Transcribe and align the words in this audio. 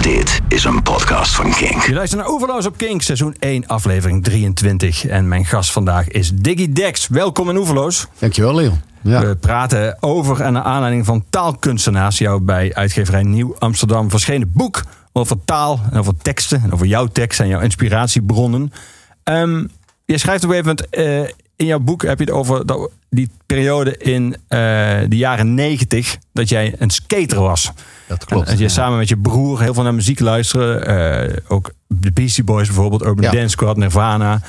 Dit 0.00 0.40
is 0.48 0.64
een 0.64 0.82
podcast 0.82 1.34
van 1.34 1.50
Kink. 1.50 1.82
Je 1.82 1.92
luistert 1.92 2.22
naar 2.22 2.30
Oeverloos 2.30 2.66
op 2.66 2.76
Kink, 2.76 3.02
seizoen 3.02 3.34
1, 3.38 3.66
aflevering 3.66 4.24
23. 4.24 5.06
En 5.06 5.28
mijn 5.28 5.44
gast 5.44 5.72
vandaag 5.72 6.08
is 6.08 6.32
Diggy 6.34 6.72
Dex. 6.72 7.08
Welkom 7.08 7.50
in 7.50 7.56
Oeverloos. 7.56 8.06
Dankjewel, 8.18 8.54
Leon. 8.54 8.80
Ja. 9.02 9.26
We 9.26 9.36
praten 9.36 9.96
over 10.00 10.40
en 10.40 10.52
naar 10.52 10.62
aanleiding 10.62 11.04
van 11.04 11.24
taalkunstenaars. 11.30 12.18
Jou 12.18 12.40
bij 12.40 12.74
uitgeverij 12.74 13.22
Nieuw 13.22 13.56
Amsterdam 13.58 14.10
verschenen 14.10 14.52
boek 14.52 14.82
over 15.12 15.36
taal 15.44 15.80
en 15.90 15.98
over 15.98 16.16
teksten. 16.16 16.62
En 16.62 16.72
over 16.72 16.86
jouw 16.86 17.06
tekst 17.06 17.40
en 17.40 17.48
jouw 17.48 17.60
inspiratiebronnen. 17.60 18.72
Ehm, 19.22 19.66
je 20.04 20.18
schrijft 20.18 20.44
op 20.44 20.50
een 20.50 20.56
gegeven 20.56 20.86
moment, 20.90 21.28
eh, 21.28 21.34
in 21.56 21.66
jouw 21.66 21.80
boek 21.80 22.02
heb 22.02 22.18
je 22.18 22.24
het 22.24 22.34
over 22.34 22.66
dat, 22.66 22.90
die 23.10 23.30
periode 23.46 23.96
in 23.96 24.36
eh, 24.48 24.58
de 25.08 25.16
jaren 25.16 25.54
90 25.54 26.16
dat 26.32 26.48
jij 26.48 26.74
een 26.78 26.90
skater 26.90 27.40
was. 27.40 27.72
Dat 28.08 28.24
klopt. 28.24 28.44
En 28.44 28.50
dat 28.50 28.58
je 28.58 28.64
ja. 28.64 28.70
samen 28.70 28.98
met 28.98 29.08
je 29.08 29.16
broer 29.16 29.60
heel 29.60 29.74
veel 29.74 29.82
naar 29.82 29.94
muziek 29.94 30.20
luisteren. 30.20 30.86
eh, 31.30 31.36
ook 31.48 31.72
de 31.86 32.12
Beastie 32.12 32.44
Boys 32.44 32.66
bijvoorbeeld, 32.66 33.04
Urban 33.04 33.24
Ja. 33.24 33.30
Dance 33.30 33.48
Squad, 33.48 33.76
Nirvana. 33.76 34.40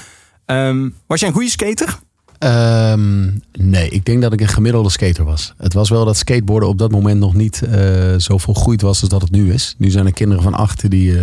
Ehm, 0.46 0.90
was 1.08 1.20
jij 1.20 1.30
een 1.30 1.36
goede 1.36 1.50
skater? 1.50 2.00
Ehm, 2.38 3.30
nee, 3.54 3.90
ik 3.90 4.05
denk 4.05 4.22
dat 4.22 4.34
ik 4.34 4.42
een 4.42 4.48
gemiddelde 4.48 4.90
skater 4.90 5.24
was. 5.26 5.54
Het 5.58 5.74
was 5.74 5.90
wel 5.90 6.05
dat 6.05 6.18
skateboarden 6.18 6.70
op 6.70 6.78
dat 6.78 6.91
moment 6.91 7.20
nog 7.20 7.34
niet 7.34 7.62
eh 7.62 8.16
zo 8.18 8.38
volgroeid 8.38 8.82
was 8.82 9.02
als 9.02 9.10
dat 9.10 9.22
het 9.22 9.32
nu 9.32 9.54
is. 9.54 9.76
Nu 9.78 9.90
zijn 9.90 10.05
er 10.05 10.14
kinderen 10.14 10.44
van 10.44 10.54
acht 10.54 10.90
die 10.90 11.18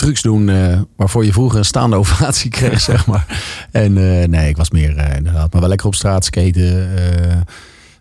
trucs 0.00 0.22
doen 0.22 0.48
eh, 0.48 0.80
waarvoor 0.96 1.24
je 1.24 1.32
vroeger 1.32 1.58
een 1.58 1.64
staande 1.64 1.96
ovatie 2.02 2.50
kreeg, 2.50 2.80
zeg 2.80 3.06
maar. 3.06 3.26
En 3.70 3.96
eh, 3.96 4.28
nee, 4.28 4.48
ik 4.48 4.56
was 4.56 4.70
meer 4.70 4.96
eh, 4.96 5.16
inderdaad, 5.16 5.52
maar 5.52 5.60
wel 5.60 5.68
lekker 5.68 5.86
op 5.86 5.94
straat 5.94 6.24
skaten. 6.24 6.88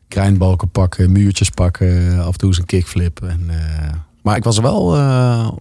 grindbalken 0.10 0.70
pakken, 0.70 1.12
muurtjes 1.12 1.50
pakken, 1.50 2.20
af 2.20 2.32
en 2.32 2.38
toe 2.38 2.50
eens 2.50 2.58
een 2.58 2.66
kickflip. 2.66 3.22
En, 3.24 3.50
maar 4.22 4.36
ik 4.36 4.44
was 4.44 4.58
er 4.58 4.64
wel 4.64 4.92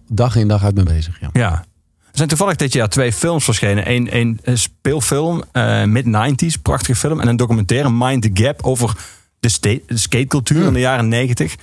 dag 0.07 0.35
in 0.35 0.47
dag 0.47 0.63
uit 0.63 0.75
mee 0.75 0.83
bezig, 0.83 1.19
ja. 1.19 1.29
Ja. 1.33 1.63
Er 2.11 2.17
zijn 2.17 2.27
toevallig 2.27 2.55
dit 2.55 2.73
jaar 2.73 2.89
twee 2.89 3.13
films 3.13 3.43
verschenen. 3.43 3.91
Eén 3.91 4.17
een, 4.17 4.39
speelfilm, 4.57 5.43
eh, 5.51 5.83
mid-90s, 5.83 6.61
prachtige 6.61 6.95
film. 6.95 7.19
En 7.19 7.27
een 7.27 7.37
documentaire, 7.37 7.89
Mind 7.91 8.21
the 8.21 8.29
Gap, 8.33 8.61
over 8.63 8.97
de, 9.39 9.81
skatecultuur 9.87 10.65
in 10.65 10.73
de 10.73 10.79
jaren 10.79 11.07
90. 11.07 11.55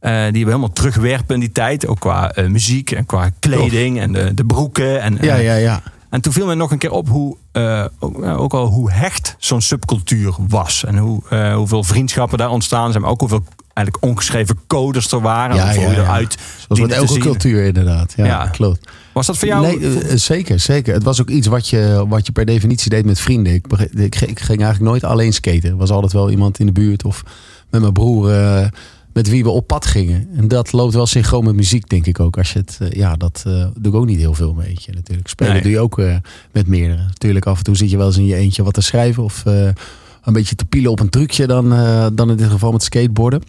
Eh, 0.00 0.22
die 0.32 0.44
we 0.44 0.50
helemaal 0.50 0.72
terugwerpen 0.72 1.34
in 1.34 1.40
die 1.40 1.52
tijd. 1.52 1.86
Ook 1.86 2.00
qua 2.00 2.30
eh, 2.32 2.46
muziek 2.46 2.90
en 2.90 3.06
qua 3.06 3.30
kleding 3.38 4.00
en 4.00 4.12
de, 4.12 4.34
de 4.34 4.44
broeken. 4.44 5.00
En, 5.02 5.18
Ja, 5.20 5.36
eh, 5.36 5.44
ja, 5.44 5.54
ja. 5.54 5.82
En 6.10 6.20
toen 6.20 6.32
viel 6.32 6.46
me 6.46 6.54
nog 6.54 6.70
een 6.70 6.78
keer 6.78 6.90
op 6.92 7.08
hoe, 7.08 7.36
ook, 8.36 8.54
al 8.54 8.66
hoe 8.66 8.90
hecht 8.92 9.34
zo'n 9.38 9.60
subcultuur 9.60 10.34
was. 10.48 10.84
En 10.84 10.96
hoe, 10.98 11.22
hoeveel 11.54 11.84
vriendschappen 11.84 12.38
daar 12.38 12.50
ontstaan 12.50 12.90
zijn. 12.90 13.02
Maar 13.02 13.10
ook 13.12 13.20
hoeveel 13.20 13.44
eigenlijk 13.74 14.06
ongeschreven 14.06 14.58
codes 14.66 15.12
er 15.12 15.20
waren. 15.20 15.56
Ja, 15.56 15.70
ja, 15.72 15.80
ja. 15.80 15.90
eruit 15.90 16.36
Zoals 16.66 16.80
met 16.80 16.90
elke 16.92 17.12
zien. 17.12 17.20
cultuur 17.22 17.64
inderdaad. 17.64 18.12
Ja, 18.16 18.24
Ja. 18.24 18.46
klopt. 18.46 18.90
Was 19.12 19.26
dat 19.26 19.38
voor 19.38 19.48
jou? 19.48 19.78
Nee, 19.78 20.18
zeker, 20.18 20.60
zeker. 20.60 20.94
Het 20.94 21.02
was 21.02 21.20
ook 21.20 21.28
iets 21.30 21.46
wat 21.46 21.68
je, 21.68 22.04
wat 22.08 22.26
je 22.26 22.32
per 22.32 22.44
definitie 22.44 22.90
deed 22.90 23.04
met 23.04 23.20
vrienden. 23.20 23.52
Ik, 23.54 23.66
ik, 23.94 24.14
ging- 24.16 24.30
ik 24.30 24.40
ging 24.40 24.62
eigenlijk 24.62 24.90
nooit 24.90 25.04
alleen 25.04 25.32
skaten. 25.32 25.70
Er 25.70 25.76
was 25.76 25.90
altijd 25.90 26.12
wel 26.12 26.30
iemand 26.30 26.58
in 26.58 26.66
de 26.66 26.72
buurt 26.72 27.04
of 27.04 27.22
met 27.70 27.80
mijn 27.80 27.92
broer 27.92 28.30
met 29.18 29.28
wie 29.28 29.42
we 29.42 29.50
op 29.50 29.66
pad 29.66 29.86
gingen. 29.86 30.28
En 30.34 30.48
dat 30.48 30.72
loopt 30.72 30.94
wel 30.94 31.06
synchroon 31.06 31.44
met 31.44 31.54
muziek, 31.54 31.88
denk 31.88 32.06
ik 32.06 32.20
ook. 32.20 32.38
Als 32.38 32.52
je 32.52 32.58
het, 32.58 32.78
eh, 32.80 32.90
ja, 32.90 33.16
dat 33.16 33.42
eh, 33.46 33.66
doe 33.74 33.92
ik 33.92 33.98
ook 33.98 34.06
niet 34.06 34.18
heel 34.18 34.34
veel 34.34 34.54
mee. 34.54 34.76
je, 34.80 34.92
Natuurlijk. 34.92 35.28
Spelen 35.28 35.52
Nee. 35.52 35.62
doe 35.62 35.70
je 35.70 35.78
ook 35.78 35.98
eh, 35.98 36.16
met 36.52 36.66
meerdere. 36.66 37.02
Natuurlijk, 37.02 37.46
af 37.46 37.58
en 37.58 37.64
toe 37.64 37.76
zit 37.76 37.90
je 37.90 37.96
wel 37.96 38.06
eens 38.06 38.16
in 38.16 38.26
je 38.26 38.34
eentje 38.34 38.62
wat 38.62 38.74
te 38.74 38.80
schrijven 38.80 39.22
of 39.22 39.42
een 39.44 40.32
beetje 40.32 40.54
te 40.54 40.64
pielen 40.64 40.90
op 40.90 41.00
een 41.00 41.08
trucje 41.08 41.46
dan, 41.46 41.68
dan 42.14 42.30
in 42.30 42.36
dit 42.36 42.50
geval 42.50 42.72
met 42.72 42.82
skateboarden. 42.82 43.42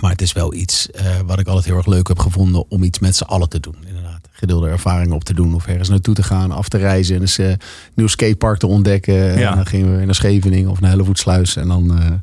Maar 0.00 0.10
het 0.10 0.22
is 0.22 0.32
wel 0.32 0.54
iets 0.54 0.88
wat 1.26 1.38
ik 1.38 1.46
altijd 1.46 1.64
heel 1.64 1.76
erg 1.76 1.86
leuk 1.86 2.08
heb 2.08 2.18
gevonden 2.18 2.64
om 2.68 2.82
iets 2.82 2.98
met 2.98 3.16
z'n 3.16 3.24
allen 3.24 3.48
te 3.48 3.60
doen. 3.60 3.76
Inderdaad. 3.86 4.28
Gedeelde 4.30 4.68
ervaringen 4.68 5.14
op 5.14 5.24
te 5.24 5.34
doen 5.34 5.54
of 5.54 5.66
ergens 5.66 5.88
naartoe 5.88 6.14
te 6.14 6.22
gaan, 6.22 6.50
af 6.50 6.68
te 6.68 6.78
reizen 6.78 7.14
en 7.14 7.20
eens 7.20 7.38
een 7.38 7.58
nieuw 7.94 8.06
skatepark 8.06 8.58
te 8.58 8.66
ontdekken. 8.66 9.14
Ja. 9.38 9.50
En 9.50 9.56
dan 9.56 9.66
gingen 9.66 9.98
we 9.98 10.04
naar 10.04 10.14
Scheveningen 10.14 10.70
of 10.70 10.80
naar 10.80 10.90
Hellevoetsluis. 10.90 11.56
En 11.56 11.68
dan, 11.68 12.20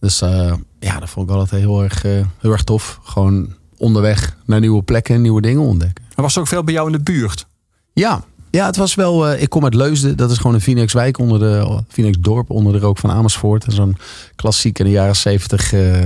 dus 0.00 0.20
eh, 0.20 0.52
ja, 0.82 0.98
dat 0.98 1.10
vond 1.10 1.28
ik 1.30 1.34
altijd 1.36 1.60
heel 1.62 1.82
erg, 1.82 2.04
eh, 2.04 2.10
heel 2.38 2.52
erg 2.52 2.62
tof. 2.62 2.98
Gewoon 3.02 3.54
onderweg 3.76 4.36
naar 4.46 4.60
nieuwe 4.60 4.82
plekken 4.82 5.14
en 5.14 5.20
nieuwe 5.22 5.40
dingen 5.40 5.62
ontdekken. 5.62 6.04
Er 6.14 6.22
was 6.22 6.38
ook 6.38 6.46
veel 6.48 6.64
bij 6.64 6.74
jou 6.74 6.86
in 6.86 6.92
de 6.92 7.02
buurt. 7.02 7.46
Ja, 7.92 8.24
ja 8.50 8.66
het 8.66 8.76
was 8.76 8.94
wel. 8.94 9.28
eh, 9.28 9.42
ik 9.42 9.48
kom 9.48 9.64
uit 9.64 9.74
Leusden. 9.74 10.16
Dat 10.16 10.30
is 10.30 10.36
gewoon 10.36 10.54
een 10.54 10.60
Phoenixwijk 10.60 11.18
onder 11.18 11.38
de 11.38 11.82
Phoenixdorp 11.88 12.50
onder 12.50 12.72
de 12.72 12.78
rook 12.78 12.98
van 12.98 13.10
Amersfoort. 13.10 13.64
En 13.64 13.72
Zo'n 13.72 13.96
klassiek 14.36 14.78
in 14.78 14.84
de 14.84 14.90
jaren 14.90 15.16
zeventig 15.16 15.72
eh, 15.72 15.98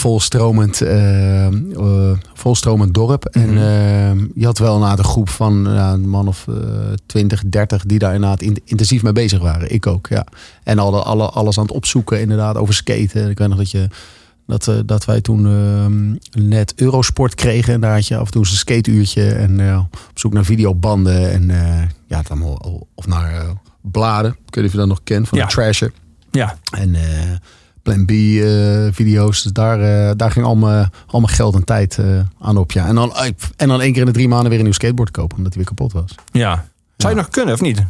volstromend, 0.00 0.80
eh, 0.80 1.48
volstromend 2.34 2.94
dorp. 2.94 3.24
En 3.24 3.48
eh, 3.48 4.12
je 4.34 4.44
had 4.44 4.58
wel 4.58 4.74
inderdaad 4.74 4.98
een 4.98 5.04
groep 5.04 5.28
van 5.28 5.66
een 5.66 6.08
man 6.08 6.28
of 6.28 6.46
20, 7.06 7.42
30 7.46 7.84
die 7.84 7.98
daar 7.98 8.14
inderdaad 8.14 8.42
in- 8.42 8.60
intensief 8.64 9.02
mee 9.02 9.12
bezig 9.12 9.40
waren. 9.40 9.72
Ik 9.74 9.86
ook, 9.86 10.06
ja. 10.08 10.26
En 10.62 10.78
al 10.78 11.04
alle, 11.04 11.28
alles 11.28 11.58
aan 11.58 11.64
het 11.64 11.72
opzoeken 11.74 12.20
inderdaad 12.20 12.56
over 12.56 12.74
skaten. 12.74 13.30
Ik 13.30 13.38
weet 13.38 13.48
nog 13.48 13.56
dat 13.58 13.70
je 13.70 13.88
dat, 14.46 14.72
dat 14.86 15.04
wij 15.04 15.20
toen 15.20 15.46
eh, 15.46 16.42
net 16.42 16.72
Eurosport 16.76 17.34
kregen. 17.34 17.74
En 17.74 17.80
daar 17.80 17.94
had 17.94 18.06
je 18.06 18.16
af 18.16 18.24
en 18.26 18.32
toe 18.32 18.42
een 18.42 18.50
skateuurtje. 18.50 19.32
En 19.32 19.78
op 19.80 19.98
zoek 20.18 20.32
naar 20.32 20.44
videobanden. 20.44 21.30
En 21.32 21.46
ja, 22.06 22.18
het 22.18 22.30
allemaal, 22.30 22.86
of 22.94 23.06
naar 23.06 23.44
bladen. 23.80 24.30
Ik 24.30 24.54
weet 24.54 24.56
niet 24.56 24.64
of 24.64 24.72
je 24.72 24.78
dat 24.78 24.88
nog 24.88 25.00
kent. 25.04 25.28
Van 25.28 25.38
Ja. 25.38 25.46
de 25.46 25.52
Trasher. 25.52 25.92
Ja. 26.30 26.58
En 26.76 26.94
Plan 27.82 28.04
B 28.04 28.10
eh, 28.10 28.86
video's. 28.90 29.42
Dus 29.42 29.52
daar, 29.52 29.80
eh, 29.80 30.12
daar 30.16 30.30
ging 30.30 30.46
al 30.46 30.56
mijn, 30.56 30.90
al 31.06 31.20
mijn 31.20 31.32
geld 31.32 31.54
en 31.54 31.64
tijd 31.64 31.98
eh, 31.98 32.20
aan 32.40 32.56
op. 32.56 32.72
Ja. 32.72 32.86
En, 32.86 32.94
dan, 32.94 33.14
en 33.56 33.68
dan 33.68 33.80
één 33.80 33.92
keer 33.92 34.00
in 34.00 34.06
de 34.06 34.12
drie 34.12 34.28
maanden 34.28 34.48
weer 34.48 34.58
een 34.58 34.64
nieuw 34.64 34.74
skateboard 34.74 35.10
kopen. 35.10 35.36
Omdat 35.36 35.54
hij 35.54 35.62
weer 35.64 35.74
kapot 35.74 35.92
was. 35.92 36.14
ja. 36.32 36.68
Zou 36.96 37.14
je 37.14 37.20
nog 37.20 37.30
kunnen 37.30 37.54
of 37.54 37.60
niet? 37.60 37.84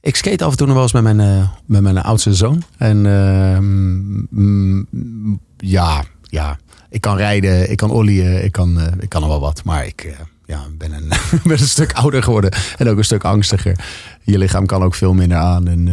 Ik 0.00 0.16
skate 0.16 0.44
af 0.44 0.50
en 0.50 0.56
toe 0.56 0.66
nog 0.66 0.74
wel 0.74 0.84
eens 0.84 0.92
met 0.92 1.02
mijn, 1.02 1.50
met 1.66 1.82
mijn 1.82 1.98
oudste 1.98 2.34
zoon. 2.34 2.62
En 2.76 3.06
eh, 3.06 3.58
mm, 3.58 4.26
mm, 4.30 5.40
ja, 5.56 6.04
ja, 6.22 6.58
ik 6.90 7.00
kan 7.00 7.16
rijden, 7.16 7.70
ik 7.70 7.76
kan 7.76 7.90
ollieën, 7.90 8.44
ik 8.44 8.52
kan, 8.52 8.80
ik 9.00 9.08
kan 9.08 9.20
nog 9.20 9.30
wel 9.30 9.40
wat. 9.40 9.64
Maar 9.64 9.86
ik 9.86 10.16
ja, 10.46 10.66
ben, 10.78 10.92
een, 10.92 11.08
ben 11.48 11.52
een 11.52 11.58
stuk 11.58 11.92
ouder 11.92 12.22
geworden 12.22 12.52
en 12.76 12.88
ook 12.88 12.98
een 12.98 13.04
stuk 13.04 13.24
angstiger. 13.24 13.78
Je 14.22 14.38
lichaam 14.38 14.66
kan 14.66 14.82
ook 14.82 14.94
veel 14.94 15.14
minder 15.14 15.38
aan. 15.38 15.68
En 15.68 15.88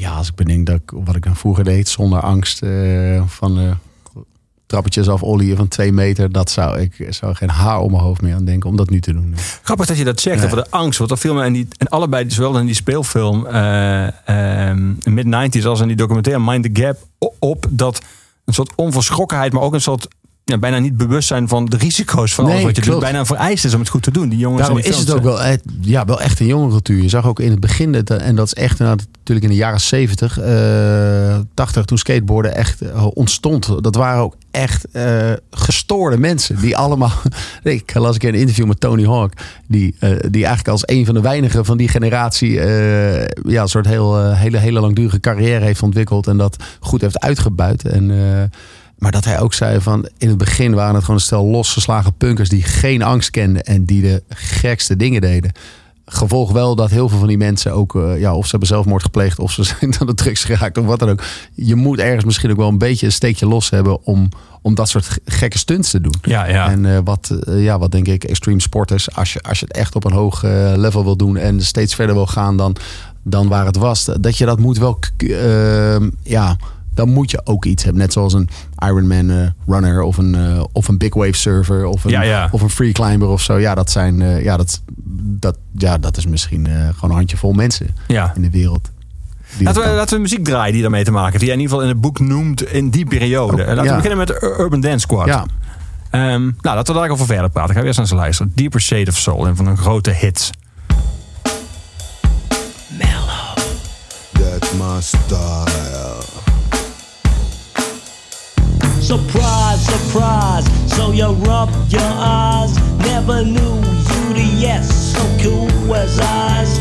ja, 0.00 0.14
als 0.16 0.28
ik 0.28 0.34
bedenk 0.34 0.66
dat 0.66 0.76
ik, 0.76 0.90
wat 1.04 1.16
ik 1.16 1.24
dan 1.24 1.36
vroeger 1.36 1.64
deed 1.64 1.88
zonder 1.88 2.20
angst 2.20 2.62
eh, 2.62 3.22
van 3.26 3.58
eh, 3.58 3.70
trappetjes 4.66 5.08
af 5.08 5.22
ollieën 5.22 5.56
van 5.56 5.68
twee 5.68 5.92
meter. 5.92 6.32
Dat 6.32 6.50
zou 6.50 6.80
ik 6.80 7.06
zou 7.10 7.34
geen 7.34 7.48
haar 7.50 7.80
om 7.80 7.90
mijn 7.90 8.02
hoofd 8.02 8.22
meer 8.22 8.34
aan 8.34 8.44
denken 8.44 8.70
om 8.70 8.76
dat 8.76 8.90
nu 8.90 9.00
te 9.00 9.12
doen. 9.12 9.34
Grappig 9.62 9.86
dat 9.86 9.98
je 9.98 10.04
dat 10.04 10.20
zegt 10.20 10.38
Ja. 10.38 10.44
over 10.44 10.56
de 10.56 10.70
angst. 10.70 10.98
Want 10.98 11.10
dat 11.10 11.18
viel 11.18 11.34
me 11.34 11.44
in, 11.44 11.52
die, 11.52 11.68
en 11.78 11.88
allebei, 11.88 12.30
zowel 12.30 12.58
in 12.58 12.66
die 12.66 12.74
speelfilm 12.74 13.46
eh, 13.46 14.68
ehm, 14.68 14.92
mid-90s 15.04 15.64
als 15.64 15.80
in 15.80 15.86
die 15.88 15.96
documentaire 15.96 16.42
Mind 16.44 16.74
the 16.74 16.82
Gap 16.82 16.98
op 17.38 17.66
dat 17.70 18.02
een 18.44 18.54
soort 18.54 18.72
onverschrokkenheid, 18.74 19.52
maar 19.52 19.62
ook 19.62 19.74
een 19.74 19.80
soort 19.80 20.08
ja, 20.48 20.58
bijna 20.58 20.78
niet 20.78 20.96
bewustzijn 20.96 21.48
van 21.48 21.64
de 21.64 21.76
risico's 21.76 22.34
van 22.34 22.44
alles 22.44 22.62
wat 22.62 22.76
je 22.76 22.82
doet. 22.82 23.00
Bijna 23.00 23.24
vereist 23.24 23.64
is 23.64 23.74
om 23.74 23.80
het 23.80 23.88
goed 23.88 24.02
te 24.02 24.10
doen. 24.10 24.28
Die 24.28 24.38
jongens 24.38 24.60
Daarom 24.60 24.78
in 24.78 24.82
die 24.84 24.92
is 24.92 24.98
het 24.98 25.10
ook 25.12 25.22
wel, 25.22 25.42
eh, 25.42 25.58
ja, 25.80 26.04
wel 26.04 26.20
echt 26.20 26.40
een 26.40 26.46
jonge 26.46 26.68
cultuur. 26.68 27.02
Je 27.02 27.08
zag 27.08 27.26
ook 27.26 27.40
in 27.40 27.50
het 27.50 27.60
begin, 27.60 27.92
dat, 27.92 28.10
en 28.10 28.36
dat 28.36 28.46
is 28.46 28.54
echt 28.54 28.78
natuurlijk 28.78 29.42
in 29.42 29.48
de 29.48 29.54
jaren 29.54 29.80
70, 29.80 30.38
eh 30.38 31.38
80, 31.54 31.84
toen 31.84 31.98
skateboarden 31.98 32.54
echt 32.54 32.80
eh, 32.80 33.06
ontstond. 33.14 33.82
Dat 33.82 33.94
waren 33.94 34.22
ook 34.22 34.34
echt 34.50 34.84
eh, 34.90 35.32
gestoorde 35.50 36.18
mensen. 36.18 36.60
Die 36.60 36.76
allemaal. 36.76 37.12
ik 37.62 37.94
las 37.94 38.12
een 38.12 38.18
keer 38.18 38.28
een 38.28 38.40
interview 38.40 38.66
met 38.66 38.80
Tony 38.80 39.04
Hawk. 39.04 39.32
Die, 39.66 39.94
eh, 39.98 40.10
die 40.10 40.44
eigenlijk 40.44 40.68
als 40.68 40.82
een 40.84 41.04
van 41.04 41.14
de 41.14 41.20
weinigen 41.20 41.64
van 41.64 41.76
die 41.76 41.88
generatie. 41.88 42.60
eh, 42.60 43.26
ja, 43.52 43.62
een 43.62 43.68
soort 43.68 43.86
heel, 43.86 44.18
eh, 44.18 44.40
hele, 44.40 44.58
hele 44.58 44.80
langdurige 44.80 45.20
carrière 45.20 45.64
heeft 45.64 45.82
ontwikkeld. 45.82 46.26
En 46.26 46.36
dat 46.36 46.56
goed 46.80 47.00
heeft 47.00 47.20
uitgebuit. 47.20 47.84
En. 47.84 48.10
Maar 48.98 49.12
dat 49.12 49.24
hij 49.24 49.40
ook 49.40 49.54
zei 49.54 49.80
van 49.80 50.08
in 50.18 50.28
het 50.28 50.38
begin 50.38 50.74
waren 50.74 50.94
het 50.94 51.04
gewoon 51.04 51.16
een 51.16 51.26
stel 51.26 51.44
losgeslagen 51.44 52.14
punkers 52.16 52.48
die 52.48 52.62
geen 52.62 53.02
angst 53.02 53.30
kenden 53.30 53.62
en 53.62 53.84
die 53.84 54.02
de 54.02 54.22
gekste 54.28 54.96
dingen 54.96 55.20
deden. 55.20 55.52
Gevolg 56.04 56.52
wel 56.52 56.76
dat 56.76 56.90
heel 56.90 57.08
veel 57.08 57.18
van 57.18 57.28
die 57.28 57.36
mensen 57.36 57.72
ook, 57.72 57.94
eh, 57.94 58.20
ja, 58.20 58.34
of 58.34 58.44
ze 58.44 58.50
hebben 58.50 58.68
zelfmoord 58.68 59.02
gepleegd 59.02 59.38
of 59.38 59.52
ze 59.52 59.62
zijn 59.78 59.94
aan 59.98 60.06
de 60.06 60.14
drugs 60.14 60.44
geraakt 60.44 60.78
of 60.78 60.84
wat 60.84 60.98
dan 60.98 61.08
ook. 61.08 61.22
Je 61.54 61.74
moet 61.74 61.98
ergens 61.98 62.24
misschien 62.24 62.50
ook 62.50 62.56
wel 62.56 62.68
een 62.68 62.78
beetje 62.78 63.06
een 63.06 63.12
steekje 63.12 63.46
los 63.46 63.70
hebben 63.70 64.04
om, 64.04 64.28
om 64.62 64.74
dat 64.74 64.88
soort 64.88 65.18
gekke 65.24 65.58
stunts 65.58 65.90
te 65.90 66.00
doen. 66.00 66.14
Ja, 66.22 66.46
ja. 66.46 66.70
En 66.70 66.94
eh, 66.94 66.98
wat, 67.04 67.38
eh, 67.44 67.62
ja, 67.62 67.78
wat 67.78 67.92
denk 67.92 68.08
ik, 68.08 68.24
extreme 68.24 68.60
sporters, 68.60 69.14
als 69.14 69.32
je, 69.32 69.40
als 69.42 69.60
je 69.60 69.66
het 69.66 69.76
echt 69.76 69.94
op 69.94 70.04
een 70.04 70.12
hoog 70.12 70.42
level 70.76 71.04
wil 71.04 71.16
doen 71.16 71.36
en 71.36 71.60
steeds 71.60 71.94
verder 71.94 72.14
wil 72.14 72.26
gaan 72.26 72.56
dan, 72.56 72.76
dan 73.22 73.48
waar 73.48 73.66
het 73.66 73.76
was, 73.76 74.08
dat 74.20 74.38
je 74.38 74.44
dat 74.44 74.58
moet 74.58 74.78
wel, 74.78 74.98
ja, 76.22 76.56
dan 76.98 77.08
moet 77.08 77.30
je 77.30 77.40
ook 77.44 77.64
iets 77.64 77.84
hebben. 77.84 78.02
Net 78.02 78.12
zoals 78.12 78.32
een 78.32 78.48
Ironman 78.78 79.30
eh, 79.30 79.36
runner 79.66 80.02
of 80.02 80.16
een, 80.16 80.34
eh, 80.34 80.64
of 80.72 80.88
een 80.88 80.98
big 80.98 81.14
wave 81.14 81.32
surfer 81.32 81.86
of 81.86 82.04
een. 82.04 82.48
Of 82.50 82.62
een 82.62 82.70
free 82.70 82.92
climber 82.92 83.28
of 83.28 83.42
zo. 83.42 83.58
Ja, 83.58 83.74
dat, 83.74 83.90
zijn, 83.90 84.22
eh, 84.22 84.42
ja, 84.44 84.56
dat, 84.56 84.82
dat, 85.20 85.58
ja, 85.72 85.98
dat 85.98 86.16
is 86.16 86.26
misschien 86.26 86.66
gewoon 86.66 87.10
een 87.10 87.16
handjevol 87.16 87.52
mensen 87.52 87.86
in 88.34 88.42
de 88.42 88.50
wereld. 88.50 88.90
Laten 89.58 89.82
we, 89.82 89.88
laten 89.88 90.14
we 90.14 90.22
muziek 90.22 90.44
draaien 90.44 90.72
die 90.72 90.82
daarmee 90.82 91.04
te 91.04 91.10
maken 91.10 91.30
heeft. 91.30 91.38
Die 91.38 91.48
jij 91.48 91.56
in 91.56 91.62
ieder 91.62 91.76
geval 91.76 91.90
in 91.90 91.94
het 91.94 92.02
boek 92.02 92.20
noemt 92.20 92.72
in 92.72 92.90
die 92.90 93.06
periode. 93.06 93.62
Oh, 93.62 93.68
laten 93.68 93.84
we 93.84 93.94
beginnen 93.94 94.18
met 94.18 94.42
Urban 94.42 94.80
Dance 94.80 94.98
Squad. 94.98 95.26
Ja. 95.26 95.46
Um, 96.34 96.56
nou, 96.60 96.76
laten 96.76 96.94
we 96.94 97.00
daar 97.00 97.10
over 97.10 97.26
verder 97.26 97.50
praten. 97.50 97.70
Ik 97.70 97.80
ga 97.80 97.86
eerst 97.86 97.98
naar 97.98 98.06
ze 98.06 98.14
luisteren. 98.14 98.52
Deeper 98.54 98.80
Shade 98.80 99.10
of 99.10 99.16
Soul, 99.16 99.46
een 99.46 99.56
van 99.56 99.66
een 99.66 99.76
grote 99.76 100.10
hits. 100.10 100.50
Mellow. 102.98 103.56
That's 104.32 104.72
my 104.72 105.00
style. 105.00 106.17
Surprise, 109.08 109.86
surprise. 109.86 110.66
So 110.86 111.12
you 111.12 111.32
rub 111.48 111.70
your 111.88 112.02
eyes. 112.02 112.76
Never 112.98 113.42
knew 113.42 113.76
you 113.76 114.34
to 114.34 114.44
yes, 114.54 115.14
so 115.14 115.20
cool 115.42 115.94
as 115.94 116.20
eyes. 116.20 116.76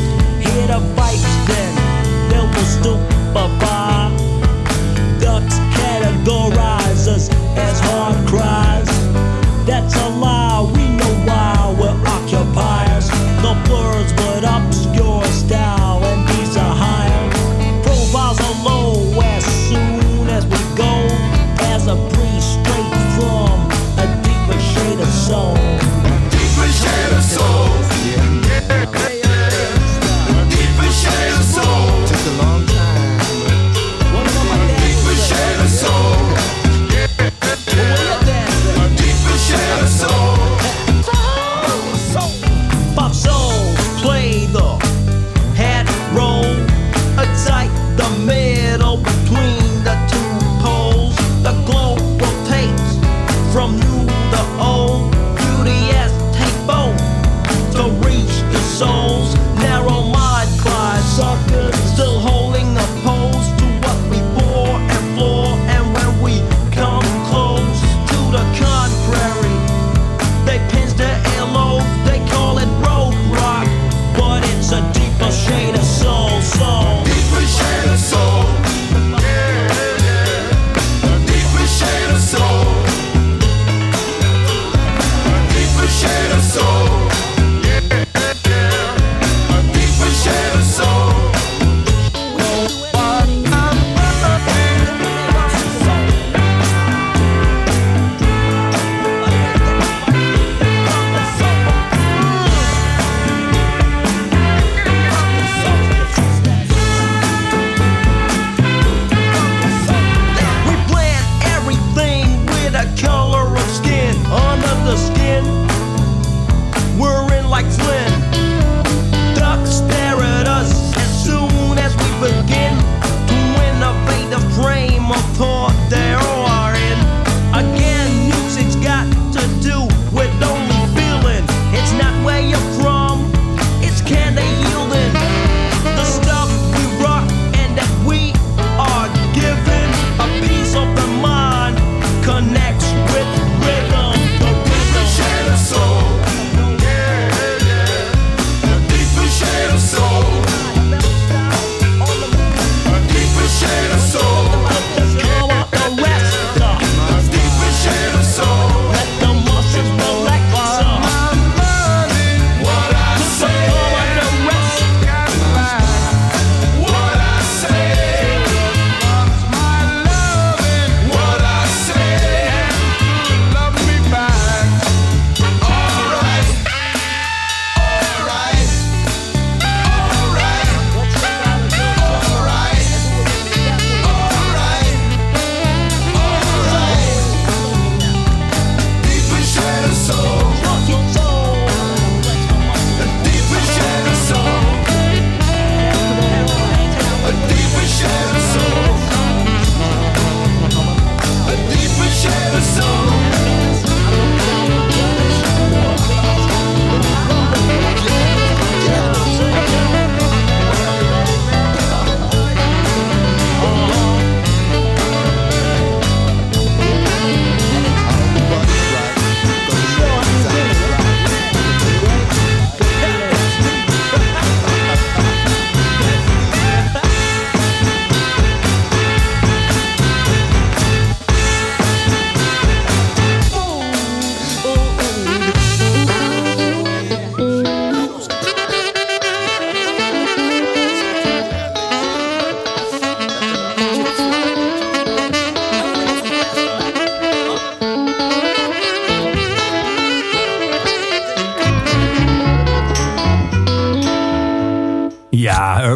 Hear 0.45 0.67
the 0.67 0.93
bikes 0.97 1.23
then, 1.47 1.73
they 2.27 2.39
will 2.39 2.65
stupefy. 2.65 4.11
Ducks 5.21 5.57
categorize 5.79 7.07
us 7.07 7.29
as 7.55 7.79
hard 7.79 8.27
cries. 8.27 8.66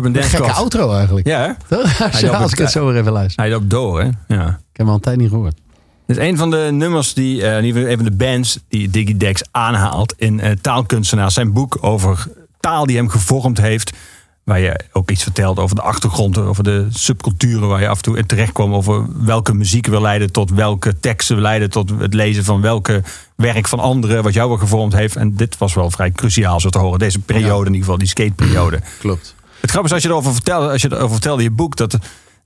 een 0.06 0.12
Dance 0.12 0.30
gekke 0.30 0.52
outro 0.52 0.94
eigenlijk. 0.94 1.28
Ja, 1.28 1.58
hè? 1.68 1.76
Als, 2.32 2.52
ik 2.52 2.58
het 2.58 2.72
zo 2.72 2.86
weer 2.86 2.98
even 2.98 3.12
luister. 3.12 3.44
Hij 3.44 3.52
loopt 3.52 3.70
door, 3.70 4.02
hè? 4.02 4.10
Ja. 4.28 4.48
Ik 4.48 4.78
heb 4.78 4.78
hem 4.78 4.88
al 4.88 4.94
een 4.94 5.00
tijd 5.00 5.18
niet 5.18 5.30
gehoord. 5.30 5.56
Dit 6.12 6.18
is 6.18 6.28
een 6.30 6.38
van 6.38 6.50
de 6.52 6.70
nummers 6.72 7.14
die, 7.14 7.42
uh, 7.42 7.64
een 7.64 7.96
van 7.96 8.06
de 8.06 8.12
bands 8.12 8.60
die 8.68 8.90
Diggy 8.90 9.18
Dex 9.18 9.42
aanhaalt 9.52 10.14
in 10.18 10.40
eh, 10.40 10.50
uh, 10.50 10.56
Taalkunstenaar. 10.62 11.32
Zijn 11.32 11.54
boek 11.54 11.78
over 11.82 12.28
taal 12.60 12.86
die 12.86 12.96
hem 12.96 13.10
gevormd 13.10 13.58
heeft. 13.58 13.92
Waar 14.44 14.60
je 14.60 14.80
ook 14.92 15.12
iets 15.12 15.24
vertelt 15.24 15.60
over 15.60 15.76
de 15.76 15.82
achtergrond, 15.82 16.38
over 16.38 16.64
de 16.64 16.88
subculturen 16.90 17.68
waar 17.68 17.82
je 17.82 17.88
af 17.88 17.98
en 17.98 18.04
toe 18.04 18.18
in 18.18 18.26
terecht 18.26 18.52
kwam. 18.52 18.74
Over 18.74 19.26
welke 19.26 19.54
muziek 19.54 19.88
wil 19.88 20.02
leiden 20.02 20.32
tot 20.32 20.52
welke 20.52 21.00
teksten 21.00 21.36
wil 21.36 21.44
leiden 21.44 21.70
tot 21.70 21.90
het 22.00 22.14
lezen 22.14 22.44
van 22.44 22.62
welke 22.62 23.04
werk 23.36 23.68
van 23.68 23.80
anderen. 23.80 24.24
Wat 24.24 24.34
jou 24.34 24.50
wel 24.50 24.58
gevormd 24.58 24.94
heeft. 24.94 25.16
En 25.16 25.36
dit 25.36 25.58
was 25.58 25.74
wel 25.74 25.92
vrij 25.92 26.12
cruciaal 26.12 26.60
zo 26.60 26.70
te 26.70 26.80
horen. 26.80 27.00
Deze 27.00 27.20
periode 27.20 27.66
in 27.66 27.74
ieder 27.74 27.80
geval, 27.80 27.98
die 27.98 28.08
skateperiode. 28.08 28.80
Klopt. 29.00 29.36
Het 29.62 29.70
grappige 29.70 29.86
is 29.86 29.92
als 29.94 30.04
je 30.04 30.10
erover 30.10 30.34
vertelde, 30.34 30.70
als 30.72 30.82
je 30.82 30.88
erover 30.92 31.12
vertelde 31.12 31.44
je 31.44 31.52
boek, 31.52 31.76
dat 31.76 31.98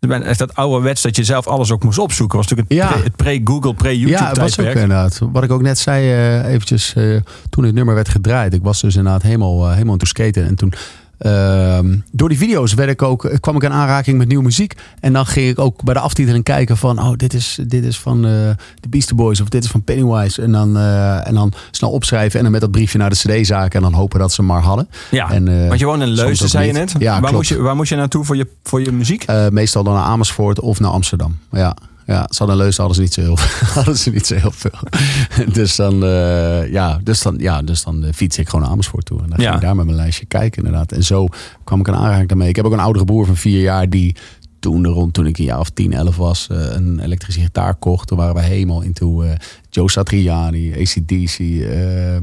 echt 0.10 0.40
dat 0.40 0.56
ouderwets 0.56 1.02
dat 1.02 1.16
je 1.16 1.24
zelf 1.24 1.48
alles 1.48 1.72
ook 1.72 1.84
moest 1.84 1.98
opzoeken. 2.00 2.38
Was 2.38 2.48
natuurlijk 2.48 2.82
het 2.82 2.90
Ja. 2.90 2.96
pre- 2.96 3.04
het 3.04 3.16
pre-Google, 3.16 3.74
pre-YouTube 3.74 4.24
Ja, 4.24 4.28
het 4.28 4.38
was 4.38 4.50
ook 4.50 4.54
tijdperk. 4.56 4.82
inderdaad. 4.82 5.20
Wat 5.32 5.44
ik 5.44 5.52
ook 5.52 5.62
net 5.62 5.80
zei, 5.80 6.12
eh, 6.12 6.54
eventjes 6.54 6.94
eh, 6.94 7.16
toen 7.50 7.64
het 7.64 7.74
nummer 7.76 7.96
werd 7.96 8.10
gedraaid. 8.10 8.54
Ik 8.54 8.64
was 8.64 8.82
dus 8.82 8.96
inderdaad 8.96 9.22
helemaal, 9.22 9.66
eh, 9.66 9.72
helemaal 9.74 9.94
aan 9.94 10.00
het 10.00 10.08
skaten. 10.08 10.46
En 10.48 10.56
toen, 10.56 10.74
ehm, 11.18 11.98
door 12.12 12.30
die 12.30 12.38
video's 12.38 12.74
werd 12.74 12.90
ik 12.90 13.02
ook, 13.02 13.26
eh, 13.26 13.38
kwam 13.40 13.56
ik 13.56 13.64
in 13.64 13.72
aanraking 13.72 14.18
met 14.18 14.28
nieuwe 14.28 14.44
muziek. 14.44 14.74
En 15.00 15.14
dan 15.14 15.26
ging 15.26 15.50
ik 15.50 15.60
ook 15.60 15.84
bij 15.84 15.94
de 15.94 16.00
aftiteling 16.00 16.44
kijken 16.44 16.78
van, 16.78 17.00
oh, 17.00 17.14
dit 17.16 17.34
is, 17.34 17.60
dit 17.68 17.84
is 17.84 18.00
van 18.00 18.18
eh, 18.18 18.32
de 18.80 18.90
Beastie 18.90 19.16
Boys 19.16 19.42
of 19.42 19.50
dit 19.50 19.64
is 19.64 19.70
van 19.70 19.84
Pennywise. 19.84 20.42
En 20.42 20.52
dan, 20.52 20.78
eh, 20.78 21.28
en 21.28 21.34
dan 21.34 21.54
snel 21.72 21.92
opschrijven 21.92 22.38
en 22.38 22.44
dan 22.44 22.52
met 22.52 22.62
dat 22.62 22.72
briefje 22.72 22.98
naar 22.98 23.10
de 23.10 23.16
cd-zaak. 23.16 23.74
En 23.74 23.82
dan 23.82 23.94
hopen 23.94 24.20
dat 24.20 24.32
ze 24.32 24.42
maar 24.42 24.62
hadden. 24.62 24.90
Ja, 25.12 25.32
En, 25.32 25.68
want 25.68 25.80
je 25.80 25.86
woont 25.86 26.02
in 26.02 26.08
Leusden, 26.08 26.46
ook 26.46 26.52
zei 26.52 26.68
je 26.68 26.74
net. 26.74 26.96
Ja, 27.00 27.12
waar, 27.12 27.20
klopt. 27.20 27.34
moest 27.34 27.50
je, 27.50 27.62
waar 27.62 27.76
moest 27.76 27.90
je 27.90 27.96
naartoe 27.96 28.24
voor 28.24 28.36
je, 28.36 28.48
voor 28.64 28.82
je 28.82 28.92
muziek? 28.92 29.26
Meestal 29.50 29.84
dan 29.84 29.94
naar 29.94 30.04
Amersfoort 30.04 30.60
of 30.60 30.80
naar 30.80 30.92
Amsterdam. 30.92 31.38
Ja, 31.52 31.76
ja 32.06 32.28
ze 32.30 32.44
hadden 32.44 32.94
ze 32.96 33.02
niet 33.02 33.14
zo 33.14 33.22
heel, 33.22 33.38
hadden 33.78 33.98
ze 33.98 34.10
niet 34.10 34.28
zo 34.28 34.36
heel 34.36 34.52
veel. 34.52 34.80
dus 35.54 35.76
dan, 35.76 36.04
eh, 36.04 36.72
ja, 36.72 37.00
dus 37.04 37.22
dan, 37.22 37.36
ja, 37.38 37.62
dus 37.62 37.84
dan 37.84 38.04
eh, 38.04 38.14
fiets 38.14 38.38
ik 38.38 38.46
gewoon 38.50 38.62
naar 38.62 38.72
Amersfoort 38.72 39.06
toe. 39.06 39.22
En 39.22 39.30
dan 39.30 39.40
Ja. 39.40 39.44
ging 39.44 39.56
ik 39.56 39.62
daar 39.62 39.76
met 39.76 39.86
mijn 39.86 39.98
lijstje 39.98 40.26
kijken 40.26 40.64
inderdaad. 40.64 40.92
En 40.92 41.04
zo 41.04 41.28
kwam 41.64 41.80
ik 41.80 41.88
in 41.88 41.96
aanraking 41.96 42.28
daarmee. 42.28 42.50
Ik 42.50 42.56
heb 42.56 42.66
ook 42.66 42.72
een 42.74 42.80
oudere 42.80 43.06
broer 43.06 43.26
van 43.26 43.36
vier 43.36 43.62
jaar 43.62 43.90
die 43.90 44.16
toen, 44.60 44.88
rond 44.88 45.14
toen 45.14 45.26
ik 45.26 45.38
een 45.38 45.46
jaar 45.46 45.60
of 45.60 45.70
10, 45.70 45.94
11 45.94 46.16
was, 46.16 46.48
eh, 46.52 46.58
een 46.74 47.00
elektrische 47.00 47.42
gitaar 47.42 47.76
kocht. 47.76 48.08
Toen 48.08 48.18
waren 48.18 48.36
we 48.36 48.42
helemaal 48.42 48.82
into 48.82 49.22
eh, 49.22 49.32
Joe 49.70 49.90
Satriani, 49.92 50.74
ACDC, 50.82 51.40
eh, 51.40 52.18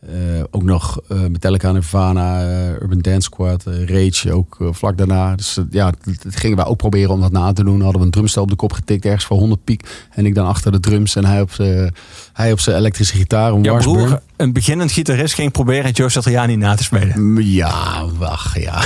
eh, 0.00 0.42
ook 0.50 0.62
nog 0.62 1.00
eh, 1.08 1.20
Metallica, 1.20 1.72
Nirvana, 1.72 2.42
eh, 2.42 2.72
Urban 2.72 2.98
Dance 2.98 3.20
Squad, 3.20 3.64
Rage 3.64 4.32
ook 4.32 4.56
vlak 4.60 4.98
daarna. 4.98 5.36
Dus 5.36 5.58
ja, 5.70 5.92
dat, 6.22 6.36
gingen 6.36 6.56
wij 6.56 6.66
ook 6.66 6.76
proberen 6.76 7.10
om 7.10 7.20
dat 7.20 7.32
na 7.32 7.52
te 7.52 7.64
doen. 7.64 7.80
Hadden 7.80 8.00
we 8.00 8.06
een 8.06 8.12
drumstel 8.12 8.42
op 8.42 8.50
de 8.50 8.56
kop 8.56 8.72
getikt, 8.72 9.04
ergens 9.04 9.24
voor 9.24 9.38
100 9.38 9.64
piek. 9.64 10.06
En 10.10 10.26
ik 10.26 10.34
dan 10.34 10.46
achter 10.46 10.72
de 10.72 10.80
drums 10.80 11.16
en 11.16 11.24
hij 11.24 11.40
op 11.40 11.52
zijn 11.52 11.94
hij 12.38 12.52
op 12.52 12.60
zijn 12.60 12.76
elektrische 12.76 13.16
gitaar, 13.16 13.52
een 13.52 13.62
Jouw 13.62 13.78
broer, 13.78 14.20
een 14.36 14.52
beginnend 14.52 14.92
gitarist, 14.92 15.34
ging 15.34 15.52
proberen 15.52 15.90
Joe 15.90 16.08
Satriani 16.08 16.56
na 16.56 16.74
te 16.74 16.82
spelen. 16.82 17.42
Ja, 17.44 18.04
wacht, 18.18 18.62
ja. 18.62 18.80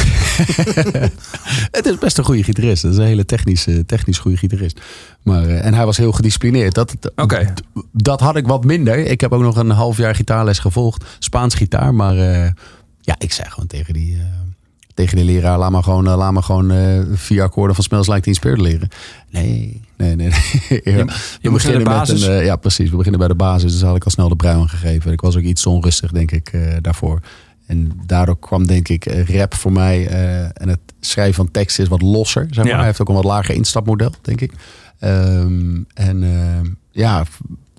het 1.78 1.87
is 1.87 1.99
best 1.99 2.18
een 2.18 2.25
goede 2.25 2.42
gitarist. 2.42 2.82
Het 2.82 2.92
is 2.92 2.99
een 2.99 3.04
hele 3.04 3.25
technisch, 3.25 3.66
eh, 3.66 3.78
technisch 3.87 4.18
goede 4.18 4.37
gitarist. 4.37 4.80
Maar, 5.23 5.44
eh, 5.44 5.64
en 5.66 5.75
hij 5.75 5.85
was 5.85 5.97
heel 5.97 6.12
gedisciplineerd. 6.12 6.75
Dat, 6.75 6.94
dat- 7.00 7.12
dat 7.92 8.21
had 8.21 8.37
ik 8.37 8.47
wat 8.47 8.64
minder. 8.64 8.99
Ik 8.99 9.21
heb 9.21 9.32
ook 9.32 9.42
nog 9.42 9.56
een 9.56 9.71
half 9.71 9.97
jaar 9.97 10.14
gitaarles 10.14 10.59
gevolgd. 10.59 11.04
Spaans 11.18 11.54
gitaar. 11.54 11.94
Maar 11.94 12.16
eh, 12.16 12.50
ja, 13.00 13.14
ik 13.18 13.32
zei 13.32 13.49
gewoon 13.50 13.66
tegen 13.66 13.94
die, 13.94 14.14
eh, 14.16 14.23
tegen 14.94 15.16
die 15.16 15.25
leraar... 15.25 15.58
laat 15.58 15.70
maar 15.70 15.82
gewoon, 15.82 16.06
eh, 16.06 16.16
laat 16.16 16.32
maar 16.32 16.42
gewoon 16.42 16.70
eh, 16.70 17.00
vier 17.12 17.42
akkoorden 17.42 17.75
van 17.75 17.84
Smells 17.84 18.06
Like 18.06 18.20
Teen 18.20 18.34
Spirit 18.34 18.61
leren. 18.61 18.88
Nee, 19.30 19.80
nee, 19.96 20.16
nee. 20.16 20.28
nee. 20.28 20.80
je 20.84 21.04
we 21.42 21.50
moest 21.50 21.64
naar 21.64 21.72
de 21.72 21.78
beginnen 21.78 21.78
met 21.78 21.87
basis. 21.87 22.22
een, 22.22 22.38
eh, 22.38 22.44
ja, 22.44 22.56
precies. 22.56 22.90
We 22.90 22.96
beginnen 22.96 23.20
bij 23.20 23.28
de 23.28 23.34
basis. 23.34 23.72
Dus 23.72 23.82
had 23.82 23.96
ik 23.96 24.04
al 24.04 24.11
snel 24.11 24.28
de 24.28 24.37
bruin 24.37 24.68
gegeven. 24.68 25.12
Ik 25.12 25.20
was 25.20 25.37
ook 25.37 25.42
iets 25.42 25.66
onrustig, 25.66 26.12
denk 26.12 26.30
ik, 26.30 26.52
daarvoor. 26.80 27.20
En 27.66 27.92
daardoor 28.06 28.38
kwam, 28.38 28.66
denk 28.66 28.88
ik, 28.88 29.04
rap 29.28 29.54
voor 29.54 29.72
mij. 29.72 30.06
en 30.52 30.68
het 30.68 30.80
schrijven 31.00 31.34
van 31.34 31.50
teksten 31.50 31.84
is 31.84 31.90
wat 31.90 32.02
losser. 32.02 32.46
Zeg 32.50 32.56
maar. 32.56 32.72
Ja. 32.72 32.76
Hij 32.76 32.87
heeft 32.87 33.00
ook 33.00 33.08
een 33.08 33.14
wat 33.14 33.25
lager 33.25 33.54
instapmodel, 33.54 34.12
denk 34.22 34.40
ik. 34.40 34.52
Ehm, 34.99 35.82
en 35.94 36.22
ehm, 36.22 36.66
ja, 36.90 37.25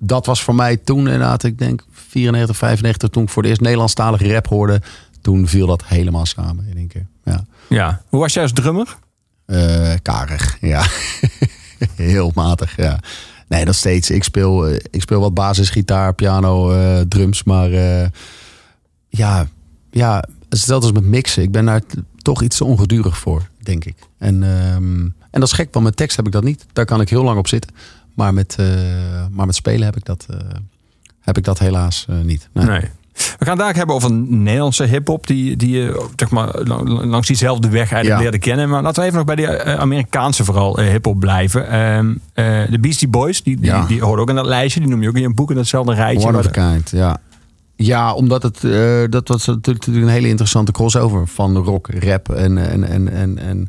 dat 0.02 0.26
was 0.26 0.42
voor 0.42 0.54
mij 0.54 0.76
toen 0.76 0.98
inderdaad, 0.98 1.44
ik 1.44 1.58
denk 1.58 1.84
94, 1.90 2.56
95, 2.56 3.08
toen 3.08 3.22
ik 3.22 3.28
voor 3.28 3.42
de 3.42 3.48
eerst 3.48 3.60
Nederlandstalige 3.60 4.32
rap 4.32 4.46
hoorde. 4.46 4.80
Toen 5.24 5.48
viel 5.48 5.66
dat 5.66 5.84
helemaal 5.84 6.26
samen 6.26 6.66
in 6.68 6.76
één 6.76 6.88
keer. 6.88 7.06
Ja. 7.24 7.44
Ja. 7.68 8.02
Hoe 8.08 8.20
was 8.20 8.32
jij 8.32 8.42
als 8.42 8.52
drummer? 8.52 8.96
Eh, 9.46 9.94
karig, 10.02 10.56
ja. 10.60 10.86
Heel 11.96 12.30
matig, 12.34 12.76
ja. 12.76 13.00
Nee, 13.48 13.64
dat 13.64 13.74
steeds. 13.74 14.10
Ik 14.10 14.24
speel, 14.24 14.66
eh, 14.66 14.80
ik 14.90 15.00
speel 15.00 15.20
wat 15.20 15.34
basisgitaar, 15.34 16.14
piano, 16.14 16.72
eh, 16.72 17.00
drums. 17.00 17.42
Maar 17.42 17.72
eh, 17.72 18.08
ja, 19.08 19.46
ja, 19.90 20.24
hetzelfde 20.48 20.86
als 20.86 21.00
met 21.00 21.10
mixen. 21.10 21.42
Ik 21.42 21.52
ben 21.52 21.64
daar 21.64 21.82
toch 22.16 22.42
iets 22.42 22.56
te 22.56 22.64
ongedurig 22.64 23.18
voor, 23.18 23.48
denk 23.58 23.84
ik. 23.84 23.96
En, 24.18 24.42
ehm, 24.42 25.00
en 25.30 25.40
dat 25.40 25.42
is 25.42 25.52
gek, 25.52 25.72
want 25.72 25.84
met 25.84 25.96
tekst 25.96 26.16
heb 26.16 26.26
ik 26.26 26.32
dat 26.32 26.44
niet. 26.44 26.66
Daar 26.72 26.84
kan 26.84 27.00
ik 27.00 27.08
heel 27.08 27.24
lang 27.24 27.38
op 27.38 27.48
zitten. 27.48 27.74
Maar 28.14 28.34
met, 28.34 28.56
maar 29.30 29.46
met 29.46 29.54
spelen 29.54 29.84
heb 29.84 29.96
ik 29.96 30.04
dat, 30.04 30.26
heb 31.20 31.36
ik 31.36 31.44
dat 31.44 31.58
helaas 31.58 32.06
niet. 32.22 32.48
Nee. 32.52 32.66
Nee. 32.66 32.90
We 33.14 33.44
gaan 33.44 33.56
het 33.56 33.58
daar 33.66 33.74
hebben 33.74 33.94
over 33.94 34.10
een 34.10 34.42
Nederlandse 34.42 34.84
hip-hop 34.84 35.26
die, 35.26 35.56
die 35.56 35.70
je 35.76 36.06
zeg 36.16 36.30
maar, 36.30 36.48
lang- 36.64 37.04
langs 37.04 37.26
diezelfde 37.26 37.68
weg 37.68 37.92
eigenlijk 37.92 38.08
Ja. 38.08 38.18
leerde 38.18 38.38
kennen. 38.38 38.68
Maar 38.68 38.82
laten 38.82 39.00
we 39.02 39.06
even 39.08 39.16
nog 39.16 39.26
bij 39.26 39.36
die 39.36 39.46
eh, 39.46 39.78
Amerikaanse 39.80 40.44
vooral 40.44 40.78
eh, 40.78 40.88
hip-hop 40.88 41.18
blijven. 41.20 41.68
Ehm, 41.68 42.14
eh, 42.34 42.70
de 42.70 42.78
Beastie 42.80 43.08
Boys, 43.08 43.42
die, 43.42 43.56
die, 43.56 43.64
Ja. 43.66 43.86
die 43.86 44.02
ook 44.04 44.28
in 44.28 44.34
dat 44.34 44.46
lijstje. 44.46 44.80
Die 44.80 44.88
noem 44.88 45.02
je 45.02 45.08
ook 45.08 45.14
in 45.14 45.20
je 45.22 45.34
boek 45.34 45.50
in 45.50 45.56
datzelfde 45.56 45.94
rijtje. 45.94 46.28
One 46.28 46.38
of 46.38 46.50
kind, 46.50 46.90
ja. 46.90 47.20
Ja, 47.76 48.14
omdat 48.14 48.42
het, 48.42 48.60
dat 49.12 49.28
was 49.28 49.46
natuurlijk 49.46 49.66
natuurlijk 49.86 50.06
een 50.06 50.12
hele 50.12 50.28
interessante 50.28 50.72
crossover 50.72 51.26
van 51.26 51.56
rock, 51.56 51.88
rap 51.98 52.28
en, 52.28 52.58
en, 52.70 52.84
en, 52.84 53.12
en, 53.12 53.38
en 53.38 53.68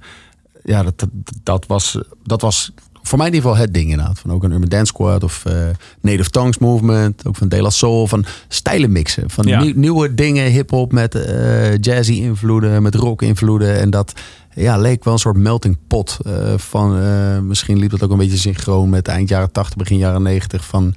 ja, 0.64 0.84
dat, 0.84 1.08
dat 1.44 1.66
was, 1.68 2.00
dat 2.24 2.42
was 2.42 2.72
voor 3.08 3.18
mij 3.18 3.28
in 3.28 3.34
ieder 3.34 3.50
geval 3.50 3.66
het 3.66 3.74
ding 3.74 3.90
inderdaad. 3.90 4.20
Van 4.20 4.32
ook 4.32 4.44
een 4.44 4.52
Urban 4.52 4.70
Dance 4.70 4.86
Squad 4.86 5.24
of 5.24 5.46
eh, 5.46 5.54
Native 6.02 6.30
Tongues 6.30 6.58
Movement, 6.58 7.28
ook 7.28 7.36
van 7.36 7.48
De 7.50 7.62
La 7.62 7.70
Soul, 7.70 8.08
van 8.08 8.26
stijlen 8.48 8.92
mixen. 8.92 9.30
Van 9.30 9.48
Ja. 9.48 9.62
nieuw- 9.64 9.74
nieuwe 9.76 10.14
dingen, 10.14 10.52
hip-hop 10.52 10.92
met 10.92 11.16
eh, 11.16 11.78
jazzy 11.78 12.14
invloeden, 12.14 12.82
met 12.84 12.96
rock 12.96 13.22
invloeden 13.22 13.80
en 13.80 13.90
dat 13.90 14.14
ja, 14.56 14.78
leek 14.78 15.04
wel 15.04 15.14
een 15.14 15.20
soort 15.20 15.38
melting 15.38 15.78
pot 15.88 16.18
eh, 16.26 16.54
van, 16.58 17.48
misschien 17.48 17.78
liep 17.78 17.90
dat 17.92 18.04
ook 18.04 18.12
een 18.12 18.18
beetje 18.18 18.38
synchroon 18.38 18.90
met 18.90 19.08
eind 19.08 19.30
jaren 19.30 19.52
80, 19.52 19.76
begin 19.78 19.98
jaren 19.98 20.22
90 20.22 20.66
van 20.66 20.94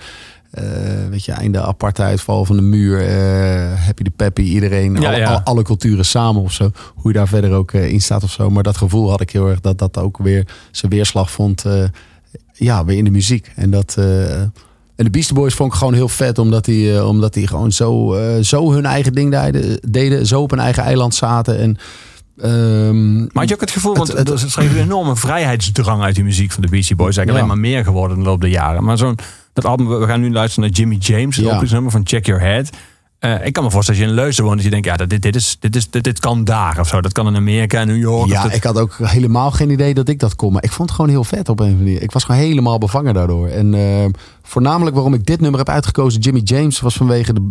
eh, 0.51 0.65
weet 1.11 1.25
je, 1.25 1.33
einde 1.33 1.61
apartheid, 1.63 2.21
val 2.21 2.45
van 2.45 2.57
de 2.57 2.63
muur, 2.63 3.01
eh, 3.07 3.85
happy 3.85 4.03
de 4.03 4.11
peppy, 4.17 4.43
iedereen, 4.43 4.95
Ja, 5.01 5.09
alle, 5.09 5.17
ja. 5.19 5.29
alle- 5.29 5.45
alle 5.45 5.63
culturen 5.63 6.05
samen 6.05 6.43
of 6.43 6.53
zo. 6.53 6.71
Hoe 6.95 7.13
je 7.13 7.19
daar 7.19 7.29
verder 7.29 7.53
ook 7.53 7.73
eh, 7.73 7.91
in 7.93 8.01
staat 8.01 8.23
of 8.23 8.31
zo. 8.31 8.51
Maar 8.51 8.63
dat 8.63 8.77
gevoel 8.77 9.11
had 9.11 9.21
ik 9.21 9.31
heel 9.31 9.49
erg 9.49 9.61
dat 9.61 9.79
dat 9.79 9.99
ook 9.99 10.19
weer 10.19 10.47
zijn 10.71 10.93
weerslag 10.93 11.31
vond, 11.31 11.65
ja, 12.53 12.85
weer 12.85 12.97
in 12.97 13.05
de 13.05 13.11
muziek. 13.11 13.53
En 13.57 13.71
dat... 13.71 13.95
en 13.97 15.05
de 15.05 15.11
Beastie 15.11 15.35
Boys 15.35 15.55
vond 15.55 15.73
ik 15.73 15.79
gewoon 15.79 15.95
heel 15.95 16.09
vet, 16.09 16.39
omdat 16.39 16.65
die, 16.65 17.05
omdat 17.05 17.35
die 17.35 17.47
gewoon 17.47 17.73
zo, 17.73 18.17
zo 18.43 18.73
hun 18.73 18.87
eigen 18.87 19.13
ding 19.13 19.31
deden, 19.31 19.81
deden, 19.91 20.27
zo 20.27 20.43
op 20.43 20.53
een 20.53 20.59
eigen 20.59 20.83
eiland 20.83 21.15
zaten. 21.15 21.59
En, 21.59 21.77
ehm, 22.41 23.17
Maar 23.19 23.29
had 23.33 23.49
je 23.49 23.55
ook 23.55 23.61
het 23.61 23.71
gevoel, 23.71 23.95
want 23.95 24.09
Het- 24.09 24.19
het- 24.19 24.29
er 24.43 24.51
schreef 24.51 24.71
een 24.73 24.81
enorme 24.83 25.17
vrijheidsdrang 25.17 26.03
uit 26.03 26.15
die 26.15 26.25
muziek 26.25 26.51
van 26.53 26.63
de 26.63 26.69
Beastie 26.69 26.97
Boys. 26.97 27.17
Eigenlijk 27.17 27.47
Ja. 27.47 27.53
alleen 27.53 27.63
maar 27.63 27.71
meer 27.73 27.85
geworden 27.85 28.17
in 28.17 28.23
de 28.23 28.29
loop 28.29 28.41
der 28.41 28.51
jaren. 28.51 28.85
Maar 28.85 28.99
zo'n 28.99 29.19
dat 29.63 29.71
album, 29.71 29.89
we 30.01 30.07
gaan 30.07 30.21
nu 30.21 30.33
luisteren 30.33 30.69
naar 30.69 30.79
Jimmy 30.79 30.97
James, 30.97 31.37
Ja. 31.37 31.47
openingsnummer 31.47 31.91
van 31.91 32.01
Check 32.05 32.27
Your 32.27 32.41
Head. 32.43 32.71
Eh, 33.19 33.47
ik 33.47 33.53
kan 33.53 33.65
me 33.65 33.71
voorstellen 33.71 34.01
als 34.01 34.11
je 34.11 34.15
in 34.17 34.21
Leusden 34.23 34.45
woont, 34.45 34.57
dat 34.57 34.65
je 34.65 34.71
denkt, 34.71 34.87
ja, 34.87 34.97
dit, 35.07 35.23
dit, 35.23 35.37
is, 35.37 35.57
dit, 35.61 35.77
is, 35.77 35.91
dit, 35.91 36.05
dit 36.05 36.21
kan 36.21 36.45
daar 36.45 36.81
of 36.81 36.89
zo. 36.89 37.01
Dat 37.01 37.13
kan 37.13 37.27
in 37.27 37.37
Amerika, 37.37 37.85
New 37.85 37.97
York. 37.99 38.29
Ja, 38.29 38.43
dat- 38.43 38.55
ik 38.55 38.63
had 38.63 38.79
ook 38.79 38.97
helemaal 39.03 39.51
geen 39.51 39.71
idee 39.71 39.95
dat 39.95 40.09
ik 40.09 40.19
dat 40.19 40.37
kon. 40.37 40.53
Maar 40.53 40.65
ik 40.65 40.73
vond 40.73 40.89
het 40.89 40.97
gewoon 40.99 41.11
heel 41.13 41.25
vet 41.25 41.49
op 41.49 41.61
een 41.61 41.77
manier. 41.77 42.03
Ik 42.03 42.13
was 42.13 42.25
gewoon 42.25 42.41
helemaal 42.41 42.79
bevangen 42.79 43.15
daardoor. 43.15 43.49
En 43.49 43.75
eh, 43.75 44.05
voornamelijk 44.43 44.95
waarom 44.95 45.15
ik 45.15 45.27
dit 45.27 45.41
nummer 45.41 45.59
heb 45.59 45.69
uitgekozen, 45.69 46.21
Jimmy 46.21 46.41
James, 46.45 46.81
was 46.81 46.95
vanwege 46.97 47.33
de, 47.33 47.51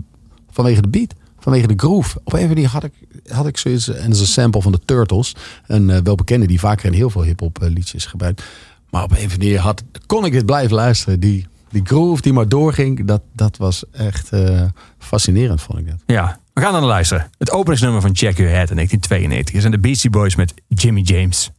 vanwege 0.51 0.81
de 0.81 0.87
beat. 0.89 1.13
Vanwege 1.39 1.67
de 1.67 1.73
groove. 1.77 2.19
Op 2.23 2.33
een 2.33 2.47
manier 2.47 2.67
had 2.67 2.83
ik, 2.83 2.91
had 3.27 3.47
ik 3.47 3.57
zoiets. 3.57 3.87
En 3.89 4.03
dat 4.05 4.13
is 4.13 4.19
een 4.19 4.27
sample 4.27 4.61
van 4.61 4.71
de 4.71 4.79
Turtles. 4.85 5.35
Een 5.67 5.89
eh, 5.89 5.97
welbekende 6.03 6.47
die 6.47 6.59
vaker 6.59 6.85
in 6.85 6.93
heel 6.93 7.09
veel 7.09 7.23
hip-hop 7.23 7.57
liedjes 7.61 8.05
gebruikt. 8.05 8.43
Maar 8.89 9.03
op 9.03 9.11
een 9.11 9.27
manier 9.29 9.59
had, 9.59 9.83
kon 10.05 10.25
ik 10.25 10.31
dit 10.31 10.45
blijven 10.45 10.75
luisteren. 10.75 11.19
Die, 11.19 11.47
die 11.69 11.81
groove 11.85 12.21
die 12.21 12.33
maar 12.33 12.47
doorging, 12.47 13.05
dat, 13.05 13.21
dat 13.33 13.57
was 13.57 13.83
echt 13.91 14.31
eh, 14.31 14.63
fascinerend, 14.97 15.61
vond 15.61 15.79
ik 15.79 15.87
dat. 15.87 16.03
Ja, 16.05 16.39
we 16.53 16.61
gaan 16.61 16.71
dan 16.71 16.83
luisteren. 16.83 17.29
Het 17.37 17.51
openingsnummer 17.51 18.01
van 18.01 18.15
Check 18.15 18.37
Your 18.37 18.53
Head 18.53 18.69
in 18.69 18.75
1992 18.75 19.59
zijn 19.59 19.71
de 19.71 19.79
Beastie 19.79 20.09
Boys 20.09 20.35
met 20.35 20.53
Jimmy 20.67 21.01
James. 21.01 21.51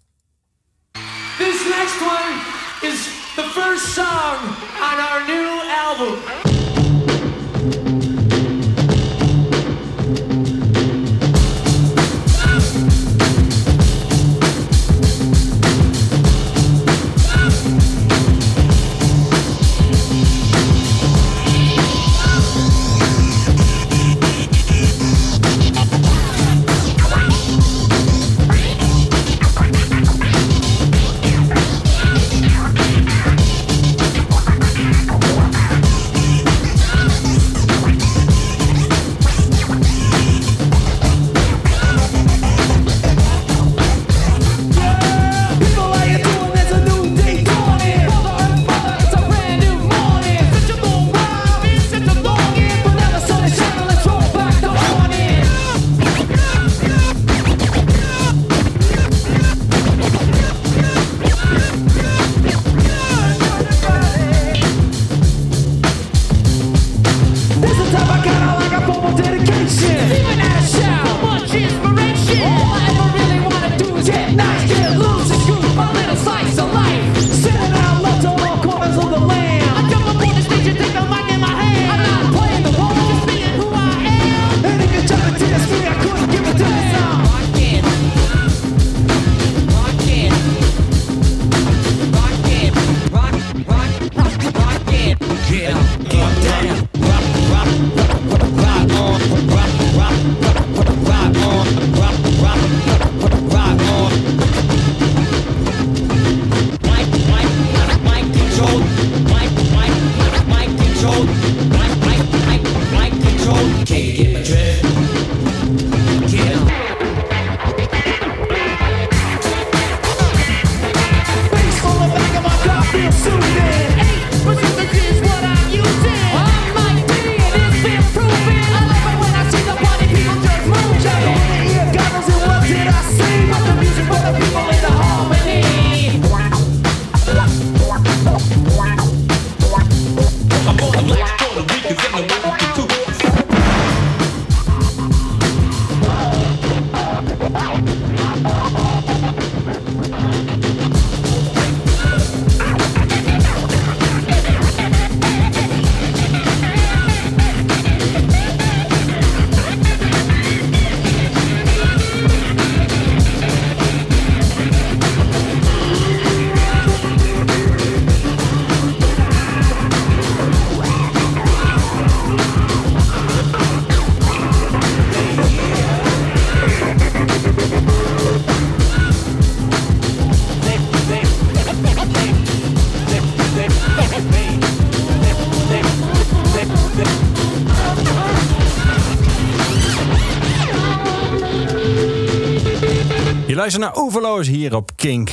Luistert 193.59 193.85
naar 193.85 193.94
Overloos 193.94 194.47
hier 194.47 194.75
op 194.75 194.90
Kink. 194.97 195.31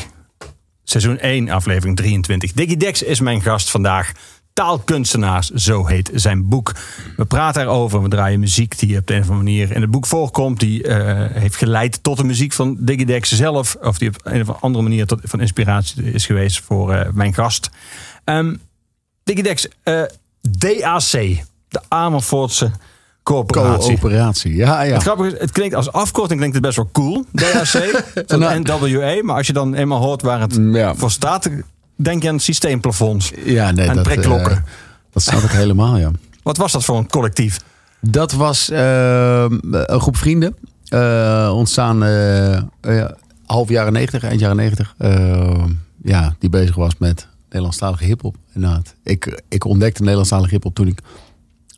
Seizoen 0.83 1.19
1, 1.19 1.49
aflevering 1.49 1.95
23. 1.97 2.51
Diggy 2.51 2.77
Dex 2.77 3.03
is 3.03 3.19
mijn 3.19 3.41
gast 3.41 3.69
vandaag. 3.69 4.11
Taalkunstenaars, 4.53 5.49
zo 5.49 5.85
heet 5.85 6.09
zijn 6.13 6.47
boek. 6.47 6.75
We 7.17 7.25
praten 7.25 7.61
erover, 7.61 8.01
we 8.01 8.09
draaien 8.09 8.39
muziek 8.39 8.79
die 8.79 8.97
op 8.97 9.07
de 9.07 9.13
een 9.13 9.21
of 9.21 9.29
andere 9.29 9.43
manier 9.43 9.71
in 9.71 9.81
het 9.81 9.91
boek 9.91 10.05
voorkomt. 10.05 10.59
Die 10.59 10.83
eh, 10.83 11.41
heeft 11.41 11.55
geleid 11.55 12.03
tot 12.03 12.17
de 12.17 12.23
muziek 12.23 12.53
van 12.53 12.77
Diggy 12.79 13.05
Dex 13.05 13.31
zelf. 13.31 13.75
Of 13.81 13.97
die 13.97 14.09
op 14.09 14.15
een 14.23 14.49
of 14.49 14.61
andere 14.61 14.83
manier 14.83 15.05
tot, 15.05 15.19
van 15.23 15.41
inspiratie 15.41 16.03
is 16.03 16.25
geweest 16.25 16.59
voor 16.59 16.93
eh, 16.93 17.11
mijn 17.11 17.33
gast. 17.33 17.69
Um, 18.23 18.61
Diggy 19.23 19.41
Dex, 19.41 19.67
eh, 19.83 20.03
DAC, 20.41 21.11
de 21.67 21.81
Amervoortse 21.88 22.71
Corporatie. 23.25 23.97
Coöperatie, 23.99 24.55
ja, 24.55 24.81
ja. 24.81 24.93
Het 24.93 25.01
grappige 25.01 25.33
is, 25.33 25.39
het 25.39 25.51
klinkt 25.51 25.75
als 25.75 25.91
afkorting 25.91 26.38
klinkt 26.39 26.55
het 26.55 26.65
best 26.65 26.75
wel 26.75 26.89
cool. 26.91 27.25
DAC, 27.31 27.65
zo'n 28.25 28.39
Nou. 28.39 28.59
NWA. 28.59 29.23
Maar 29.23 29.35
als 29.35 29.47
je 29.47 29.53
dan 29.53 29.73
eenmaal 29.73 30.01
hoort 30.01 30.21
waar 30.21 30.39
het 30.41 30.59
Ja. 30.71 30.95
voor 30.95 31.11
staat, 31.11 31.49
denk 31.95 32.23
je 32.23 32.29
aan 32.29 32.39
systeemplafonds. 32.39 33.31
Ja, 33.45 33.71
nee, 33.71 33.88
En 33.88 33.95
dat, 33.95 34.03
prekklokken. 34.03 34.51
eh, 34.51 34.57
dat 35.11 35.23
snap 35.23 35.41
ik 35.41 35.51
helemaal, 35.63 35.97
ja. 35.97 36.11
Wat 36.43 36.57
was 36.57 36.71
dat 36.71 36.83
voor 36.85 36.97
een 36.97 37.07
collectief? 37.09 37.59
Dat 38.01 38.31
was 38.31 38.69
eh, 38.69 39.45
een 39.71 39.99
groep 40.01 40.17
vrienden. 40.17 40.55
eh, 40.85 41.51
ontstaan 41.55 42.01
half 43.45 43.69
jaren 43.69 43.93
90, 43.93 44.23
eind 44.23 44.39
jaren 44.39 44.55
90. 44.57 44.93
eh, 44.97 45.63
ja, 46.03 46.35
die 46.39 46.49
bezig 46.49 46.75
was 46.75 46.97
met 46.97 47.27
Nederlandstalige 47.45 48.03
hiphop. 48.05 48.35
Ik, 49.03 49.41
ik 49.49 49.65
ontdekte 49.65 49.99
Nederlandstalige 50.01 50.53
hiphop 50.53 50.75
toen 50.75 50.88
ik 50.88 50.99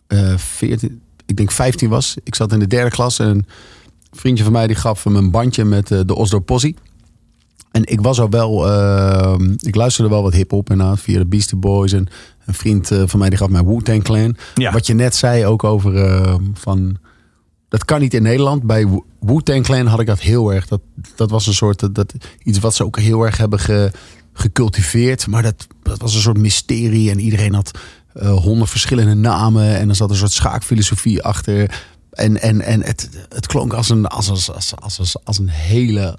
eh 0.08 0.38
14, 0.38 1.02
ik 1.28 1.38
denk 1.38 1.52
15 1.52 1.90
was. 1.90 2.16
Ik 2.24 2.36
zat 2.36 2.52
in 2.54 2.60
de 2.60 2.68
derde 2.68 2.90
klas 2.90 3.20
en 3.20 3.28
een 3.28 3.46
vriendje 4.12 4.44
van 4.44 4.54
mij 4.54 4.68
die 4.68 4.76
gaf 4.76 5.06
me 5.06 5.18
een 5.18 5.32
bandje 5.32 5.66
met 5.66 5.92
eh, 5.92 6.00
de 6.06 6.16
Oslo 6.16 6.40
Posse. 6.40 6.74
En 7.72 7.86
ik 7.86 8.02
was 8.02 8.20
al 8.20 8.30
wel, 8.30 8.68
eh, 8.72 9.36
ik 9.58 9.76
luisterde 9.76 10.10
wel 10.10 10.22
wat 10.24 10.34
hip-hop 10.34 10.70
inderdaad 10.70 11.00
via 11.00 11.18
de 11.18 11.26
Beastie 11.26 11.58
Boys. 11.58 11.92
En 11.94 12.08
een 12.46 12.54
vriend 12.54 12.92
eh, 12.92 13.04
van 13.06 13.20
mij 13.20 13.30
die 13.30 13.38
gaf 13.38 13.50
mij 13.50 13.64
Wu-Tang 13.64 14.04
Clan. 14.04 14.36
Ja. 14.56 14.72
Wat 14.72 14.88
je 14.88 14.94
net 14.94 15.16
zei 15.16 15.46
ook 15.46 15.64
over 15.64 15.94
van. 16.54 16.98
Dat 17.70 17.86
kan 17.86 18.00
niet 18.00 18.14
in 18.14 18.24
Nederland. 18.24 18.64
Bij 18.64 18.88
Wu- 18.88 19.02
Wu-Tang 19.20 19.64
Clan 19.64 19.86
had 19.86 20.00
ik 20.00 20.08
dat 20.08 20.20
heel 20.20 20.54
erg. 20.54 20.68
Dat, 20.68 20.82
dat 21.16 21.30
was 21.30 21.48
een 21.48 21.54
soort. 21.54 21.80
Dat, 21.80 21.96
dat- 21.96 22.14
iets 22.44 22.60
wat 22.60 22.76
ze 22.76 22.86
ook 22.86 23.00
heel 23.00 23.22
erg 23.26 23.38
hebben 23.38 23.60
ge, 23.60 23.92
gecultiveerd. 24.34 25.28
Maar 25.28 25.44
dat, 25.44 25.68
dat 25.84 26.02
was 26.02 26.16
een 26.16 26.22
soort 26.22 26.38
mysterie. 26.38 27.10
En 27.12 27.20
iedereen 27.20 27.54
had 27.54 27.72
honderd 28.26 28.70
verschillende 28.70 29.14
namen. 29.14 29.78
En 29.78 29.90
er 29.90 29.96
zat 29.96 30.10
een 30.10 30.16
soort 30.16 30.32
schaakfilosofie 30.32 31.24
achter. 31.24 31.84
En, 32.12 32.42
en, 32.42 32.62
en 32.62 32.84
het, 32.84 33.10
het 33.30 33.48
klonk 33.48 33.74
als 33.74 33.90
een, 33.90 34.06
als, 34.06 34.30
als, 34.30 34.52
als, 34.52 34.74
als, 34.80 35.16
als, 35.24 35.40
een 35.40 35.50
hele 35.50 36.18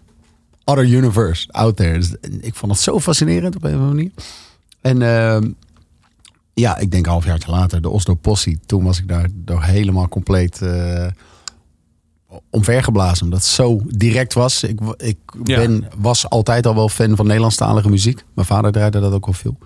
other 0.64 0.84
universe 0.84 1.48
out 1.52 1.76
there. 1.76 1.98
Dus 1.98 2.10
ik 2.40 2.54
vond 2.54 2.72
het 2.72 2.80
zo 2.80 3.00
fascinerend 3.00 3.56
op 3.56 3.64
een 3.64 3.74
of 3.74 3.80
andere 3.80 3.94
manier. 3.94 4.10
En 4.80 5.02
ehm, 5.02 5.50
ja, 6.54 6.76
ik 6.78 6.90
denk 6.90 7.04
een 7.06 7.12
half 7.12 7.24
jaar 7.24 7.42
later, 7.46 7.82
de 7.82 7.88
Oslo 7.88 8.14
Possie. 8.14 8.58
Toen 8.66 8.84
was 8.84 8.98
ik 8.98 9.08
daar 9.08 9.28
door 9.34 9.62
helemaal 9.62 10.08
compleet 10.08 10.62
eh 10.62 11.06
omvergeblazen. 12.50 13.24
Omdat 13.24 13.38
het 13.38 13.48
zo 13.48 13.80
direct 13.84 14.34
was. 14.34 14.62
Ik, 14.62 14.80
ik 14.96 15.18
Ja. 15.44 15.56
ben, 15.56 15.88
was 15.96 16.28
altijd 16.28 16.66
al 16.66 16.74
wel 16.74 16.88
fan 16.88 17.16
van 17.16 17.26
Nederlandstalige 17.26 17.88
muziek. 17.88 18.24
Mijn 18.34 18.46
vader 18.46 18.72
draaide 18.72 19.00
dat 19.00 19.12
ook 19.12 19.24
wel 19.24 19.34
veel. 19.34 19.58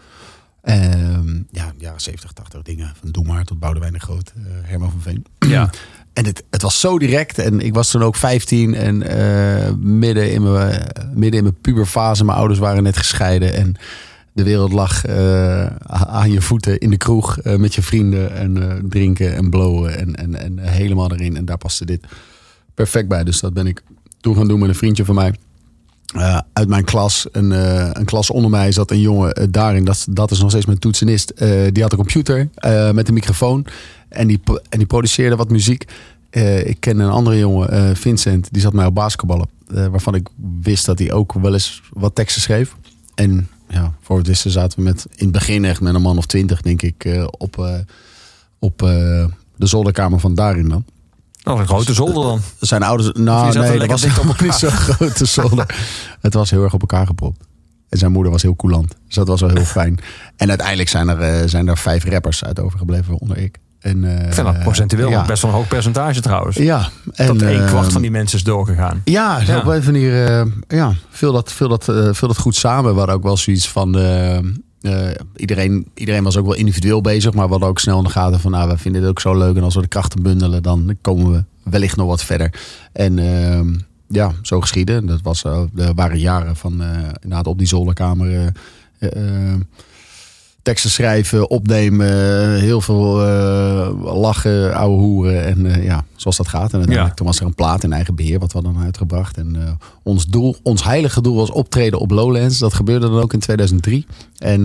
Ehm, 0.63 1.43
ja, 1.51 1.73
jaren 1.79 2.01
70, 2.01 2.33
80 2.33 2.63
dingen. 2.63 2.93
Van 3.01 3.11
Doe 3.11 3.25
maar 3.25 3.45
tot 3.45 3.59
Boudewijn 3.59 3.93
de 3.93 4.01
Groot, 4.01 4.33
eh, 4.37 4.43
Herman 4.63 4.91
van 4.91 5.01
Veen. 5.01 5.25
Ja. 5.39 5.71
En 6.13 6.25
het, 6.25 6.45
het 6.51 6.63
was 6.63 6.81
zo 6.81 6.99
direct. 6.99 7.39
En 7.39 7.61
ik 7.61 7.75
was 7.75 7.91
toen 7.91 8.03
ook 8.03 8.17
15 8.17 8.75
en 8.75 9.03
eh, 9.03 9.73
midden, 9.79 10.33
in 10.33 10.43
mijn, 10.43 10.93
midden 11.15 11.39
in 11.39 11.43
mijn 11.43 11.61
puberfase. 11.61 12.25
Mijn 12.25 12.39
ouders 12.39 12.59
waren 12.59 12.83
net 12.83 12.97
gescheiden. 12.97 13.55
En 13.55 13.77
de 14.33 14.43
wereld 14.43 14.73
lag 14.73 15.05
eh, 15.05 15.67
aan 15.87 16.31
je 16.31 16.41
voeten 16.41 16.79
in 16.79 16.91
de 16.91 16.97
kroeg 16.97 17.39
eh, 17.39 17.57
met 17.57 17.75
je 17.75 17.83
vrienden. 17.83 18.35
En 18.35 18.71
eh, 18.71 18.77
drinken 18.89 19.35
en 19.35 19.51
blowen 19.51 19.99
en, 19.99 20.15
en, 20.15 20.35
en 20.35 20.59
helemaal 20.59 21.13
erin. 21.13 21.37
En 21.37 21.45
daar 21.45 21.59
paste 21.59 21.85
dit 21.85 22.07
perfect 22.75 23.09
bij. 23.09 23.25
Dus 23.25 23.41
dat 23.41 23.55
ben 23.55 23.67
ik 23.67 23.83
toen 24.21 24.37
gaan 24.37 24.49
doen 24.49 24.59
met 24.59 24.69
een 24.69 24.75
vriendje 24.75 25.05
van 25.05 25.15
mij. 25.15 25.35
Eh, 26.13 26.39
uit 26.53 26.69
mijn 26.69 26.85
klas, 26.85 27.27
een, 27.33 27.53
eh, 27.53 27.91
een 27.93 28.05
klas 28.05 28.31
onder 28.31 28.51
mij 28.51 28.73
zat 28.73 28.91
een 28.91 29.01
jongen 29.01 29.33
eh, 29.33 29.47
daarin. 29.51 29.85
Dat, 29.85 30.07
dat 30.11 30.31
is 30.31 30.41
nog 30.41 30.51
steeds 30.51 30.67
mijn 30.67 30.79
toetsenist. 30.79 31.33
Die 31.73 31.83
had 31.83 31.93
een 31.93 31.99
computer 31.99 32.49
met 32.93 33.09
een 33.09 33.15
microfoon. 33.15 33.67
En 34.09 34.27
die, 34.27 34.41
en 34.69 34.79
die 34.79 34.87
produceerde 34.87 35.37
wat 35.37 35.51
muziek. 35.51 35.85
Ik 36.65 36.77
ken 36.81 36.99
een 36.99 37.11
andere 37.11 37.39
jongen, 37.39 37.97
Vincent. 37.97 38.49
Die 38.51 38.63
zat 38.63 38.73
mij 38.73 38.87
op 38.87 38.95
basketballen. 38.95 39.49
waarvan 39.67 40.15
ik 40.15 40.29
wist 40.63 40.87
dat 40.87 40.99
hij 40.99 41.13
ook 41.13 41.33
wel 41.33 41.53
eens 41.53 41.83
wat 41.93 42.15
teksten 42.15 42.43
schreef. 42.43 42.77
En 43.15 43.49
ja, 43.69 43.93
voor 44.01 44.19
het 44.19 44.27
wisten 44.27 44.51
zaten 44.51 44.79
we 44.79 44.85
met, 44.85 45.07
in 45.15 45.25
het 45.25 45.33
begin 45.33 45.65
echt 45.65 45.81
met 45.81 45.95
een 45.95 46.03
man 46.03 46.19
of 46.19 46.27
twintig, 46.27 46.63
denk 46.63 46.83
ik, 46.83 47.27
op, 47.39 47.83
op 48.59 48.79
de 49.57 49.67
zolderkamer 49.67 50.21
van 50.21 50.35
daarin 50.35 50.69
dan. 50.69 50.85
Dat 51.43 51.53
was 51.53 51.61
een 51.61 51.69
grote 51.75 51.95
zolder 51.95 52.23
dan. 52.23 52.41
Zijn 52.61 52.83
ouders. 52.83 53.11
Nou, 53.13 53.59
nee, 53.59 53.79
dat 53.79 53.89
was 53.89 54.03
helemaal 54.03 54.35
niet 54.43 54.55
zo'n 54.55 54.71
grote 54.71 55.25
zolder. 55.25 55.67
Het 56.21 56.35
was 56.35 56.51
heel 56.51 56.63
erg 56.63 56.75
op 56.75 56.81
elkaar 56.81 57.07
gepropt. 57.07 57.41
En 57.89 57.99
zijn 57.99 58.13
moeder 58.13 58.33
was 58.33 58.43
heel 58.43 58.57
coulant. 58.57 58.95
Dus 59.07 59.15
dat 59.15 59.29
was 59.29 59.41
wel 59.41 59.51
heel 59.51 59.65
fijn. 59.65 59.99
En 60.37 60.49
uiteindelijk 60.49 60.89
zijn 60.89 61.09
er, 61.09 61.21
eh, 61.21 61.49
zijn 61.49 61.69
er 61.69 61.79
vijf 61.79 62.05
rappers 62.05 62.45
uit 62.45 62.61
overgebleven, 62.61 63.07
waaronder 63.07 63.39
ik. 63.39 63.59
En, 63.81 64.05
eh, 64.05 64.27
Ik 64.27 64.35
vind 64.35 64.47
dat 64.47 64.59
procentueel 64.59 65.09
ja. 65.09 65.25
best 65.25 65.43
wel 65.43 65.51
een 65.51 65.57
hoog 65.57 65.69
percentage 65.69 66.21
trouwens. 66.21 66.57
Ja. 66.57 66.89
En, 67.13 67.27
dat 67.27 67.41
een 67.41 67.67
kwart 67.67 67.93
van 67.93 68.03
die 68.03 68.11
mensen 68.11 68.39
is 68.39 68.45
doorgegaan. 68.45 69.01
Ja, 69.05 69.41
Ja. 69.47 69.59
op 69.59 69.67
een 69.67 69.85
manier 69.85 70.27
eh, 70.27 70.47
ja, 70.69 70.93
veel, 71.11 71.33
dat, 71.33 71.53
veel, 71.53 71.69
dat, 71.69 71.85
veel 72.13 72.29
dat 72.29 72.39
goed 72.39 72.57
samen. 72.57 72.93
We 72.93 72.99
hadden 72.99 73.17
ook 73.17 73.23
wel 73.23 73.37
zoiets 73.37 73.69
van... 73.69 73.93
eh, 74.83 75.11
eh, 75.11 75.17
iedereen, 75.37 75.87
iedereen 75.95 76.25
was 76.25 76.37
ook 76.37 76.47
wel 76.47 76.55
individueel 76.55 77.01
bezig. 77.01 77.35
Maar 77.35 77.45
we 77.45 77.51
hadden 77.51 77.69
ook 77.69 77.79
snel 77.79 77.99
in 77.99 78.05
de 78.05 78.11
gaten 78.11 78.41
van... 78.41 78.51
Nou, 78.51 78.71
we 78.71 78.79
vinden 78.79 79.01
dit 79.01 79.11
ook 79.11 79.21
zo 79.21 79.39
leuk. 79.39 79.57
En 79.57 79.63
als 79.63 79.75
we 79.75 79.81
de 79.81 79.89
krachten 79.89 80.23
bundelen, 80.23 80.63
dan 80.63 80.97
komen 81.01 81.33
we 81.33 81.45
wellicht 81.71 81.97
nog 81.97 82.07
wat 82.07 82.25
verder. 82.25 82.55
En 82.93 83.19
ehm, 83.19 83.75
ja, 84.09 84.33
zo 84.43 84.61
geschieden. 84.61 85.07
Dat 85.07 85.23
was, 85.23 85.45
eh, 85.45 85.63
er 85.77 85.95
waren 85.95 86.19
jaren 86.19 86.57
van... 86.57 86.83
eh 86.83 86.89
inderdaad 87.21 87.47
op 87.47 87.59
die 87.59 87.67
zolderkamer... 87.67 88.53
teksten 90.63 90.91
schrijven, 90.91 91.51
opnemen, 91.51 92.55
heel 92.61 92.81
veel 92.81 93.27
eh, 93.27 94.15
lachen, 94.21 94.75
ouwe 94.75 94.97
hoeren. 94.99 95.45
En 95.45 95.67
eh, 95.67 95.85
ja, 95.85 96.05
zoals 96.17 96.37
dat 96.37 96.49
gaat. 96.49 96.73
En 96.73 96.79
uiteindelijk, 96.79 97.09
Ja. 97.09 97.15
toen 97.15 97.27
was 97.27 97.41
er 97.41 97.47
een 97.47 97.55
plaat 97.55 97.85
in 97.85 97.93
eigen 97.93 98.15
beheer, 98.15 98.39
wat 98.39 98.53
we 98.53 98.61
hadden 98.63 98.83
uitgebracht. 98.83 99.37
En 99.37 99.57
eh, 99.67 99.73
ons 100.03 100.27
doel, 100.27 100.57
ons 100.63 100.85
heilige 100.85 101.21
doel 101.21 101.37
was 101.37 101.51
optreden 101.51 101.99
op 101.99 102.11
Lowlands. 102.11 102.59
Dat 102.59 102.75
gebeurde 102.75 103.09
dan 103.11 103.21
ook 103.21 103.33
in 103.33 103.41
2003. 103.41 104.07
En 104.39 104.65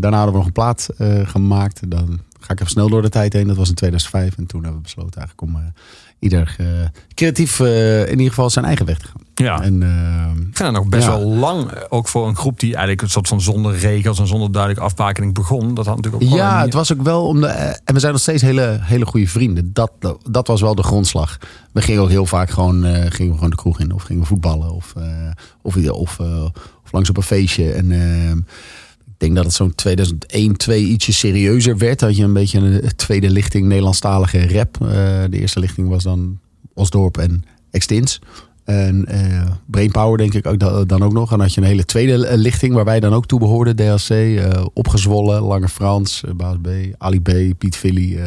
daarna 0.00 0.16
hadden 0.16 0.32
we 0.32 0.36
nog 0.38 0.46
een 0.46 0.52
plaat 0.52 0.88
gemaakt. 1.24 1.90
Dan 1.90 2.20
ga 2.40 2.52
ik 2.52 2.60
even 2.60 2.70
snel 2.72 2.88
door 2.88 3.02
de 3.02 3.08
tijd 3.08 3.32
heen. 3.32 3.46
Dat 3.46 3.56
was 3.56 3.68
in 3.68 3.74
2005. 3.74 4.36
En 4.36 4.46
toen 4.46 4.60
hebben 4.62 4.80
we 4.80 4.86
besloten 4.86 5.20
eigenlijk 5.20 5.54
om 5.54 5.72
ieder 6.18 6.56
eh, 6.58 6.66
creatief 7.14 7.60
eh, 7.60 8.00
in 8.00 8.10
ieder 8.10 8.28
geval 8.28 8.50
zijn 8.50 8.64
eigen 8.64 8.86
weg 8.86 8.98
te 8.98 9.06
gaan. 9.06 9.22
Ja. 9.34 9.62
En, 9.62 9.82
eh, 9.82 10.46
Ik 10.48 10.56
vind 10.56 10.72
nog 10.72 10.88
best 10.88 11.06
Ja. 11.06 11.18
wel 11.18 11.28
lang, 11.28 11.70
ook 11.88 12.08
voor 12.08 12.28
een 12.28 12.36
groep 12.36 12.60
die 12.60 12.70
eigenlijk 12.70 13.02
een 13.02 13.10
soort 13.10 13.28
van 13.28 13.40
zonder 13.40 13.78
regels 13.78 14.18
en 14.18 14.26
zonder 14.26 14.52
duidelijke 14.52 14.84
afbakening 14.86 15.34
begon. 15.34 15.74
Dat 15.74 15.86
had 15.86 15.96
natuurlijk 15.96 16.24
ook 16.24 16.30
ja, 16.30 16.60
het 16.60 16.74
was 16.74 16.92
ook 16.92 17.02
wel 17.02 17.26
om 17.26 17.40
de. 17.40 17.46
En 17.84 17.94
we 17.94 18.00
zijn 18.00 18.12
nog 18.12 18.20
steeds 18.20 18.42
hele, 18.42 18.78
hele 18.80 19.06
goede 19.06 19.28
vrienden. 19.28 19.70
Dat, 19.72 19.92
dat, 20.30 20.46
was 20.46 20.60
wel 20.60 20.74
de 20.74 20.82
grondslag. 20.82 21.38
We 21.72 21.82
gingen 21.82 22.02
ook 22.02 22.08
heel 22.08 22.26
vaak 22.26 22.50
gewoon, 22.50 22.82
gingen 22.84 23.30
we 23.32 23.34
gewoon 23.34 23.50
de 23.50 23.56
kroeg 23.56 23.80
in. 23.80 23.92
Of 23.92 24.02
gingen 24.02 24.22
we 24.22 24.28
voetballen. 24.28 24.72
Of, 24.72 24.94
of, 25.62 25.76
of, 25.76 26.18
of 26.88 26.94
langs 26.94 27.08
op 27.10 27.16
een 27.16 27.22
feestje. 27.22 27.72
En 27.72 27.92
eh, 27.92 28.30
ik 28.30 28.87
denk 29.18 29.34
dat 29.34 29.44
het 29.44 29.54
zo'n 29.54 29.74
2001, 29.74 30.56
2 30.56 30.84
ietsje 30.84 31.12
serieuzer 31.12 31.78
werd. 31.78 31.98
Dat 31.98 32.16
je 32.16 32.24
een 32.24 32.32
beetje 32.32 32.58
een 32.58 32.96
tweede 32.96 33.30
lichting 33.30 33.66
Nederlandstalige 33.66 34.52
rap. 34.52 34.76
Eh, 34.82 34.88
de 35.30 35.38
eerste 35.40 35.60
lichting 35.60 35.88
was 35.88 36.02
dan 36.02 36.38
Osdorp 36.74 37.18
en 37.18 37.44
Extins. 37.70 38.20
En 38.64 39.06
eh 39.06 39.50
Brainpower 39.66 40.18
denk 40.18 40.34
ik 40.34 40.46
ook 40.46 40.58
da- 40.58 40.84
dan 40.84 41.02
ook 41.02 41.12
nog. 41.12 41.30
En 41.30 41.36
dan 41.36 41.40
had 41.46 41.54
je 41.54 41.60
een 41.60 41.66
hele 41.66 41.84
tweede 41.84 42.26
eh, 42.26 42.36
lichting 42.38 42.74
waar 42.74 42.84
wij 42.84 43.00
dan 43.00 43.12
ook 43.12 43.26
toe 43.26 43.38
behoorden. 43.38 43.76
DLC, 43.76 44.08
eh, 44.10 44.64
Opgezwollen, 44.72 45.42
Lange 45.42 45.68
Frans, 45.68 46.22
eh, 46.24 46.30
Baas 46.34 46.56
B, 46.62 46.68
Ali 46.98 47.20
B, 47.20 47.30
Piet 47.58 47.76
Villy, 47.76 48.16
eh, 48.16 48.26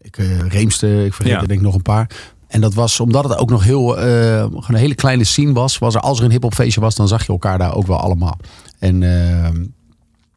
ik, 0.00 0.18
eh, 0.18 0.38
Reemster, 0.38 1.04
ik 1.04 1.14
vergeet 1.14 1.32
Ja. 1.32 1.40
er 1.40 1.48
denk 1.48 1.60
ik 1.60 1.66
nog 1.66 1.74
een 1.74 1.82
paar. 1.82 2.10
En 2.48 2.60
dat 2.60 2.74
was 2.74 3.00
omdat 3.00 3.24
het 3.28 3.38
ook 3.38 3.50
nog 3.50 3.64
heel, 3.64 3.98
eh, 3.98 4.04
gewoon 4.42 4.64
een 4.68 4.74
hele 4.74 4.94
kleine 4.94 5.24
scene 5.24 5.52
was. 5.52 5.78
was 5.78 5.94
er, 5.94 6.00
als 6.00 6.18
er 6.18 6.24
een 6.24 6.30
hip-hop 6.30 6.54
feestje 6.54 6.80
was, 6.80 6.94
dan 6.94 7.08
zag 7.08 7.26
je 7.26 7.32
elkaar 7.32 7.58
daar 7.58 7.74
ook 7.74 7.86
wel 7.86 7.98
allemaal. 7.98 8.38
En, 8.78 9.02
eh, 9.02 9.48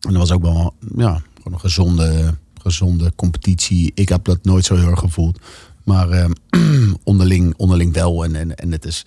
en 0.08 0.10
dat 0.14 0.18
was 0.18 0.32
ook 0.32 0.42
wel 0.42 0.74
ja, 0.96 1.22
gewoon 1.38 1.54
een 1.54 1.60
gezonde, 1.60 2.38
gezonde 2.62 3.12
competitie. 3.16 3.92
Ik 3.96 4.10
heb 4.10 4.26
dat 4.26 4.44
nooit 4.44 4.66
zo 4.66 4.76
heel 4.76 4.90
erg 4.90 5.00
gevoeld. 5.00 5.40
Maar 5.84 6.10
eh, 6.10 6.30
onderling, 7.04 7.54
onderling 7.58 7.94
wel. 7.94 8.24
En, 8.24 8.36
en, 8.36 8.56
en 8.56 8.72
het 8.72 8.86
is. 8.86 9.06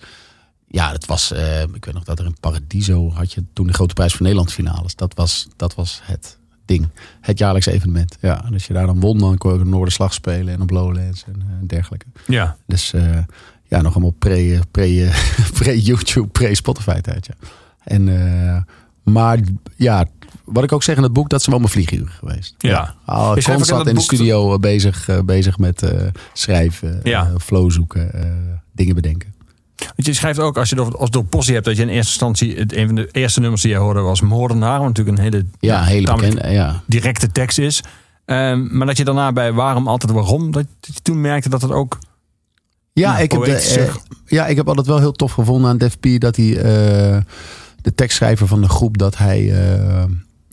Ja, 0.67 0.91
het 0.91 1.05
was. 1.05 1.31
eh, 1.31 1.61
ik 1.61 1.85
weet 1.85 1.93
nog 1.93 2.03
dat 2.03 2.19
er 2.19 2.25
in 2.25 2.35
Paradiso 2.39 3.11
had 3.11 3.33
je 3.33 3.43
toen 3.53 3.67
de 3.67 3.73
grote 3.73 3.93
prijs 3.93 4.11
van 4.13 4.21
Nederland 4.21 4.53
finales. 4.53 4.95
Dat 4.95 5.13
was, 5.15 5.47
dat 5.55 5.75
was 5.75 5.99
het 6.03 6.37
ding. 6.65 6.87
Het 7.21 7.37
jaarlijks 7.39 7.65
evenement. 7.67 8.17
Ja, 8.21 8.45
en 8.45 8.53
als 8.53 8.67
je 8.67 8.73
daar 8.73 8.85
dan 8.85 8.99
won, 8.99 9.17
dan 9.17 9.37
kon 9.37 9.53
je 9.53 9.59
op 9.59 9.65
Noorderslag 9.65 10.13
spelen 10.13 10.53
en 10.53 10.61
op 10.61 10.69
Lowlands 10.69 11.23
en, 11.27 11.41
eh, 11.41 11.67
dergelijke. 11.67 12.05
Ja, 12.27 12.57
Dus 12.65 12.93
eh, 12.93 13.17
ja, 13.63 13.81
nog 13.81 13.91
allemaal 13.93 14.11
pre, 14.19 14.59
pre, 14.71 15.11
pre-YouTube, 15.59 16.27
pre-Spotify 16.27 17.01
tijd. 17.01 17.25
Ja. 17.25 17.47
En, 17.83 18.03
maar 19.03 19.39
ja, 19.75 20.05
wat 20.47 20.63
ik 20.63 20.71
ook 20.71 20.83
zeg 20.83 20.97
in 20.97 21.03
het 21.03 21.13
boek, 21.13 21.29
dat 21.29 21.43
ze 21.43 21.49
wel 21.49 21.59
mijn 21.59 21.71
vlieguren 21.71 22.07
geweest. 22.09 22.55
Ja. 22.57 22.95
Schrijft 23.05 23.19
ook 23.29 23.37
in 23.37 23.53
constant 23.53 23.87
in 23.87 23.95
de 23.95 24.01
studio 24.01 24.53
eh, 24.53 24.59
bezig, 24.59 25.09
eh, 25.09 25.19
bezig 25.19 25.57
met 25.57 25.81
eh, 25.81 26.07
schrijven, 26.33 26.99
Ja. 27.03 27.31
flow 27.41 27.71
zoeken, 27.71 28.11
dingen 28.71 28.95
bedenken. 28.95 29.33
Want 29.77 30.05
je 30.05 30.13
schrijft 30.13 30.39
ook 30.39 30.57
als 30.57 30.69
je 30.69 30.75
door, 30.75 30.97
als 30.97 31.09
door 31.09 31.23
possie 31.25 31.53
hebt 31.53 31.65
dat 31.65 31.75
je 31.75 31.81
in 31.81 31.87
eerste 31.89 32.11
instantie 32.11 32.55
het, 32.57 32.75
een 32.75 32.85
van 32.85 32.95
de 32.95 33.09
eerste 33.11 33.39
nummers 33.39 33.61
die 33.61 33.71
je 33.71 33.77
hoorde 33.77 33.99
was 33.99 34.21
Moordenaar, 34.21 34.79
wat 34.79 34.87
natuurlijk 34.87 35.17
een 35.17 35.23
hele 35.23 35.45
Ja, 35.59 35.83
hele 35.83 36.13
bekende. 36.13 36.49
Ja. 36.49 36.81
directe 36.85 37.31
tekst 37.31 37.57
is. 37.57 37.83
Ehm, 38.25 38.77
maar 38.77 38.87
dat 38.87 38.97
je 38.97 39.03
daarna 39.03 39.31
bij 39.31 39.53
waarom 39.53 39.87
altijd 39.87 40.11
waarom, 40.11 40.51
dat 40.51 40.65
je 40.81 41.01
toen 41.01 41.21
merkte 41.21 41.49
dat 41.49 41.61
het 41.61 41.71
ook 41.71 41.97
Ja, 42.93 43.11
Nou, 43.11 43.23
ik 43.23 43.31
heb 43.31 43.43
de, 43.43 43.91
ja, 44.25 44.47
ik 44.47 44.55
heb 44.55 44.67
altijd 44.67 44.87
wel 44.87 44.99
heel 44.99 45.11
tof 45.11 45.31
gevonden 45.31 45.69
aan 45.69 45.77
Def 45.77 45.99
P 45.99 46.07
dat 46.17 46.35
hij, 46.35 46.45
de 47.81 47.95
tekstschrijver 47.95 48.47
van 48.47 48.61
de 48.61 48.69
groep, 48.69 48.97
dat 48.97 49.17
hij, 49.17 49.53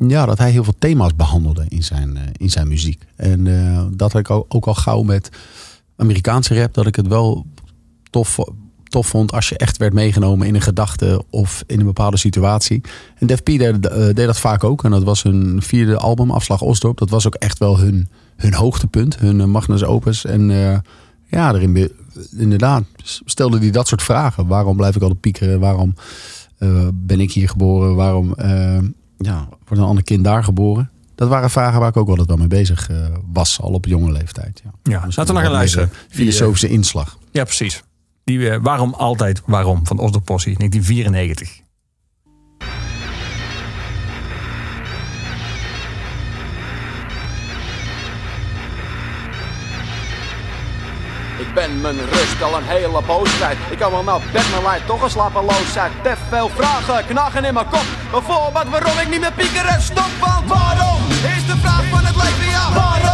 ja, 0.08 0.26
dat 0.26 0.38
hij 0.38 0.50
heel 0.50 0.64
veel 0.64 0.74
thema's 0.78 1.16
behandelde 1.16 1.64
in 1.68 1.82
zijn, 1.84 2.16
eh, 2.16 2.22
in 2.32 2.50
zijn 2.50 2.68
muziek. 2.68 3.02
En 3.16 3.46
eh, 3.46 3.84
dat 3.90 4.12
had 4.12 4.20
ik 4.20 4.30
ook, 4.30 4.66
al 4.66 4.74
gauw 4.74 5.02
met 5.02 5.28
Amerikaanse 5.96 6.60
rap, 6.60 6.74
dat 6.74 6.86
ik 6.86 6.96
het 6.96 7.06
wel 7.06 7.46
tof, 8.10 8.38
tof 8.84 9.06
vond 9.06 9.32
als 9.32 9.48
je 9.48 9.56
echt 9.58 9.76
werd 9.76 9.92
meegenomen 9.92 10.46
in 10.46 10.54
een 10.54 10.60
gedachte 10.60 11.24
of 11.30 11.64
in 11.66 11.80
een 11.80 11.86
bepaalde 11.86 12.16
situatie. 12.16 12.80
En 13.18 13.26
Def 13.26 13.42
P 13.42 13.46
deed, 13.46 13.86
eh, 13.86 14.14
dat 14.26 14.38
vaak 14.40 14.64
ook. 14.64 14.84
En 14.84 14.90
dat 14.90 15.02
was 15.02 15.22
hun 15.22 15.62
vierde 15.62 15.98
album, 15.98 16.30
Afslag 16.30 16.60
Osdorp. 16.60 16.98
Dat 16.98 17.10
was 17.10 17.26
ook 17.26 17.34
echt 17.34 17.58
wel 17.58 17.78
hun, 17.78 18.08
hun 18.36 18.54
hoogtepunt, 18.54 19.18
hun 19.18 19.50
magnus 19.50 19.84
opus. 19.84 20.24
En 20.24 20.48
ja, 21.26 21.52
be- 21.52 21.92
inderdaad 22.36 22.84
stelde 23.24 23.58
hij 23.58 23.70
dat 23.70 23.88
soort 23.88 24.02
vragen. 24.02 24.46
Waarom 24.46 24.76
blijf 24.76 24.96
ik 24.96 25.02
altijd 25.02 25.20
piekeren? 25.20 25.60
Waarom 25.60 25.94
ben 26.94 27.20
ik 27.20 27.32
hier 27.32 27.48
geboren? 27.48 27.94
Waarom 27.94 28.34
ja, 29.18 29.48
wordt 29.66 29.82
een 29.82 29.88
ander 29.88 30.04
kind 30.04 30.24
daar 30.24 30.44
geboren? 30.44 30.90
Dat 31.14 31.28
waren 31.28 31.50
vragen 31.50 31.80
waar 31.80 31.88
ik 31.88 31.96
ook 31.96 32.08
altijd 32.08 32.28
wel 32.28 32.36
mee 32.36 32.46
bezig 32.46 32.90
eh, 32.90 32.96
was, 33.32 33.60
al 33.60 33.70
op 33.72 33.86
jonge 33.86 34.12
leeftijd. 34.12 34.62
Ja. 34.64 34.70
Ja, 34.82 35.04
Dus 35.06 35.16
laten 35.16 35.34
we 35.34 35.40
nog 35.40 35.42
gaan 35.42 35.42
meer, 35.42 35.50
luisteren. 35.50 35.90
eh, 35.92 36.16
Filosofische 36.16 36.68
inslag. 36.68 37.18
Ja, 37.30 37.44
precies. 37.44 37.82
Die 38.24 38.50
eh, 38.50 38.58
waarom 38.62 38.94
altijd 38.94 39.42
waarom 39.46 39.86
van 39.86 39.98
Osdorp 39.98 40.24
Possie 40.24 40.56
1994. 40.56 41.62
Ben 51.54 51.80
mijn 51.80 51.98
rust 51.98 52.42
al 52.42 52.56
een 52.56 52.64
hele 52.64 53.02
poos 53.02 53.36
kwijt. 53.36 53.58
Ik 53.70 53.78
kan 53.78 53.90
wel 53.90 54.02
naar 54.02 54.20
bed, 54.32 54.50
maar 54.50 54.62
lijkt 54.62 54.86
toch 54.86 55.02
een 55.02 55.10
slapeloosheid. 55.10 55.92
Te 56.02 56.14
veel 56.28 56.50
vragen 56.54 57.06
knagen 57.06 57.44
in 57.44 57.54
mijn 57.54 57.68
kop. 57.68 57.86
Bijvoorbeeld 58.10 58.68
waarom 58.68 58.98
ik 58.98 59.08
niet 59.08 59.20
meer 59.20 59.32
piekeren 59.32 59.82
stop. 59.82 60.10
Want 60.20 60.48
waarom 60.48 61.00
is 61.36 61.46
de 61.46 61.56
vraag 61.62 61.84
van 61.90 62.04
het 62.04 62.16
leven, 62.16 62.50
ja. 62.50 62.72
Waarom? 62.72 63.13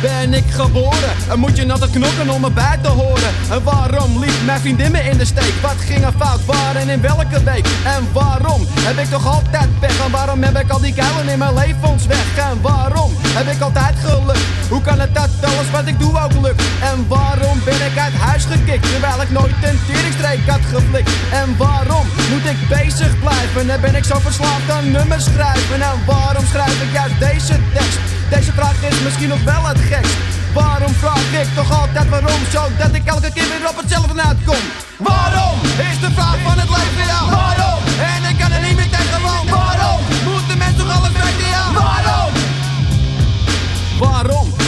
Ben 0.00 0.34
ik 0.34 0.44
geboren? 0.50 1.12
En 1.30 1.38
moet 1.38 1.56
je 1.56 1.72
altijd 1.72 1.90
knokken 1.90 2.30
om 2.30 2.44
erbij 2.44 2.78
te 2.82 2.88
horen? 2.88 3.32
En 3.50 3.62
waarom 3.62 4.18
liet 4.18 4.44
mijn 4.44 4.60
vriendin 4.60 4.90
me 4.90 5.00
in 5.00 5.18
de 5.18 5.24
steek? 5.24 5.54
Wat 5.62 5.76
ging 5.78 6.04
er 6.04 6.12
fout? 6.18 6.44
Waar 6.44 6.76
en 6.76 6.88
in 6.88 7.00
welke 7.00 7.42
week? 7.44 7.66
En 7.84 8.08
waarom 8.12 8.66
heb 8.70 8.98
ik 8.98 9.10
toch 9.10 9.26
altijd 9.26 9.78
pech? 9.80 10.04
En 10.04 10.10
waarom 10.10 10.42
heb 10.42 10.58
ik 10.58 10.70
al 10.70 10.80
die 10.80 10.94
kuilen 10.94 11.28
in 11.28 11.38
mijn 11.38 11.54
levens 11.54 12.06
weg? 12.06 12.38
En 12.38 12.60
waarom 12.60 13.10
heb 13.20 13.54
ik 13.54 13.60
altijd 13.60 13.94
geluk? 14.04 14.42
Hoe 14.68 14.80
kan 14.80 15.00
het 15.00 15.14
dat 15.14 15.30
alles 15.42 15.70
wat 15.70 15.86
ik 15.86 15.98
doe 15.98 16.20
ook 16.24 16.32
lukt? 16.42 16.62
En 16.80 17.08
waarom 17.08 17.60
ben 17.64 17.80
ik 17.90 17.98
uit 17.98 18.14
huis 18.14 18.44
gekikt? 18.44 18.90
Terwijl 18.90 19.22
ik 19.22 19.30
nooit 19.30 19.54
een 19.62 19.80
teringstreek 19.86 20.48
had 20.48 20.64
geflikt? 20.74 21.10
En 21.32 21.56
waarom 21.56 22.06
moet 22.30 22.46
ik 22.52 22.68
bezig 22.68 23.18
blijven? 23.20 23.70
En 23.70 23.80
ben 23.80 23.94
ik 23.94 24.04
zo 24.04 24.18
verslaafd 24.18 24.70
aan 24.70 24.90
nummers 24.90 25.24
schrijven? 25.24 25.80
En 25.80 25.98
waarom 26.06 26.44
schrijf 26.46 26.82
ik 26.82 26.92
juist 26.92 27.18
deze 27.18 27.56
tekst? 27.74 28.17
Deze 28.30 28.52
vraag 28.52 28.82
is 28.82 29.00
misschien 29.00 29.28
nog 29.28 29.42
wel 29.44 29.66
het 29.66 29.78
gekst. 29.78 30.16
Waarom 30.52 30.94
vraag 30.94 31.32
ik 31.32 31.54
toch 31.54 31.80
altijd 31.80 32.08
waarom? 32.08 32.40
Zodat 32.50 32.94
ik 32.94 33.04
elke 33.04 33.32
keer 33.32 33.48
weer 33.48 33.68
op 33.68 33.76
hetzelfde 33.76 34.22
uitkom. 34.22 34.62
Waarom 34.96 35.58
is 35.62 36.00
de 36.00 36.10
vraag 36.14 36.38
van 36.44 36.58
het 36.58 36.68
leven, 36.68 37.06
ja. 37.06 37.30
Waarom? 37.30 37.77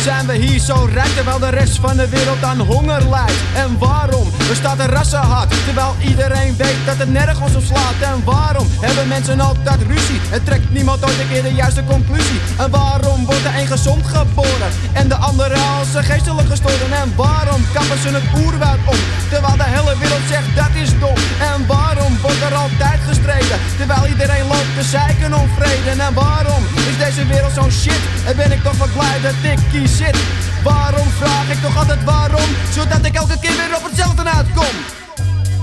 Zijn 0.03 0.27
we 0.27 0.35
hier 0.35 0.61
zo 0.61 0.89
rijk 0.93 1.15
terwijl 1.15 1.39
de 1.39 1.49
rest 1.49 1.79
van 1.79 1.97
de 1.97 2.09
wereld 2.09 2.43
aan 2.43 2.61
honger 2.61 3.09
lijdt? 3.11 3.41
En 3.55 3.79
waarom 3.79 4.29
bestaat 4.49 4.79
er 4.79 4.91
rassenhaat 4.91 5.49
terwijl 5.65 5.95
iedereen 6.01 6.55
weet 6.57 6.81
dat 6.87 6.97
het 6.97 7.13
nergens 7.13 7.55
op 7.55 7.63
slaat? 7.63 7.99
En 8.01 8.25
waarom 8.25 8.67
hebben 8.81 9.09
mensen 9.09 9.41
altijd 9.41 9.81
ruzie 9.83 10.21
en 10.31 10.45
trekt 10.45 10.71
niemand 10.71 11.05
ooit 11.05 11.19
een 11.21 11.29
keer 11.29 11.43
de 11.43 11.55
juiste 11.55 11.85
conclusie? 11.85 12.41
En 12.59 12.71
waarom 12.71 13.25
wordt 13.25 13.43
de 13.43 13.61
een 13.61 13.67
gezond 13.67 14.07
geboren 14.07 14.71
en 14.93 15.09
de 15.09 15.15
andere 15.15 15.57
als 15.79 15.95
een 15.95 16.05
geestelijk 16.05 16.49
gestoren? 16.49 16.93
En 17.03 17.13
waarom 17.17 17.61
kappen 17.73 17.99
ze 17.99 18.09
het 18.09 18.29
oerwoud 18.45 18.83
om 18.87 19.01
terwijl 19.31 19.57
de 19.57 19.69
hele 19.75 19.99
wereld 19.99 20.27
zegt 20.29 20.57
dat 20.57 20.73
is 20.83 20.99
dom? 20.99 21.19
En 21.53 21.67
waarom 21.67 22.13
wordt 22.23 22.43
er 22.49 22.55
altijd 22.55 23.01
gestreden 23.09 23.59
terwijl 23.77 24.07
iedereen 24.07 24.47
loopt 24.53 24.75
te 24.79 24.85
zeiken 24.97 25.35
om 25.41 25.49
vrede? 25.59 26.03
En 26.03 26.15
waarom 26.15 26.63
is 26.89 26.97
deze 27.05 27.27
wereld 27.27 27.53
zo'n 27.53 27.71
shit? 27.71 28.03
En 28.27 28.37
ben 28.37 28.53
ik 28.53 28.63
toch 28.63 28.79
wat 28.83 28.93
blij 28.93 29.19
dat 29.23 29.39
ik 29.53 29.59
hier 29.71 29.89
zit? 29.91 30.17
Waarom 30.63 31.07
vraag 31.19 31.49
ik 31.51 31.61
toch 31.63 31.77
altijd 31.77 32.05
waarom? 32.05 32.51
Zodat 32.75 33.05
ik 33.05 33.15
elke 33.15 33.39
keer 33.41 33.57
weer 33.57 33.77
op 33.77 33.85
hetzelfde 33.89 34.25
uitkom. 34.25 34.75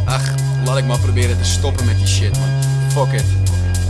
Ach, 0.05 0.27
laat 0.65 0.77
ik 0.77 0.85
maar 0.85 0.99
proberen 0.99 1.37
te 1.37 1.49
stoppen 1.49 1.85
met 1.85 1.97
die 1.97 2.07
shit, 2.07 2.39
man. 2.39 2.49
Fuck 2.95 3.19
it. 3.19 3.25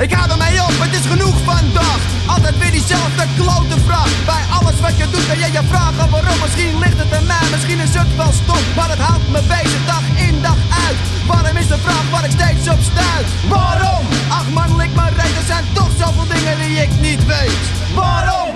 Ik 0.05 0.11
hou 0.13 0.29
ermee 0.31 0.61
op, 0.67 0.75
het 0.85 0.93
is 0.99 1.05
genoeg 1.13 1.37
vandaag. 1.43 1.99
Altijd 2.33 2.57
weer 2.57 2.71
diezelfde 2.71 3.25
klote 3.39 3.79
vraag. 3.87 4.11
Bij 4.25 4.43
alles 4.57 4.79
wat 4.79 4.97
je 4.97 5.07
doet 5.13 5.27
ben 5.27 5.39
je 5.43 5.49
je 5.57 5.63
vragen 5.71 6.09
waarom. 6.09 6.39
Misschien 6.43 6.79
ligt 6.79 6.99
het 7.03 7.13
aan 7.17 7.25
mij, 7.25 7.45
misschien 7.51 7.79
is 7.79 7.93
het 7.93 8.15
wel 8.15 8.33
stom. 8.43 8.63
Maar 8.75 8.89
het 8.89 8.99
houdt 9.07 9.27
me 9.33 9.41
bezig 9.55 9.83
dag 9.85 10.05
in 10.27 10.41
dag 10.41 10.59
uit. 10.85 10.97
Waarom 11.27 11.57
is 11.57 11.67
de 11.67 11.79
vraag 11.85 12.05
waar 12.13 12.25
ik 12.29 12.33
steeds 12.39 12.65
op 12.75 12.81
stuit? 12.91 13.27
Waarom? 13.49 14.03
Ach 14.29 14.49
man, 14.57 14.75
lik 14.81 14.93
maar 14.99 15.13
reet, 15.19 15.35
er 15.41 15.47
zijn 15.53 15.65
toch 15.73 15.91
zoveel 16.01 16.27
dingen 16.33 16.57
die 16.63 16.77
ik 16.85 16.91
niet 17.07 17.25
weet. 17.25 17.63
Waarom? 17.95 18.55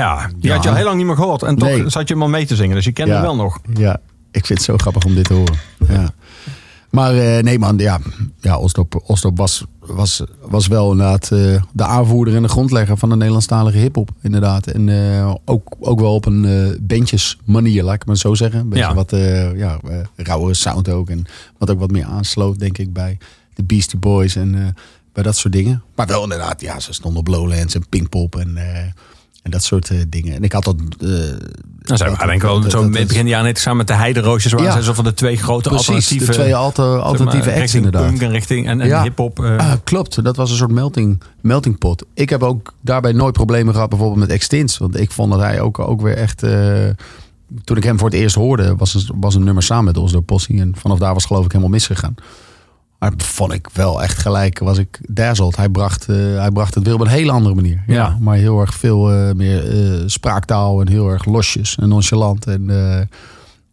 Ja, 0.00 0.26
die 0.36 0.48
Ja. 0.48 0.54
had 0.54 0.62
je 0.62 0.68
al 0.70 0.74
heel 0.76 0.84
lang 0.84 0.96
niet 0.96 1.06
meer 1.06 1.16
gehoord. 1.16 1.42
En 1.42 1.56
toch 1.56 1.68
Nee. 1.68 1.88
zat 1.88 2.08
je 2.08 2.14
hem 2.14 2.22
al 2.22 2.28
mee 2.28 2.46
te 2.46 2.56
zingen. 2.56 2.74
Dus 2.76 2.84
je 2.84 2.92
kende 2.92 3.12
hem 3.12 3.22
wel 3.22 3.36
nog. 3.36 3.58
Ja, 3.74 4.00
ik 4.30 4.46
vind 4.46 4.58
het 4.58 4.62
zo 4.68 4.76
grappig 4.76 5.04
om 5.04 5.14
dit 5.14 5.24
te 5.24 5.34
horen. 5.34 5.56
Ja. 5.88 6.10
Maar 6.90 7.14
eh, 7.16 7.42
nee 7.42 7.58
man, 7.58 7.78
ja, 7.78 7.98
ja 8.40 8.58
Osdorp, 8.58 9.02
Osdorp 9.06 9.36
was, 9.36 9.64
was, 9.80 10.22
was 10.42 10.66
wel 10.66 10.90
inderdaad 10.90 11.30
eh, 11.32 11.62
de 11.72 11.84
aanvoerder 11.84 12.34
en 12.34 12.42
de 12.42 12.48
grondlegger 12.48 12.96
van 12.96 13.08
de 13.08 13.14
Nederlandstalige 13.16 13.78
hiphop. 13.78 14.10
Inderdaad. 14.22 14.66
En 14.66 14.88
eh, 14.88 15.34
ook, 15.44 15.76
ook 15.80 16.00
wel 16.00 16.14
op 16.14 16.26
een 16.26 16.78
bandjes 16.82 17.38
manier, 17.44 17.82
laat 17.82 17.94
ik 17.94 18.06
maar 18.06 18.16
zo 18.16 18.34
zeggen. 18.34 18.60
Een 18.60 18.68
beetje 18.68 18.84
Ja. 18.84 18.94
wat 18.94 19.10
ja, 19.56 19.78
rauwere 20.16 20.54
sound 20.54 20.88
ook. 20.88 21.10
En 21.10 21.24
wat 21.58 21.70
ook 21.70 21.78
wat 21.78 21.90
meer 21.90 22.04
aansloot, 22.04 22.58
denk 22.58 22.78
ik, 22.78 22.92
bij 22.92 23.18
de 23.54 23.62
Beastie 23.62 23.98
Boys 23.98 24.36
en 24.36 24.74
bij 25.12 25.22
dat 25.22 25.36
soort 25.36 25.52
dingen. 25.52 25.82
Maar 25.96 26.06
wel 26.06 26.22
inderdaad, 26.22 26.60
ja, 26.60 26.80
ze 26.80 26.92
stonden 26.92 27.20
op 27.20 27.26
Lowlands 27.28 27.74
en 27.74 27.88
Pinkpop 27.88 28.36
en, 28.36 28.58
en 29.42 29.50
dat 29.50 29.62
soort 29.62 29.90
eh, 29.90 29.98
dingen. 30.08 30.34
En 30.34 30.42
ik 30.42 30.52
had 30.52 30.64
dat... 30.64 30.74
eh, 31.00 31.08
Dan 31.80 31.96
zijn 31.96 32.14
denk 32.18 32.32
ik 32.32 32.42
wel 32.42 32.62
zo 32.70 32.88
begin 32.88 33.26
jaren 33.28 33.46
net 33.46 33.58
samen 33.58 33.78
met 33.78 33.86
de 33.86 33.94
Heideroosjes. 33.94 34.52
Waar 34.52 34.62
Ja. 34.62 34.70
zijn 34.72 34.82
zo 34.84 34.92
van 34.92 35.04
de 35.04 35.14
twee 35.14 35.36
grote 35.36 35.68
Precies, 35.68 35.86
alternatieve... 35.88 36.26
de 36.26 36.32
twee 36.32 36.54
alter, 36.54 36.84
zeg 36.84 36.94
maar, 36.94 37.02
alternatieve 37.02 37.52
acts 37.54 37.74
inderdaad. 37.74 38.06
punk 38.06 38.20
en 38.22 38.30
richting 38.30 38.66
en, 38.66 38.80
en 38.80 38.88
Ja. 38.88 39.02
hip-hop. 39.02 39.44
eh. 39.44 39.56
Ah, 39.56 39.72
klopt, 39.84 40.24
dat 40.24 40.36
was 40.36 40.50
een 40.50 40.56
soort 40.56 40.70
melting, 40.70 41.22
melting 41.40 41.78
pot. 41.78 42.04
Ik 42.14 42.30
heb 42.30 42.42
ook 42.42 42.74
daarbij 42.80 43.12
nooit 43.12 43.32
problemen 43.32 43.74
gehad, 43.74 43.88
bijvoorbeeld 43.88 44.20
met 44.20 44.30
Extins. 44.30 44.78
Want 44.78 45.00
ik 45.00 45.10
vond 45.10 45.30
dat 45.32 45.40
hij 45.40 45.60
ook, 45.60 45.78
ook 45.78 46.00
weer 46.00 46.16
echt. 46.16 46.42
eh, 46.42 46.88
toen 47.64 47.76
ik 47.76 47.84
hem 47.84 47.98
voor 47.98 48.08
het 48.10 48.18
eerst 48.18 48.34
hoorde, 48.34 48.76
was 48.76 48.94
een, 48.94 49.02
was 49.20 49.34
een 49.34 49.44
nummer 49.44 49.62
samen 49.62 49.84
met 49.84 49.96
Oslo 49.96 50.20
Possie. 50.20 50.60
En 50.60 50.72
vanaf 50.76 50.98
daar 50.98 51.14
was 51.14 51.24
geloof 51.24 51.44
ik 51.44 51.50
helemaal 51.50 51.72
misgegaan. 51.72 52.14
Maar 53.00 53.12
vond 53.16 53.52
ik 53.52 53.68
wel 53.72 54.02
echt 54.02 54.18
gelijk, 54.18 54.58
was 54.58 54.78
ik 54.78 55.00
dazzled. 55.08 55.56
Hij 55.56 55.68
bracht, 55.68 56.08
eh, 56.08 56.16
hij 56.16 56.50
bracht 56.50 56.74
het 56.74 56.84
weer 56.84 56.94
op 56.94 57.00
een 57.00 57.06
hele 57.06 57.32
andere 57.32 57.54
manier. 57.54 57.82
Ja, 57.86 57.94
Ja. 57.94 58.16
maar 58.20 58.36
heel 58.36 58.60
erg 58.60 58.74
veel 58.74 59.12
eh, 59.12 59.32
meer 59.34 59.70
eh, 59.70 60.02
spraaktaal 60.06 60.80
en 60.80 60.88
heel 60.88 61.08
erg 61.08 61.24
losjes 61.24 61.76
en 61.76 61.88
nonchalant. 61.88 62.46
En, 62.46 62.70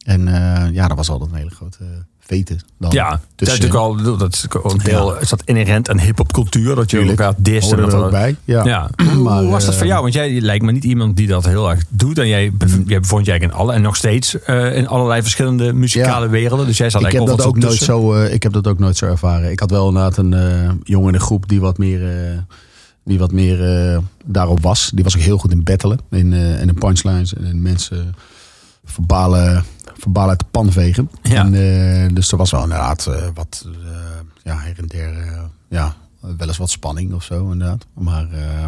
en 0.05 0.27
ja, 0.73 0.87
dat 0.87 0.97
was 0.97 1.09
altijd 1.09 1.31
een 1.31 1.37
hele 1.37 1.49
grote 1.49 1.83
veten. 2.27 2.59
Dan 2.79 2.91
ja, 2.91 3.09
dat 3.35 3.47
is 3.47 3.59
natuurlijk 3.59 3.75
al, 3.79 4.17
dat 4.17 4.33
is 4.33 4.45
ook 4.55 4.71
een 4.71 4.77
deel, 4.77 5.19
is 5.19 5.29
dat 5.29 5.41
inherent 5.45 5.89
aan 5.89 5.99
hip-hop 5.99 6.33
cultuur. 6.33 6.75
Dat 6.75 6.91
je 6.91 6.97
Tuurlijk. 6.97 7.19
elkaar 7.19 7.33
dist. 7.37 7.71
en 7.71 7.77
Hoorde 7.77 7.91
dat 7.91 7.99
er 7.99 8.05
ook 8.05 8.11
bij. 8.11 8.35
Ja. 8.43 8.63
Ja. 8.65 8.89
Maar, 9.23 9.41
Hoe 9.41 9.51
was 9.51 9.63
dat 9.65 9.73
eh, 9.73 9.77
voor 9.79 9.87
jou? 9.87 10.01
Want 10.01 10.13
jij 10.13 10.41
lijkt 10.41 10.65
me 10.65 10.71
niet 10.71 10.83
iemand 10.83 11.17
die 11.17 11.27
dat 11.27 11.45
heel 11.45 11.69
erg 11.69 11.83
doet. 11.89 12.17
En 12.17 12.27
jij, 12.27 12.51
bev- 12.53 12.79
jij 12.85 12.99
bevond 12.99 13.25
je 13.25 13.31
eigenlijk 13.31 13.59
in 13.59 13.65
alle 13.65 13.73
en 13.73 13.81
nog 13.81 13.95
steeds 13.95 14.39
eh, 14.43 14.75
in 14.75 14.87
allerlei 14.87 15.21
verschillende 15.21 15.73
muzikale 15.73 16.25
Ja. 16.25 16.31
werelden. 16.31 16.65
Dus 16.65 16.77
jij 16.77 16.89
zat 16.89 17.01
ik 17.01 17.07
heb, 17.11 17.15
eigenlijk 17.15 17.47
dat 17.53 17.55
ook 17.55 17.63
nooit 17.69 17.81
zo, 17.81 18.13
eh, 18.13 18.33
ik 18.33 18.43
heb 18.43 18.53
dat 18.53 18.67
ook 18.67 18.79
nooit 18.79 18.97
zo 18.97 19.05
ervaren. 19.05 19.51
Ik 19.51 19.59
had 19.59 19.71
wel 19.71 19.87
inderdaad 19.87 20.17
een 20.17 20.33
eh, 20.33 20.69
jongen 20.83 21.07
in 21.13 21.19
de 21.19 21.25
groep 21.25 21.47
die 21.49 21.59
wat 21.59 21.77
meer, 21.77 22.09
eh, 22.31 22.37
die 23.05 23.19
wat 23.19 23.31
meer 23.31 23.63
eh, 23.93 23.97
daarop 24.25 24.61
was. 24.61 24.91
Die 24.93 25.03
was 25.03 25.15
ook 25.15 25.21
heel 25.21 25.37
goed 25.37 25.51
in 25.51 25.63
battelen. 25.63 25.99
In, 26.11 26.33
eh, 26.33 26.61
en 26.61 26.67
in 26.67 26.73
punchlines. 26.73 27.33
En 27.33 27.43
in 27.45 27.61
mensen 27.61 28.15
verbalen, 28.85 29.63
verbalen 30.07 30.29
uit 30.29 30.39
de 30.39 30.45
pan 30.51 30.71
vegen. 30.71 31.09
Ja. 31.21 31.45
En, 31.45 31.53
eh, 31.53 32.15
dus 32.15 32.31
er 32.31 32.37
was 32.37 32.51
wel 32.51 32.63
inderdaad 32.63 33.05
eh, 33.07 33.27
wat 33.33 33.65
eh, 33.65 33.91
ja, 34.43 34.57
her 34.57 34.75
en 34.77 34.87
der. 34.87 35.39
ja, 35.69 35.95
wel 36.19 36.47
eens 36.47 36.57
wat 36.57 36.69
spanning 36.69 37.13
of 37.13 37.23
zo 37.23 37.51
inderdaad. 37.51 37.85
Maar 37.93 38.31
eh, 38.31 38.65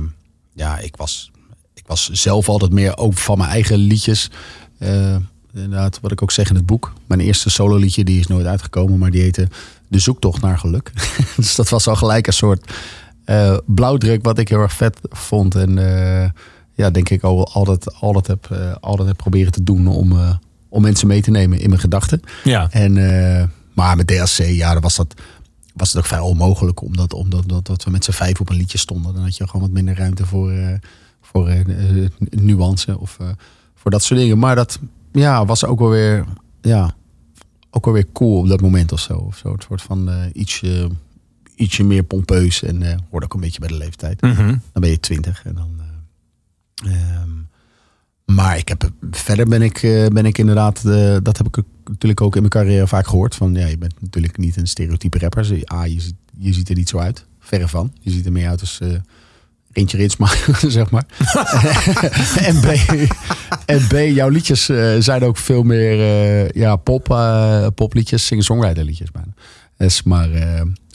ja, 0.54 0.78
ik 0.78 0.96
was, 0.96 1.32
ik 1.74 1.84
was 1.88 2.10
zelf 2.10 2.50
altijd 2.50 2.72
meer 2.72 2.98
ook 2.98 3.14
van 3.14 3.38
mijn 3.38 3.50
eigen 3.50 3.78
liedjes. 3.78 4.32
Inderdaad, 5.54 6.00
wat 6.02 6.12
ik 6.12 6.22
ook 6.22 6.32
zeg 6.32 6.50
in 6.50 6.56
het 6.56 6.66
boek. 6.66 6.94
Mijn 7.08 7.20
eerste 7.20 7.50
solo 7.50 7.76
liedje, 7.76 8.04
die 8.04 8.20
is 8.20 8.28
nooit 8.28 8.46
uitgekomen, 8.46 9.00
maar 9.00 9.12
die 9.12 9.22
heette 9.22 9.48
De 9.88 10.00
Zoektocht 10.00 10.42
naar 10.42 10.58
Geluk. 10.58 10.92
dus 11.36 11.56
dat 11.56 11.70
was 11.70 11.88
al 11.88 11.96
gelijk 11.96 12.28
een 12.28 12.34
soort 12.34 12.72
blauwdruk 13.66 14.24
wat 14.24 14.38
ik 14.38 14.50
heel 14.50 14.60
erg 14.60 14.74
vet 14.74 15.00
vond. 15.10 15.56
En 15.56 15.74
ja, 16.74 16.90
denk 16.90 17.10
ik 17.10 17.24
al, 17.24 17.48
altijd, 17.54 17.96
altijd, 17.96 18.28
heb, 18.28 18.78
altijd 18.82 19.08
heb 19.08 19.18
proberen 19.18 19.52
te 19.52 19.64
doen 19.64 19.88
om, 19.88 20.40
om 20.70 20.82
mensen 20.82 21.08
mee 21.08 21.22
te 21.22 21.32
nemen 21.32 21.60
in 21.60 21.70
mijn 21.70 21.82
gedachten. 21.82 22.22
Ja. 22.44 22.68
En, 22.72 22.98
eh, 22.98 23.48
maar 23.74 23.96
met 23.98 24.08
DSC, 24.08 24.40
ja, 24.44 24.74
dan 24.74 24.82
was 24.82 24.96
dat 24.96 25.14
was 25.74 25.88
het 25.90 25.98
ook 25.98 26.06
vrij 26.06 26.20
onmogelijk. 26.20 26.82
Omdat, 26.82 27.14
omdat 27.14 27.50
dat, 27.50 27.66
dat 27.66 27.84
we 27.84 27.92
met 27.92 28.04
z'n 28.04 28.12
vijf 28.12 28.40
op 28.40 28.50
een 28.50 28.56
liedje 28.56 28.78
stonden. 28.78 29.14
Dan 29.14 29.24
had 29.24 29.38
je 29.38 29.46
gewoon 29.48 29.62
wat 29.62 29.72
minder 29.72 29.96
ruimte 29.98 30.26
voor, 30.26 30.52
eh, 30.52 30.74
voor 31.22 31.48
eh, 31.48 32.08
nuance 32.30 33.00
of 33.00 33.18
voor 33.76 33.92
dat 33.92 34.04
soort 34.04 34.20
dingen. 34.20 34.40
Maar 34.40 34.56
dat 34.56 34.80
ja, 35.12 35.46
was 35.46 35.66
ook 35.66 35.80
wel 35.80 35.90
weer, 35.90 36.26
ja, 36.62 36.96
ook 37.70 37.86
wel 37.86 37.94
weer 37.94 38.08
cool 38.14 38.38
op 38.40 38.48
dat 38.48 38.62
moment 38.62 38.92
of 38.92 39.00
zo. 39.00 39.14
Of 39.14 39.38
zo. 39.38 39.52
Het 39.52 39.64
soort 39.64 39.82
van 39.82 40.10
eh, 40.10 40.16
ietsje, 40.34 40.90
ietsje 41.56 41.84
meer 41.84 42.04
pompeus. 42.04 42.64
En 42.64 43.00
hoorde 43.10 43.26
ook 43.26 43.34
een 43.34 43.40
beetje 43.40 43.60
bij 43.60 43.70
de 43.70 43.78
leeftijd. 43.78 44.22
Mhm. 44.22 44.48
Dan 44.48 44.82
ben 44.82 44.90
je 44.90 45.00
twintig 45.00 45.46
en 45.46 45.56
dan. 45.56 45.70
eh, 46.86 46.92
ehm, 46.92 47.30
maar 48.30 48.58
ik 48.58 48.68
heb, 48.68 48.90
verder 49.12 49.48
ben 49.48 49.62
ik, 49.62 49.84
eh, 49.84 50.06
ben 50.08 50.26
ik 50.26 50.38
inderdaad, 50.38 50.86
eh, 50.86 51.18
dat 51.24 51.38
heb 51.38 51.48
ik 51.48 51.64
natuurlijk 51.86 52.22
ook 52.22 52.36
in 52.36 52.40
mijn 52.40 52.54
carrière 52.54 52.88
vaak 52.88 53.08
gehoord. 53.08 53.36
Van 53.36 53.54
ja, 53.54 53.68
je 53.68 53.78
bent 53.78 54.02
natuurlijk 54.02 54.38
niet 54.38 54.58
een 54.58 54.68
stereotype 54.68 55.20
rapper. 55.20 55.64
A, 55.74 55.84
je, 55.86 56.02
ziet- 56.02 56.16
je 56.38 56.54
ziet 56.54 56.70
er 56.70 56.76
niet 56.76 56.90
zo 56.90 56.98
uit. 56.98 57.26
Verre 57.40 57.68
van. 57.68 57.94
Je 58.02 58.12
ziet 58.12 58.26
er 58.26 58.32
meer 58.32 58.48
uit 58.50 58.60
als 58.60 58.80
eh 58.80 58.88
Rintje 59.72 59.98
Ritsma, 59.98 60.28
zeg 60.68 60.90
maar. 60.90 61.06
en, 62.50 62.60
B, 62.60 62.66
en 63.66 63.88
B, 63.88 63.92
jouw 63.92 64.30
liedjes 64.30 64.66
zijn 65.00 65.24
ook 65.24 65.38
veel 65.38 65.64
meer 65.64 65.98
ja, 66.58 66.76
pop, 66.76 67.04
popliedjes, 67.76 68.26
singer-songwriter 68.26 68.84
liedjes 68.84 69.12
bijna. 69.12 69.34
Dus, 69.78 70.04
maar 70.04 70.30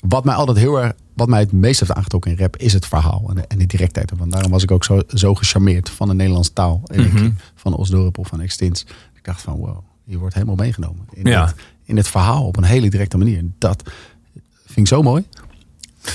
wat 0.09 0.25
mij 0.25 0.35
altijd 0.35 0.57
heel 0.59 0.83
erg, 0.83 0.93
wat 1.15 1.29
mij 1.29 1.41
het 1.41 1.53
meest 1.53 1.81
heeft 1.81 1.93
aangetrokken 1.93 2.31
in 2.31 2.37
rap, 2.39 2.57
is 2.57 2.73
het 2.73 2.87
verhaal 2.87 3.25
en 3.29 3.35
de, 3.35 3.43
en 3.49 3.59
de 3.59 3.67
directheid 3.67 4.11
ervan. 4.11 4.31
Daarom 4.31 4.51
was 4.51 4.63
ik 4.63 4.71
ook 4.71 4.85
zo, 4.85 5.01
zo 5.09 5.35
gecharmeerd 5.35 5.91
van 5.91 6.09
de 6.09 6.15
Nederlandse 6.15 6.53
taal. 6.53 6.81
En 6.87 7.01
ik, 7.05 7.13
Mhm. 7.13 7.31
van 7.55 7.75
Osdorp 7.77 8.19
of 8.19 8.29
van 8.29 8.41
Extins. 8.41 8.81
Ik 9.15 9.25
dacht 9.25 9.41
van 9.43 9.55
wow, 9.57 9.79
je 10.05 10.19
wordt 10.19 10.35
helemaal 10.35 10.55
meegenomen. 10.55 11.07
In, 11.13 11.25
Ja. 11.27 11.47
het, 11.47 11.55
in 11.85 11.97
het 11.97 12.09
verhaal 12.09 12.45
op 12.47 12.57
een 12.57 12.65
hele 12.65 12.91
directe 12.91 13.17
manier. 13.19 13.45
Dat 13.59 13.83
vind 14.65 14.79
ik 14.79 14.87
zo 14.87 15.03
mooi. 15.03 15.25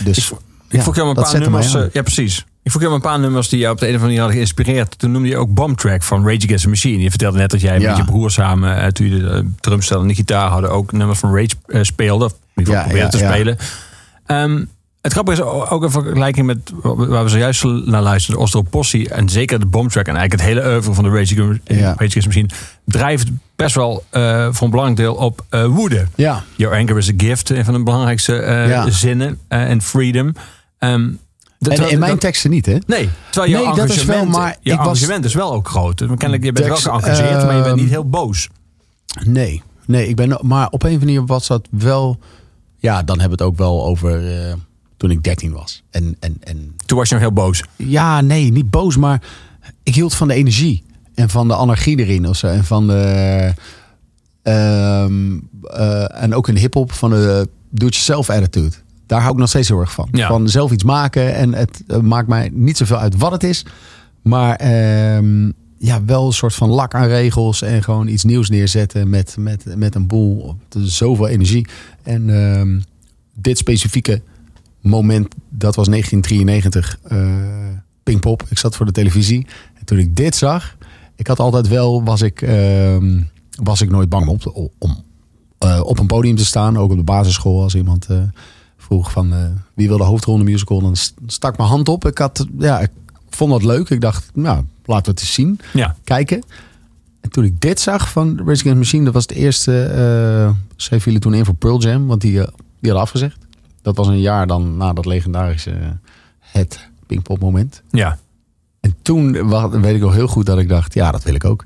Dus 0.04 0.32
Ik 0.32 0.38
ja, 0.76 0.82
vroeg 0.82 0.96
jou 0.96 1.08
een 1.10 1.16
paar 1.16 1.40
nummers. 1.40 1.74
eh, 1.74 1.84
ja, 1.94 2.02
precies. 2.02 2.46
Ik 2.64 2.72
vroeg 2.72 2.82
jou 2.84 2.96
een 2.96 3.02
paar 3.02 3.20
nummers 3.20 3.50
die 3.50 3.60
jou 3.60 3.74
op 3.74 3.80
de 3.80 3.88
een 3.88 3.96
of 3.96 4.02
andere 4.02 4.20
manier 4.20 4.20
hadden 4.36 4.36
geïnspireerd. 4.36 5.00
Toen 5.00 5.12
noemde 5.12 5.28
je 5.30 5.38
ook 5.38 5.54
Bomb 5.54 5.78
Track 5.78 6.04
van 6.04 6.28
Rage 6.28 6.44
Against 6.46 6.64
the 6.64 6.70
Machine. 6.70 7.02
Je 7.04 7.10
vertelde 7.10 7.38
net 7.38 7.50
dat 7.52 7.62
jij 7.62 7.80
Ja. 7.80 7.88
met 7.88 7.98
je 7.98 8.04
broer 8.06 8.32
samen, 8.32 8.82
eh, 8.82 8.88
toen 8.88 9.08
je 9.10 9.20
de 9.20 9.30
eh, 9.30 9.40
drumstel 9.60 10.02
en 10.02 10.08
de 10.08 10.16
gitaar 10.16 10.50
hadden, 10.50 10.72
ook 10.72 10.92
nummers 10.92 11.20
van 11.20 11.36
Rage 11.36 11.84
speelde. 11.86 12.32
In 12.60 12.66
ieder 12.68 12.82
geval 12.84 12.98
ja, 12.98 13.10
te 13.10 13.18
ja. 13.18 13.32
spelen. 13.32 13.58
Ehm, 14.26 14.64
het 15.02 15.12
grappige 15.12 15.42
is 15.42 15.48
ook 15.48 15.84
in 15.84 15.90
vergelijking 15.90 16.46
met 16.46 16.58
waar 16.82 17.24
we 17.24 17.30
zojuist 17.30 17.64
naar 17.64 18.02
luisterden, 18.02 18.42
Ostro 18.42 18.62
Possie 18.62 19.10
en 19.10 19.30
zeker 19.30 19.60
de 19.60 19.66
Bomb 19.66 19.90
Track 19.92 20.08
en 20.08 20.16
eigenlijk 20.16 20.42
het 20.50 20.56
hele 20.60 20.74
oeuvre 20.74 20.94
van 20.94 21.04
de 21.04 21.10
Rage 21.10 21.34
Against, 21.42 22.14
Ja. 22.16 22.22
Machine 22.26 22.50
drijft 22.86 23.28
best 23.56 23.76
wel 23.76 24.04
eh, 24.10 24.48
voor 24.52 24.64
een 24.64 24.70
belangrijk 24.70 24.98
deel 25.00 25.14
op 25.16 25.46
eh, 25.50 25.66
woede. 25.66 26.08
Ja, 26.16 26.44
Your 26.56 26.76
anger 26.78 26.98
is 26.98 27.10
a 27.10 27.14
gift, 27.18 27.50
een 27.50 27.66
van 27.66 27.74
de 27.74 27.84
belangrijkste 27.84 28.36
eh, 28.36 28.68
Ja. 28.70 28.90
zinnen. 28.90 29.40
En 29.48 29.82
freedom. 29.82 30.34
Ehm, 30.80 30.94
en 31.60 31.90
in 31.90 32.00
mijn 32.00 32.12
dat- 32.12 32.20
teksten 32.22 32.50
niet 32.50 32.66
hè? 32.66 32.78
Nee, 32.88 33.10
terwijl 33.30 33.52
je 33.52 33.58
Nee, 33.66 33.76
dat 33.76 33.90
is 33.90 34.04
wel, 34.06 34.16
engagement, 34.16 34.32
maar 34.38 34.58
je 34.62 34.72
ik 34.72 34.78
was- 34.78 34.88
engagement 34.88 35.26
is 35.26 35.34
wel 35.34 35.54
ook 35.54 35.68
groot. 35.68 35.96
Kennelijk, 36.06 36.44
je 36.44 36.52
bent 36.52 36.66
Tekst, 36.68 36.84
wel 36.84 37.00
geëngageerd, 37.00 37.46
maar 37.46 37.56
je 37.56 37.62
bent 37.62 37.66
ehm, 37.66 37.76
niet 37.84 37.90
heel 37.90 38.10
boos. 38.10 38.50
Nee, 39.26 39.62
nee, 39.86 40.08
ik 40.08 40.16
ben, 40.16 40.38
maar 40.42 40.66
op 40.70 40.84
een 40.84 40.90
of 40.90 40.94
andere 40.94 41.06
manier 41.06 41.26
was 41.26 41.48
dat 41.48 41.68
wel. 41.72 42.20
Ja, 42.80 43.04
dan 43.04 43.20
hebben 43.20 43.38
we 43.38 43.44
het 43.44 43.54
ook 43.54 43.58
wel 43.60 43.86
over 43.86 44.42
eh, 44.48 44.54
toen 44.98 45.12
ik 45.12 45.24
13 45.24 45.52
was. 45.52 45.84
En, 45.90 46.16
en, 46.20 46.38
en 46.40 46.76
Toen 46.86 46.98
was 46.98 47.08
je 47.10 47.14
nog 47.14 47.24
heel 47.24 47.34
boos. 47.34 47.64
ja, 47.76 48.22
nee, 48.22 48.52
niet 48.52 48.70
boos, 48.70 48.98
maar 48.98 49.22
ik 49.84 49.96
hield 49.96 50.16
van 50.16 50.28
de 50.28 50.34
energie 50.34 50.84
en 51.16 51.30
van 51.30 51.48
de 51.48 51.56
anarchie 51.56 52.00
erin 52.00 52.28
of 52.28 52.36
zo. 52.38 52.48
En 52.48 52.64
van 52.64 52.88
de. 52.88 53.54
ehm, 54.44 55.38
eh, 55.64 56.24
en 56.24 56.36
ook 56.36 56.48
in 56.48 56.56
hip-hop 56.58 56.92
van 56.92 57.10
de 57.10 57.50
do-it-yourself 57.70 58.30
attitude. 58.30 58.76
Daar 59.06 59.20
hou 59.20 59.34
ik 59.34 59.40
nog 59.40 59.50
steeds 59.50 59.68
heel 59.68 59.80
erg 59.80 59.92
van. 59.92 60.08
Ja. 60.12 60.28
Van 60.28 60.50
zelf 60.50 60.72
iets 60.72 60.84
maken 60.84 61.36
en 61.36 61.54
het 61.54 61.84
eh, 61.88 62.00
maakt 62.00 62.28
mij 62.28 62.50
niet 62.54 62.78
zoveel 62.78 62.98
uit 62.98 63.18
wat 63.18 63.32
het 63.32 63.44
is. 63.44 63.66
Maar 64.22 64.56
ehm, 64.56 65.52
ja, 65.80 66.04
wel 66.06 66.26
een 66.26 66.34
soort 66.34 66.56
van 66.56 66.70
lak 66.70 66.94
aan 66.94 67.08
regels 67.08 67.62
en 67.62 67.84
gewoon 67.84 68.08
iets 68.08 68.24
nieuws 68.24 68.50
neerzetten 68.50 69.10
met, 69.10 69.36
met, 69.40 69.76
met 69.76 69.96
een 69.96 70.08
boel. 70.08 70.56
Zoveel 70.78 71.28
energie. 71.28 71.68
En 72.04 72.30
ehm, 72.30 72.80
dit 73.34 73.58
specifieke 73.58 74.22
moment, 74.82 75.36
dat 75.50 75.76
was 75.76 75.88
1993, 75.88 77.00
eh 77.04 77.28
Pinkpop. 78.04 78.44
Ik 78.50 78.58
zat 78.58 78.76
voor 78.76 78.86
de 78.86 78.92
televisie. 78.92 79.48
En 79.74 79.86
toen 79.86 79.98
ik 79.98 80.16
dit 80.16 80.36
zag, 80.36 80.78
ik 81.16 81.28
had 81.28 81.40
altijd 81.40 81.68
wel, 81.68 82.04
was 82.04 82.22
ik, 82.22 82.42
ehm, 82.42 83.22
was 83.64 83.82
ik 83.82 83.90
nooit 83.90 84.10
bang 84.10 84.28
om, 84.78 85.04
eh, 85.58 85.82
op 85.84 86.00
een 86.00 86.08
podium 86.08 86.36
te 86.36 86.46
staan. 86.46 86.78
Ook 86.78 86.92
op 86.92 86.98
de 86.98 87.04
basisschool 87.04 87.62
als 87.62 87.76
iemand 87.76 88.06
eh, 88.06 88.18
vroeg 88.78 89.12
van 89.12 89.34
wie 89.74 89.88
wil 89.88 89.98
de 89.98 90.04
hoofdrol 90.04 90.34
in 90.40 90.46
de 90.46 90.52
musical. 90.52 90.82
Dan 90.82 90.96
st- 90.96 91.14
stak 91.26 91.58
mijn 91.58 91.70
hand 91.70 91.90
op. 91.90 92.06
Ik, 92.06 92.18
had, 92.18 92.46
ja, 92.58 92.80
ik 92.80 92.92
vond 93.40 93.52
dat 93.52 93.64
leuk. 93.64 93.90
Ik 93.90 94.02
dacht, 94.02 94.30
nou, 94.34 94.64
laten 94.86 95.06
we 95.06 95.12
het 95.12 95.20
eens 95.20 95.34
zien 95.34 95.60
Ja. 95.74 95.96
kijken. 96.04 96.44
En 97.22 97.30
toen 97.30 97.44
ik 97.44 97.62
dit 97.62 97.80
zag 97.80 98.12
van 98.12 98.38
Rage 98.38 98.52
Against 98.52 98.76
Machine, 98.78 99.04
dat 99.04 99.14
was 99.14 99.24
het 99.24 99.32
eerste. 99.32 99.84
eh 99.84 100.56
ze 100.76 101.00
vielen 101.00 101.22
toen 101.22 101.34
in 101.34 101.46
voor 101.46 101.54
Pearl 101.56 101.80
Jam, 101.82 102.08
want 102.08 102.22
die, 102.22 102.42
eh, 102.42 102.48
die 102.80 102.92
had 102.92 103.02
afgezegd. 103.02 103.38
Dat 103.82 103.96
was 103.98 104.08
een 104.08 104.20
jaar 104.20 104.48
dan 104.48 104.78
na 104.78 104.94
dat 104.94 105.06
legendarische 105.06 105.72
eh, 105.72 105.88
het 106.40 106.90
Pinkpop 107.08 107.40
moment. 107.40 107.82
Ja. 107.90 108.18
En 108.80 108.96
toen 109.02 109.50
weet 109.82 109.96
ik 109.96 110.02
nog 110.02 110.14
heel 110.14 110.28
goed 110.28 110.46
dat 110.46 110.58
ik 110.58 110.70
dacht, 110.70 110.94
ja, 110.94 111.12
dat 111.12 111.24
wil 111.24 111.34
ik 111.34 111.46
ook. 111.46 111.66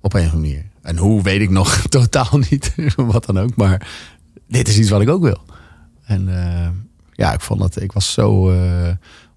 Op 0.00 0.14
een 0.14 0.20
of 0.26 0.32
andere 0.32 0.48
manier. 0.48 0.64
En 0.82 0.96
hoe 0.96 1.22
weet 1.22 1.40
ik 1.40 1.50
nog 1.50 1.80
totaal 1.88 2.38
niet, 2.50 2.74
wat 2.96 3.26
dan 3.26 3.38
ook. 3.38 3.56
Maar 3.56 3.88
dit 4.48 4.68
is 4.68 4.78
iets 4.78 4.90
wat 4.90 5.00
ik 5.00 5.08
ook 5.08 5.22
wil. 5.22 5.38
En 6.04 6.28
eh, 6.44 6.68
ja, 7.12 7.32
ik 7.32 7.40
vond 7.40 7.60
dat, 7.60 7.80
ik 7.80 7.92
was 7.92 8.12
zo 8.12 8.50
eh, 8.50 8.88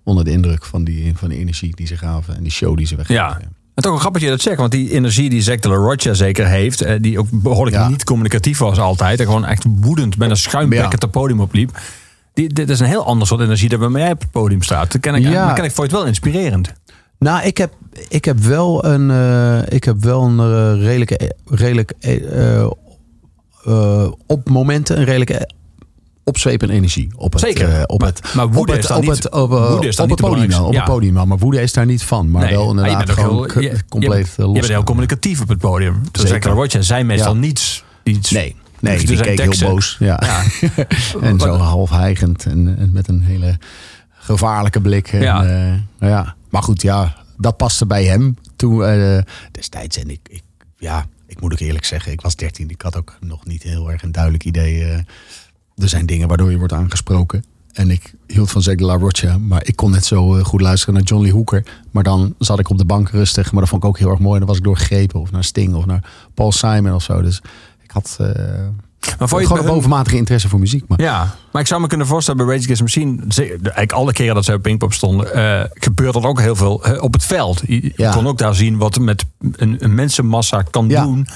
onder 0.06 0.24
de 0.24 0.32
indruk 0.32 0.66
van 0.66 0.84
die, 0.84 1.14
van 1.16 1.30
die 1.30 1.40
energie 1.40 1.76
die 1.76 1.88
ze 1.88 1.98
gaven. 1.98 2.36
En 2.36 2.44
die 2.44 2.52
show 2.52 2.78
die 2.78 2.86
ze 2.86 2.96
weggaven. 2.96 3.42
Ja. 3.42 3.48
En 3.74 3.84
toch 3.84 3.94
een 3.94 4.00
grappig 4.00 4.22
dat 4.22 4.30
je 4.30 4.36
dat 4.36 4.46
zegt, 4.46 4.58
want 4.60 4.72
die 4.72 4.92
energie 4.92 5.30
die 5.30 5.42
Zack 5.42 5.62
de 5.62 5.68
La 5.70 5.76
Rocha 5.76 6.14
zeker 6.14 6.48
heeft, 6.48 6.82
eh, 6.82 6.96
die 7.02 7.20
ook 7.20 7.28
behoorlijk 7.32 7.76
Ja. 7.76 7.88
niet 7.88 8.04
communicatief 8.04 8.58
was 8.58 8.80
altijd, 8.80 9.20
en 9.20 9.26
gewoon 9.26 9.46
echt 9.46 9.66
woedend 9.68 10.18
met 10.18 10.30
een 10.30 10.38
schuimbekkend 10.38 10.92
Ja. 10.92 10.98
het 11.00 11.12
podium 11.12 11.40
opliep. 11.40 11.80
Die, 12.34 12.54
dit 12.54 12.70
is 12.70 12.80
een 12.80 12.86
heel 12.88 13.06
ander 13.06 13.28
soort 13.28 13.42
energie 13.42 13.70
dan 13.70 13.80
bij 13.80 13.90
mij 13.90 14.12
op 14.12 14.20
het 14.22 14.32
podium 14.32 14.62
staat. 14.62 14.92
Dat 14.92 15.02
ken 15.02 15.16
ik, 15.16 15.24
Ja. 15.24 15.54
ken 15.54 15.64
ik 15.64 15.72
voor 15.72 15.84
je 15.86 15.90
het 15.90 16.00
wel 16.00 16.08
inspirerend. 16.10 16.74
Nou, 17.20 17.46
ik 17.46 17.58
heb, 17.58 17.74
ik 18.10 18.26
heb 18.26 18.40
wel 18.40 18.86
een, 18.86 19.12
eh, 19.12 19.76
ik 19.76 19.84
heb 19.84 20.04
wel 20.04 20.24
een 20.26 20.40
eh, 20.40 20.84
redelijke, 20.86 21.36
redelijk, 21.46 21.94
op 24.28 24.50
momenten 24.50 24.98
een 24.98 25.06
redelijke 25.06 25.50
opzwepende 26.26 26.74
energie. 26.74 27.10
Op 27.16 27.32
het, 27.34 27.42
Zeker. 27.42 27.70
eh, 27.74 27.84
op 27.86 28.00
Maar- 28.00 28.10
het, 28.10 28.34
maar 28.34 28.46
woede 28.48 28.60
op 28.60 28.68
het, 28.68 28.78
is 28.84 28.88
dan 28.88 28.98
op 28.98 29.04
niet- 29.04 29.12
het, 29.24 29.32
op, 29.32 29.52
eh, 29.52 29.70
woede 29.72 29.88
is 29.88 29.96
dan 29.96 30.04
op 30.06 30.12
niet 30.12 30.20
het 30.20 30.30
podium. 30.30 30.50
wel, 30.50 30.66
Op 30.68 30.74
het 30.76 30.84
podium 30.84 31.14
wel, 31.14 31.26
maar 31.26 31.38
woede 31.38 31.62
is 31.62 31.74
daar 31.74 31.86
niet 31.86 32.04
van. 32.04 32.32
Maar 32.32 32.42
Nee. 32.44 32.52
wel 32.52 32.74
Maar 32.74 32.84
je 32.86 32.90
inderdaad 32.92 33.18
ook 33.18 33.24
gewoon 33.26 33.50
heel- 33.54 33.62
je- 33.62 33.84
compleet 33.90 34.34
je, 34.36 34.42
los. 34.42 34.54
je 34.54 34.60
bent 34.60 34.72
heel 34.74 34.84
communicatief 34.84 35.42
op 35.42 35.48
het 35.48 35.58
podium. 35.60 36.12
Toen 36.12 36.28
Zeker. 36.28 36.52
Rocha 36.52 36.82
zei 36.82 37.04
meestal 37.04 37.34
Ja. 37.34 37.40
niets. 37.40 37.84
iets. 38.04 38.32
Nee, 38.32 38.56
nee 38.80 38.94
Dus 38.98 39.06
die 39.06 39.16
zijn 39.18 39.28
keek 39.30 39.38
teksten- 39.38 39.66
heel 39.66 39.76
boos. 39.76 39.96
Ja. 40.00 40.20
Ja. 40.26 40.44
en 41.22 41.40
zo 41.40 41.54
half 41.56 41.90
hijgend 41.90 42.46
en, 42.46 42.76
en 42.78 42.90
met 42.94 43.08
een 43.08 43.22
hele 43.24 43.58
gevaarlijke 44.14 44.82
blik. 44.82 45.08
En, 45.08 45.22
Ja. 45.22 45.46
eh, 45.46 46.10
ja. 46.10 46.36
Maar 46.50 46.64
goed, 46.64 46.82
ja, 46.82 47.16
dat 47.38 47.58
paste 47.58 47.86
bij 47.86 48.06
hem 48.06 48.38
toen 48.56 48.86
eh, 48.86 49.18
destijds. 49.52 49.98
En 49.98 50.10
ik, 50.10 50.20
ik, 50.30 50.44
ja, 50.78 51.06
ik 51.28 51.42
moet 51.42 51.52
ook 51.54 51.60
eerlijk 51.60 51.86
zeggen, 51.86 52.12
ik 52.12 52.22
was 52.22 52.36
13. 52.36 52.70
Ik 52.70 52.82
had 52.82 52.96
ook 52.98 53.18
nog 53.20 53.46
niet 53.46 53.64
heel 53.64 53.92
erg 53.92 54.04
een 54.04 54.12
duidelijk 54.12 54.44
idee. 54.46 55.04
Er 55.78 55.90
zijn 55.90 56.06
dingen 56.06 56.28
waardoor 56.28 56.52
je 56.52 56.58
wordt 56.58 56.74
aangesproken. 56.74 57.44
En 57.74 57.92
ik 57.92 58.14
hield 58.28 58.52
van 58.52 58.62
Zeg 58.62 58.76
de 58.76 58.84
La 58.86 58.96
Rocha, 58.98 59.38
maar 59.38 59.66
ik 59.66 59.76
kon 59.76 59.92
net 59.92 60.06
zo 60.06 60.36
eh, 60.36 60.44
goed 60.46 60.62
luisteren 60.62 60.94
naar 60.94 61.04
John 61.04 61.22
Lee 61.24 61.32
Hooker. 61.34 61.64
Maar 61.92 62.04
dan 62.04 62.34
zat 62.40 62.60
ik 62.60 62.70
op 62.70 62.78
de 62.78 62.86
bank 62.86 63.10
rustig, 63.10 63.52
maar 63.52 63.60
dat 63.62 63.70
vond 63.70 63.84
ik 63.84 63.90
ook 63.90 63.98
heel 63.98 64.10
erg 64.10 64.20
mooi. 64.20 64.40
Dan 64.40 64.48
was 64.48 64.58
ik 64.58 64.64
doorgegrepen 64.64 65.20
of 65.20 65.32
naar 65.32 65.44
Sting 65.44 65.74
of 65.74 65.86
naar 65.86 66.04
Paul 66.34 66.52
Simon 66.52 66.94
of 66.94 67.04
zo. 67.04 67.22
Dus 67.22 67.42
ik 67.84 67.92
had 67.92 68.18
eh, 68.20 68.28
Maar 69.20 69.28
vond 69.30 69.42
je 69.42 69.48
gewoon 69.48 69.64
een 69.66 69.74
bovenmatige 69.74 70.18
interesse 70.18 70.50
voor 70.50 70.60
muziek. 70.60 70.84
Maar 70.88 71.02
Ja, 71.02 71.36
maar 71.52 71.62
ik 71.62 71.68
zou 71.68 71.82
me 71.82 71.88
kunnen 71.88 72.08
voorstellen 72.08 72.46
bij 72.46 72.56
Rage 72.56 72.72
Against 72.72 72.94
the 72.94 73.00
Machine, 73.02 73.22
eigenlijk 73.60 73.92
alle 73.92 74.12
keren 74.14 74.36
dat 74.36 74.46
ze 74.46 74.54
op 74.54 74.62
Pinkpop 74.62 74.94
stonden, 74.94 75.34
eh, 75.34 75.64
gebeurt 75.74 76.14
dat 76.14 76.24
ook 76.24 76.40
heel 76.40 76.56
veel 76.56 76.84
op 77.00 77.14
het 77.14 77.24
veld. 77.26 77.62
Je, 77.68 77.84
je 77.84 77.94
Ja. 77.96 78.12
kon 78.12 78.28
ook 78.28 78.38
daar 78.38 78.56
zien 78.56 78.78
wat 78.78 79.00
met 79.00 79.26
een, 79.52 79.76
een 79.80 79.96
mensenmassa 79.96 80.62
kan 80.62 80.88
Ja. 80.90 81.04
doen 81.04 81.28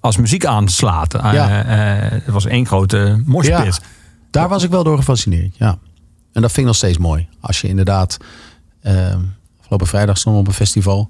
als 0.00 0.16
muziek 0.16 0.44
aanslaat. 0.44 1.14
Eh, 1.14 1.32
Ja. 1.32 1.64
eh, 1.64 2.10
het 2.24 2.32
was 2.34 2.46
één 2.46 2.66
grote 2.66 3.22
moshpit. 3.24 3.74
Ja. 3.74 3.86
daar 4.30 4.48
was 4.48 4.62
ik 4.62 4.70
wel 4.70 4.84
door 4.84 4.96
gefascineerd. 4.96 5.56
Ja. 5.56 5.78
En 6.32 6.42
dat 6.42 6.50
vind 6.52 6.56
ik 6.56 6.64
nog 6.64 6.76
steeds 6.76 6.98
mooi. 6.98 7.28
Als 7.40 7.60
je 7.60 7.68
inderdaad. 7.68 8.16
ehm 8.82 9.20
afgelopen 9.60 9.86
vrijdag 9.86 10.18
stonden 10.18 10.42
we 10.42 10.48
op 10.48 10.52
een 10.54 10.58
festival. 10.66 11.08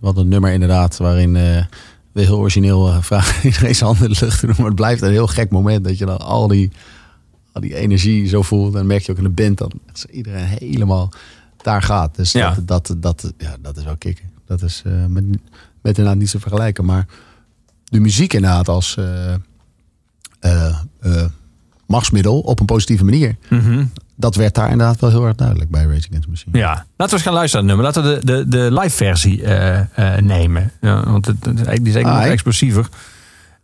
Wat 0.00 0.16
een 0.16 0.28
nummer 0.28 0.52
inderdaad. 0.52 0.96
Waarin 0.96 1.36
eh, 1.36 1.64
we 2.12 2.22
heel 2.22 2.38
origineel 2.38 2.88
eh, 2.88 2.96
vragen 3.02 3.46
iedereen 3.48 3.74
zijn 3.74 3.88
handen 3.90 4.08
in 4.08 4.12
de 4.18 4.24
lucht 4.24 4.40
te 4.40 4.46
doen. 4.46 4.54
Maar 4.58 4.66
het 4.66 4.74
blijft 4.74 5.02
een 5.02 5.10
heel 5.10 5.26
gek 5.26 5.50
moment. 5.50 5.84
Dat 5.84 5.98
je 5.98 6.06
dan 6.06 6.18
al 6.18 6.48
die, 6.48 6.70
al 7.52 7.60
die 7.60 7.74
energie 7.74 8.26
zo 8.28 8.42
voelt. 8.42 8.72
En 8.72 8.78
dan 8.78 8.86
merk 8.86 9.02
je 9.02 9.12
ook 9.12 9.18
in 9.18 9.24
de 9.24 9.30
band 9.30 9.58
dat 9.58 9.74
iedereen 10.10 10.44
helemaal 10.44 11.12
daar 11.62 11.82
gaat. 11.82 12.14
Dus 12.16 12.32
Ja. 12.32 12.56
dat, 12.64 12.64
dat, 12.64 12.94
dat, 12.98 13.32
ja, 13.38 13.56
dat 13.60 13.76
is 13.76 13.84
wel 13.84 13.96
kicken. 13.96 14.24
Dat 14.46 14.62
is 14.62 14.82
eh, 14.86 14.92
met, 15.06 15.24
met 15.28 15.38
inderdaad 15.98 16.16
niet 16.16 16.30
te 16.30 16.40
vergelijken. 16.40 16.84
Maar 16.84 17.06
de 17.88 18.00
muziek 18.00 18.32
inderdaad 18.32 18.68
als 18.68 18.96
eh, 18.96 19.34
eh, 20.40 20.66
eh, 21.00 21.24
machtsmiddel 21.86 22.40
op 22.40 22.60
een 22.60 22.66
positieve 22.66 23.04
manier. 23.04 23.36
Mhm. 23.48 23.84
Dat 24.16 24.34
werd 24.34 24.54
daar 24.54 24.70
inderdaad 24.70 25.00
wel 25.00 25.10
heel 25.10 25.26
erg 25.26 25.34
duidelijk 25.36 25.70
bij 25.70 25.82
Rage 25.82 26.06
Against 26.08 26.22
the 26.22 26.28
Machine. 26.28 26.58
Ja, 26.58 26.68
laten 26.74 26.86
we 26.96 27.12
eens 27.12 27.22
gaan 27.22 27.32
luisteren 27.32 27.66
naar 27.66 27.76
het 27.76 27.84
nummer. 27.84 28.02
Laten 28.04 28.20
we 28.20 28.26
de, 28.26 28.48
de, 28.48 28.70
de 28.70 28.80
live 28.80 28.96
versie 28.96 29.42
nemen. 30.22 30.70
Ja, 30.80 31.10
want 31.10 31.26
het, 31.26 31.36
het 31.36 31.46
is 31.46 31.50
eigenlijk- 31.50 31.78
die 31.78 31.88
is 31.88 31.94
eigenlijk 31.94 32.06
Ah, 32.16 32.22
nog 32.22 32.32
explosiever. 32.32 32.88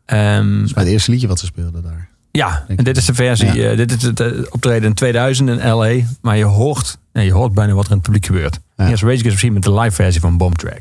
Ehm, 0.05 0.57
Dat 0.59 0.67
is 0.67 0.73
bij 0.73 0.83
het 0.83 0.93
eerste 0.93 1.11
liedje 1.11 1.27
wat 1.29 1.39
ze 1.39 1.47
speelden 1.47 1.83
daar. 1.83 2.09
Ja, 2.31 2.65
en 2.69 2.85
dit 2.85 2.97
is 2.97 3.05
de 3.05 3.15
versie. 3.15 3.53
Ja. 3.53 3.75
dit 3.75 3.93
is 3.93 4.03
het 4.03 4.51
optreden 4.51 4.89
in 4.89 4.95
2000 4.95 5.49
in 5.49 5.69
LA. 5.69 5.93
Maar 6.21 6.37
je 6.37 6.45
hoort, 6.45 6.99
nee, 7.13 7.25
je 7.27 7.33
hoort 7.33 7.53
bijna 7.55 7.73
wat 7.73 7.85
er 7.85 7.91
in 7.91 7.97
het 7.97 8.05
publiek 8.07 8.27
gebeurt. 8.27 8.59
Ja. 8.77 8.85
Hier 8.85 8.93
is 8.95 9.03
Rage 9.03 9.13
Against 9.15 9.25
the 9.25 9.31
Machine 9.31 9.53
met 9.53 9.63
de 9.63 9.73
live 9.73 9.95
versie 9.95 10.21
van 10.21 10.37
Bomb 10.37 10.57
Track. 10.57 10.81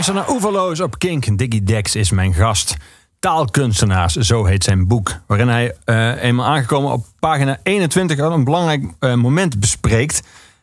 Je 0.00 0.06
luistert 0.06 0.28
naar 0.28 0.36
Oeverloos 0.36 0.80
op 0.80 0.98
Kink. 0.98 1.38
Diggy 1.38 1.64
Dex 1.64 1.96
is 1.96 2.10
mijn 2.10 2.34
gast. 2.34 2.76
Taalkunstenaars, 3.18 4.14
zo 4.16 4.44
heet 4.44 4.64
zijn 4.64 4.86
boek. 4.86 5.12
Waarin 5.26 5.48
hij 5.48 5.76
eh, 5.84 6.22
eenmaal 6.22 6.46
aangekomen 6.46 6.92
op 6.92 7.06
pagina 7.18 7.58
21 7.62 8.18
al 8.18 8.32
een 8.32 8.44
belangrijk 8.44 8.84
eh, 8.98 9.14
moment 9.14 9.60
bespreekt. 9.60 10.22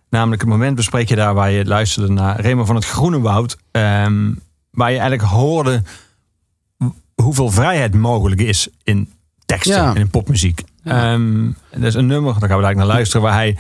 Namelijk 0.10 0.42
het 0.42 0.50
moment 0.50 0.76
bespreek 0.76 1.10
je 1.10 1.16
daar 1.16 1.34
waar 1.34 1.52
je 1.52 1.66
luisterde 1.66 2.14
naar 2.14 2.40
Remo 2.42 2.66
van 2.66 2.76
het 2.76 2.86
Groene 2.86 3.20
Woud. 3.20 3.58
ehm, 3.72 4.32
waar 4.72 4.92
je 4.92 5.00
eigenlijk 5.00 5.30
hoorde 5.30 5.84
hoeveel 7.16 7.50
vrijheid 7.52 7.94
mogelijk 7.94 8.42
is 8.42 8.68
in 8.84 9.12
teksten 9.46 9.76
Ja. 9.84 9.90
en 9.90 9.96
in 10.02 10.10
popmuziek. 10.10 10.64
Ehm, 10.84 11.48
er 11.70 11.84
is 11.84 11.94
een 11.94 12.08
nummer, 12.08 12.40
daar 12.40 12.50
gaan 12.50 12.58
we 12.60 12.66
eigenlijk 12.66 12.78
naar 12.78 12.96
luisteren, 12.96 13.22
waar 13.22 13.34
hij 13.34 13.58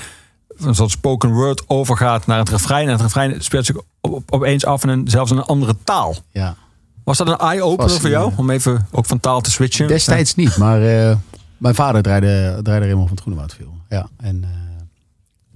een 0.60 0.76
soort 0.76 0.91
spoken 0.91 1.32
word 1.34 1.64
overgaat 1.68 2.26
naar 2.26 2.39
het 2.39 2.49
refrein. 2.49 2.86
En 2.86 2.91
het 2.91 3.01
refrein 3.01 3.43
speelt 3.43 3.66
zich 3.66 3.76
op, 3.76 3.86
op- 4.14 4.32
opeens 4.32 4.66
af 4.66 4.84
in 4.84 4.89
een, 4.89 5.08
zelfs 5.08 5.32
in 5.32 5.38
een 5.38 5.43
andere 5.43 5.76
taal. 5.84 6.16
Ja. 6.32 6.55
Was 7.03 7.18
dat 7.18 7.28
een 7.28 7.38
eye-opener 7.38 7.99
voor 7.99 8.10
jou? 8.10 8.32
Om 8.36 8.49
even 8.49 8.88
ook 8.91 9.05
van 9.05 9.20
taal 9.20 9.41
te 9.41 9.51
switchen? 9.51 9.88
Destijds 9.88 10.36
niet, 10.36 10.58
maar 10.58 10.82
eh, 11.10 11.16
mijn 11.58 11.76
vader 11.76 12.01
draaide, 12.01 12.60
draaide 12.64 12.86
Raymond 12.86 13.08
van 13.08 13.16
het 13.16 13.20
Groenewoud 13.22 13.53
veel. 13.53 13.74
Ja, 13.89 14.10
en 14.18 14.43
eh, 14.43 14.49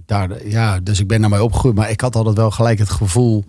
daar, 0.06 0.48
ja, 0.48 0.80
dus 0.80 1.00
ik 1.00 1.08
ben 1.08 1.22
naar 1.22 1.30
mij 1.30 1.40
opgegroeid, 1.40 1.76
maar 1.76 1.90
ik 1.90 2.02
had 2.02 2.16
altijd 2.16 2.38
wel 2.38 2.52
gelijk 2.52 2.80
het 2.80 2.90
gevoel. 2.90 3.44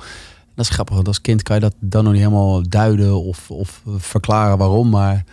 Dat 0.55 0.64
is 0.64 0.70
grappig, 0.70 0.94
want 0.94 1.07
als 1.07 1.20
kind 1.20 1.42
kan 1.42 1.55
je 1.55 1.61
dat 1.62 1.74
dan 1.80 2.05
nog 2.05 2.12
niet 2.12 2.22
helemaal 2.22 2.68
duiden 2.68 3.22
of, 3.22 3.50
of 3.50 3.82
verklaren 3.96 4.59
waarom, 4.59 4.90
maar 4.90 5.24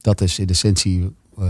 dat 0.00 0.20
is 0.20 0.38
in 0.38 0.46
de 0.46 0.52
essentie 0.52 1.16
eh, 1.38 1.44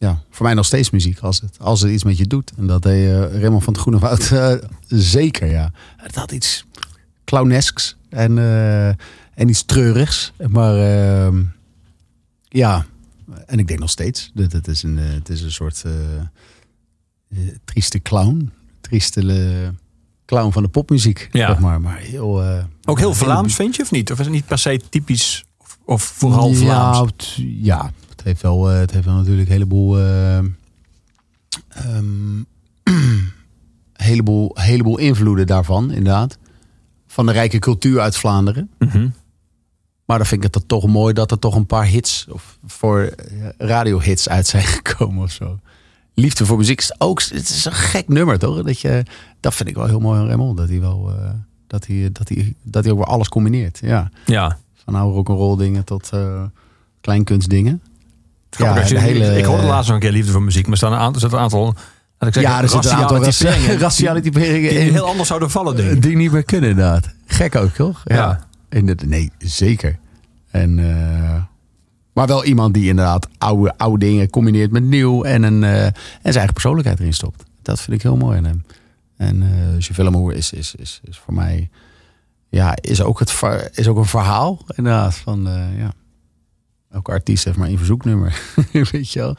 ja, 0.00 0.22
voor 0.30 0.46
mij 0.46 0.54
nog 0.54 0.66
steeds 0.66 0.90
muziek 0.90 1.18
als 1.18 1.40
het, 1.40 1.58
als 1.58 1.80
het 1.80 1.90
iets 1.90 2.04
met 2.04 2.18
je 2.18 2.26
doet. 2.26 2.52
En 2.56 2.66
dat 2.66 2.82
deed 2.82 3.06
eh, 3.08 3.40
Raymond 3.40 3.64
van 3.64 3.72
het 3.72 3.82
Groenewoud 3.82 4.30
eh, 4.30 4.52
zeker, 4.86 5.50
ja. 5.50 5.72
Het 5.96 6.14
had 6.14 6.32
iets 6.32 6.64
clownesks 7.24 7.96
en, 8.08 8.38
eh, 8.38 8.88
en 9.34 9.48
iets 9.48 9.64
treurigs, 9.64 10.32
maar 10.48 10.76
ehm, 10.76 11.42
ja, 12.48 12.86
en 13.46 13.58
ik 13.58 13.66
denk 13.66 13.78
nog 13.80 13.90
steeds. 13.90 14.30
Dat 14.34 14.52
het 14.52 14.68
is 14.68 14.82
een, 14.82 14.96
het 14.96 15.28
is 15.28 15.42
een 15.42 15.52
soort 15.52 15.84
trieste 17.64 18.00
clown. 18.02 18.50
Trieste 18.80 19.72
clown 20.26 20.52
van 20.52 20.62
de 20.62 20.68
popmuziek. 20.68 21.28
Ja. 21.32 21.46
Zeg 21.46 21.58
maar. 21.58 21.80
maar 21.80 21.98
heel, 21.98 22.42
Ook 22.84 22.98
heel 22.98 23.14
Vlaams, 23.14 23.54
vind 23.54 23.76
je, 23.76 23.82
of 23.82 23.90
niet? 23.90 24.12
Of 24.12 24.18
is 24.18 24.24
het 24.24 24.34
niet 24.34 24.46
per 24.46 24.58
se 24.58 24.80
typisch 24.88 25.44
of, 25.58 25.78
of 25.84 26.02
vooral 26.02 26.48
ja, 26.50 26.54
Vlaams? 26.56 26.98
het- 26.98 27.34
ja, 27.62 27.92
het 28.20 28.28
heeft 28.28 28.42
wel, 28.42 28.70
eh, 28.70 28.78
het 28.78 28.90
heeft 28.90 29.04
wel 29.04 29.14
natuurlijk 29.14 29.46
een 29.46 29.52
heleboel, 29.52 29.98
ehm, 29.98 30.46
heleboel, 33.92 34.50
heleboel 34.54 34.98
invloeden 34.98 35.46
daarvan, 35.46 35.90
inderdaad. 35.90 36.38
Van 37.06 37.26
de 37.26 37.32
rijke 37.32 37.58
cultuur 37.58 38.00
uit 38.00 38.16
Vlaanderen. 38.16 38.70
Mhm. 38.78 39.08
Maar 40.04 40.18
dan 40.18 40.26
vind 40.26 40.44
ik 40.44 40.54
het 40.54 40.68
toch 40.68 40.86
mooi 40.86 41.14
dat 41.14 41.30
er 41.30 41.38
toch 41.38 41.54
een 41.54 41.66
paar 41.66 41.86
hits 41.86 42.26
of 42.30 42.58
voor 42.66 43.00
eh, 43.00 43.48
radiohits 43.58 44.28
uit 44.28 44.46
zijn 44.46 44.64
gekomen 44.76 45.22
of 45.22 45.30
zo. 45.30 45.58
Liefde 46.14 46.46
voor 46.46 46.56
muziek 46.56 46.78
is 46.78 47.00
ook 47.00 47.22
het 47.22 47.48
is 47.48 47.64
een 47.64 47.72
gek 47.72 48.08
nummer 48.08 48.38
toch? 48.38 48.62
Dat, 48.62 48.80
je, 48.80 49.02
dat 49.40 49.54
vind 49.54 49.68
ik 49.68 49.74
wel 49.74 49.86
heel 49.86 50.00
mooi 50.00 50.20
aan 50.20 50.26
Raymond. 50.26 50.56
Dat 50.56 50.68
hij 50.68 50.80
wel 50.80 51.12
dat 51.66 51.86
hij, 51.86 52.08
dat 52.12 52.28
hij, 52.28 52.54
dat 52.62 52.84
hij 52.84 52.92
ook 52.92 52.98
weer 52.98 53.08
alles 53.08 53.28
combineert. 53.28 53.78
Ja. 53.82 54.10
Ja. 54.26 54.58
Van 54.74 54.94
oude 54.94 55.14
rock'n'roll 55.14 55.56
dingen 55.56 55.84
tot 55.84 56.10
eh 56.12 56.44
kleinkunstdingen. 57.00 57.82
Je- 58.56 58.98
hele- 58.98 59.38
ik 59.38 59.44
hoorde 59.44 59.66
laatst 59.66 59.86
nog 59.86 59.94
een 59.96 60.02
keer 60.02 60.12
liefde 60.12 60.32
voor 60.32 60.42
muziek, 60.42 60.62
maar 60.62 60.72
er 60.72 60.78
staan 60.78 60.92
een 60.92 60.98
aantal, 60.98 61.14
er 61.14 61.20
zitten 61.20 61.38
een 61.38 61.44
aantal 61.44 61.64
laat 62.18 62.28
ik 62.28 62.34
zeggen, 62.34 62.52
ja, 62.52 62.62
er 62.62 62.68
zitten 62.68 62.90
een 62.90 62.96
aantal 62.96 63.78
raciale 63.78 64.20
typeringen 64.30 64.70
die 64.70 64.78
heel 64.78 65.06
anders 65.06 65.28
zouden 65.28 65.50
vallen, 65.50 65.76
denk 65.76 65.90
ik. 65.90 66.02
Die 66.02 66.16
niet 66.16 66.32
meer 66.32 66.42
kunnen 66.42 66.70
inderdaad. 66.70 67.08
Gek 67.26 67.56
ook 67.56 67.70
toch? 67.74 68.00
Ja. 68.04 68.40
In 68.68 68.86
de, 68.86 68.96
nee, 69.06 69.32
zeker. 69.38 69.98
En, 70.50 70.78
eh, 70.78 71.42
maar 72.12 72.26
wel 72.26 72.44
iemand 72.44 72.74
die 72.74 72.88
inderdaad 72.88 73.28
oude, 73.38 73.74
oude 73.76 74.06
dingen 74.06 74.30
combineert 74.30 74.70
met 74.70 74.82
nieuw 74.82 75.22
en, 75.22 75.42
een, 75.42 75.64
eh, 75.64 75.84
en 75.84 75.94
zijn 76.22 76.34
eigen 76.34 76.52
persoonlijkheid 76.52 76.98
erin 76.98 77.12
stopt. 77.14 77.42
Dat 77.62 77.80
vind 77.80 77.96
ik 77.96 78.02
heel 78.02 78.16
mooi 78.16 78.38
aan 78.38 78.44
hem. 78.44 78.64
En 79.16 79.42
eh 79.42 79.78
hoort, 79.78 80.36
is, 80.36 80.52
is, 80.52 80.74
is, 80.74 81.00
is 81.04 81.18
voor 81.18 81.34
mij 81.34 81.70
ja, 82.48 82.76
is 82.80 83.02
ook, 83.02 83.18
het, 83.18 83.40
is 83.74 83.88
ook 83.88 83.96
een 83.96 84.04
verhaal 84.04 84.64
inderdaad. 84.74 85.14
Van, 85.14 85.48
eh, 85.48 85.78
ja. 85.78 85.92
Elke 86.90 87.10
artiest 87.10 87.44
heeft 87.44 87.56
maar 87.56 87.68
één 87.68 87.76
verzoeknummer. 87.76 88.40
Weet 88.92 89.12
je 89.12 89.18
wel? 89.18 89.36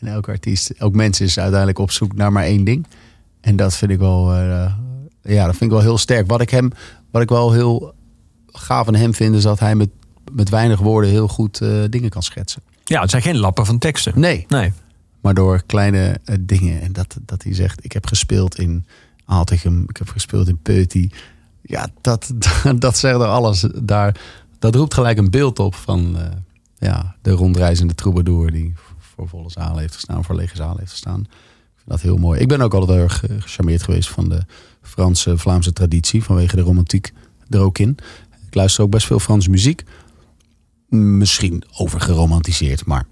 En 0.00 0.06
elke 0.06 0.30
artiest, 0.30 0.70
elk 0.70 0.94
mens 0.94 1.20
is 1.20 1.38
uiteindelijk 1.38 1.78
op 1.78 1.90
zoek 1.90 2.14
naar 2.14 2.32
maar 2.32 2.44
één 2.44 2.64
ding. 2.64 2.86
En 3.40 3.56
dat 3.56 3.74
vind 3.74 3.90
ik 3.90 3.98
wel, 3.98 4.34
eh, 4.34 4.72
ja, 5.22 5.44
dat 5.46 5.56
vind 5.56 5.62
ik 5.62 5.70
wel 5.70 5.80
heel 5.80 5.98
sterk. 5.98 6.26
Wat 6.26 6.40
ik 6.40 6.50
hem, 6.50 6.70
wat 7.10 7.22
ik 7.22 7.28
wel 7.28 7.52
heel 7.52 7.94
gaaf 8.46 8.86
aan 8.88 8.94
hem 8.94 9.14
vind, 9.14 9.34
is 9.34 9.42
dat 9.42 9.58
hij 9.58 9.74
met, 9.74 9.88
met 10.32 10.48
weinig 10.48 10.78
woorden 10.80 11.10
heel 11.10 11.28
goed 11.28 11.60
eh, 11.60 11.68
dingen 11.90 12.10
kan 12.10 12.22
schetsen. 12.22 12.62
Ja, 12.84 13.00
het 13.00 13.10
zijn 13.10 13.22
geen 13.22 13.38
lappen 13.38 13.66
van 13.66 13.78
teksten. 13.78 14.20
Nee, 14.20 14.44
Nee. 14.48 14.72
maar 15.20 15.34
door 15.34 15.62
kleine 15.66 16.20
eh, 16.24 16.36
dingen. 16.40 16.80
En 16.80 16.92
dat, 16.92 17.16
dat 17.20 17.42
hij 17.42 17.54
zegt, 17.54 17.84
ik 17.84 17.92
heb 17.92 18.06
gespeeld 18.06 18.58
in 18.58 18.86
Alticum, 19.24 19.84
ik 19.88 19.96
heb 19.96 20.08
gespeeld 20.08 20.48
in 20.48 20.58
Peuty. 20.58 21.08
Ja, 21.62 21.88
dat, 22.00 22.32
dat 22.78 22.98
zegt 22.98 23.20
er 23.20 23.26
alles. 23.26 23.66
Daar, 23.82 24.20
dat 24.58 24.74
roept 24.74 24.94
gelijk 24.94 25.18
een 25.18 25.30
beeld 25.30 25.58
op 25.58 25.74
van 25.74 26.16
ja, 26.82 27.16
de 27.22 27.30
rondreizende 27.30 27.94
troubadour 27.94 28.50
die 28.50 28.72
voor 28.98 29.28
volle 29.28 29.50
zalen 29.50 29.78
heeft 29.78 29.94
gestaan, 29.94 30.24
voor 30.24 30.34
lege 30.34 30.56
zalen 30.56 30.78
heeft 30.78 30.90
gestaan. 30.90 31.20
Ik 31.20 31.76
vind 31.76 31.90
dat 31.90 32.00
heel 32.00 32.16
mooi. 32.16 32.40
Ik 32.40 32.48
ben 32.48 32.60
ook 32.60 32.74
altijd 32.74 32.98
erg 32.98 33.26
eh, 33.26 33.36
gecharmeerd 33.40 33.82
geweest 33.82 34.08
van 34.08 34.28
de 34.28 34.44
Franse, 34.82 35.38
Vlaamse 35.38 35.72
traditie 35.72 36.24
vanwege 36.24 36.56
de 36.56 36.62
romantiek 36.62 37.12
er 37.48 37.60
ook 37.60 37.78
in. 37.78 37.96
Ik 38.46 38.54
luister 38.54 38.84
ook 38.84 38.90
best 38.90 39.06
veel 39.06 39.18
Franse 39.18 39.50
muziek. 39.50 39.82
Misschien 40.88 41.64
overgeromantiseerd, 41.76 42.84
maar 42.84 43.06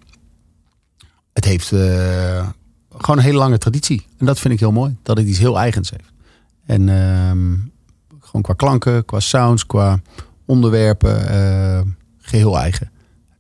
het 1.32 1.44
heeft 1.44 1.72
eh, 1.72 2.48
gewoon 2.90 3.18
een 3.18 3.24
hele 3.24 3.38
lange 3.38 3.58
traditie. 3.58 4.06
En 4.18 4.26
dat 4.26 4.38
vind 4.38 4.54
ik 4.54 4.60
heel 4.60 4.72
mooi, 4.72 4.96
dat 5.02 5.16
het 5.16 5.26
iets 5.26 5.38
heel 5.38 5.58
eigens 5.58 5.90
heeft. 5.90 6.12
En 6.66 6.88
ehm, 6.88 7.56
gewoon 8.20 8.42
qua 8.42 8.54
klanken, 8.54 9.04
qua 9.04 9.20
sounds, 9.20 9.66
qua 9.66 10.00
onderwerpen, 10.44 11.28
eh, 11.28 11.80
geheel 12.18 12.58
eigen. 12.58 12.90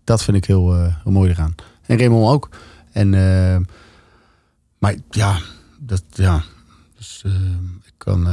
Dat 0.04 0.22
vind 0.22 0.36
ik 0.36 0.44
heel, 0.44 0.74
eh, 0.74 0.94
heel 1.02 1.12
mooi 1.12 1.30
eraan. 1.30 1.54
En 1.86 1.98
Raymond 1.98 2.28
ook. 2.32 2.48
En, 2.92 3.14
eh, 3.14 3.56
maar 4.78 4.94
ja, 5.10 5.38
dat, 5.78 6.02
ja. 6.12 6.42
Dus, 6.96 7.22
eh, 7.26 7.32
ik 7.84 7.92
kan, 7.96 8.26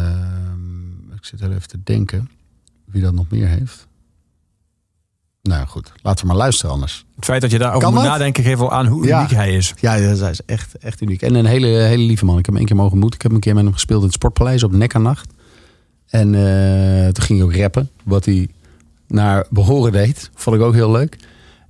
ik 1.15 1.25
zit 1.25 1.39
heel 1.39 1.51
even 1.51 1.67
te 1.67 1.83
denken 1.83 2.29
wie 2.85 3.01
dat 3.01 3.13
nog 3.13 3.25
meer 3.29 3.47
heeft. 3.47 3.87
Nou 5.41 5.67
goed, 5.67 5.91
laten 6.01 6.21
we 6.21 6.27
maar 6.27 6.37
luisteren 6.41 6.71
anders. 6.71 7.05
Het 7.15 7.25
feit 7.25 7.41
dat 7.41 7.51
je 7.51 7.57
daarover 7.57 7.91
moet 7.93 8.03
nadenken 8.03 8.43
geeft 8.43 8.59
wel 8.59 8.71
aan 8.71 8.85
hoe 8.85 9.05
Ja. 9.05 9.19
uniek 9.19 9.31
hij 9.31 9.55
is. 9.55 9.73
Ja, 9.79 9.99
dat 10.15 10.29
is 10.29 10.41
echt, 10.45 10.77
echt 10.77 11.01
uniek. 11.01 11.21
En 11.21 11.35
een 11.35 11.45
hele, 11.45 11.67
hele 11.67 12.03
lieve 12.03 12.25
man. 12.25 12.37
Ik 12.37 12.45
heb 12.45 12.53
hem 12.53 12.57
één 12.57 12.65
keer 12.65 12.75
mogen 12.75 12.91
ontmoeten. 12.91 13.19
Ik 13.19 13.25
heb 13.25 13.33
een 13.35 13.39
keer 13.39 13.53
met 13.53 13.63
hem 13.63 13.73
gespeeld 13.73 13.99
in 13.99 14.05
het 14.05 14.15
Sportpaleis 14.15 14.63
op 14.63 14.71
Nekkernacht. 14.71 15.33
En 16.07 16.31
toen 17.13 17.23
ging 17.23 17.39
hij 17.39 17.47
ook 17.47 17.55
rappen. 17.55 17.89
Wat 18.03 18.25
hij 18.25 18.49
naar 19.07 19.45
behoren 19.49 19.91
deed. 19.91 20.29
Vond 20.35 20.55
ik 20.55 20.61
ook 20.61 20.73
heel 20.73 20.91
leuk. 20.91 21.17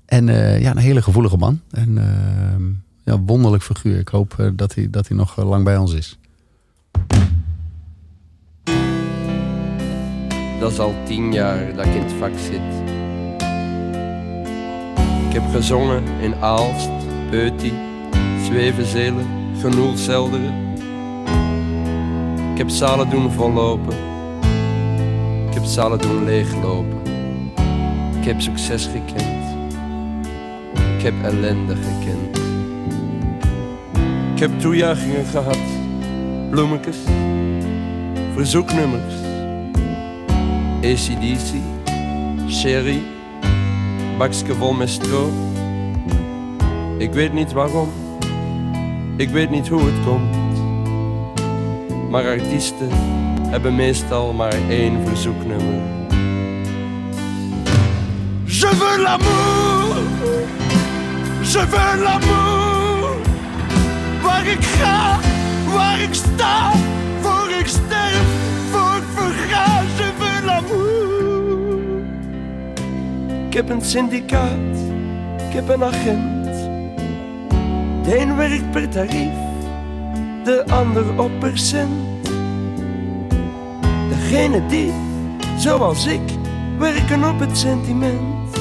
En 0.08 0.30
eh, 0.30 0.62
ja, 0.62 0.72
een 0.72 0.78
hele 0.78 1.01
gevoelige 1.01 1.38
man. 1.38 1.62
En 1.72 1.97
eh, 1.97 3.14
ja, 3.14 3.20
wonderlijk 3.20 3.64
figuur. 3.64 3.99
Ik 3.99 4.08
hoop 4.08 4.36
eh, 4.38 4.47
dat, 4.53 4.76
hij, 4.76 4.89
dat 4.89 5.08
hij 5.08 5.18
nog 5.18 5.38
eh, 5.38 5.49
lang 5.49 5.64
bij 5.64 5.78
ons 5.78 5.93
is. 5.93 6.18
Dat 10.60 10.72
is 10.72 10.80
al 10.80 10.95
tien 11.05 11.34
jaar 11.34 11.76
dat 11.76 11.86
ik 11.86 11.93
in 11.93 12.01
het 12.01 12.12
vak 12.12 12.32
zit. 12.38 12.86
Ik 15.28 15.34
heb 15.34 15.43
gezongen 15.51 16.03
in 16.22 16.36
Aalst, 16.36 16.89
Peuty, 17.30 17.72
Zwevenzelen, 18.45 19.26
Genoelselderen. 19.60 20.53
Ik 22.51 22.58
heb 22.58 22.70
zalen 22.70 23.10
doen 23.10 23.32
vollopen. 23.32 23.93
Ik 25.47 25.53
heb 25.53 25.64
zalen 25.64 25.99
doen 25.99 26.24
leeglopen. 26.24 26.97
Ik 28.20 28.26
heb 28.26 28.41
succes 28.41 28.86
gekend. 28.86 29.36
Ik 30.98 31.04
heb 31.04 31.14
ellende 31.24 31.76
gekend. 31.76 32.38
Ik 34.34 34.39
heb 34.39 34.60
toejuichingen 34.60 35.26
gehad. 35.26 35.60
Bloemetjes. 36.50 36.98
Verzoeknummers. 38.34 39.14
ACDC, 40.82 41.54
Sherry, 42.50 43.02
bakje 44.18 44.54
vol 44.54 44.74
met 44.74 44.89
stro. 44.89 45.30
Ik 46.98 47.12
weet 47.14 47.34
niet 47.34 47.52
waarom, 47.52 47.89
ik 49.16 49.30
weet 49.30 49.50
niet 49.50 49.68
hoe 49.68 49.82
het 49.82 50.06
komt. 50.06 50.36
Maar 52.10 52.26
artiesten 52.26 52.89
hebben 53.50 53.76
meestal 53.76 54.34
maar 54.34 54.56
één 54.70 55.08
verzoeknummer. 55.08 55.82
Je 58.45 58.68
veux 58.68 58.98
l'amour, 58.98 59.95
je 61.52 61.60
veux 61.60 62.04
l'amour. 62.04 63.16
Waar 64.22 64.48
ik 64.48 64.64
ga, 64.64 65.20
waar 65.74 66.00
ik 66.00 66.14
sta, 66.14 66.72
voor 67.22 67.50
ik 67.60 67.68
sterf, 67.68 68.28
voor 68.72 68.98
ik 68.98 69.04
verga, 69.16 69.82
je 69.98 70.12
veux 70.18 70.45
l'amour. 70.45 72.02
Ik 73.48 73.54
heb 73.54 73.70
een 73.70 73.82
syndicaat, 73.82 74.76
ik 75.48 75.54
heb 75.54 75.70
een 75.70 75.84
agent. 75.84 76.45
De 78.04 78.20
een 78.20 78.36
werkt 78.36 78.72
per 78.72 78.89
tarief, 78.89 79.38
de 80.43 80.64
ander 80.68 81.20
op 81.22 81.32
percent. 81.39 81.91
Degene 84.10 84.66
die, 84.66 84.93
zoals 85.58 86.06
ik, 86.06 86.22
werken 86.78 87.30
op 87.30 87.39
het 87.39 87.58
sentiment, 87.58 88.58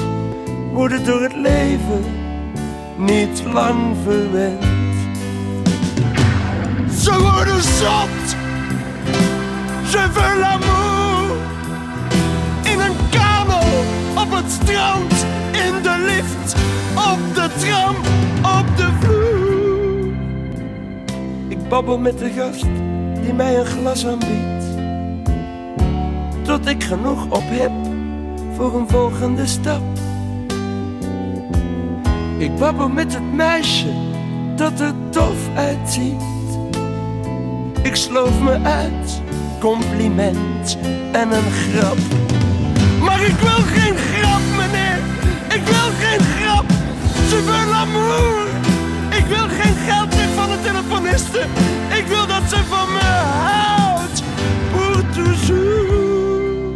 worden 0.73 1.05
door 1.05 1.21
het 1.21 1.35
leven 1.35 2.16
niet 2.97 3.43
lang 3.53 3.95
verwend. 4.03 4.63
Ze 7.01 7.19
worden 7.19 7.63
zot, 7.63 8.35
je 9.91 10.07
veux 10.11 10.39
l'amour. 10.39 11.37
In 12.63 12.79
een 12.79 12.95
kano, 13.09 13.59
op 14.15 14.31
het 14.31 14.51
strand, 14.51 15.25
in 15.51 15.81
de 15.83 16.03
lift, 16.05 16.55
op 16.95 17.35
de 17.35 17.49
tram, 17.59 17.95
op 18.59 18.77
de 18.77 18.89
vloer. 18.99 20.13
Ik 21.47 21.69
babbel 21.69 21.97
met 21.97 22.19
de 22.19 22.29
gast 22.29 22.65
die 23.21 23.33
mij 23.33 23.59
een 23.59 23.65
glas 23.65 24.05
aanbiedt. 24.05 24.65
Tot 26.41 26.67
ik 26.67 26.83
genoeg 26.83 27.25
op 27.29 27.43
heb 27.45 27.71
voor 28.55 28.75
een 28.75 28.89
volgende 28.89 29.45
stap. 29.45 29.96
Ik 32.37 32.55
babbel 32.55 32.89
met 32.89 33.13
het 33.13 33.33
meisje 33.33 33.93
dat 34.55 34.79
er 34.79 34.93
tof 35.09 35.37
uitziet. 35.55 36.21
Ik 37.81 37.95
sloof 37.95 38.41
me 38.41 38.59
uit, 38.63 39.21
compliment 39.59 40.77
en 41.11 41.31
een 41.31 41.51
grap. 41.51 41.97
Maar 43.01 43.21
ik 43.21 43.35
wil 43.35 43.61
geen 43.75 43.97
grap, 43.97 44.41
meneer. 44.57 44.97
Ik 45.49 45.63
wil 45.63 45.89
geen 45.99 46.19
grap. 46.19 46.65
Je 47.29 47.41
veux 47.45 47.69
l'amour. 47.69 48.47
Ik 49.09 49.25
wil 49.25 49.47
geen 49.47 49.75
geld 49.87 50.15
meer 50.15 50.29
van 50.35 50.49
de 50.49 50.57
telefoniste. 50.63 51.39
Ik 51.97 52.05
wil 52.07 52.27
dat 52.27 52.49
ze 52.49 52.63
van 52.69 52.93
me 52.93 53.09
houdt. 53.43 54.23
Pour 54.71 55.03
toujours. 55.13 56.75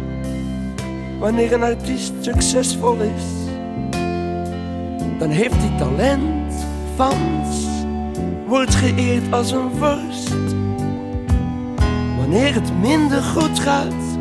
Wanneer 1.18 1.52
een 1.52 1.62
artiest 1.62 2.12
succesvol 2.20 2.96
is, 3.00 3.41
dan 5.22 5.30
heeft 5.30 5.54
hij 5.56 5.78
talent, 5.78 6.66
fans, 6.96 7.66
wordt 8.46 8.74
geëerd 8.74 9.32
als 9.32 9.50
een 9.50 9.70
vorst. 9.78 10.30
Wanneer 12.18 12.54
het 12.54 12.80
minder 12.80 13.22
goed 13.22 13.60
gaat, 13.60 14.18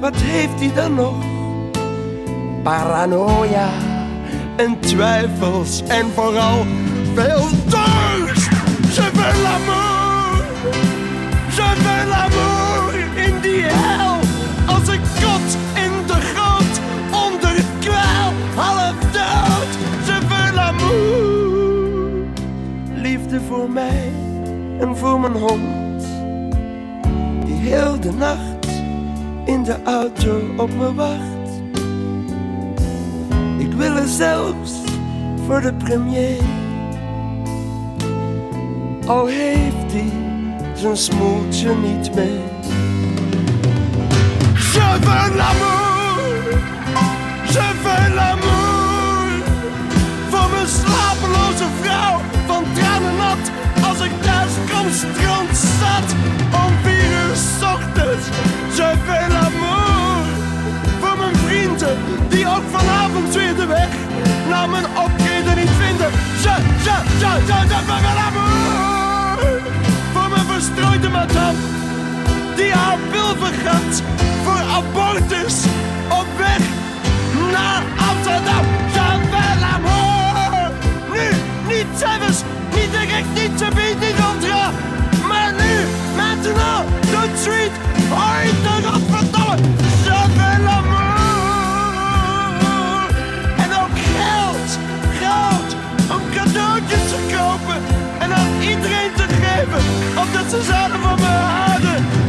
wat 0.00 0.16
heeft 0.16 0.60
hij 0.60 0.72
dan 0.74 0.94
nog? 0.94 1.24
Paranoia 2.62 3.68
en 4.56 4.80
twijfels 4.80 5.82
en 5.82 6.06
vooral 6.14 6.66
veel 7.14 7.48
dorst. 7.64 8.48
Je 8.94 9.10
veux 9.12 9.42
l'amour, 9.42 10.44
je 11.56 11.74
veux 11.82 12.08
l'amour 12.08 13.16
in 13.26 13.40
die 13.40 13.62
hel. 13.62 14.11
Voor 23.62 23.70
mij 23.70 24.12
en 24.78 24.96
voor 24.96 25.20
mijn 25.20 25.32
hond 25.32 26.04
die 27.44 27.54
heel 27.54 28.00
de 28.00 28.12
nacht 28.12 28.66
in 29.44 29.62
de 29.62 29.82
auto 29.84 30.40
op 30.56 30.74
me 30.74 30.94
wacht. 30.94 31.50
Ik 33.58 33.72
wil 33.72 33.96
er 33.96 34.08
zelfs 34.08 34.72
voor 35.46 35.60
de 35.60 35.74
premier. 35.74 36.42
Al 39.06 39.26
heeft 39.26 39.92
hij 39.92 40.12
zijn 40.74 40.96
smoeltje 40.96 41.74
niet 41.74 42.14
mee. 42.14 42.40
Strand 54.92 55.56
zat. 55.80 56.08
Om 56.64 56.72
vier 56.82 57.10
uur 57.22 57.36
ochtends, 57.74 58.26
je 58.76 58.88
veux 59.06 59.28
l'amour. 59.28 60.24
Voor 61.00 61.16
mijn 61.18 61.36
vrienden, 61.36 61.96
die 62.28 62.46
ook 62.46 62.66
vanavond 62.70 63.34
weer 63.34 63.54
de 63.56 63.66
weg 63.66 63.88
naar 64.48 64.68
mijn 64.68 64.84
optreden 65.04 65.56
niet 65.56 65.74
vinden. 65.84 66.10
Je, 66.44 66.54
je, 66.86 66.96
je, 67.22 67.32
je, 67.46 67.58
je 67.72 67.80
veux 67.88 68.14
l'amour. 68.20 69.60
Voor 70.12 70.28
mijn 70.28 70.46
verstrooide 70.46 71.08
madame, 71.08 71.58
die 72.56 72.72
haar 72.72 72.98
pil 73.10 73.36
vergat. 73.44 74.02
Voor 74.44 74.62
abortus, 74.78 75.56
op 76.08 76.26
weg 76.36 76.62
naar 77.52 77.82
Amsterdam. 78.10 78.64
Je 78.92 79.06
veux 79.32 79.60
l'amour. 79.60 80.70
Nu, 81.12 81.26
niet 81.74 81.86
zelfs, 81.98 82.42
niet 82.82 82.92
direct, 82.92 83.26
niet 83.34 83.58
te 83.58 83.68
bied, 83.74 84.00
niet 84.00 84.16
contra. 84.24 84.70
Maar 85.28 85.52
nu, 85.52 85.74
maintenant, 86.16 86.84
tout 87.12 87.30
de 87.32 87.38
suite, 87.44 87.76
ooit 88.24 88.58
de 88.66 88.74
godverdomme. 88.88 89.56
Je 90.06 90.18
veux 90.36 90.58
l'amour. 90.66 91.10
En 93.64 93.70
ook 93.82 93.96
geld, 94.16 94.68
geld, 95.20 95.70
om 96.14 96.22
cadeautjes 96.34 97.04
te 97.12 97.18
kopen. 97.36 97.78
En 98.18 98.32
aan 98.32 98.52
iedereen 98.60 99.12
te 99.16 99.26
geven, 99.42 99.82
omdat 100.22 100.46
ze 100.50 100.62
zouden 100.70 101.00
van 101.00 101.18
me 101.20 101.26
houden. 101.26 102.21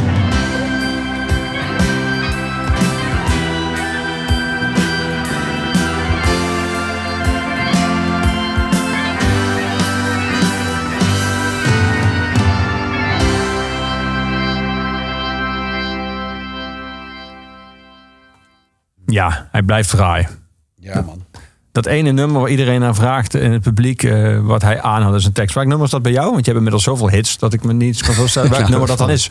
Ja, 19.13 19.47
hij 19.51 19.63
blijft 19.63 19.89
draaien. 19.89 20.29
Ja, 20.75 21.01
man. 21.01 21.23
Dat 21.71 21.85
ene 21.85 22.11
nummer 22.11 22.41
waar 22.41 22.49
iedereen 22.49 22.79
naar 22.79 22.95
vraagt 22.95 23.33
in 23.33 23.51
het 23.51 23.61
publiek, 23.61 24.03
eh, 24.03 24.39
wat 24.39 24.61
hij 24.61 24.81
aanhoudt 24.81 25.17
is 25.17 25.25
een 25.25 25.31
tekst. 25.31 25.55
Welk 25.55 25.67
nummer 25.67 25.85
is 25.85 25.91
dat 25.91 26.01
bij 26.01 26.11
jou? 26.11 26.25
Want 26.25 26.37
je 26.37 26.43
hebt 26.45 26.55
inmiddels 26.57 26.83
zoveel 26.83 27.09
hits 27.09 27.37
dat 27.37 27.53
ik 27.53 27.63
me 27.63 27.73
niet 27.73 28.01
kan 28.01 28.13
voorstellen 28.13 28.49
welk 28.57 28.61
Ja, 28.63 28.69
nummer 28.69 28.87
dat 28.87 28.97
dan 28.97 29.09
is. 29.09 29.29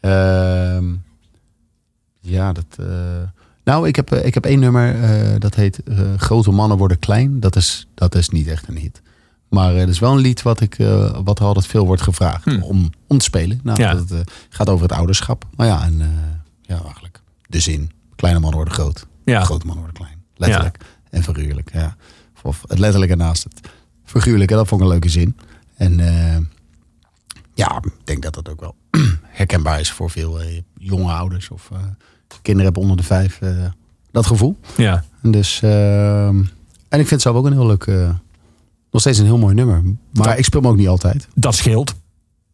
Ehm, 0.00 0.84
ja, 2.20 2.52
dat. 2.52 2.64
eh, 2.78 2.86
nou, 3.64 3.88
ik 3.88 3.96
heb, 3.96 4.12
eh, 4.12 4.24
ik 4.26 4.34
heb 4.34 4.44
één 4.44 4.60
nummer 4.60 4.96
dat 5.40 5.54
heet 5.54 5.80
Grote 6.16 6.50
mannen 6.50 6.78
worden 6.78 6.98
klein. 6.98 7.40
Dat 7.40 7.56
is, 7.56 7.86
dat 7.94 8.14
is 8.14 8.28
niet 8.28 8.46
echt 8.46 8.68
een 8.68 8.76
hit. 8.76 9.02
Maar 9.48 9.74
het 9.74 9.88
is 9.88 9.98
wel 9.98 10.12
een 10.12 10.18
lied 10.18 10.42
wat, 10.42 10.60
ik, 10.60 10.76
wat 11.24 11.40
altijd 11.40 11.66
veel 11.66 11.86
wordt 11.86 12.02
gevraagd 12.02 12.44
Hm. 12.44 12.62
om, 12.62 12.90
om 13.06 13.18
te 13.18 13.24
spelen. 13.24 13.60
Nou, 13.62 13.80
Ja. 13.82 13.94
dat 13.94 14.08
het, 14.08 14.30
gaat 14.48 14.68
over 14.68 14.82
het 14.88 14.96
ouderschap. 14.98 15.44
Maar 15.56 15.66
ja, 15.66 15.82
en, 15.84 16.02
ja, 16.62 16.80
eigenlijk 16.82 17.20
de 17.46 17.60
zin. 17.60 17.90
Kleine 18.20 18.40
mannen 18.40 18.58
worden 18.60 18.74
groot. 18.74 19.06
Ja. 19.24 19.44
Grote 19.44 19.66
mannen 19.66 19.84
worden 19.84 20.02
klein. 20.02 20.22
Letterlijk 20.36 20.78
en 21.10 21.22
figuurlijk. 21.22 21.70
Ja. 21.72 21.96
Of 22.42 22.64
het 22.68 22.78
letterlijke 22.78 23.16
naast 23.16 23.42
het 23.44 23.60
figuurlijke. 24.04 24.54
Dat 24.54 24.68
vond 24.68 24.80
ik 24.80 24.86
een 24.86 24.92
leuke 24.92 25.08
zin. 25.08 25.36
En 25.76 26.00
eh, 26.00 26.36
ja, 27.54 27.76
ik 27.84 27.92
denk 28.04 28.22
dat 28.22 28.34
dat 28.34 28.48
ook 28.48 28.60
wel 28.60 28.74
herkenbaar 29.40 29.80
is 29.80 29.90
voor 29.90 30.10
veel 30.10 30.40
eh, 30.40 30.60
jonge 30.78 31.12
ouders 31.12 31.48
of 31.48 31.68
eh, 31.72 31.78
kinderen 32.42 32.64
hebben 32.64 32.82
onder 32.82 32.96
de 32.96 33.02
vijf. 33.02 33.38
dat 34.10 34.26
gevoel. 34.26 34.56
Ja. 34.76 35.04
En 35.22 35.30
Dus, 35.30 35.62
ehm, 35.62 36.36
en 36.88 37.00
ik 37.00 37.08
vind 37.08 37.10
het 37.10 37.22
zelf 37.22 37.36
ook 37.36 37.46
een 37.46 37.52
heel 37.52 37.66
leuk, 37.66 37.86
nog 38.90 39.00
steeds 39.00 39.18
een 39.18 39.24
heel 39.24 39.38
mooi 39.38 39.54
nummer. 39.54 39.82
Maar 40.12 40.38
ik 40.38 40.44
speel 40.44 40.60
hem 40.60 40.70
ook 40.70 40.76
niet 40.76 40.88
altijd. 40.88 41.28
Dat 41.34 41.54
scheelt. 41.54 41.94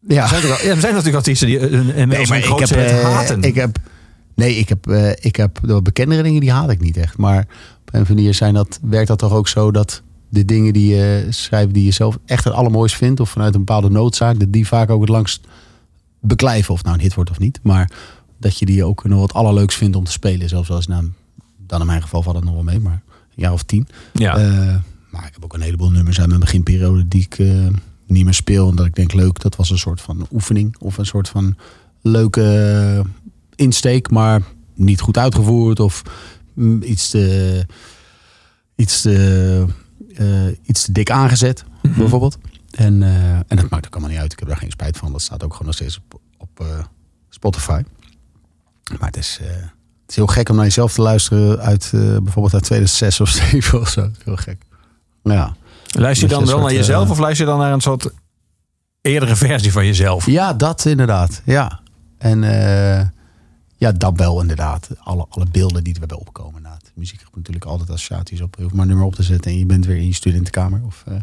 Ja, 0.09 0.23
Er 0.23 0.29
zijn, 0.29 0.43
ja, 0.47 0.57
er 0.71 0.77
natuurlijk 0.77 1.15
artiesten 1.15 1.47
die 1.47 1.59
een, 1.71 2.01
een 2.01 2.11
hit 2.13 2.71
eh, 2.71 3.03
haten. 3.03 3.43
ik 3.43 3.55
heb, 3.55 3.79
nee, 4.37 4.57
ik 4.57 4.69
heb, 4.69 4.87
eh, 4.87 5.11
ik 5.11 5.37
heb 5.37 5.59
de 5.63 5.83
bekendere 5.83 6.23
dingen 6.23 6.41
die 6.41 6.53
haat 6.53 6.71
ik 6.71 6.81
niet 6.81 6.97
echt. 6.97 7.17
Maar 7.17 7.41
op 7.41 7.47
een 7.47 7.49
of 7.87 7.93
andere 7.95 8.15
manier 8.15 8.35
zijn 8.35 8.55
dat, 8.55 8.79
werkt 8.83 9.09
dat 9.09 9.19
toch 9.19 9.33
ook 9.33 9.49
zo 9.49 9.71
dat 9.71 10.03
de 10.29 10.45
dingen 10.45 10.73
die 10.73 10.95
je 10.95 11.27
schrijft 11.29 11.75
die 11.75 11.85
je 11.85 11.91
zelf 11.91 12.19
echt 12.27 12.45
het 12.45 12.53
allermooist 12.53 12.97
vindt 12.97 13.21
of 13.21 13.31
vanuit 13.31 13.55
een 13.55 13.65
bepaalde 13.65 13.91
noodzaak, 13.91 14.41
dat 14.41 14.53
die 14.53 14.67
vaak 14.67 14.91
ook 14.91 15.01
het 15.01 15.11
langst 15.11 15.47
beklijven 16.21 16.75
of 16.75 16.83
nou 16.83 16.95
een 16.95 17.03
hit 17.03 17.15
wordt 17.15 17.31
of 17.31 17.39
niet. 17.39 17.61
Maar 17.63 17.91
dat 18.39 18.59
je 18.59 18.67
die 18.67 18.85
ook 18.85 19.05
nog 19.05 19.21
wat 19.21 19.35
allerleukst 19.35 19.79
vindt 19.79 19.97
om 19.97 20.05
te 20.05 20.13
spelen. 20.13 20.49
Zelfs 20.49 20.71
als 20.71 20.87
nou, 20.87 21.11
dan 21.67 21.81
in 21.81 21.87
mijn 21.87 22.03
geval 22.03 22.23
valt 22.23 22.37
het 22.37 22.45
nog 22.45 22.55
wel 22.55 22.63
mee, 22.63 22.81
maar 22.81 23.03
een 23.09 23.35
jaar 23.35 23.53
of 23.53 23.63
tien. 23.63 23.89
ja. 24.13 24.37
Eh, 24.37 24.77
maar 25.11 25.27
ik 25.27 25.33
heb 25.33 25.45
ook 25.45 25.55
een 25.55 25.61
heleboel 25.61 25.91
nummers 25.91 26.19
uit 26.19 26.29
mijn 26.29 26.41
beginperiode 26.41 27.09
die 27.09 27.23
ik 27.23 27.39
eh, 27.39 27.67
niet 28.07 28.25
meer 28.25 28.35
speel. 28.35 28.69
En 28.69 28.77
dat 28.77 28.87
ik 28.87 28.95
denk, 28.95 29.13
leuk, 29.13 29.41
dat 29.41 29.57
was 29.57 29.71
een 29.71 29.79
soort 29.79 30.01
van 30.01 30.27
oefening. 30.33 30.77
Of 30.79 30.99
een 30.99 31.07
soort 31.07 31.29
van 31.29 31.57
leuke 32.03 33.05
insteek, 33.57 34.11
maar 34.11 34.43
niet 34.75 35.01
goed 35.01 35.19
uitgevoerd. 35.19 35.81
Of 35.81 36.03
mm, 36.55 36.83
iets 36.83 37.09
te, 37.09 37.67
iets 38.75 39.01
te, 39.01 39.67
eh, 40.15 40.47
iets 40.63 40.85
te 40.85 40.93
dik 40.93 41.11
aangezet, 41.11 41.65
bijvoorbeeld. 41.97 42.39
En, 42.71 43.03
eh, 43.03 43.33
en 43.33 43.57
dat 43.57 43.71
maakt 43.71 43.87
ook 43.87 43.93
allemaal 43.93 44.11
niet 44.11 44.21
uit. 44.21 44.33
Ik 44.33 44.39
heb 44.39 44.49
daar 44.49 44.57
geen 44.57 44.71
spijt 44.71 44.97
van. 44.97 45.13
Dat 45.13 45.23
staat 45.23 45.45
ook 45.45 45.53
gewoon 45.53 45.67
nog 45.67 45.75
steeds 45.75 45.97
op, 45.97 46.21
op 46.39 46.61
eh, 46.61 46.85
Spotify. 47.29 47.83
Maar 48.99 49.09
het 49.09 49.17
is, 49.17 49.41
het 49.43 50.11
is 50.11 50.17
heel 50.17 50.27
gek 50.27 50.49
om 50.49 50.57
naar 50.57 50.65
jezelf 50.65 50.93
te 50.93 51.03
luisteren 51.03 51.59
uit 51.61 51.89
bijvoorbeeld 51.93 52.55
uit 52.55 52.65
2006 52.65 53.21
of 53.21 53.31
2007 53.33 53.81
of 53.81 53.89
zo. 53.89 54.11
Heel 54.25 54.37
gek. 54.37 54.63
Ja. 55.23 55.57
Luister 55.87 56.29
je 56.29 56.35
dan 56.35 56.41
dat 56.41 56.49
je 56.49 56.55
wel 56.55 56.65
naar 56.65 56.75
jezelf 56.75 57.11
of 57.11 57.19
luister 57.19 57.47
je 57.47 57.51
dan 57.51 57.61
naar 57.61 57.73
een 57.73 57.81
soort 57.81 58.11
eerdere 59.01 59.37
versie 59.37 59.73
van 59.73 59.87
jezelf? 59.87 60.27
ja, 60.27 60.53
dat 60.53 60.85
inderdaad. 60.85 61.43
Ja. 61.45 61.81
En 62.19 62.43
ja, 63.77 63.93
dat 63.93 64.17
wel 64.17 64.41
inderdaad. 64.41 64.89
Alle, 64.99 65.27
alle 65.29 65.47
beelden 65.51 65.85
die 65.85 65.95
er 65.95 65.99
hebben 65.99 66.19
opkomen. 66.19 66.63
Nou, 66.63 66.77
de 66.83 66.91
muziek 66.95 67.19
heeft 67.19 67.37
natuurlijk 67.37 67.65
altijd 67.65 67.91
associaties 67.91 68.41
op. 68.41 68.55
Je 68.57 68.63
hoeft 68.63 68.75
maar 68.75 68.83
een 68.83 68.89
nummer 68.89 69.07
op 69.07 69.15
te 69.15 69.23
zetten 69.23 69.51
en 69.51 69.59
je 69.59 69.67
bent 69.67 69.87
weer 69.87 69.97
in 69.97 70.07
je 70.07 70.15
studentenkamer. 70.15 70.81
Of 70.85 71.05
eh, 71.07 71.17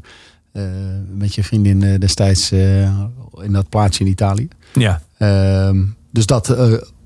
eh, 0.51 0.71
met 1.15 1.35
je 1.35 1.43
vriendin 1.43 1.83
eh, 1.83 1.99
destijds 1.99 2.51
in 2.51 3.51
dat 3.51 3.69
plaatsje 3.69 4.03
in 4.03 4.09
Italië. 4.09 4.47
Ja. 4.73 5.01
Ehm, 5.17 5.85
dus 6.11 6.25
dat, 6.25 6.45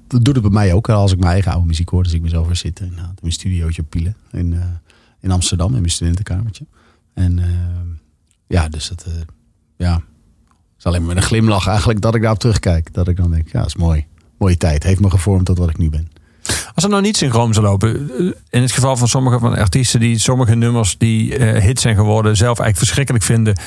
dat 0.08 0.26
doet 0.26 0.36
het 0.36 0.42
bij 0.42 0.52
mij 0.52 0.74
ook. 0.74 0.90
Als 0.90 1.12
ik 1.12 1.20
mijn 1.20 1.32
eigen 1.32 1.52
oude 1.52 1.68
muziek 1.68 1.90
hoor, 1.90 2.04
dus 2.04 2.14
ik 2.14 2.22
mezelf 2.22 2.46
weer 2.46 2.56
zitten 2.56 2.86
in, 2.86 2.92
in 2.98 3.14
mijn 3.22 3.34
studiootje 3.34 3.82
op 3.82 3.90
Pielen 3.90 4.16
in, 4.32 4.62
in 5.20 5.32
Amsterdam, 5.32 5.74
in 5.74 5.80
mijn 5.80 5.90
studentenkamertje. 5.90 6.66
En 7.14 7.40
ja, 8.48 8.70
dus 8.70 8.88
dat, 8.88 9.06
ja, 9.78 10.02
is 10.78 10.86
alleen 10.86 11.00
maar 11.00 11.16
met 11.16 11.24
een 11.24 11.30
glimlach 11.30 11.68
eigenlijk 11.68 12.02
dat 12.02 12.16
ik 12.16 12.22
daarop 12.22 12.40
terugkijk. 12.40 12.94
Dat 12.94 13.08
ik 13.08 13.18
dan 13.18 13.32
denk, 13.32 13.52
ja, 13.52 13.60
dat 13.60 13.68
is 13.68 13.76
mooi. 13.76 14.06
Mooie 14.38 14.58
tijd. 14.58 14.84
Heeft 14.84 15.00
me 15.00 15.10
gevormd 15.10 15.46
tot 15.46 15.58
wat 15.58 15.70
ik 15.70 15.78
nu 15.78 15.90
ben. 15.90 16.12
Als 16.74 16.84
er 16.84 16.90
nou 16.90 17.02
niet 17.02 17.18
synchroon 17.18 17.54
zou 17.54 17.66
lopen, 17.66 18.10
eh, 18.12 18.26
in 18.50 18.62
het 18.62 18.72
geval 18.72 18.98
van 18.98 19.08
sommige 19.08 19.40
van 19.40 19.52
de 19.52 19.60
artiesten 19.60 20.00
die 20.00 20.20
sommige 20.20 20.56
nummers 20.56 20.98
die 20.98 21.38
eh, 21.38 21.64
hits 21.64 21.82
zijn 21.82 21.96
geworden, 21.96 22.38
zelf 22.38 22.60
eigenlijk 22.60 22.78
verschrikkelijk 22.78 23.24
vinden, 23.24 23.60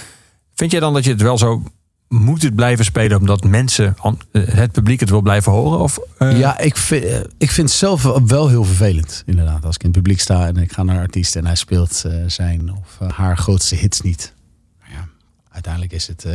vind 0.54 0.70
jij 0.70 0.80
dan 0.80 0.94
dat 0.94 1.04
je 1.04 1.10
het 1.10 1.22
wel 1.22 1.38
zo 1.38 1.62
moet 2.08 2.42
het 2.42 2.54
blijven 2.54 2.84
spelen 2.84 3.18
omdat 3.18 3.44
mensen, 3.44 3.96
eh, 4.32 4.42
het 4.46 4.72
publiek 4.72 5.00
het 5.00 5.10
wil 5.10 5.20
blijven 5.20 5.52
horen? 5.52 5.78
Of, 5.78 5.98
Ja, 6.18 6.58
ik 6.58 6.76
vind, 6.76 7.04
ik 7.38 7.50
vind 7.50 7.68
het 7.68 7.78
zelf 7.78 8.02
wel 8.26 8.48
heel 8.48 8.64
vervelend, 8.64 9.22
inderdaad. 9.26 9.64
Als 9.64 9.74
ik 9.74 9.82
in 9.82 9.88
het 9.88 9.96
publiek 9.96 10.20
sta 10.20 10.46
en 10.46 10.56
ik 10.56 10.72
ga 10.72 10.82
naar 10.82 10.96
een 10.96 11.02
artiest 11.02 11.36
en 11.36 11.46
hij 11.46 11.54
speelt 11.54 12.04
zijn 12.26 12.72
of 12.72 13.08
haar 13.14 13.38
grootste 13.38 13.74
hits 13.74 14.00
niet. 14.00 14.34
Maar 14.80 14.90
ja, 14.92 15.08
uiteindelijk 15.50 15.92
is 15.92 16.06
het 16.06 16.26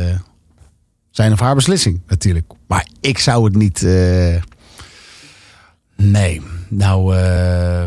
zijn 1.16 1.32
of 1.32 1.40
haar 1.40 1.54
beslissing, 1.54 2.00
natuurlijk. 2.06 2.52
Maar 2.66 2.88
ik 3.00 3.18
zou 3.18 3.44
het 3.44 3.56
niet. 3.56 3.82
eh, 3.82 4.42
nee, 5.96 6.40
nou, 6.68 7.16
eh, 7.16 7.84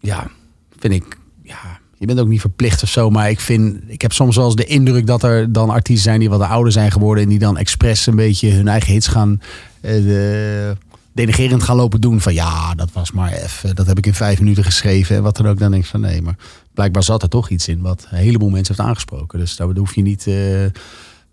ja, 0.00 0.30
vind 0.78 0.94
ik. 0.94 1.18
Ja, 1.42 1.78
je 1.98 2.06
bent 2.06 2.20
ook 2.20 2.28
niet 2.28 2.40
verplicht 2.40 2.82
of 2.82 2.88
zo, 2.88 3.10
maar 3.10 3.30
ik 3.30 3.40
vind, 3.40 3.82
ik 3.86 4.02
heb 4.02 4.12
soms 4.12 4.36
wel 4.36 4.44
eens 4.44 4.54
de 4.54 4.64
indruk 4.64 5.06
dat 5.06 5.22
er 5.22 5.52
dan 5.52 5.70
artiesten 5.70 6.04
zijn 6.04 6.20
die 6.20 6.28
wat 6.28 6.40
ouder 6.40 6.72
zijn 6.72 6.92
geworden 6.92 7.22
en 7.22 7.28
die 7.28 7.38
dan 7.38 7.56
expres 7.58 8.06
een 8.06 8.16
beetje 8.16 8.50
hun 8.50 8.68
eigen 8.68 8.92
hits 8.92 9.06
gaan 9.06 9.40
eh, 9.80 9.92
de, 9.92 10.76
denigerend 11.12 11.62
gaan 11.62 11.76
lopen 11.76 12.00
doen 12.00 12.20
van 12.20 12.34
ja, 12.34 12.74
dat 12.74 12.92
was 12.92 13.12
maar 13.12 13.32
even, 13.32 13.74
dat 13.74 13.86
heb 13.86 13.98
ik 13.98 14.06
in 14.06 14.14
vijf 14.14 14.40
minuten 14.40 14.64
geschreven 14.64 15.16
en 15.16 15.22
wat 15.22 15.36
dan 15.36 15.48
ook. 15.48 15.58
Dan 15.58 15.70
denk 15.70 15.82
ik 15.82 15.90
van 15.90 16.00
nee, 16.00 16.22
maar 16.22 16.36
blijkbaar 16.74 17.02
zat 17.02 17.22
er 17.22 17.28
toch 17.28 17.48
iets 17.48 17.68
in 17.68 17.80
wat 17.80 18.06
een 18.10 18.18
heleboel 18.18 18.50
mensen 18.50 18.74
heeft 18.74 18.88
aangesproken. 18.88 19.38
Dus 19.38 19.56
daar 19.56 19.68
hoef 19.68 19.94
je 19.94 20.02
niet 20.02 20.26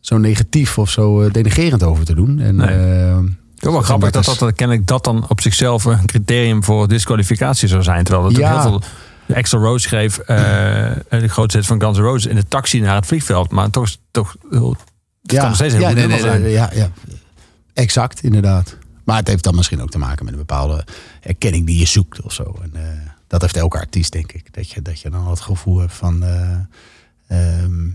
zo 0.06 0.18
negatief 0.18 0.78
of 0.78 0.90
zo 0.90 1.22
eh, 1.22 1.32
denigerend 1.32 1.84
over 1.84 2.06
te 2.06 2.16
doen. 2.16 2.40
En, 2.40 2.56
Nee. 2.56 2.68
eh, 2.68 3.16
Het 3.56 3.66
is 3.66 3.70
wel 3.72 3.82
grappig 3.82 4.12
dat, 4.12 4.26
dat, 4.26 4.40
dat 4.40 4.54
kennelijk 4.54 4.88
dat 4.88 5.04
dan 5.04 5.26
op 5.30 5.42
zichzelf 5.42 5.84
een 5.86 6.06
criterium 6.06 6.64
voor 6.64 6.88
disqualificatie 6.88 7.68
zou 7.68 7.84
zijn. 7.84 8.04
Terwijl 8.04 8.30
er 8.32 8.40
Ja. 8.40 8.52
heel 8.62 8.62
veel. 9.28 9.36
Axel 9.36 9.60
Rose 9.60 9.88
schreef 9.88 10.18
eh, 10.18 10.36
de 11.10 11.28
grootste 11.28 11.58
hit 11.58 11.68
van 11.68 11.82
Guns 11.82 11.98
N' 11.98 12.02
Roses 12.02 12.26
in 12.26 12.36
de 12.36 12.48
taxi 12.48 12.80
naar 12.80 12.96
het 12.96 13.06
vliegveld. 13.06 13.52
Maar 13.52 13.70
toch, 13.70 13.90
toch 14.12 14.36
kan 15.26 15.46
nog 15.48 15.56
steeds 15.56 15.74
heel 15.74 15.82
ja, 15.82 15.92
nee, 15.92 16.52
ja, 16.52 16.70
ja, 16.74 16.92
exact, 17.74 18.24
inderdaad. 18.24 18.78
Maar 19.04 19.18
het 19.18 19.28
heeft 19.28 19.44
dan 19.44 19.56
misschien 19.56 19.82
ook 19.82 19.90
te 19.90 19.98
maken 19.98 20.26
met 20.26 20.34
een 20.34 20.40
bepaalde 20.40 20.86
erkenning 21.22 21.66
die 21.66 21.80
je 21.80 21.86
zoekt 21.86 22.22
of 22.22 22.34
zo. 22.34 22.56
En, 22.62 22.72
dat 23.28 23.42
heeft 23.42 23.58
elke 23.58 23.78
artiest, 23.80 24.12
denk 24.12 24.32
ik. 24.32 24.54
Dat 24.54 24.70
je, 24.70 24.82
dat 24.82 25.00
je 25.00 25.10
dan 25.10 25.28
het 25.30 25.40
gevoel 25.40 25.80
hebt 25.80 25.94
van... 25.94 26.24
eh, 26.24 26.58
ehm, 27.28 27.88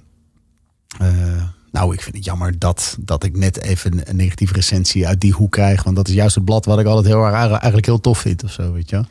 eh, 0.98 1.42
nou, 1.70 1.94
ik 1.94 2.00
vind 2.00 2.16
het 2.16 2.24
jammer 2.24 2.58
dat, 2.58 2.96
dat 3.00 3.24
ik 3.24 3.36
net 3.36 3.62
even 3.62 4.08
een 4.08 4.16
negatieve 4.16 4.54
recensie 4.54 5.06
uit 5.06 5.20
die 5.20 5.32
hoek 5.32 5.52
krijg. 5.52 5.82
Want 5.82 5.96
dat 5.96 6.08
is 6.08 6.14
juist 6.14 6.34
het 6.34 6.44
blad 6.44 6.64
wat 6.64 6.78
ik 6.78 6.86
altijd 6.86 7.06
heel 7.06 7.24
erg 7.24 7.34
eigenlijk 7.34 7.86
heel 7.86 8.00
tof 8.00 8.18
vind 8.18 8.44
of 8.44 8.52
zo, 8.52 8.72
weet 8.72 8.90
je. 8.90 9.04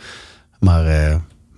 Maar 0.59 0.85
eh, 0.85 1.15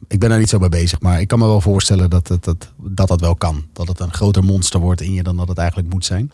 ik 0.08 0.20
ben 0.20 0.30
daar 0.30 0.40
niet 0.40 0.50
zo 0.50 0.60
mee 0.60 0.70
bezig. 0.70 1.02
Maar 1.02 1.22
ik 1.22 1.28
kan 1.28 1.40
me 1.40 1.46
wel 1.46 1.62
voorstellen 1.62 2.10
dat 2.10 2.28
het, 2.28 2.44
dat, 2.44 2.72
dat 2.78 3.08
dat 3.08 3.22
wel 3.22 3.36
kan. 3.36 3.66
Dat 3.74 3.88
het 3.88 4.00
een 4.00 4.14
groter 4.14 4.44
monster 4.44 4.80
wordt 4.80 5.02
in 5.02 5.14
je 5.14 5.24
dan 5.24 5.38
dat 5.38 5.48
het 5.48 5.58
eigenlijk 5.58 5.90
moet 5.94 6.06
zijn. 6.06 6.32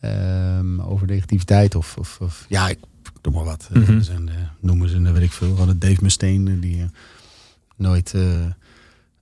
Ehm, 0.00 0.80
over 0.80 1.06
negativiteit 1.06 1.74
of, 1.74 1.96
of, 1.98 2.18
of 2.20 2.44
ja, 2.48 2.68
ik 2.68 2.78
doe 3.20 3.32
maar 3.32 3.44
wat. 3.44 3.68
Er 3.72 4.04
zijn, 4.04 4.28
eh, 4.28 4.34
noemen 4.60 4.88
ze, 4.88 4.96
eh, 4.96 5.12
weet 5.12 5.22
ik 5.22 5.32
veel, 5.32 5.56
van 5.56 5.76
Dave 5.78 5.98
Mustaine 6.00 6.58
die 6.58 6.82
eh, 6.82 6.88
nooit 7.76 8.14
eh, 8.14 8.22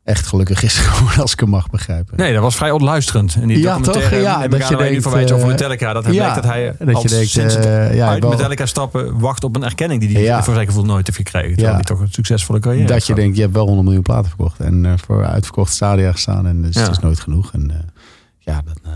echt 0.09 0.26
gelukkig 0.26 0.62
is 0.62 0.78
geworden, 0.88 1.20
als 1.20 1.32
ik 1.32 1.40
hem 1.40 1.48
mag 1.48 1.70
begrijpen. 1.70 2.16
Nee, 2.16 2.32
dat 2.32 2.42
was 2.42 2.56
vrij 2.56 2.70
ontluisterend. 2.70 3.34
En 3.40 3.48
die 3.48 3.59
Ja, 3.59 3.74
documentaire, 3.76 4.11
toch? 4.11 4.20
Ja, 4.24 4.48
dat 4.48 4.68
je 4.68 4.74
waar 4.74 4.84
nu 4.84 4.88
denkt, 4.90 5.02
van 5.02 5.12
wijzen 5.12 5.34
over 5.36 5.46
eh, 5.48 5.52
Metallica. 5.54 5.92
Dat 5.92 6.04
hij 6.04 6.14
ja, 6.14 6.34
dat 6.34 6.44
hij 6.44 6.66
dat 6.78 6.88
je 6.88 6.94
al 6.94 7.02
denkt, 7.06 7.28
sinds 7.28 7.54
het 7.54 7.64
eh, 7.66 7.94
ja, 7.94 8.09
uit 8.09 8.28
Metallica 8.28 8.66
stappen 8.66 9.18
wacht 9.18 9.44
op 9.44 9.56
een 9.56 9.64
erkenning 9.64 10.00
die 10.00 10.12
hij 10.12 10.22
Ja. 10.22 10.42
voor 10.42 10.54
zijn 10.54 10.66
gevoel 10.66 10.84
nooit 10.84 11.06
heeft 11.06 11.18
gekregen. 11.18 11.48
Terwijl 11.48 11.68
Ja. 11.68 11.74
hij 11.74 11.84
toch 11.84 12.00
een 12.00 12.12
succesvolle 12.12 12.59
carrière 12.59 12.86
dat 12.86 13.06
je 13.06 13.14
denkt, 13.14 13.36
je 13.36 13.42
hebt 13.42 13.54
wel 13.54 13.64
100 13.64 13.84
miljoen 13.84 14.02
platen 14.02 14.28
verkocht. 14.28 14.61
En 14.61 14.86
eh, 14.86 14.92
voor 15.06 15.24
uitverkocht 15.26 15.72
stadia 15.72 16.12
gestaan. 16.12 16.46
En 16.46 16.62
dus 16.62 16.74
het 16.74 16.90
is 16.90 16.98
nooit 16.98 17.20
genoeg. 17.20 17.52
En 17.52 17.92
ja, 18.38 18.62
dan, 18.64 18.92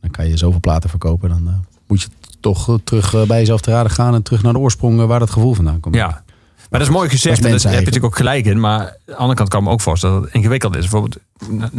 dan 0.00 0.10
kan 0.10 0.28
je 0.28 0.36
zoveel 0.36 0.60
platen 0.60 0.90
verkopen. 0.90 1.28
Dan 1.28 1.64
moet 1.86 2.02
je 2.02 2.08
toch 2.40 2.78
terug 2.84 3.26
bij 3.26 3.38
jezelf 3.38 3.60
te 3.60 3.70
raden 3.70 3.90
gaan. 3.92 4.14
En 4.14 4.22
terug 4.22 4.42
naar 4.42 4.52
de 4.52 4.58
oorsprong 4.58 5.06
waar 5.06 5.18
dat 5.18 5.30
gevoel 5.30 5.54
vandaan 5.54 5.80
komt. 5.80 5.94
Ja. 5.94 6.24
Maar 6.70 6.80
dat 6.80 6.88
is 6.88 6.94
mooi 6.94 7.08
gezegd. 7.08 7.36
En 7.36 7.42
daar 7.42 7.52
heb 7.52 7.62
je 7.62 7.70
natuurlijk 7.70 8.04
ook 8.04 8.16
gelijk 8.16 8.46
in. 8.46 8.60
Maar 8.60 8.80
aan 8.80 8.92
de 9.04 9.14
andere 9.14 9.34
kant 9.34 9.48
kan 9.48 9.60
ik 9.60 9.66
me 9.66 9.72
ook 9.72 9.80
voorstellen 9.80 10.14
dat 10.16 10.24
het 10.24 10.34
ingewikkeld 10.34 10.74
is. 10.76 10.80
Bijvoorbeeld, 10.80 11.16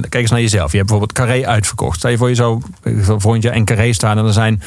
kijk 0.02 0.14
eens 0.14 0.32
naar 0.32 0.42
jezelf. 0.42 0.72
Je 0.72 0.78
hebt 0.78 0.90
bijvoorbeeld 0.90 1.12
Carré 1.18 1.48
uitverkocht. 1.48 1.98
Stel 1.98 2.10
je 2.10 2.18
voor 2.18 2.30
je 2.30 2.36
zo 2.36 2.62
volgend 3.04 3.44
jaar 3.44 3.56
in 3.56 3.66
Carré 3.66 3.94
staan. 3.94 4.18
En 4.18 4.26
er 4.26 4.34
zijn 4.34 4.62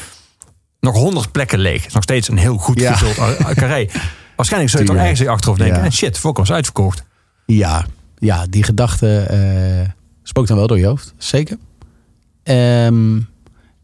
nog 0.79 0.95
honderd 0.95 1.31
plekken 1.31 1.59
leeg. 1.59 1.85
Is 1.85 1.93
nog 1.93 2.03
steeds 2.03 2.27
een 2.27 2.37
heel 2.37 2.57
goed 2.57 2.79
Ja. 2.79 2.95
gevuld 2.95 3.17
uh, 3.39 3.49
Carré. 3.49 3.87
Waarschijnlijk 4.35 4.71
zul 4.71 4.81
je 4.81 4.87
toch 4.87 4.95
ergens 4.95 5.27
achterhoofd 5.27 5.59
denken. 5.59 5.79
Ja. 5.79 5.85
En 5.85 5.93
shit, 5.93 6.17
Fokko 6.17 6.41
is 6.41 6.51
uitverkocht. 6.51 7.03
Ja, 7.45 7.85
ja, 8.17 8.45
die 8.49 8.63
gedachte 8.63 9.19
eh, 9.19 9.89
spookt 10.23 10.47
dan 10.47 10.57
wel 10.57 10.67
door 10.67 10.79
je 10.79 10.85
hoofd. 10.85 11.13
Zeker. 11.17 11.57
Ehm, 12.43 13.17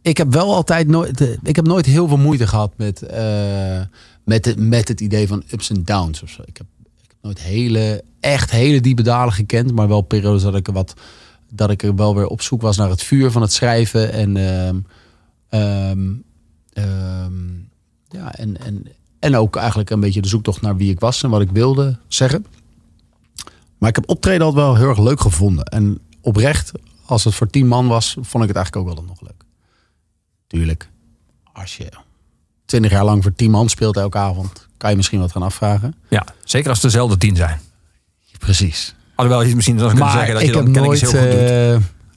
ik 0.01 0.17
heb 0.17 0.33
wel 0.33 0.55
altijd 0.55 0.87
nooit, 0.87 1.21
eh, 1.21 1.27
ik 1.43 1.55
heb 1.55 1.67
nooit 1.67 1.85
heel 1.85 2.07
veel 2.07 2.17
moeite 2.17 2.47
gehad 2.47 2.73
met, 2.77 3.01
eh, 3.01 3.81
met, 4.27 4.55
met 4.57 4.87
het 4.87 5.01
idee 5.01 5.27
van 5.27 5.43
ups 5.51 5.69
en 5.69 5.83
downs. 5.83 6.21
Ik 6.21 6.57
heb, 6.57 6.67
ik 6.85 7.07
heb 7.07 7.17
nooit 7.21 7.39
hele, 7.39 8.03
echt 8.19 8.51
hele 8.51 8.81
diepe 8.81 9.01
dalen 9.01 9.33
gekend, 9.33 9.71
maar 9.71 9.87
wel 9.87 10.01
periodes 10.01 10.41
dat 10.41 10.55
ik 10.55 10.67
er 10.67 10.73
wat, 10.73 10.93
dat 11.49 11.69
ik 11.69 11.83
er 11.83 11.95
wel 11.95 12.15
weer 12.15 12.27
op 12.27 12.41
zoek 12.41 12.61
was 12.61 12.77
naar 12.77 12.89
het 12.89 13.03
vuur 13.03 13.31
van 13.31 13.41
het 13.41 13.53
schrijven 13.53 14.11
en, 14.11 14.37
ehm, 14.37 14.79
ehm, 15.49 16.13
ehm, 16.73 17.33
ja, 18.09 18.35
en, 18.35 18.61
en, 18.61 18.85
en 19.19 19.35
ook 19.35 19.55
eigenlijk 19.55 19.89
een 19.89 19.99
beetje 19.99 20.21
de 20.21 20.27
zoektocht 20.27 20.61
naar 20.61 20.77
wie 20.77 20.91
ik 20.91 20.99
was 20.99 21.23
en 21.23 21.29
wat 21.29 21.41
ik 21.41 21.51
wilde 21.51 21.97
zeggen. 22.07 22.45
Maar 23.77 23.89
ik 23.89 23.95
heb 23.95 24.09
optreden 24.09 24.45
altijd 24.45 24.65
wel 24.65 24.75
heel 24.75 24.89
erg 24.89 24.99
leuk 24.99 25.19
gevonden. 25.19 25.65
En 25.65 25.99
oprecht, 26.21 26.71
als 27.05 27.23
het 27.23 27.35
voor 27.35 27.49
tien 27.49 27.67
man 27.67 27.87
was, 27.87 28.17
vond 28.21 28.43
ik 28.43 28.49
het 28.49 28.57
eigenlijk 28.57 28.87
ook 28.87 28.95
wel 28.95 29.05
nog 29.05 29.21
leuk. 29.21 29.43
Tuurlijk, 30.47 30.89
als 31.53 31.77
je 31.77 31.89
twintig 32.67 32.91
jaar 32.91 33.05
lang 33.05 33.23
voor 33.23 33.33
tien 33.35 33.51
man 33.51 33.69
speelt 33.69 33.97
elke 33.97 34.17
avond, 34.17 34.67
kan 34.77 34.89
je 34.89 34.95
misschien 34.95 35.19
wat 35.19 35.31
gaan 35.31 35.41
afvragen. 35.41 35.95
Ja, 36.07 36.25
zeker 36.43 36.69
als 36.69 36.81
het 36.81 36.91
dezelfde 36.91 37.17
tien 37.17 37.35
zijn. 37.35 37.59
Precies. 38.37 38.95
Alhoewel 39.15 39.43
je 39.43 39.55
misschien 39.55 39.77
kunnen 39.77 40.11
zeggen 40.11 40.33
dat 40.33 40.41
je 40.41 40.51
kennelijk 40.51 40.85
nooit, 40.85 41.01
heel 41.01 41.09
goed 41.09 41.31
doet. 41.31 41.39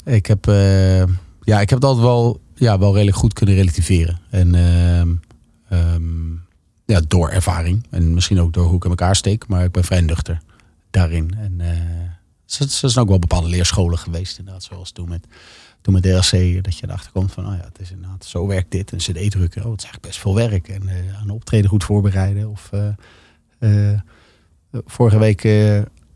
eh, 0.05 0.15
ik 0.15 0.27
heb, 0.27 0.49
eh, 0.49 0.99
ja, 1.43 1.61
ik 1.61 1.71
heb 1.71 1.85
altijd 1.85 2.05
wel, 2.05 2.41
ja, 2.55 2.79
wel 2.79 2.93
redelijk 2.93 3.17
goed 3.17 3.33
kunnen 3.33 3.55
relativeren. 3.55 4.21
En 4.31 4.55
ehm, 4.55 5.09
ehm, 5.69 6.31
ja, 6.87 7.01
door 7.09 7.29
ervaring. 7.29 7.87
En 7.91 8.15
misschien 8.15 8.41
ook 8.41 8.53
door 8.53 8.67
hoe 8.67 8.77
ik 8.77 8.85
in 8.85 8.91
elkaar 8.91 9.17
steek. 9.17 9.49
Maar 9.49 9.65
ik 9.65 9.73
ben 9.73 9.85
vrij 9.85 10.01
nuchter 10.01 10.41
daarin. 10.91 11.35
En 11.39 11.55
eh 11.61 11.69
er 12.59 12.69
zijn 12.91 12.97
ook 12.97 13.09
wel 13.09 13.19
bepaalde 13.19 13.49
leerscholen 13.49 13.99
geweest. 13.99 14.39
Inderdaad, 14.39 14.63
zoals 14.63 14.91
toen 14.91 15.09
met, 15.09 15.27
toen 15.81 15.95
met 15.95 16.03
DRC. 16.03 16.65
Dat 16.65 16.79
je 16.79 16.87
erachter 16.87 17.13
komt 17.13 17.33
van, 17.33 17.47
oh 17.47 17.55
ja, 17.57 17.65
het 17.65 17.81
is 17.81 17.91
inderdaad, 17.91 18.25
zo 18.25 18.47
werkt 18.47 18.71
dit. 18.71 18.93
Een 18.93 18.99
cd 18.99 19.31
drukken, 19.31 19.65
oh, 19.65 19.71
het 19.71 19.83
is 19.83 19.85
eigenlijk 19.85 20.03
best 20.03 20.19
veel 20.19 20.35
werk. 20.35 20.69
En 20.69 20.89
eh, 20.89 20.97
een 21.23 21.31
optreden 21.31 21.71
goed 21.71 21.85
voorbereiden. 21.85 22.51
Of 22.51 22.71
eh, 22.73 22.89
eh, 23.91 23.99
vorige 24.87 25.19
week 25.19 25.45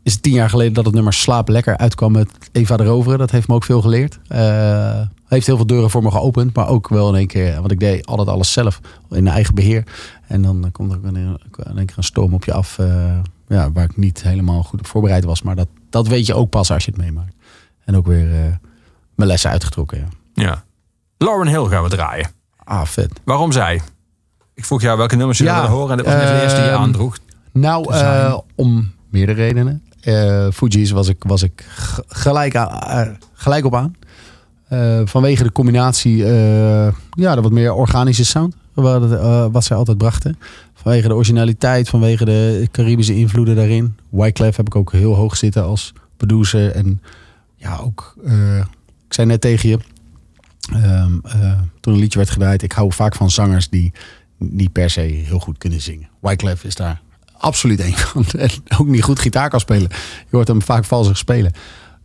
is 0.05 0.13
het 0.13 0.21
tien 0.21 0.33
jaar 0.33 0.49
geleden 0.49 0.73
dat 0.73 0.85
het 0.85 0.93
nummer 0.93 1.13
Slaap 1.13 1.49
Lekker 1.49 1.77
uitkwam 1.77 2.11
met 2.11 2.29
Eva 2.51 2.77
de 2.77 2.83
Roveren. 2.83 3.19
Dat 3.19 3.31
heeft 3.31 3.47
me 3.47 3.53
ook 3.53 3.63
veel 3.63 3.81
geleerd. 3.81 4.19
Eh, 4.27 5.01
heeft 5.27 5.45
heel 5.45 5.55
veel 5.55 5.67
deuren 5.67 5.89
voor 5.89 6.03
me 6.03 6.11
geopend. 6.11 6.55
Maar 6.55 6.67
ook 6.67 6.89
wel 6.89 7.09
in 7.09 7.15
één 7.15 7.27
keer, 7.27 7.55
want 7.55 7.71
ik 7.71 7.79
deed 7.79 8.05
altijd 8.05 8.27
alles 8.27 8.51
zelf. 8.51 8.81
In 9.09 9.27
eigen 9.27 9.55
beheer. 9.55 9.83
En 10.27 10.41
dan 10.41 10.69
komt 10.71 10.91
er 10.91 10.99
in 11.03 11.39
één 11.75 11.85
keer 11.85 11.97
een 11.97 12.03
storm 12.03 12.33
op 12.33 12.43
je 12.45 12.53
af. 12.53 12.77
ja, 13.47 13.71
waar 13.71 13.83
ik 13.83 13.97
niet 13.97 14.23
helemaal 14.23 14.63
goed 14.63 14.79
op 14.79 14.87
voorbereid 14.87 15.23
was. 15.23 15.41
Maar 15.41 15.55
dat, 15.55 15.67
dat 15.89 16.07
weet 16.07 16.25
je 16.25 16.33
ook 16.33 16.49
pas 16.49 16.71
als 16.71 16.85
je 16.85 16.91
het 16.91 17.01
meemaakt. 17.01 17.33
En 17.85 17.95
ook 17.95 18.05
weer 18.05 18.59
mijn 19.15 19.29
lessen 19.29 19.49
uitgetrokken. 19.49 19.97
Ja. 20.33 20.43
Ja. 20.43 20.63
Lauren 21.17 21.47
Hill 21.47 21.65
gaan 21.65 21.83
we 21.83 21.89
draaien. 21.89 22.29
Ah, 22.63 22.85
vet. 22.85 23.11
Waarom 23.23 23.51
zij? 23.51 23.81
Ik 24.53 24.65
vroeg 24.65 24.81
jou 24.81 24.97
welke 24.97 25.15
nummers 25.15 25.37
je 25.37 25.43
Ja, 25.43 25.53
wilde 25.59 25.73
horen. 25.75 25.91
En 25.91 25.97
dat 25.97 26.05
was 26.05 26.15
net 26.15 26.27
de 26.27 26.41
eerste 26.41 26.55
die 26.57 26.65
je 26.65 26.71
ehm, 26.71 26.81
aandroeg. 26.81 27.17
Nou, 27.51 27.93
eh, 27.93 28.37
om 28.55 28.91
meerdere 29.09 29.41
redenen. 29.45 29.83
Eh 30.01 30.47
Fuji's 30.53 30.91
was 30.91 31.07
ik, 31.07 31.23
was 31.27 31.43
ik 31.43 31.65
gelijk, 32.07 32.55
aan- 32.55 33.17
gelijk 33.33 33.65
op 33.65 33.75
aan. 33.75 33.95
Eh, 34.67 35.01
vanwege 35.05 35.43
de 35.43 35.51
combinatie, 35.51 36.17
ja, 37.11 37.35
de 37.35 37.41
wat 37.41 37.51
meer 37.51 37.73
organische 37.73 38.25
sound. 38.25 38.55
Wat, 38.73 39.09
wat 39.51 39.63
zij 39.63 39.77
altijd 39.77 39.97
brachten. 39.97 40.37
Vanwege 40.73 41.07
de 41.07 41.13
originaliteit, 41.15 41.89
vanwege 41.89 42.25
de 42.25 42.67
Caribische 42.71 43.15
invloeden 43.15 43.55
daarin. 43.55 43.95
Wyclef 44.09 44.55
heb 44.55 44.65
ik 44.65 44.75
ook 44.75 44.91
heel 44.91 45.15
hoog 45.15 45.37
zitten 45.37 45.63
als 45.63 45.93
producer. 46.17 46.71
En 46.71 47.01
ja, 47.55 47.77
ook, 47.77 48.15
ik 49.07 49.13
zei 49.13 49.27
net 49.27 49.41
tegen 49.41 49.69
je, 49.69 49.79
ehm, 50.71 51.17
eh, 51.23 51.59
toen 51.79 51.93
een 51.93 51.99
liedje 51.99 52.17
werd 52.17 52.31
gedraaid. 52.31 52.61
Ik 52.61 52.71
hou 52.71 52.93
vaak 52.93 53.15
van 53.15 53.31
zangers 53.31 53.69
die 53.69 53.93
niet 54.37 54.71
per 54.71 54.89
se 54.89 55.01
heel 55.01 55.39
goed 55.39 55.57
kunnen 55.57 55.81
zingen. 55.81 56.09
Wyclef 56.19 56.63
is 56.63 56.75
daar 56.75 57.01
absoluut 57.37 57.79
één 57.79 57.97
van. 57.97 58.25
En 58.37 58.49
ook 58.77 58.87
niet 58.87 59.03
goed 59.03 59.19
gitaar 59.19 59.49
kan 59.49 59.59
spelen. 59.59 59.89
Je 60.29 60.35
hoort 60.35 60.47
hem 60.47 60.61
vaak 60.61 60.85
valsig 60.85 61.17
spelen. 61.17 61.51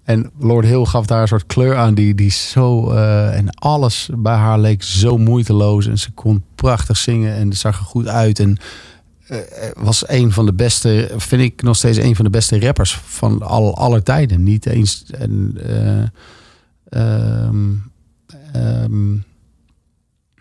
En 0.04 0.30
Lord 0.38 0.66
Hill 0.66 0.84
gaf 0.84 1.06
daar 1.06 1.22
een 1.22 1.28
soort 1.28 1.46
kleur 1.46 1.76
aan 1.76 1.94
die, 1.94 2.14
die 2.14 2.30
zo... 2.30 2.90
eh, 2.90 3.36
en 3.36 3.50
alles 3.50 4.08
bij 4.16 4.34
haar 4.34 4.58
leek 4.58 4.82
zo 4.82 5.18
moeiteloos. 5.18 5.86
En 5.86 5.98
ze 5.98 6.10
kon 6.10 6.44
prachtig 6.54 6.96
zingen 6.96 7.34
en 7.34 7.52
zag 7.52 7.78
er 7.78 7.84
goed 7.84 8.08
uit. 8.08 8.38
En 8.38 8.56
eh, 9.26 9.38
was 9.76 10.08
een 10.08 10.32
van 10.32 10.46
de 10.46 10.52
beste, 10.52 11.10
vind 11.16 11.42
ik 11.42 11.62
nog 11.62 11.76
steeds 11.76 11.98
een 11.98 12.16
van 12.16 12.24
de 12.24 12.30
beste 12.30 12.60
rappers 12.60 13.00
van 13.04 13.42
al, 13.42 13.76
aller 13.76 14.02
tijden. 14.02 14.42
Niet 14.42 14.66
eens... 14.66 15.04
En, 15.10 15.58
ehm, 16.90 17.74
ehm, 18.52 19.14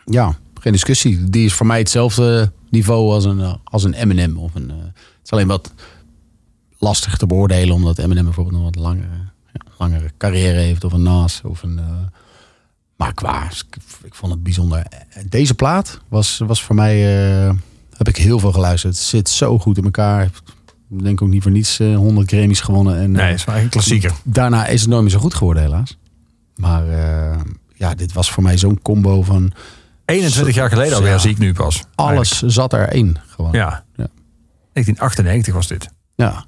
ja, 0.06 0.38
geen 0.60 0.72
discussie. 0.72 1.30
Die 1.30 1.46
is 1.46 1.54
voor 1.54 1.66
mij 1.66 1.78
hetzelfde 1.78 2.52
niveau 2.70 3.12
als 3.14 3.26
een, 3.26 3.60
als 3.64 3.84
een 3.84 3.94
Eminem. 3.94 4.38
Of 4.38 4.56
een, 4.56 4.70
eh, 4.70 4.78
het 4.78 5.24
is 5.24 5.32
alleen 5.32 5.48
wat 5.48 5.74
lastig 6.78 7.18
te 7.18 7.28
beoordelen, 7.28 7.76
omdat 7.76 7.98
Eminem 7.98 8.24
bijvoorbeeld 8.24 8.56
een 8.56 8.64
wat 8.64 8.76
langere, 8.76 9.18
ja, 9.54 9.72
langere 9.78 10.12
carrière 10.18 10.58
heeft. 10.58 10.84
Of 10.84 10.94
een 10.94 11.04
Nas. 11.04 11.42
Of 11.44 11.64
een, 11.64 11.80
eh, 11.80 11.86
maar 13.00 13.14
qua, 13.14 13.52
ik, 14.04 14.14
vond 14.14 14.32
het 14.32 14.44
bijzonder. 14.44 14.86
Deze 15.30 15.54
plaat 15.54 16.02
was, 16.08 16.38
was 16.38 16.64
voor 16.64 16.76
mij, 16.76 16.96
eh, 17.48 17.54
heb 17.98 18.08
ik 18.08 18.18
heel 18.18 18.40
veel 18.40 18.52
geluisterd. 18.52 18.94
Het 18.94 19.04
zit 19.04 19.30
zo 19.30 19.60
goed 19.60 19.78
in 19.78 19.84
elkaar. 19.84 20.24
Ik 20.90 21.04
denk 21.04 21.22
ook 21.22 21.30
niet 21.30 21.42
voor 21.42 21.52
niets 21.52 21.80
eh, 21.80 21.96
100 21.96 22.30
Grammys 22.30 22.60
gewonnen. 22.60 23.00
En, 23.00 23.12
Nee, 23.12 23.26
het 23.26 23.40
is 23.40 23.46
maar 23.46 23.62
een 23.62 23.70
klassieker. 23.70 24.14
Daarna 24.24 24.68
is 24.68 24.82
het 24.82 24.90
nooit 24.90 25.02
meer 25.02 25.12
zo 25.12 25.20
goed 25.20 25.34
geworden, 25.34 25.64
helaas. 25.64 25.98
Maar 26.60 26.88
eh, 26.90 27.40
ja, 27.74 27.96
dit 27.96 28.14
was 28.14 28.32
voor 28.32 28.44
mij 28.44 28.58
zo'n 28.58 28.82
combo 28.82 29.22
van 29.24 29.52
21 30.06 30.56
jaar 30.56 30.70
geleden 30.70 30.96
alweer 30.96 31.12
Ja. 31.12 31.18
zie 31.18 31.32
ik 31.32 31.38
nu 31.38 31.54
pas. 31.54 31.84
alles 31.96 32.42
zat 32.42 32.74
erin. 32.74 33.18
Gewoon. 33.28 33.52
Ja. 33.52 33.84
Ja. 33.96 34.08
1998 34.74 35.54
was 35.54 35.68
dit. 35.68 35.90
ja. 36.16 36.46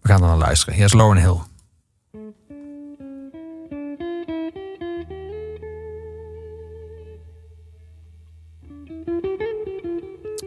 We 0.00 0.08
gaan 0.10 0.22
er 0.22 0.28
naar 0.28 0.36
luisteren. 0.36 0.74
Hier 0.74 0.84
is 0.84 0.92
Lauren 0.92 1.22
Hill. 1.22 1.38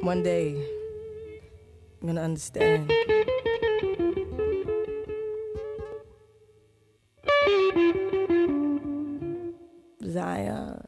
One 0.01 0.21
day, 0.23 0.55
I'm 2.01 2.07
gonna 2.07 2.23
understand. 2.23 2.91
Zion. 10.09 10.79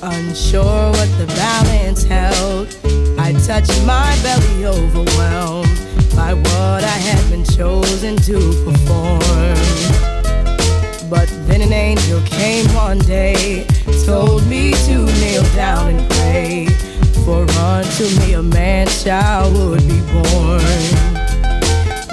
Unsure 0.00 0.90
what 0.92 1.08
the 1.18 1.26
balance 1.34 2.04
held, 2.04 2.68
I 3.18 3.32
touched 3.44 3.84
my 3.84 4.16
belly 4.22 4.64
overwhelmed 4.64 5.87
by 6.18 6.34
what 6.34 6.82
I 6.82 6.98
had 7.08 7.30
been 7.30 7.44
chosen 7.44 8.16
to 8.28 8.38
perform. 8.64 9.54
But 11.08 11.28
then 11.46 11.62
an 11.62 11.72
angel 11.72 12.20
came 12.22 12.66
one 12.74 12.98
day, 12.98 13.64
told 14.04 14.44
me 14.48 14.72
to 14.88 14.96
kneel 15.20 15.44
down 15.54 15.94
and 15.94 16.10
pray, 16.10 16.66
for 17.24 17.42
unto 17.72 18.04
me 18.18 18.32
a 18.32 18.42
man 18.42 18.88
child 18.88 19.54
would 19.54 19.86
be 19.86 20.00
born. 20.12 20.82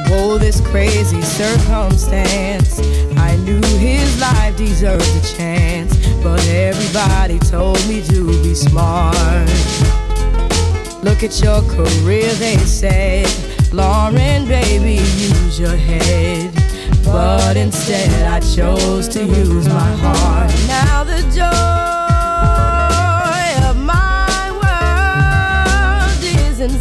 Whoa, 0.08 0.38
this 0.38 0.62
crazy 0.62 1.24
circumstance. 1.24 2.80
I 3.18 3.38
knew 3.38 3.64
his 3.80 4.22
life 4.22 4.56
deserved 4.56 5.14
a 5.22 5.36
chance, 5.36 5.92
but 6.22 6.46
everybody 6.50 7.40
told 7.40 7.80
me 7.88 8.04
to 8.04 8.28
be 8.44 8.54
smart. 8.54 9.50
Look 11.04 11.24
at 11.24 11.42
your 11.42 11.62
career, 11.74 12.32
they 12.34 12.58
said. 12.58 13.55
Lauren, 13.72 14.48
baby, 14.48 15.02
use 15.18 15.60
your 15.60 15.76
head. 15.76 16.54
But 17.04 17.58
instead, 17.58 18.28
I 18.28 18.40
chose 18.40 19.08
to 19.10 19.24
use 19.24 19.68
my 19.68 19.92
heart. 20.02 20.52
Now 20.68 21.04
the 21.04 21.22
joy 21.34 21.46
of 23.70 23.78
my 23.78 24.52
world 24.62 26.24
is 26.48 26.60
in 26.60 26.72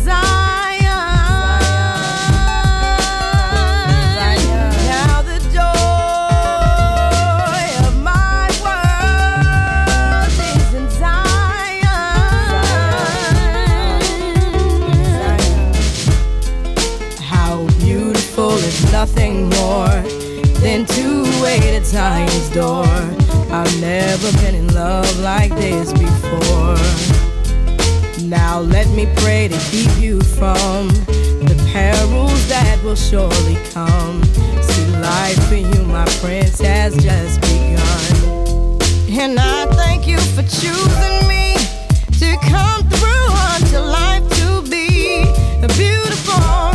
wait 21.95 22.51
door. 22.53 22.85
I've 23.53 23.81
never 23.81 24.33
been 24.39 24.55
in 24.55 24.75
love 24.75 25.19
like 25.21 25.51
this 25.51 25.93
before. 25.93 26.77
Now 28.27 28.61
let 28.61 28.89
me 28.89 29.07
pray 29.17 29.49
to 29.49 29.59
keep 29.71 29.91
you 29.99 30.21
from 30.21 30.89
the 31.49 31.57
perils 31.73 32.49
that 32.49 32.83
will 32.83 32.97
surely 32.97 33.57
come. 33.73 34.23
See, 34.63 34.87
life 34.97 35.41
for 35.49 35.55
you, 35.55 35.85
my 35.85 36.05
prince, 36.21 36.61
has 36.61 36.97
just 36.97 37.41
begun. 37.43 39.21
And 39.21 39.39
I 39.39 39.67
thank 39.75 40.09
you 40.09 40.19
for 40.19 40.43
choosing 40.43 41.29
me 41.29 41.55
to 42.19 42.37
come 42.43 42.83
through 42.91 43.29
unto 43.53 43.79
life 43.79 44.29
to 44.41 44.63
be 44.69 45.23
a 45.63 45.69
beautiful 45.69 46.74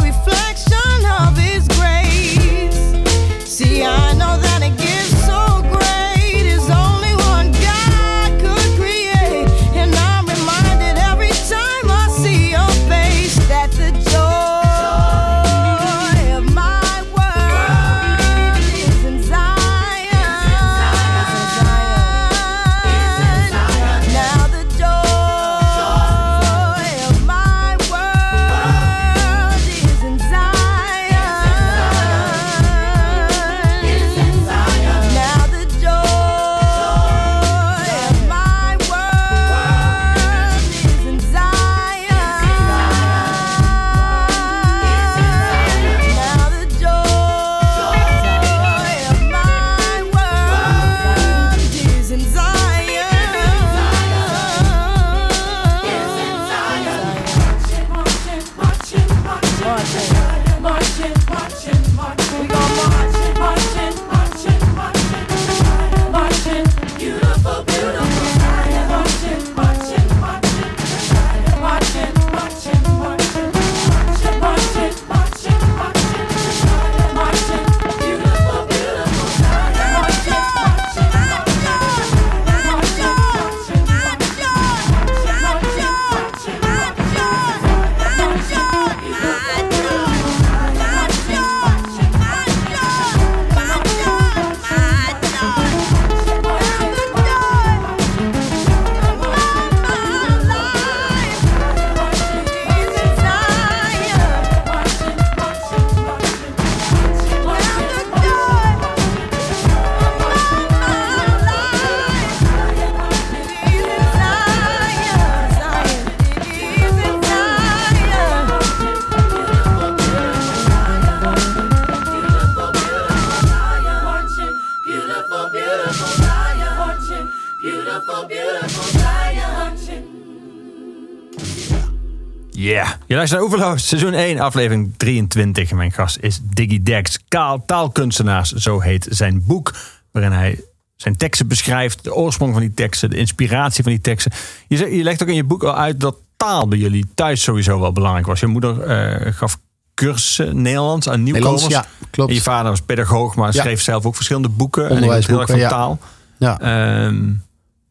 luistert 133.19 133.41
naar 133.41 133.49
Overloos, 133.49 133.87
seizoen 133.87 134.13
1, 134.13 134.39
aflevering 134.39 134.93
23. 134.97 135.69
En 135.69 135.77
mijn 135.77 135.91
gast 135.91 136.17
is 136.21 136.39
Diggy 136.43 136.83
Dex, 136.83 137.19
Kaal, 137.27 137.63
taalkunstenaars, 137.65 138.51
zo 138.51 138.79
heet 138.79 139.07
zijn 139.09 139.43
boek. 139.45 139.73
Waarin 140.11 140.31
hij 140.31 140.63
zijn 140.95 141.17
teksten 141.17 141.47
beschrijft, 141.47 142.03
de 142.03 142.13
oorsprong 142.15 142.51
van 142.53 142.61
die 142.61 142.73
teksten, 142.73 143.09
de 143.09 143.17
inspiratie 143.17 143.83
van 143.83 143.91
die 143.91 144.01
teksten. 144.01 144.31
Je, 144.67 144.77
zegt- 144.77 144.91
je 144.91 145.03
legt 145.03 145.21
ook 145.21 145.27
in 145.27 145.35
je 145.35 145.43
boek 145.43 145.63
al 145.63 145.75
uit 145.75 145.99
dat 145.99 146.15
taal 146.37 146.67
bij 146.67 146.77
jullie 146.77 147.05
thuis 147.15 147.41
sowieso 147.43 147.79
wel 147.79 147.91
belangrijk 147.91 148.25
was. 148.25 148.39
Je 148.39 148.47
moeder 148.47 148.81
eh, 148.81 149.33
gaf 149.33 149.57
cursussen 149.93 150.61
Nederlands 150.61 151.09
aan 151.09 151.23
nieuwkomers. 151.23 151.61
Nederlands, 151.61 151.89
ja, 151.89 152.07
klopt. 152.09 152.29
En 152.29 152.35
je 152.35 152.41
vader 152.41 152.69
was 152.69 152.81
pedagoog, 152.81 153.35
maar 153.35 153.53
Ja. 153.53 153.61
schreef 153.61 153.81
zelf 153.81 154.05
ook 154.05 154.15
verschillende 154.15 154.49
boeken. 154.49 154.89
En 154.89 154.97
ik 154.97 155.03
heel 155.03 155.13
erg 155.13 155.25
van 155.25 155.33
Onderwijsboeken, 155.35 155.57
ja. 155.57 155.69
taal. 155.69 155.99
Ja. 156.37 156.59
Ehm, 156.59 157.25
nou, 157.25 157.37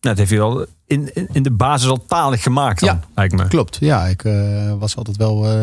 dat 0.01 0.17
heeft 0.19 0.31
je 0.31 0.37
wel 0.37 0.67
in, 0.89 1.11
in, 1.33 1.43
de 1.43 1.51
basis 1.51 1.89
al 1.89 2.05
talig 2.07 2.43
gemaakt 2.43 2.81
dan, 2.81 2.89
Ja. 2.89 3.01
lijkt 3.15 3.35
me. 3.37 3.49
Klopt, 3.49 3.77
ja. 3.81 4.07
Ik 4.07 4.25
eh, 4.25 4.73
was 4.79 4.97
altijd 4.97 5.17
wel, 5.17 5.47
eh, 5.47 5.63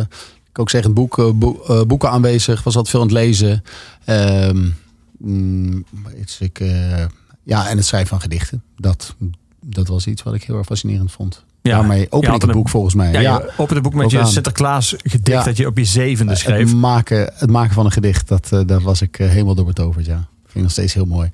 ik 0.50 0.60
ook 0.60 0.70
zeggen, 0.70 0.94
boek, 0.94 1.18
eh, 1.20 1.30
boe- 1.34 1.86
boeken 1.86 2.10
aanwezig. 2.10 2.64
Was 2.64 2.76
altijd 2.76 2.90
veel 2.90 3.02
aan 3.02 3.08
het 3.08 3.16
lezen. 3.16 3.64
Ehm, 4.06 4.70
mm, 5.18 5.86
iets, 6.22 6.40
ik, 6.40 6.60
ja, 7.44 7.68
en 7.70 7.78
het 7.78 7.86
schrijven 7.86 8.10
van 8.10 8.22
gedichten. 8.22 8.64
Dat, 8.78 9.16
dat 9.66 9.88
was 9.88 10.08
iets 10.08 10.24
wat 10.24 10.34
ik 10.34 10.44
heel 10.44 10.58
erg 10.58 10.66
fascinerend 10.66 11.12
vond. 11.12 11.44
Ja. 11.62 11.72
Daarmee 11.78 12.00
Je 12.00 12.12
open 12.12 12.28
ik 12.28 12.34
het 12.42 12.44
een- 12.44 12.52
boek 12.56 12.70
volgens 12.70 12.94
mij. 12.96 13.12
Ja, 13.12 13.20
Ja, 13.20 13.38
je 13.38 13.50
opende 13.52 13.74
het 13.74 13.84
boek 13.84 13.94
met 13.94 14.06
ook 14.06 14.12
je 14.12 14.20
aan. 14.20 14.28
Sinterklaas 14.28 14.94
gedicht 14.98 15.38
Ja. 15.38 15.44
dat 15.44 15.58
je 15.58 15.68
op 15.68 15.78
je 15.78 15.86
zevende 15.86 16.36
schreef. 16.36 16.68
Het 16.70 16.78
maken, 16.78 17.32
het 17.36 17.50
maken 17.50 17.74
van 17.74 17.86
een 17.86 17.92
gedicht, 17.92 18.28
dat, 18.28 18.50
daar 18.66 18.82
was 18.82 19.02
ik 19.02 19.16
helemaal 19.16 19.56
door 19.56 19.66
betoverd. 19.66 20.06
Ja. 20.06 20.16
Vind 20.44 20.56
ik 20.56 20.62
nog 20.62 20.72
steeds 20.72 20.94
heel 20.94 21.06
mooi. 21.06 21.32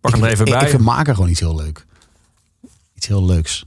Pak 0.00 0.12
hem 0.12 0.22
er 0.24 0.30
even 0.30 0.46
ik, 0.46 0.52
bij. 0.52 0.62
Ik 0.62 0.68
vind 0.68 0.82
maken 0.82 1.14
gewoon 1.14 1.30
iets 1.30 1.40
heel 1.40 1.56
leuk. 1.56 1.86
Iets 2.98 3.06
heel 3.06 3.24
leuks. 3.24 3.64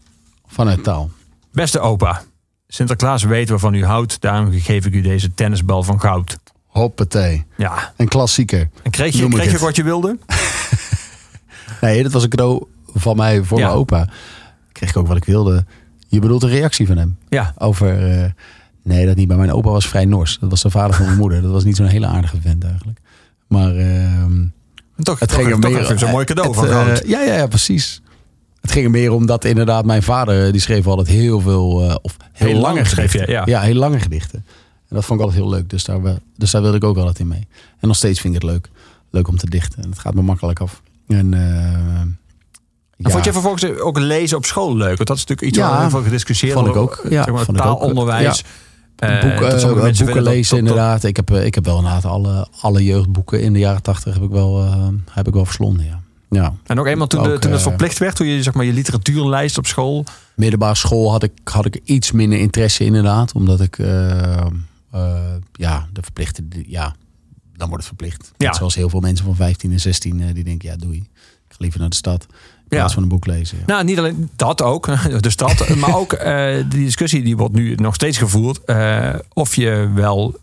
Vanuit 0.47 0.83
taal. 0.83 1.09
Beste 1.51 1.79
opa, 1.79 2.21
Sinterklaas 2.67 3.23
weet 3.23 3.49
waarvan 3.49 3.73
u 3.73 3.85
houdt. 3.85 4.21
Daarom 4.21 4.51
geef 4.51 4.85
ik 4.85 4.93
u 4.93 5.01
deze 5.01 5.33
tennisbal 5.33 5.83
van 5.83 5.99
goud. 5.99 6.37
Hoppatee. 6.65 7.45
Ja. 7.57 7.93
Een 7.97 8.07
klassieker. 8.07 8.69
En 8.83 8.91
kreeg 8.91 9.15
je, 9.17 9.27
kreeg 9.27 9.51
je 9.51 9.57
wat 9.57 9.75
je 9.75 9.83
wilde? 9.83 10.17
Nee, 11.81 12.03
dat 12.03 12.11
was 12.11 12.23
een 12.23 12.29
cadeau 12.29 12.63
van 12.93 13.15
mij 13.15 13.43
voor 13.43 13.57
Ja. 13.59 13.65
mijn 13.65 13.77
opa. 13.77 14.07
Kreeg 14.71 14.89
ik 14.89 14.97
ook 14.97 15.07
wat 15.07 15.17
ik 15.17 15.25
wilde. 15.25 15.65
Je 16.07 16.19
bedoelt 16.19 16.43
een 16.43 16.49
reactie 16.49 16.87
van 16.87 16.97
hem. 16.97 17.17
Ja. 17.29 17.53
Over, 17.57 18.11
eh, 18.11 18.29
nee 18.83 19.05
dat 19.05 19.15
niet. 19.15 19.27
Maar 19.27 19.37
mijn 19.37 19.51
opa 19.53 19.69
was 19.69 19.87
vrij 19.87 20.05
nors. 20.05 20.37
Dat 20.39 20.49
was 20.49 20.61
de 20.61 20.69
vader 20.69 20.95
van 20.95 21.05
mijn 21.05 21.17
moeder. 21.17 21.41
Dat 21.41 21.51
was 21.51 21.63
niet 21.63 21.75
zo'n 21.75 21.85
hele 21.85 22.05
aardige 22.07 22.41
vent 22.41 22.63
eigenlijk. 22.63 22.99
Maar 23.47 23.75
ehm, 23.75 24.45
Toch, 25.03 25.19
het 25.19 25.29
toch, 25.29 25.37
ging 25.37 25.61
toch 25.61 25.71
meer... 25.71 25.81
even 25.81 25.99
zo'n 25.99 26.11
mooi 26.11 26.25
cadeau 26.25 26.49
het, 26.49 26.57
van 26.57 26.67
eh, 26.67 27.09
ja, 27.09 27.21
ja, 27.21 27.33
ja, 27.33 27.47
precies. 27.47 28.01
Het 28.61 28.71
ging 28.71 28.85
er 28.85 28.91
meer 28.91 29.11
om 29.11 29.25
dat 29.25 29.45
inderdaad 29.45 29.85
mijn 29.85 30.03
vader... 30.03 30.45
eh, 30.45 30.51
die 30.51 30.61
schreef 30.61 30.87
altijd 30.87 31.07
heel 31.07 31.39
veel... 31.39 31.81
eh, 31.89 31.95
of 32.01 32.17
heel, 32.31 32.47
Heel 32.47 32.57
lang 32.59 32.73
lange 32.75 32.87
schreef 32.87 33.13
je, 33.13 33.19
gedichten. 33.19 33.51
ja. 33.51 33.61
heel 33.61 33.75
lange 33.75 33.99
gedichten. 33.99 34.45
En 34.89 34.95
dat 34.95 35.05
vond 35.05 35.19
ik 35.19 35.25
altijd 35.25 35.43
heel 35.43 35.51
leuk. 35.53 35.69
Dus 35.69 35.83
daar, 35.83 36.01
we- 36.01 36.21
dus 36.37 36.51
daar 36.51 36.61
wilde 36.61 36.77
ik 36.77 36.83
ook 36.83 36.97
altijd 36.97 37.19
in 37.19 37.27
mee. 37.27 37.47
En 37.79 37.87
nog 37.87 37.97
steeds 37.97 38.19
vind 38.19 38.35
ik 38.35 38.41
het 38.41 38.51
leuk. 38.51 38.69
Leuk 39.09 39.27
om 39.27 39.37
te 39.37 39.49
dichten. 39.49 39.83
En 39.83 39.89
het 39.89 39.99
gaat 39.99 40.13
me 40.13 40.21
makkelijk 40.21 40.59
af. 40.59 40.81
En... 41.07 41.33
eh, 41.33 41.39
En 42.97 43.11
vond 43.11 43.25
je 43.25 43.31
vervolgens 43.31 43.63
ook 43.79 43.99
lezen 43.99 44.37
op 44.37 44.45
school 44.45 44.75
leuk? 44.75 44.95
Want 44.97 45.07
dat 45.07 45.17
is 45.17 45.25
natuurlijk 45.25 45.47
iets 45.47 45.57
Ja, 45.57 45.69
waar 45.69 45.79
heel 45.81 45.89
veel 45.89 46.03
gediscussieerd 46.03 46.53
vond 46.53 46.67
ik 46.67 46.75
ook. 46.75 47.05
Ja, 47.09 47.23
zeg 47.23 47.33
maar, 47.33 47.45
taalonderwijs. 47.45 48.43
Boeken, 49.21 49.59
boeken 50.05 50.23
lezen 50.23 50.55
dat- 50.55 50.65
dat- 50.65 50.69
inderdaad. 50.69 51.03
Ik 51.03 51.15
heb, 51.15 51.31
ik 51.31 51.55
heb 51.55 51.65
wel 51.65 51.77
inderdaad 51.77 52.05
alle, 52.05 52.47
alle 52.61 52.83
jeugdboeken 52.83 53.41
in 53.41 53.53
de 53.53 53.59
jaren 53.59 53.81
tachtig 53.81 54.13
heb 54.13 54.23
ik 54.23 54.29
wel, 54.29 54.63
eh, 54.63 54.87
heb 55.11 55.27
ik 55.27 55.33
wel 55.33 55.45
verslonden. 55.45 55.85
Ja. 55.85 56.00
Ja. 56.33 56.53
En 56.65 56.79
ook 56.79 56.85
eenmaal 56.85 57.07
toen, 57.07 57.23
de- 57.23 57.29
Ook, 57.33 57.41
toen 57.41 57.51
het 57.51 57.59
eh, 57.61 57.67
verplicht 57.67 57.97
werd, 57.97 58.15
toen 58.15 58.27
je 58.27 58.43
zeg 58.43 58.53
maar, 58.53 58.65
je 58.65 58.73
literatuurlijst 58.73 59.57
op 59.57 59.65
school. 59.67 60.05
Middelbare 60.35 60.75
school 60.75 61.11
had 61.11 61.23
ik, 61.23 61.31
had 61.43 61.65
ik 61.65 61.79
iets 61.83 62.11
minder 62.11 62.39
interesse 62.39 62.83
inderdaad. 62.83 63.31
Omdat 63.33 63.61
ik, 63.61 63.77
eh, 63.79 64.37
eh, 64.91 65.33
ja, 65.51 65.87
de 65.93 66.01
verplichte, 66.01 66.43
ja, 66.65 66.95
dan 67.55 67.67
wordt 67.69 67.85
het 67.87 67.95
verplicht. 67.97 68.31
Ja. 68.37 68.47
Net 68.47 68.55
zoals 68.55 68.75
heel 68.75 68.89
veel 68.89 68.99
mensen 68.99 69.25
van 69.25 69.35
15 69.35 69.71
en 69.71 69.79
16 69.79 70.21
eh, 70.21 70.33
die 70.33 70.43
denken, 70.43 70.69
ja 70.69 70.75
doei. 70.75 70.97
Ik 70.97 71.07
ga 71.47 71.55
liever 71.57 71.79
naar 71.79 71.89
de 71.89 71.95
stad. 71.95 72.25
In 72.29 72.37
Ja. 72.69 72.77
plaats 72.77 72.93
van 72.93 73.03
een 73.03 73.09
boek 73.09 73.25
lezen. 73.25 73.57
Ja. 73.57 73.63
Nou, 73.65 73.83
niet 73.83 73.97
alleen 73.97 74.29
dat 74.35 74.61
ook, 74.61 74.89
dus 75.19 75.35
dat, 75.35 75.75
maar 75.75 75.95
ook 75.95 76.19
die 76.69 76.83
discussie 76.83 77.23
die 77.23 77.37
wordt 77.37 77.53
nu 77.55 77.75
nog 77.75 77.95
steeds 77.95 78.17
gevoerd. 78.17 78.59
of 79.33 79.55
je 79.55 79.91
wel, 79.95 80.35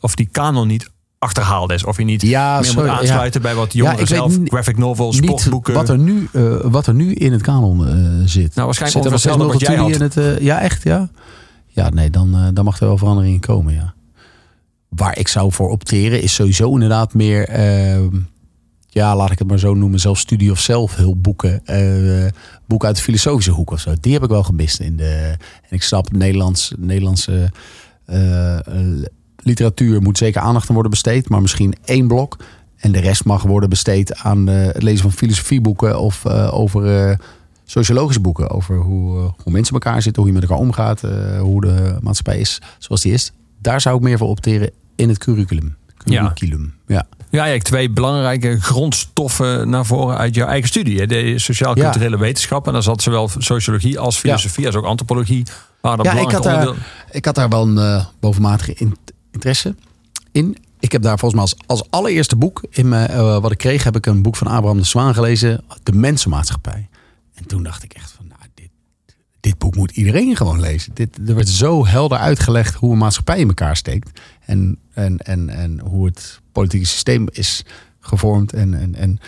of 0.00 0.14
die 0.14 0.28
kanon 0.32 0.66
niet 0.66 0.90
achterhaald 1.22 1.70
is. 1.72 1.84
Of 1.84 1.96
je 1.96 2.04
niet 2.04 2.22
Ja, 2.22 2.54
meer 2.60 2.64
sorry, 2.64 2.88
moet 2.90 2.98
aansluiten 2.98 3.42
bij 3.42 3.54
wat 3.54 3.72
jongeren 3.72 4.06
zelf, 4.06 4.36
graphic 4.44 4.78
novels, 4.78 5.16
sportboeken. 5.16 5.74
wat 5.74 5.88
er, 5.88 5.98
nu, 5.98 6.28
eh, 6.32 6.56
wat 6.62 6.86
er 6.86 6.94
nu 6.94 7.12
in 7.12 7.32
het 7.32 7.42
kanon 7.42 7.86
eh, 7.88 7.94
zit. 8.24 8.54
Nou, 8.54 8.66
waarschijnlijk 8.66 9.18
Zit 9.18 9.30
er 9.32 9.38
nog 9.38 9.52
wat 9.52 9.60
jij 9.60 9.76
had. 9.76 9.90
in 9.90 10.00
het, 10.00 10.16
eh, 10.16 10.38
ja, 10.38 10.60
echt, 10.60 10.82
ja? 10.82 11.08
Ja, 11.66 11.88
nee, 11.88 12.10
dan, 12.10 12.50
dan 12.54 12.64
mag 12.64 12.80
er 12.80 12.86
wel 12.86 12.98
verandering 12.98 13.34
in 13.34 13.40
komen, 13.40 13.74
ja. 13.74 13.94
Waar 14.88 15.18
ik 15.18 15.28
zou 15.28 15.52
voor 15.52 15.70
opteren 15.70 16.22
is 16.22 16.34
sowieso 16.34 16.72
inderdaad 16.72 17.14
meer... 17.14 17.48
eh, 17.48 18.00
ja, 18.86 19.16
laat 19.16 19.30
ik 19.30 19.38
het 19.38 19.48
maar 19.48 19.58
zo 19.58 19.74
noemen, 19.74 20.00
zelf 20.00 20.18
studie 20.18 20.50
of 20.50 20.60
zelfhulpboeken. 20.60 21.62
boeken 22.66 22.88
uit 22.88 22.96
de 22.96 23.02
filosofische 23.02 23.50
hoek 23.50 23.70
of 23.70 23.80
zo. 23.80 23.92
Die 24.00 24.12
heb 24.12 24.22
ik 24.22 24.28
wel 24.28 24.42
gemist. 24.42 24.80
In 24.80 24.96
de, 24.96 25.36
en 25.62 25.76
ik 25.76 25.82
snap, 25.82 26.12
Nederlands, 26.12 26.72
Nederlandse 26.78 27.50
literatuur 29.42 30.02
moet 30.02 30.18
zeker 30.18 30.40
aandacht 30.40 30.68
aan 30.68 30.74
worden 30.74 30.90
besteed. 30.90 31.28
Maar 31.28 31.40
misschien 31.40 31.74
één 31.84 32.06
blok. 32.06 32.36
En 32.76 32.92
de 32.92 33.00
rest 33.00 33.24
mag 33.24 33.42
worden 33.42 33.68
besteed 33.68 34.16
aan 34.16 34.48
eh, 34.48 34.66
het 34.66 34.82
lezen 34.82 35.02
van 35.02 35.12
filosofieboeken 35.12 36.00
of 36.00 36.24
eh, 36.24 36.54
over 36.54 37.08
eh, 37.08 37.16
sociologische 37.64 38.20
boeken. 38.20 38.50
Over 38.50 38.76
hoe, 38.76 39.32
hoe 39.42 39.52
mensen 39.52 39.74
elkaar 39.74 40.02
zitten, 40.02 40.22
hoe 40.22 40.32
je 40.32 40.38
met 40.38 40.48
elkaar 40.48 40.64
omgaat, 40.64 41.00
hoe 41.40 41.60
de 41.60 41.96
maatschappij 42.00 42.40
is 42.40 42.60
zoals 42.78 43.00
die 43.02 43.12
is. 43.12 43.32
Daar 43.60 43.80
zou 43.80 43.96
ik 43.96 44.02
meer 44.02 44.18
voor 44.18 44.28
opteren 44.28 44.70
in 44.96 45.08
het 45.08 45.18
curriculum. 45.18 45.76
Ja. 46.04 46.20
Curriculum, 46.20 46.74
ja. 46.86 47.06
Ja, 47.30 47.44
hebt 47.46 47.64
twee 47.64 47.90
belangrijke 47.90 48.60
grondstoffen 48.60 49.68
naar 49.68 49.86
voren 49.86 50.16
uit 50.16 50.34
jouw 50.34 50.46
eigen 50.46 50.68
studie. 50.68 51.06
De 51.06 51.38
sociaal-culturele 51.38 52.18
wetenschappen. 52.18 52.66
En 52.66 52.72
daar 52.72 52.82
zat 52.82 53.02
zowel 53.02 53.30
sociologie 53.38 53.98
als 53.98 54.18
filosofie, 54.18 54.66
als 54.66 54.74
ook 54.74 54.84
antropologie. 54.84 55.46
Waren 55.80 56.04
dat 56.04 56.14
Ja, 56.14 56.20
ik 56.20 56.30
had, 56.30 56.42
daar, 56.42 56.68
ik 57.10 57.24
had 57.24 57.34
daar 57.34 57.48
wel 57.48 57.68
een 57.68 58.04
bovenmatige 58.20 58.74
in- 58.74 58.96
interesse 59.32 59.74
in. 60.32 60.56
Ik 60.80 60.92
heb 60.92 61.02
daar 61.02 61.18
volgens 61.18 61.40
mij 61.40 61.50
als, 61.66 61.80
als 61.80 61.90
allereerste 61.90 62.36
boek 62.36 62.62
in 62.70 62.92
eh, 62.92 63.38
wat 63.38 63.50
ik 63.50 63.58
kreeg, 63.58 63.84
heb 63.84 63.96
ik 63.96 64.06
een 64.06 64.22
boek 64.22 64.36
van 64.36 64.46
Abraham 64.46 64.78
de 64.78 64.84
Zwaan 64.84 65.14
gelezen, 65.14 65.64
De 65.82 65.92
Mensenmaatschappij. 65.92 66.88
En 67.34 67.46
toen 67.46 67.62
dacht 67.62 67.82
ik 67.82 67.92
echt 67.92 68.10
van, 68.10 68.26
nou, 68.26 68.40
dit, 68.54 68.70
dit 69.40 69.58
boek 69.58 69.76
moet 69.76 69.90
iedereen 69.90 70.36
gewoon 70.36 70.60
lezen. 70.60 70.94
Dit, 70.94 71.18
er 71.28 71.34
werd 71.34 71.48
zo 71.48 71.86
helder 71.86 72.18
uitgelegd 72.18 72.74
hoe 72.74 72.92
een 72.92 72.98
maatschappij 72.98 73.38
in 73.38 73.48
elkaar 73.48 73.76
steekt. 73.76 74.20
En, 74.44 74.78
en, 74.92 75.18
en, 75.18 75.48
en 75.48 75.80
hoe 75.80 76.06
het 76.06 76.40
politieke 76.52 76.86
systeem 76.86 77.26
is 77.32 77.64
gevormd. 78.00 78.52
En, 78.52 78.74
en, 78.74 78.94
en, 78.94 79.18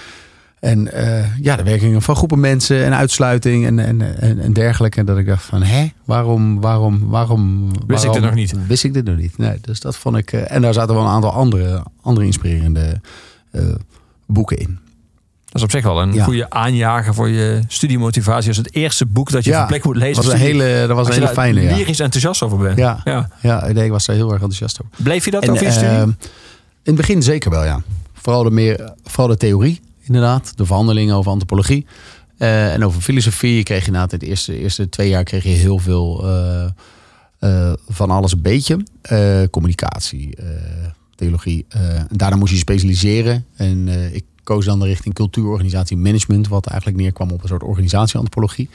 en 0.64 0.92
eh, 0.92 1.36
ja, 1.40 1.56
de 1.56 1.62
werkingen 1.62 2.02
van 2.02 2.16
groepen 2.16 2.40
mensen 2.40 2.84
en 2.84 2.94
uitsluiting 2.94 3.66
en, 3.66 3.78
en, 3.78 4.20
en, 4.20 4.40
en 4.40 4.52
dergelijke. 4.52 4.98
En 5.00 5.06
dat 5.06 5.18
ik 5.18 5.26
dacht 5.26 5.44
van, 5.44 5.62
hè, 5.62 5.86
waarom, 6.04 6.60
waarom, 6.60 7.08
waarom... 7.08 7.70
Wist 7.86 8.04
ik 8.04 8.12
dit 8.12 8.22
nog 8.22 8.34
niet? 8.34 8.54
Wist 8.66 8.84
ik 8.84 8.92
dit 8.94 9.04
nog 9.04 9.16
niet. 9.16 9.38
Nee, 9.38 9.58
dus 9.60 9.80
dat 9.80 9.96
vond 9.96 10.16
ik... 10.16 10.32
eh, 10.32 10.50
en 10.54 10.62
daar 10.62 10.72
zaten 10.72 10.94
wel 10.94 11.04
een 11.04 11.10
aantal 11.10 11.32
andere, 11.32 11.82
andere 12.02 12.26
inspirerende 12.26 13.00
eh, 13.50 13.62
boeken 14.26 14.56
in. 14.58 14.78
Dat 15.44 15.54
is 15.54 15.62
op 15.62 15.70
zich 15.70 15.82
wel 15.82 16.02
een 16.02 16.12
Ja. 16.14 16.24
goede 16.24 16.50
aanjager 16.50 17.14
voor 17.14 17.28
je 17.28 17.60
studiemotivatie. 17.68 18.48
Als 18.48 18.56
het 18.56 18.74
eerste 18.74 19.06
boek 19.06 19.30
dat 19.30 19.44
je 19.44 19.50
Ja, 19.50 19.58
van 19.58 19.66
plek 19.66 19.84
moet 19.84 19.96
lezen. 19.96 20.22
was 20.24 20.32
een 20.32 20.38
hele, 20.38 20.84
dat 20.86 20.96
was 20.96 21.06
een 21.06 21.12
hele 21.12 21.28
fijne, 21.28 21.60
ja. 21.62 21.76
lyrisch 21.76 22.00
enthousiast 22.00 22.42
over 22.42 22.58
bent. 22.58 22.78
Ja, 22.78 23.00
Ja. 23.04 23.28
ja. 23.40 23.66
nee, 23.72 23.84
ik 23.84 23.90
was 23.90 24.06
daar 24.06 24.16
heel 24.16 24.24
erg 24.32 24.34
enthousiast 24.40 24.80
over. 24.82 25.02
Bleef 25.04 25.24
je 25.24 25.30
dat 25.30 25.42
En, 25.42 25.50
over 25.50 25.64
je 25.64 25.70
studie? 25.72 25.98
in 25.98 26.16
het 26.82 26.94
begin 26.94 27.22
zeker 27.22 27.50
wel, 27.50 27.64
ja. 27.64 27.82
Vooral 28.12 28.42
de, 28.42 28.50
meer, 28.50 28.92
vooral 29.02 29.28
de 29.28 29.36
theorie, 29.36 29.80
inderdaad. 30.04 30.56
De 30.56 30.66
verhandelingen 30.66 31.14
over 31.14 31.30
antropologie. 31.30 31.86
Eh, 32.38 32.72
en 32.72 32.84
over 32.84 33.00
filosofie 33.00 33.62
kreeg 33.62 33.80
je 33.80 33.86
inderdaad... 33.86 34.20
de 34.20 34.26
eerste, 34.26 34.58
eerste 34.58 34.88
twee 34.88 35.08
jaar 35.08 35.24
kreeg 35.24 35.42
je 35.42 35.48
heel 35.48 35.78
veel 35.78 36.24
eh, 36.24 36.64
eh, 37.38 37.72
van 37.88 38.10
alles 38.10 38.32
een 38.32 38.42
beetje. 38.42 38.84
Communicatie, 39.50 40.36
theologie. 41.14 41.66
en 41.68 42.16
daarna 42.16 42.36
moest 42.36 42.52
je 42.52 42.58
specialiseren. 42.58 43.46
En 43.56 43.88
ik 44.14 44.24
koos 44.42 44.64
dan 44.64 44.78
de 44.78 44.86
richting 44.86 45.14
cultuur, 45.14 45.46
organisatie, 45.46 45.96
management. 45.96 46.48
Wat 46.48 46.66
eigenlijk 46.66 47.00
neerkwam 47.00 47.30
op 47.30 47.42
een 47.42 47.48
soort 47.48 47.62
organisatieantropologie. 47.62 48.68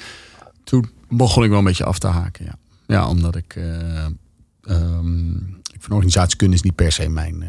Toen 0.64 0.90
begon 1.10 1.44
ik 1.44 1.50
wel 1.50 1.60
een 1.60 1.66
beetje 1.66 1.84
af 1.86 2.00
te 2.00 2.08
haken, 2.08 2.46
ja. 2.46 2.56
Ja, 2.88 3.08
omdat 3.08 3.36
ik... 3.36 3.56
ehm, 3.56 5.36
ik 5.74 5.86
vind 5.86 5.92
organisatiekunde 5.92 6.56
is 6.56 6.62
niet 6.62 6.76
per 6.76 6.92
se 6.92 7.10
mijn... 7.10 7.40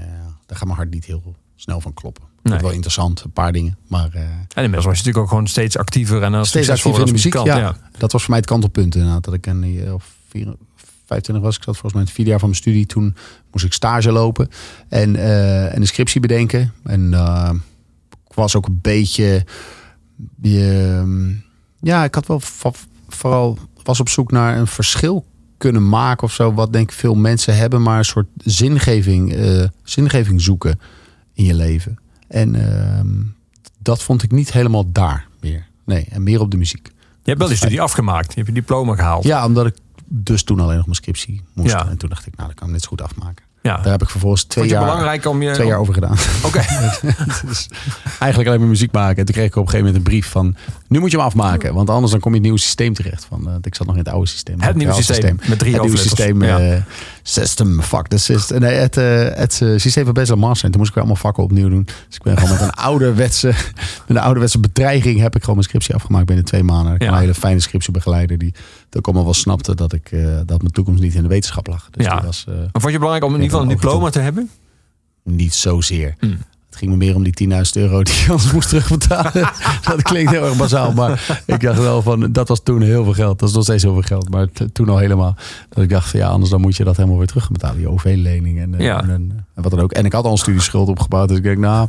daar 0.47 0.57
gaat 0.57 0.65
mijn 0.65 0.77
hart 0.77 0.91
niet 0.91 1.05
heel 1.05 1.35
snel 1.55 1.81
van 1.81 1.95
kloppen. 1.95 2.25
Nee. 2.43 2.53
het 2.53 2.63
wel 2.63 2.73
interessant, 2.73 3.23
een 3.25 3.31
paar 3.31 3.53
dingen. 3.53 3.77
Maar 3.87 4.11
eh, 4.13 4.21
En 4.23 4.29
inmiddels 4.55 4.85
was 4.85 4.99
je 4.99 4.99
natuurlijk 4.99 5.19
ook 5.19 5.29
gewoon 5.29 5.47
steeds 5.47 5.77
actiever 5.77 6.23
en 6.23 6.47
steeds 6.47 6.69
actief 6.69 6.99
in 6.99 7.05
de 7.05 7.13
muziek. 7.13 7.33
Kant, 7.33 7.47
Ja, 7.47 7.57
ja. 7.59 7.77
Dat 7.99 8.13
was 8.13 8.21
voor 8.21 8.31
mij 8.31 8.39
het 8.39 8.49
kantelpunt 8.49 8.95
inderdaad. 8.95 9.25
Dat 9.25 9.35
ik 9.35 9.47
een 9.47 9.65
eh, 9.85 9.95
of 9.95 10.15
vier- 10.29 10.55
25 11.07 11.45
was. 11.45 11.57
Ik 11.57 11.63
zat 11.63 11.77
volgens 11.77 11.93
mij 11.93 12.01
in 12.03 12.07
het 12.07 12.17
vierde 12.17 12.31
jaar 12.31 12.41
van 12.41 12.49
mijn 12.49 12.61
studie. 12.61 12.87
Toen 12.87 13.15
moest 13.53 13.65
ik 13.65 13.73
stage 13.73 14.13
lopen. 14.13 14.49
En, 14.89 15.17
eh, 15.17 15.75
en 15.75 15.81
een 15.81 15.87
scriptie 15.87 16.21
bedenken. 16.21 16.73
En 16.85 17.13
ik 18.29 18.35
was 18.35 18.57
ook 18.57 18.67
een 18.67 18.79
beetje... 18.83 19.45
ja, 21.81 22.05
ik 22.05 22.15
had 22.15 22.27
wel 22.27 22.41
vooral... 23.09 23.59
was 23.83 24.01
op 24.01 24.09
zoek 24.09 24.31
naar 24.33 24.59
een 24.59 24.67
verschil 24.67 25.25
kunnen 25.59 25.89
maken 25.89 26.23
of 26.23 26.33
zo. 26.33 26.55
Wat 26.55 26.73
denk 26.73 26.91
ik 26.91 26.97
veel 26.97 27.15
mensen 27.15 27.57
hebben. 27.57 27.83
Maar 27.83 27.99
een 27.99 28.05
soort 28.05 28.29
zingeving, 28.37 29.37
zingeving 29.83 30.41
zoeken 30.41 30.81
in 31.35 31.45
je 31.45 31.55
leven. 31.55 31.99
En 32.31 32.55
ehm, 32.55 33.09
dat 33.79 34.03
vond 34.03 34.23
ik 34.23 34.31
niet 34.31 34.53
helemaal 34.53 34.93
daar 34.93 35.27
meer. 35.41 35.67
Nee, 35.85 36.07
en 36.11 36.23
meer 36.23 36.41
op 36.41 36.51
de 36.51 36.57
muziek. 36.57 36.87
Je 37.23 37.37
hebt 37.37 37.39
wel 37.39 37.49
die 37.49 37.57
studie 37.57 37.81
afgemaakt. 37.81 38.29
Je 38.29 38.35
hebt 38.35 38.47
je 38.47 38.53
diploma 38.53 38.95
gehaald. 38.95 39.25
Ja, 39.25 39.45
omdat 39.45 39.67
ik 39.67 39.75
dus 40.07 40.43
toen 40.43 40.61
alleen 40.61 40.77
nog 40.77 40.85
mijn 40.85 40.97
scriptie 40.97 41.43
moest. 41.53 41.71
Ja. 41.71 41.89
En 41.89 41.97
toen 41.97 42.09
dacht 42.09 42.27
ik, 42.27 42.37
nou, 42.37 42.49
dat 42.49 42.59
kan 42.59 42.67
ik 42.67 42.73
net 42.73 42.83
zo 42.83 42.89
goed 42.89 43.03
afmaken. 43.03 43.45
Ja. 43.63 43.77
Daar 43.77 43.93
heb 43.93 44.03
ik 44.03 44.09
vervolgens 44.09 44.45
twee, 44.45 44.69
jaar, 44.69 44.85
belangrijk 44.85 45.27
om 45.27 45.43
je... 45.43 45.53
twee 45.53 45.67
jaar 45.67 45.79
over 45.79 45.95
gedaan. 45.95 46.17
Oké. 46.45 46.63
dus 47.47 47.69
eigenlijk 48.19 48.49
alleen 48.49 48.61
maar 48.61 48.69
muziek 48.69 48.93
maken. 48.93 49.17
En 49.17 49.25
toen 49.25 49.35
kreeg 49.35 49.47
ik 49.47 49.57
op 49.57 49.63
een 49.63 49.71
gegeven 49.71 49.87
moment 49.87 49.97
een 49.97 50.13
brief 50.13 50.27
van... 50.27 50.57
nu 50.89 50.99
moet 50.99 51.11
je 51.11 51.17
hem 51.17 51.27
afmaken, 51.27 51.75
want 51.75 51.91
anders 51.91 52.13
dan 52.13 52.21
kom 52.21 52.31
je 52.31 52.39
in 52.39 52.43
het 52.43 52.53
nieuwe 52.53 52.67
systeem 52.67 52.95
terecht. 52.95 53.25
Van, 53.25 53.49
eh, 53.49 53.55
ik 53.63 53.75
zat 53.75 53.87
nog 53.87 53.97
in 53.97 54.03
het 54.03 54.13
oude 54.13 54.29
systeem. 54.29 54.61
Het 54.61 54.77
nieuwe 54.77 54.93
systeem, 54.93 55.39
met 55.49 55.59
drie 55.59 55.73
Het 55.73 55.83
nieuwe 55.83 55.99
systeem. 55.99 56.43
Ja. 56.43 56.59
eh, 56.59 56.83
system, 57.31 57.83
fuck 57.83 58.07
the 58.07 58.19
system. 58.19 58.61
Nee, 58.61 58.75
het, 58.75 58.97
eh, 58.97 59.29
het 59.35 59.61
eh, 59.63 59.73
systeem 59.77 60.05
van 60.27 60.39
massa. 60.39 60.65
En 60.65 60.71
toen 60.71 60.81
moest 60.81 60.89
ik 60.91 60.95
weer 60.95 61.05
allemaal 61.05 61.23
vakken 61.23 61.43
opnieuw 61.43 61.69
doen. 61.69 61.85
Dus 61.85 62.17
ik 62.17 62.23
ben 62.23 62.37
gewoon 62.39 62.53
met 62.53 62.61
een 62.61 62.71
ouderwetse, 62.89 63.47
met 63.47 64.17
een 64.17 64.19
ouderwetse 64.19 64.59
bedreiging... 64.59 65.21
heb 65.21 65.35
ik 65.35 65.41
gewoon 65.41 65.55
mijn 65.55 65.69
scriptie 65.69 65.95
afgemaakt 65.95 66.27
binnen 66.27 66.45
twee 66.45 66.63
maanden. 66.63 66.95
Ik 66.95 67.03
Ja. 67.03 67.09
een 67.13 67.19
hele 67.19 67.35
fijne 67.35 67.61
scriptiebegeleider... 67.61 68.39
die 68.39 68.55
ook 68.97 69.07
allemaal 69.07 69.25
wel 69.25 69.35
snapte 69.35 69.75
dat, 69.75 69.93
ik, 69.93 70.13
eh, 70.13 70.21
dat 70.47 70.61
mijn 70.61 70.73
toekomst 70.73 71.03
niet 71.03 71.15
in 71.15 71.23
de 71.23 71.29
wetenschap 71.29 71.67
lag. 71.67 71.89
Dus 71.91 72.05
Ja. 72.07 72.23
was... 72.25 72.45
Maar 72.47 72.81
vond 72.81 72.93
je 72.93 72.99
belangrijk 72.99 73.25
om 73.25 73.35
in 73.35 73.43
ieder 73.43 73.57
geval 73.59 73.63
een 73.73 73.77
diploma 73.81 74.11
te 74.11 74.21
hebben? 74.21 74.51
niet 75.23 75.55
zozeer. 75.55 76.15
Hmm. 76.19 76.39
Het 76.71 76.79
ging 76.79 76.91
me 76.91 76.97
meer 76.97 77.15
om 77.15 77.23
die 77.23 77.49
10.000 77.49 77.61
euro 77.73 78.03
die 78.03 78.15
je 78.15 78.31
anders 78.31 78.53
moest 78.53 78.69
terugbetalen. 78.69 79.51
dat 79.89 80.03
klinkt 80.03 80.31
heel 80.31 80.45
erg 80.45 80.57
bazaal, 80.57 80.93
maar 80.93 81.43
ik 81.47 81.61
dacht 81.61 81.79
wel 81.79 82.03
van, 82.03 82.33
dat 82.33 82.49
was 82.49 82.61
toen 82.63 82.83
heel 82.83 83.05
veel 83.05 83.13
geld. 83.13 83.39
Dat 83.39 83.49
is 83.49 83.55
nog 83.55 83.65
steeds 83.65 83.83
heel 83.83 83.93
veel 83.93 84.03
geld, 84.03 84.31
maar 84.31 84.47
toen 84.73 84.89
al 84.89 84.99
helemaal. 84.99 85.37
Dat 85.69 85.83
ik 85.85 85.91
dacht 85.91 86.11
van 86.11 86.21
ja, 86.21 86.29
anders 86.29 86.51
dan 86.51 86.61
moet 86.61 86.77
je 86.77 86.85
dat 86.85 86.97
helemaal 86.97 87.19
weer 87.19 87.27
terugbetalen. 87.27 87.81
Je 87.81 87.89
OV-lening 87.91 88.61
en, 88.61 88.75
Ja. 88.79 89.03
en, 89.03 89.11
en 89.55 89.63
wat 89.63 89.71
dan 89.71 89.81
ook. 89.81 89.93
En 89.93 90.05
ik 90.05 90.13
had 90.13 90.25
al 90.25 90.33
een 90.33 90.39
studieschuld 90.39 90.89
opgebouwd, 90.89 91.29
dus 91.29 91.37
ik 91.37 91.43
denk 91.43 91.59
nou, 91.59 91.89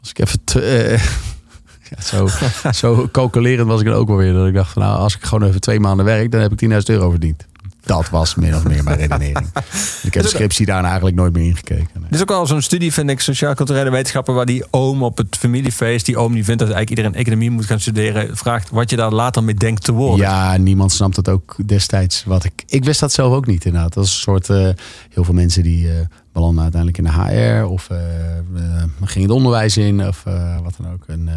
als 0.00 0.10
ik 0.10 0.18
even... 0.18 0.44
te- 0.44 0.60
eh, 0.60 1.02
ja, 1.90 2.00
zo, 2.02 2.28
zo 2.80 3.08
calculerend 3.12 3.68
was 3.68 3.80
ik 3.80 3.86
dan 3.86 3.94
ook 3.96 4.08
wel 4.08 4.16
weer. 4.16 4.32
Dat 4.32 4.46
ik 4.46 4.54
dacht 4.54 4.72
van 4.72 4.82
nou, 4.82 4.98
als 4.98 5.14
ik 5.16 5.24
gewoon 5.24 5.48
even 5.48 5.60
twee 5.60 5.80
maanden 5.80 6.04
werk, 6.06 6.30
dan 6.30 6.40
heb 6.40 6.52
ik 6.52 6.70
10.000 6.70 6.76
euro 6.84 7.10
verdiend. 7.10 7.46
Dat 7.84 8.10
was 8.10 8.34
min 8.34 8.54
of 8.54 8.64
meer 8.64 8.84
mijn 8.84 8.98
redenering. 8.98 9.46
Ik 10.02 10.14
heb 10.14 10.22
de 10.22 10.28
scriptie 10.28 10.66
daarna 10.66 10.86
eigenlijk 10.86 11.16
nooit 11.16 11.32
meer 11.32 11.44
ingekeken. 11.44 11.88
nee. 11.92 12.02
Dit 12.02 12.14
is 12.14 12.20
ook 12.20 12.28
wel 12.28 12.46
zo'n 12.46 12.62
studie, 12.62 12.92
vind 12.92 13.10
ik, 13.10 13.20
sociaal-culturele 13.20 13.90
wetenschappen, 13.90 14.34
waar 14.34 14.46
die 14.46 14.64
oom 14.70 15.02
op 15.02 15.16
het 15.16 15.36
familiefeest, 15.36 16.06
die 16.06 16.16
oom 16.16 16.32
die 16.32 16.44
vindt 16.44 16.60
dat 16.60 16.70
eigenlijk 16.70 16.98
iedereen 16.98 17.20
economie 17.20 17.50
moet 17.50 17.66
gaan 17.66 17.80
studeren, 17.80 18.36
vraagt 18.36 18.70
wat 18.70 18.90
je 18.90 18.96
daar 18.96 19.12
later 19.12 19.44
mee 19.44 19.54
denkt 19.54 19.84
te 19.84 19.92
worden. 19.92 20.26
Ja, 20.26 20.56
niemand 20.56 20.92
snapt 20.92 21.16
het 21.16 21.28
ook 21.28 21.56
destijds. 21.66 22.24
Wat 22.24 22.44
ik, 22.44 22.64
ik 22.66 22.84
wist 22.84 23.00
dat 23.00 23.12
zelf 23.12 23.32
ook 23.32 23.46
niet 23.46 23.64
inderdaad. 23.64 23.92
Dat 23.92 24.04
is 24.04 24.10
een 24.10 24.16
soort, 24.16 24.50
eh, 24.50 24.68
heel 25.10 25.24
veel 25.24 25.34
mensen 25.34 25.62
die 25.62 25.90
eh, 25.90 26.06
belanden 26.32 26.62
uiteindelijk 26.62 26.98
in 26.98 27.04
de 27.04 27.10
HR 27.10 27.64
of 27.64 27.90
eh 27.90 28.24
eh, 28.54 28.84
gingen 29.04 29.28
het 29.28 29.36
onderwijs 29.36 29.76
in 29.76 30.06
of 30.06 30.22
wat 30.62 30.74
dan 30.78 30.92
ook. 30.92 31.04
En, 31.06 31.28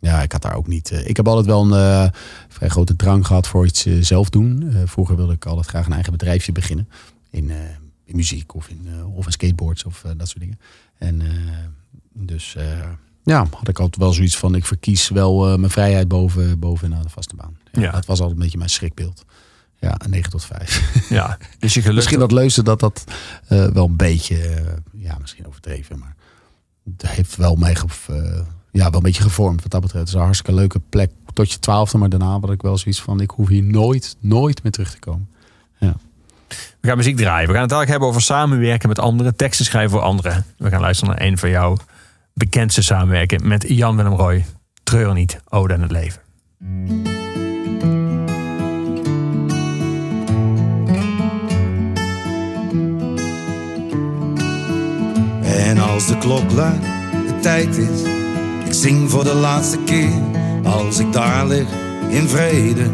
ja, 0.00 0.22
ik 0.22 0.32
had 0.32 0.42
daar 0.42 0.54
ook 0.54 0.66
niet. 0.66 0.90
eh, 0.90 1.08
ik 1.08 1.16
heb 1.16 1.28
altijd 1.28 1.46
wel 1.46 1.62
een 1.72 1.72
eh, 2.04 2.12
vrij 2.48 2.68
grote 2.68 2.96
drang 2.96 3.26
gehad 3.26 3.46
voor 3.48 3.66
iets 3.66 3.86
eh, 3.86 3.94
zelf 4.00 4.28
doen. 4.30 4.72
Vroeger 4.84 5.16
wilde 5.16 5.32
ik 5.32 5.44
altijd 5.46 5.66
graag 5.66 5.86
een 5.86 5.92
eigen 5.92 6.12
bedrijfje 6.12 6.52
beginnen. 6.52 6.88
In, 7.30 7.50
in 8.04 8.16
muziek 8.16 8.54
of 8.54 8.68
in, 8.68 8.88
of 9.14 9.26
in 9.26 9.32
skateboards 9.32 9.84
of 9.84 10.04
dat 10.16 10.28
soort 10.28 10.40
dingen. 10.40 10.58
En 10.98 11.22
dus 12.12 12.56
ja, 13.22 13.46
had 13.54 13.68
ik 13.68 13.78
altijd 13.78 13.96
wel 14.02 14.12
zoiets 14.12 14.36
van: 14.36 14.54
ik 14.54 14.64
verkies 14.66 15.08
wel 15.08 15.58
mijn 15.58 15.70
vrijheid 15.70 16.08
boven, 16.08 16.58
boven 16.58 16.90
naar 16.90 17.02
de 17.02 17.08
vaste 17.08 17.36
baan. 17.36 17.56
Ja, 17.72 17.80
Ja. 17.80 17.90
Dat 17.90 18.06
was 18.06 18.18
altijd 18.18 18.36
een 18.38 18.42
beetje 18.42 18.58
mijn 18.58 18.70
schrikbeeld. 18.70 19.24
Ja, 19.78 19.94
een 19.98 20.10
9 20.10 20.30
tot 20.30 20.44
5. 20.44 20.92
Ja, 21.08 21.38
dus 21.58 21.74
je 21.74 21.92
misschien 21.92 22.18
dat 22.18 22.32
leuzen 22.32 22.64
dat 22.64 22.80
dat 22.80 23.04
wel 23.48 23.84
een 23.86 23.96
beetje, 23.96 24.64
ja, 24.96 25.16
misschien 25.20 25.46
overdreven, 25.46 25.98
maar 25.98 26.14
het 26.84 27.10
heeft 27.10 27.36
wel 27.36 27.56
mij 27.56 27.74
ge- 27.74 27.86
eh, 28.12 28.40
ja, 28.72 28.84
wel 28.84 28.94
een 28.94 29.02
beetje 29.02 29.22
gevormd 29.22 29.62
wat 29.62 29.70
dat 29.70 29.80
betreft. 29.80 30.04
Het 30.04 30.14
is 30.14 30.14
een 30.14 30.24
hartstikke 30.24 30.60
leuke 30.60 30.80
plek 30.88 31.10
tot 31.32 31.52
je 31.52 31.58
twaalfde, 31.58 31.98
maar 31.98 32.08
daarna 32.08 32.38
had 32.40 32.50
ik 32.50 32.62
wel 32.62 32.78
zoiets 32.78 33.02
van: 33.02 33.20
ik 33.20 33.30
hoef 33.30 33.48
hier 33.48 33.62
nooit, 33.62 34.16
nooit 34.20 34.62
meer 34.62 34.72
terug 34.72 34.90
te 34.90 34.98
komen. 34.98 35.28
We 36.80 36.88
gaan 36.88 36.96
muziek 36.96 37.16
draaien. 37.16 37.48
We 37.48 37.54
gaan 37.54 37.62
het 37.62 37.72
eigenlijk 37.72 37.90
hebben 37.90 38.08
over 38.08 38.22
samenwerken 38.22 38.88
met 38.88 38.98
anderen, 38.98 39.36
teksten 39.36 39.64
schrijven 39.64 39.90
voor 39.90 40.00
anderen. 40.00 40.44
We 40.56 40.70
gaan 40.70 40.80
luisteren 40.80 41.14
naar 41.14 41.26
een 41.26 41.38
van 41.38 41.50
jouw 41.50 41.76
bekendste 42.34 42.82
samenwerken 42.82 43.48
met 43.48 43.64
Jan 43.68 43.96
Willem 43.96 44.12
Roy. 44.12 44.44
Treur 44.82 45.12
niet, 45.12 45.40
ode 45.48 45.74
aan 45.74 45.80
het 45.80 45.90
leven. 45.90 46.20
En 55.42 55.78
als 55.78 56.06
de 56.06 56.18
klok 56.18 56.50
luidt, 56.50 56.82
de 57.26 57.38
tijd 57.40 57.76
is, 57.76 58.19
ik 58.70 58.76
zing 58.76 59.10
voor 59.10 59.24
de 59.24 59.34
laatste 59.34 59.78
keer. 59.84 60.12
Als 60.64 60.98
ik 60.98 61.12
daar 61.12 61.46
lig, 61.46 61.66
in 62.08 62.28
vrede, 62.28 62.90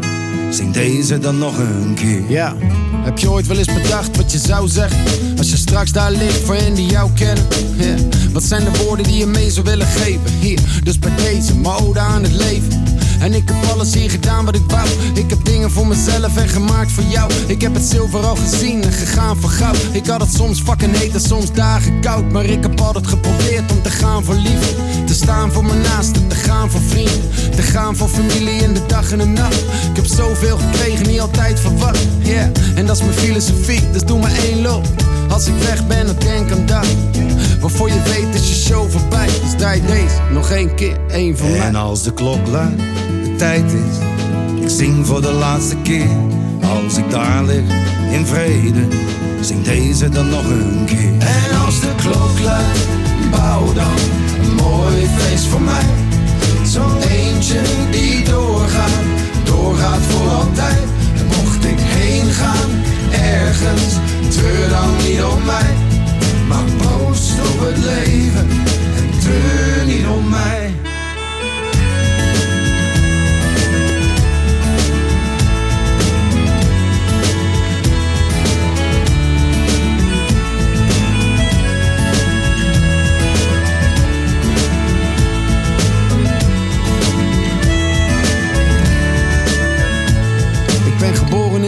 zing 0.49 0.73
deze 0.73 1.19
dan 1.19 1.37
nog 1.37 1.57
een 1.57 1.93
keer. 1.95 2.21
Ja, 2.29 2.55
heb 3.03 3.17
je 3.17 3.31
ooit 3.31 3.47
wel 3.47 3.57
eens 3.57 3.73
bedacht 3.73 4.17
wat 4.17 4.31
je 4.31 4.37
zou 4.37 4.67
zeggen? 4.67 4.99
Als 5.37 5.49
je 5.49 5.57
straks 5.57 5.91
daar 5.91 6.11
ligt 6.11 6.39
voor 6.45 6.55
hen 6.55 6.73
die 6.73 6.89
jou 6.89 7.11
kennen. 7.13 7.45
Wat 8.33 8.43
zijn 8.43 8.63
de 8.63 8.83
woorden 8.83 9.05
die 9.05 9.17
je 9.17 9.25
mee 9.25 9.51
zou 9.51 9.65
willen 9.65 9.87
geven? 9.87 10.31
Hier, 10.39 10.59
dus 10.83 10.99
bij 10.99 11.15
deze, 11.15 11.55
mijn 11.55 11.75
ode 11.75 11.99
aan 11.99 12.23
het 12.23 12.33
leven. 12.33 12.83
En 13.19 13.33
ik 13.33 13.49
heb 13.49 13.71
alles 13.71 13.93
hier 13.93 14.09
gedaan 14.09 14.45
wat 14.45 14.55
ik 14.55 14.63
wou. 14.67 14.87
Ik 15.13 15.29
heb 15.29 15.45
dingen 15.45 15.71
voor 15.71 15.87
mezelf 15.87 16.37
en 16.37 16.47
gemaakt 16.47 16.91
voor 16.91 17.03
jou. 17.03 17.31
Ik 17.47 17.61
heb 17.61 17.73
het 17.73 17.83
zilver 17.83 18.25
al 18.25 18.35
gezien 18.35 18.83
en 18.83 18.91
gegaan 18.91 19.37
voor 19.37 19.49
goud. 19.49 19.77
Ik 19.91 20.07
had 20.07 20.21
het 20.21 20.33
soms 20.33 20.61
fucking 20.61 20.97
heet 20.97 21.13
en 21.13 21.21
soms 21.21 21.51
dagen 21.53 22.01
koud. 22.01 22.31
Maar 22.31 22.45
ik 22.45 22.61
heb 22.61 22.81
altijd 22.81 23.07
geprobeerd 23.07 23.66
te 23.87 23.93
gaan 23.93 24.23
voor 24.23 24.35
liefde. 24.35 24.75
Te 25.05 25.13
staan 25.13 25.51
voor 25.51 25.65
mijn 25.65 25.81
naasten, 25.81 26.27
te 26.27 26.35
gaan 26.35 26.69
voor 26.71 26.81
vrienden. 26.81 27.29
Te 27.55 27.61
gaan 27.61 27.95
voor 27.95 28.07
familie 28.07 28.63
in 28.63 28.73
de 28.73 28.85
dag 28.87 29.11
en 29.11 29.17
de 29.17 29.25
nacht. 29.25 29.61
Ik 29.89 29.95
heb 29.95 30.05
zoveel 30.05 30.57
gekregen, 30.57 31.07
niet 31.07 31.19
altijd 31.19 31.59
verwacht. 31.59 32.07
Yeah, 32.19 32.49
en 32.75 32.85
dat 32.85 32.95
is 32.95 33.01
mijn 33.01 33.13
filosofie, 33.13 33.91
dus 33.91 34.03
doe 34.03 34.19
maar 34.19 34.31
één 34.31 34.61
loop. 34.61 34.85
Als 35.29 35.47
ik 35.47 35.53
weg 35.57 35.87
ben, 35.87 36.05
dan 36.05 36.15
denk 36.19 36.51
aan 36.51 36.65
dat. 36.65 36.85
Waarvoor 37.61 37.87
je 37.87 38.01
weet 38.03 38.35
is 38.41 38.49
je 38.49 38.55
show 38.55 38.91
voorbij. 38.91 39.25
Dus 39.25 39.53
draai 39.57 39.81
deze 39.85 40.15
nog 40.31 40.49
één 40.49 40.75
keer, 40.75 40.97
één 41.09 41.37
van 41.37 41.51
mij. 41.51 41.59
En 41.59 41.75
als 41.75 42.03
de 42.03 42.13
klok 42.13 42.47
luidt, 42.47 42.77
de 43.23 43.35
tijd 43.37 43.63
is, 43.63 43.97
ik 44.63 44.69
zing 44.69 45.05
voor 45.05 45.21
de 45.21 45.31
laatste 45.31 45.75
keer. 45.75 46.09
Als 46.83 46.97
ik 46.97 47.11
daar 47.11 47.43
lig, 47.43 47.63
in 48.11 48.25
vrede, 48.25 48.87
zing 49.41 49.63
deze 49.63 50.09
dan 50.09 50.29
nog 50.29 50.43
een 50.43 50.85
keer. 50.85 51.11
En 51.19 51.65
als 51.65 51.79
de 51.79 51.95
klok 51.95 52.39
luidt, 52.39 53.06
bouw 53.29 53.73
dan 53.73 53.97
een 54.41 54.55
mooi 54.55 55.07
feest 55.17 55.45
voor 55.45 55.61
mij. 55.61 55.85
Zo'n 56.63 57.01
eentje 57.09 57.61
die 57.91 58.23
doorgaat, 58.23 59.05
doorgaat 59.43 60.01
voor 60.01 60.29
altijd. 60.29 60.83
Mocht 61.27 61.65
ik 61.65 61.79
heen 61.79 62.25
gaan, 62.33 62.69
ergens, 63.11 63.93
treur 64.29 64.69
dan 64.69 64.89
niet 65.07 65.23
om 65.23 65.43
mij. 65.45 65.73
Maar 66.47 66.63
proost 66.77 67.31
op 67.39 67.59
het 67.67 67.77
leven 67.77 68.47
en 68.97 69.19
treur 69.19 69.85
niet 69.85 70.07
om 70.07 70.29
mij. 70.29 70.66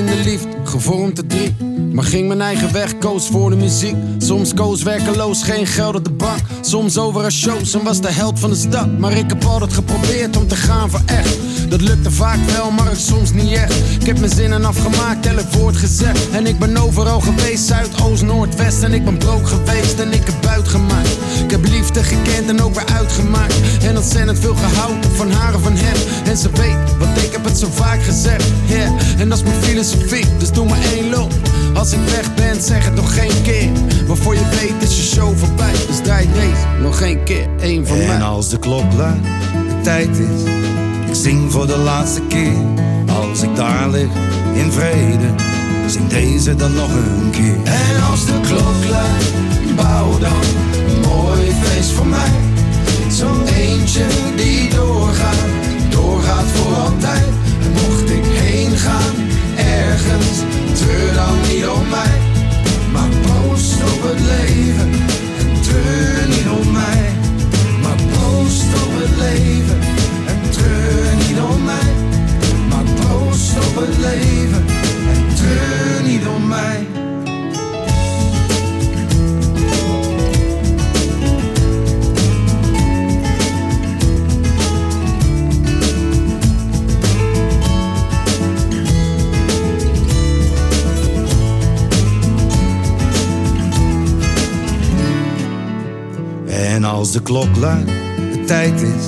De 0.09 0.15
liefde, 0.15 0.58
gevormd 0.69 1.15
te 1.15 1.25
drie. 1.25 1.55
Maar 1.91 2.03
ging 2.03 2.27
mijn 2.27 2.41
eigen 2.41 2.73
weg, 2.73 2.97
koos 2.97 3.27
voor 3.27 3.49
de 3.49 3.55
muziek. 3.55 3.95
Soms 4.17 4.53
koos 4.53 4.83
werkeloos, 4.83 5.43
geen 5.43 5.67
geld 5.67 5.95
op 5.95 6.03
de 6.03 6.11
bank. 6.11 6.39
Soms 6.61 6.97
over 6.97 7.25
een 7.25 7.31
shows 7.31 7.73
en 7.73 7.83
was 7.83 8.01
de 8.01 8.11
held 8.11 8.39
van 8.39 8.49
de 8.49 8.55
stad. 8.55 8.97
Maar 8.97 9.17
ik 9.17 9.25
heb 9.27 9.43
altijd 9.43 9.73
geprobeerd 9.73 10.37
om 10.37 10.47
te 10.47 10.55
gaan 10.55 10.89
voor 10.89 11.01
echt. 11.05 11.37
Dat 11.69 11.81
lukte 11.81 12.11
vaak 12.11 12.37
wel, 12.45 12.71
maar 12.71 12.89
het 12.89 12.99
soms 12.99 13.33
niet 13.33 13.51
echt. 13.51 13.73
Ik 13.99 14.05
heb 14.05 14.19
mijn 14.19 14.31
zinnen 14.31 14.65
afgemaakt, 14.65 15.25
elk 15.25 15.53
woord 15.53 15.77
gezegd. 15.77 16.29
En 16.31 16.47
ik 16.47 16.59
ben 16.59 16.77
overal 16.77 17.19
geweest, 17.19 17.67
Zuid, 17.67 18.01
Oost, 18.01 18.23
Noord, 18.23 18.55
West. 18.55 18.83
En 18.83 18.93
ik 18.93 19.05
ben 19.05 19.17
broke 19.17 19.45
geweest 19.45 19.99
en 19.99 20.13
ik 20.13 20.25
heb 20.25 20.35
buit 20.41 20.67
gemaakt. 20.67 21.17
Ik 21.43 21.51
heb 21.51 21.65
liefde 21.65 22.03
gekend 22.03 22.49
en 22.49 22.61
ook 22.61 22.73
weer 22.73 22.93
uitgemaakt. 22.93 23.55
En 23.81 23.97
ontzettend 23.97 24.39
veel 24.39 24.55
gehouden 24.55 25.11
van 25.11 25.31
haar 25.31 25.53
en 25.53 25.61
van 25.61 25.75
hem. 25.75 25.97
En 26.25 26.37
ze 26.37 26.49
weet, 26.51 26.97
want 26.99 27.17
ik 27.17 27.31
heb 27.31 27.43
het 27.43 27.57
zo 27.57 27.67
vaak 27.71 28.03
gezegd. 28.03 28.45
Yeah. 28.67 28.91
En 29.19 29.29
dat 29.29 29.37
is 29.37 29.43
mijn 29.43 29.63
filosofie, 29.63 30.25
dus 30.37 30.51
doe 30.59 30.67
maar 30.67 30.91
één 30.93 31.09
loop. 31.09 31.33
Als 31.73 31.91
ik 31.91 31.99
weg 31.99 32.33
ben, 32.33 32.61
zeg 32.61 32.85
het 32.85 32.95
nog 32.95 33.13
geen 33.13 33.41
keer. 33.41 33.69
Waarvoor 34.07 34.33
je 34.33 34.45
weet 34.49 34.89
is 34.89 34.95
je 34.97 35.03
show 35.03 35.37
voorbij. 35.37 35.71
Dus 35.87 35.99
draai 36.03 36.27
deze 36.33 36.81
nog 36.81 37.01
één 37.01 37.23
keer, 37.23 37.47
één 37.59 37.87
van 37.87 37.97
En 37.97 38.07
mij. 38.07 38.21
als 38.21 38.49
de 38.49 38.59
klok 38.59 38.93
luidt, 38.93 39.23
de 39.67 39.81
tijd 39.81 40.09
is, 40.09 40.41
ik 41.07 41.15
zing 41.15 41.51
voor 41.51 41.67
de 41.67 41.77
laatste 41.77 42.21
keer. 42.21 42.53
Als 43.07 43.41
ik 43.41 43.55
daar 43.55 43.89
lig, 43.89 44.09
in 44.53 44.71
vrede, 44.71 45.33
zing 45.87 46.07
deze 46.07 46.55
dan 46.55 46.73
nog 46.73 46.89
een 46.89 47.29
keer. 47.31 47.57
En 47.63 48.03
als 48.09 48.25
de 48.25 48.39
klok 48.41 48.89
luidt, 48.89 49.75
bouw 49.75 50.17
dan 50.17 50.41
een 50.73 51.09
mooi 51.09 51.51
feest 51.61 51.91
voor 51.91 52.07
mij. 52.07 52.31
Zo'n 53.09 53.45
eentje 53.45 54.05
die 54.35 54.69
doorgaat, 54.69 55.35
doorgaat 55.89 56.45
voor 56.53 56.75
altijd. 56.75 57.28
Ergens, 60.09 60.39
treur 60.79 61.13
dan 61.13 61.35
niet 61.47 61.67
om 61.67 61.89
mij. 61.89 62.17
Maar 62.91 63.09
proost 63.21 63.83
op 63.83 64.01
het 64.01 64.19
leven 64.19 64.88
En 96.79 96.85
als 96.85 97.11
de 97.11 97.21
klok 97.21 97.55
luidt, 97.55 97.87
de 98.31 98.43
tijd 98.45 98.81
is, 98.81 99.05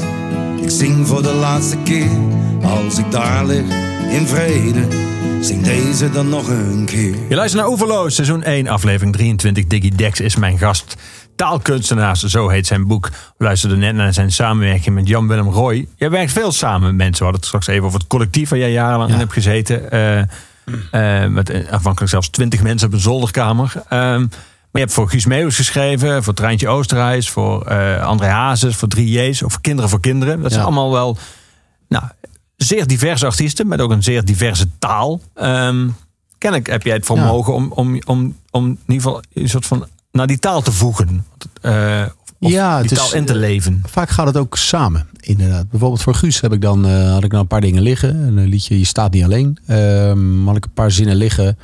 ik 0.61 0.69
zing 0.69 1.07
voor 1.07 1.22
de 1.22 1.34
laatste 1.34 1.77
keer. 1.77 2.10
Als 2.61 2.98
ik 2.98 3.11
daar 3.11 3.45
lig, 3.45 3.64
in 4.10 4.27
vrede, 4.27 4.88
zing 5.41 5.64
deze 5.64 6.10
dan 6.10 6.30
nog 6.30 6.48
een 6.48 6.85
keer. 6.85 7.15
Je 7.30 7.35
luistert 7.35 7.61
naar 7.61 7.72
Oeverloos, 7.72 8.15
seizoen 8.15 8.43
1, 8.43 8.68
aflevering 8.68 9.14
23. 9.14 9.65
Diggy 9.65 9.91
Dex 9.95 10.19
is 10.19 10.35
mijn 10.35 10.57
gast. 10.57 10.95
Taalkunstenaars, 11.35 12.23
zo 12.23 12.49
heet 12.49 12.68
zijn 12.68 12.88
boek. 12.88 13.10
We 13.38 13.43
luisterden 13.43 13.80
net 13.80 13.95
naar 13.95 14.14
zijn 14.14 14.31
samenwerking 14.31 14.95
met 14.95 15.07
Jan-Willem 15.07 15.49
Roy. 15.49 15.88
Jij 15.95 16.10
werkt 16.10 16.31
veel 16.31 16.52
samen 16.52 16.81
met 16.88 16.95
mensen. 16.95 17.18
We 17.18 17.23
hadden 17.23 17.39
het 17.39 17.45
straks 17.45 17.68
even 17.68 17.85
over 17.85 17.99
het 17.99 18.07
collectief 18.07 18.49
waar 18.49 18.60
jij 18.60 18.72
jarenlang 18.72 19.11
in 19.11 19.18
hebt 19.18 19.34
gezeten. 19.34 19.91
Eh, 19.91 20.19
eh, 20.91 21.30
met 21.31 21.49
eh, 21.49 21.72
afhankelijk 21.72 22.11
zelfs 22.11 22.30
20 22.30 22.61
mensen 22.61 22.88
op 22.88 22.93
een 22.93 22.99
zolderkamer. 22.99 23.73
Ehm, 23.89 24.26
je 24.72 24.80
hebt 24.80 24.93
voor 24.93 25.10
Guus 25.10 25.26
Meeuwis 25.26 25.56
geschreven, 25.56 26.23
voor 26.23 26.34
Treintje 26.34 26.68
Oosterhuis, 26.68 27.30
voor 27.30 27.65
eh 27.65 28.03
André 28.03 28.27
Hazes, 28.27 28.76
voor 28.76 28.89
3J's, 28.98 29.43
of 29.43 29.52
voor 29.52 29.61
Kinderen 29.61 29.89
voor 29.89 29.99
Kinderen. 29.99 30.41
Dat 30.41 30.52
zijn 30.52 30.64
allemaal 30.64 30.91
wel 30.91 31.18
nou, 31.88 32.03
zeer 32.56 32.88
diverse 32.88 33.26
artiesten, 33.26 33.68
met 33.68 33.81
ook 33.81 33.91
een 33.91 34.03
zeer 34.03 34.26
diverse 34.26 34.68
taal. 34.80 35.22
Ehm 35.34 35.88
kennelijk 36.41 36.69
heb 36.69 36.84
jij 36.84 36.93
het 36.93 37.06
vermogen 37.06 37.53
om, 37.53 37.72
om, 37.72 37.99
om, 38.06 38.35
om 38.52 38.65
in 38.65 38.77
ieder 38.93 39.03
geval 39.03 39.23
een 39.34 39.49
soort 39.49 39.65
van 39.65 39.85
naar 40.11 40.27
die 40.27 40.39
taal 40.39 40.61
te 40.61 40.72
voegen. 40.72 41.26
Eh, 41.61 42.03
of 42.39 42.52
Ja, 42.52 42.81
die 42.81 42.89
het 42.89 42.91
is, 42.91 42.98
taal 42.98 43.15
in 43.19 43.26
te 43.26 43.35
leven. 43.35 43.81
Vaak 43.85 44.10
gaat 44.10 44.26
het 44.26 44.38
ook 44.38 44.57
samen, 44.57 45.07
inderdaad. 45.19 45.69
Bijvoorbeeld 45.69 46.02
voor 46.02 46.15
Guus 46.15 46.41
heb 46.41 46.53
ik 46.53 46.61
dan, 46.61 46.85
eh, 46.85 47.11
had 47.11 47.23
ik 47.23 47.31
nou 47.31 47.41
een 47.41 47.48
paar 47.48 47.61
dingen 47.61 47.81
liggen. 47.81 48.15
Een 48.15 48.48
liedje 48.48 48.80
Je 48.80 48.85
staat 48.85 49.11
niet 49.11 49.23
alleen. 49.23 49.57
Ehm, 49.68 50.45
had 50.45 50.56
ik 50.56 50.65
een 50.65 50.73
paar 50.73 50.91
zinnen 50.91 51.15
liggen. 51.15 51.57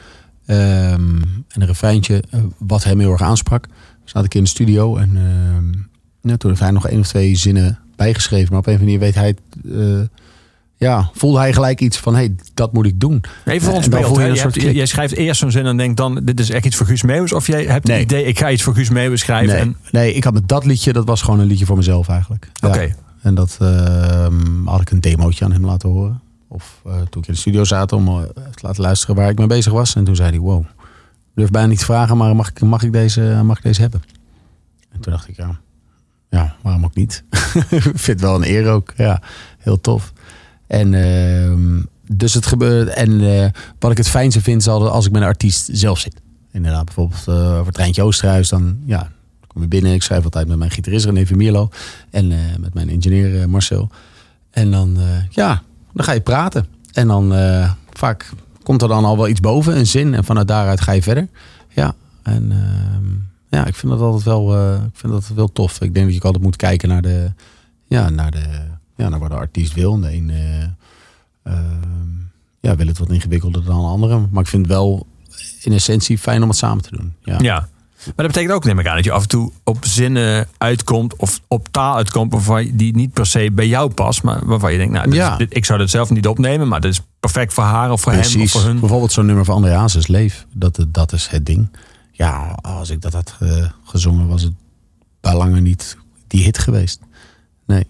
Ehm, 0.48 1.16
en 1.18 1.62
een 1.62 1.68
refreintje 1.68 2.24
eh, 2.30 2.40
wat 2.58 2.84
hem 2.84 3.00
heel 3.00 3.12
erg 3.12 3.22
aansprak. 3.22 3.66
Zat 4.04 4.26
ik 4.26 4.34
in 4.34 4.44
de 4.44 4.50
studio 4.50 4.98
en 4.98 5.12
ehm, 5.16 5.80
ja, 6.32 6.38
toen 6.38 6.50
heeft 6.50 6.62
hij 6.62 6.72
nog 6.72 6.88
één 6.88 7.00
of 7.00 7.08
twee 7.08 7.36
zinnen 7.36 7.80
bijgeschreven. 7.96 8.48
Maar 8.50 8.60
op 8.60 8.68
een 8.68 8.74
of 8.74 8.80
andere 8.80 8.98
manier 9.00 9.14
weet 9.14 9.16
hij 9.16 9.36
eh, 10.00 10.06
ja, 10.80 11.10
voelde 11.14 11.38
hij 11.38 11.54
gelijk 11.54 11.82
iets 11.82 11.98
van, 11.98 12.14
hé, 12.16 12.20
hey, 12.20 12.36
dat 12.54 12.74
moet 12.74 12.86
ik 12.86 13.00
doen. 13.00 13.24
Even 13.46 13.62
voor 13.68 13.74
ons 13.76 13.88
beeld. 13.88 14.18
je 14.18 14.36
soort 14.36 14.62
hebt- 14.62 14.76
jij 14.76 14.86
schrijft 14.86 15.14
eerst 15.16 15.40
zo'n 15.40 15.52
zin 15.52 15.66
en 15.66 15.78
denkt 15.78 15.98
dan, 15.98 16.22
dit 16.24 16.40
is 16.40 16.50
echt 16.50 16.66
iets 16.66 16.76
voor 16.76 16.86
Guus 16.86 17.04
Meeuwis. 17.04 17.34
Of 17.34 17.48
jij 17.48 17.66
hebt 17.66 17.88
Nee. 17.88 18.00
het 18.00 18.12
idee, 18.12 18.24
ik 18.26 18.40
ga 18.40 18.52
iets 18.52 18.64
voor 18.64 18.74
Guus 18.74 18.90
Meeuwis 18.90 19.20
schrijven. 19.20 19.54
Nee, 19.56 19.60
En, 19.62 19.76
nee, 19.92 20.14
ik 20.14 20.24
had 20.24 20.34
met 20.34 20.48
dat 20.48 20.66
liedje, 20.66 20.94
dat 20.94 21.06
was 21.06 21.22
gewoon 21.22 21.40
een 21.40 21.48
liedje 21.48 21.66
voor 21.66 21.78
mezelf 21.78 22.08
eigenlijk. 22.10 22.50
Ja. 22.54 22.68
Oké. 22.68 22.96
En 23.22 23.36
dat 23.36 23.58
ehm, 23.62 24.66
had 24.66 24.82
ik 24.82 24.92
een 24.92 25.02
demootje 25.02 25.46
aan 25.46 25.52
hem 25.52 25.66
laten 25.66 25.90
horen. 25.90 26.22
Of 26.48 26.82
eh, 26.86 26.94
toen 26.94 27.22
ik 27.22 27.28
in 27.28 27.34
de 27.34 27.40
studio 27.40 27.64
zat 27.64 27.92
om 27.92 28.08
eh, 28.08 28.22
te 28.34 28.62
laten 28.62 28.82
luisteren 28.82 29.16
waar 29.16 29.30
ik 29.30 29.38
mee 29.38 29.48
bezig 29.48 29.72
was. 29.72 29.96
En 29.96 30.04
toen 30.04 30.16
zei 30.16 30.30
hij, 30.30 30.40
wow, 30.40 30.66
durf 31.36 31.50
bijna 31.50 31.68
niet 31.68 31.80
te 31.80 31.86
vragen, 31.86 32.18
maar 32.18 32.36
mag 32.36 32.50
ik, 32.50 32.62
mag 32.62 32.84
ik, 32.84 32.92
deze, 32.92 33.42
mag 33.44 33.58
ik 33.58 33.64
deze 33.64 33.82
hebben? 33.82 34.02
En 34.92 35.00
toen 35.00 35.12
dacht 35.12 35.28
ik, 35.28 35.36
ja, 35.36 35.60
ja 36.30 36.56
waarom 36.62 36.86
ook 36.86 36.96
niet? 36.96 37.24
ik 37.70 37.92
vind 37.94 38.22
wel 38.22 38.36
een 38.36 38.50
eer 38.50 38.68
ook. 38.68 38.94
Ja, 38.98 39.22
heel 39.58 39.82
tof. 39.82 40.14
En 40.68 40.94
ehm, 40.94 41.82
dus 42.12 42.34
het 42.34 42.46
gebeurt. 42.46 42.90
En 42.90 43.22
eh, 43.22 43.50
wat 43.80 43.92
ik 43.92 43.98
het 43.98 44.10
fijnste 44.10 44.42
vind, 44.42 44.62
is 44.62 44.68
als 44.68 45.06
ik 45.06 45.12
met 45.12 45.22
een 45.22 45.28
artiest 45.28 45.70
zelf 45.72 46.00
zit. 46.00 46.22
Inderdaad, 46.52 46.86
bijvoorbeeld 46.86 47.28
eh 47.28 47.60
over 47.60 47.74
Treintje 47.74 48.04
Oosterhuis, 48.04 48.50
dan 48.50 48.80
ja, 48.86 49.12
kom 49.48 49.62
je 49.62 49.68
binnen. 49.68 49.94
Ik 49.94 50.04
schrijf 50.04 50.24
altijd 50.24 50.48
met 50.48 50.58
mijn 50.58 50.72
gitarist 50.72 51.06
René 51.06 51.26
Vermierlo 51.26 51.70
en 52.10 52.32
eh, 52.32 52.38
met 52.60 52.74
mijn 52.74 53.02
eh, 53.02 53.46
Marcel. 53.46 53.90
En 54.52 54.72
dan, 54.72 55.00
eh, 55.00 55.06
ja, 55.30 55.64
dan 55.98 56.06
ga 56.06 56.12
je 56.12 56.22
praten. 56.22 56.68
En 56.94 57.08
dan 57.08 57.34
eh, 57.34 57.72
vaak 57.94 58.30
komt 58.64 58.82
er 58.82 58.88
dan 58.88 59.06
al 59.06 59.18
wel 59.18 59.28
iets 59.28 59.40
boven, 59.40 59.78
een 59.78 59.88
zin. 59.88 60.14
En 60.14 60.24
vanuit 60.24 60.48
daaruit 60.48 60.82
ga 60.82 60.92
je 60.92 61.02
verder. 61.02 61.28
Ja, 61.70 61.96
en 62.24 62.52
ehm, 62.52 63.06
ja, 63.50 63.66
ik 63.66 63.76
vind 63.76 63.92
dat 63.92 64.02
altijd 64.02 64.24
wel, 64.24 64.56
eh, 64.56 64.74
ik 64.74 64.96
vind 64.96 65.14
dat 65.14 65.28
wel 65.36 65.52
tof. 65.52 65.82
Ik 65.82 65.94
denk 65.94 66.06
dat 66.06 66.16
je 66.16 66.22
altijd 66.22 66.44
moet 66.44 66.56
kijken 66.56 66.90
naar 66.90 67.02
de, 67.02 67.32
ja, 67.88 68.10
naar 68.10 68.32
de, 68.32 68.46
ja, 68.96 69.10
naar 69.10 69.20
wat 69.20 69.30
de 69.30 69.36
artiest 69.36 69.74
wil. 69.74 70.00
De 70.00 70.14
een, 70.14 70.30
eh, 70.30 70.64
ehm, 71.44 72.10
ja, 72.60 72.76
wil 72.76 72.88
het 72.88 72.98
wat 72.98 73.10
ingewikkelder 73.10 73.64
dan 73.64 73.82
de 73.82 73.88
andere. 73.88 74.28
Maar 74.32 74.44
ik 74.44 74.50
vind 74.50 74.66
het 74.66 74.76
wel 74.76 75.08
in 75.62 75.74
essentie 75.74 76.18
fijn 76.18 76.42
om 76.44 76.50
het 76.50 76.58
samen 76.58 76.84
te 76.84 76.96
doen. 76.96 77.14
Ja. 77.24 77.38
Ja. 77.40 77.68
Maar 78.06 78.14
dat 78.16 78.28
betekent 78.28 78.52
ook, 78.54 78.64
neem 78.64 78.80
ik 78.80 78.88
aan, 78.88 78.96
dat 78.96 79.04
je 79.04 79.12
af 79.12 79.22
en 79.22 79.28
toe 79.28 79.52
op 79.64 79.78
zinnen 79.86 80.48
uitkomt 80.58 81.16
of 81.16 81.42
op 81.48 81.68
taal 81.72 81.96
uitkomt 81.96 82.32
waarvan 82.32 82.70
die 82.74 82.96
niet 82.96 83.14
per 83.14 83.26
se 83.26 83.52
bij 83.52 83.68
jou 83.68 83.94
past, 83.94 84.24
maar 84.24 84.46
waarvan 84.46 84.72
je 84.72 84.78
denkt, 84.78 84.94
nou, 84.94 85.04
dit 85.06 85.14
is- 85.14 85.20
Ja. 85.20 85.38
dit- 85.38 85.56
ik 85.56 85.66
zou 85.66 85.80
dit 85.80 85.90
zelf 85.90 86.10
niet 86.10 86.28
opnemen, 86.28 86.68
maar 86.68 86.82
dit 86.82 86.92
is 86.92 87.02
perfect 87.20 87.54
voor 87.54 87.64
haar 87.64 87.92
of 87.92 88.02
voor 88.02 88.12
hem 88.12 88.42
of 88.42 88.52
voor 88.52 88.62
hun. 88.64 88.80
Bijvoorbeeld 88.80 89.12
zo'n 89.12 89.26
nummer 89.26 89.46
van 89.46 89.56
André 89.56 89.72
Hazes, 89.74 90.08
Leef. 90.08 90.46
Dat, 90.54 90.86
dat 90.88 91.14
is 91.14 91.28
het 91.28 91.46
ding. 91.46 91.70
Ja, 92.12 92.58
als 92.62 92.90
ik 92.90 93.02
dat 93.02 93.14
had 93.14 93.36
gezongen, 93.84 94.28
was 94.28 94.42
het 94.42 94.54
bij 95.22 95.36
lange 95.36 95.60
niet 95.60 95.98
die 96.28 96.44
hit 96.44 96.58
geweest. 96.58 97.00
Nee. 97.66 97.88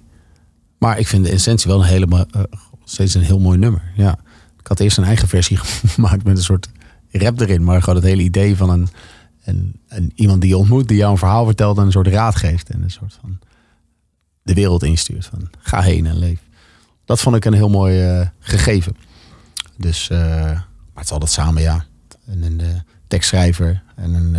Maar 0.78 1.00
ik 1.00 1.08
vind 1.08 1.26
de 1.26 1.32
essentie 1.32 1.70
wel 1.70 1.80
een 1.80 1.88
hele, 1.88 2.28
eh, 2.32 2.42
steeds 2.84 3.14
een 3.14 3.22
heel 3.22 3.40
mooi 3.40 3.58
nummer. 3.58 3.82
Ja. 3.96 4.12
Ik 4.60 4.68
had 4.68 4.80
eerst 4.80 4.98
een 4.98 5.04
eigen 5.04 5.28
versie 5.28 5.58
gemaakt 5.88 6.24
met 6.24 6.38
een 6.38 6.44
soort 6.44 6.70
rap 7.12 7.40
erin. 7.40 7.64
Maar 7.64 7.80
gewoon 7.82 7.96
het 8.00 8.06
hele 8.08 8.22
idee 8.22 8.56
van 8.58 8.70
een, 8.70 8.88
een, 9.48 9.80
een, 9.88 10.12
iemand 10.16 10.42
die 10.42 10.50
je 10.50 10.58
ontmoet, 10.58 10.88
die 10.88 10.98
jou 10.98 11.12
een 11.12 11.18
verhaal 11.18 11.46
vertelt 11.46 11.78
en 11.78 11.86
een 11.86 11.92
soort 11.92 12.08
raad 12.08 12.36
geeft. 12.36 12.70
En 12.70 12.84
een 12.84 12.92
soort 12.92 13.18
van 13.22 13.40
de 14.44 14.54
wereld 14.54 14.84
instuurt. 14.84 15.26
Van 15.26 15.50
ga 15.60 15.82
heen 15.82 16.06
en 16.06 16.20
leef. 16.20 16.40
Dat 17.06 17.20
vond 17.20 17.36
ik 17.36 17.46
een 17.46 17.54
heel 17.54 17.70
mooi 17.70 18.02
eh, 18.02 18.28
gegeven. 18.40 18.96
Dus, 19.78 20.10
eh, 20.10 20.20
maar 20.20 20.66
het 20.94 21.04
is 21.04 21.12
altijd 21.12 21.32
samen, 21.32 21.62
ja. 21.62 21.86
En 22.26 22.44
een 22.44 22.60
eh, 22.60 22.68
tekstschrijver 23.08 23.84
en 23.96 24.14
een, 24.14 24.36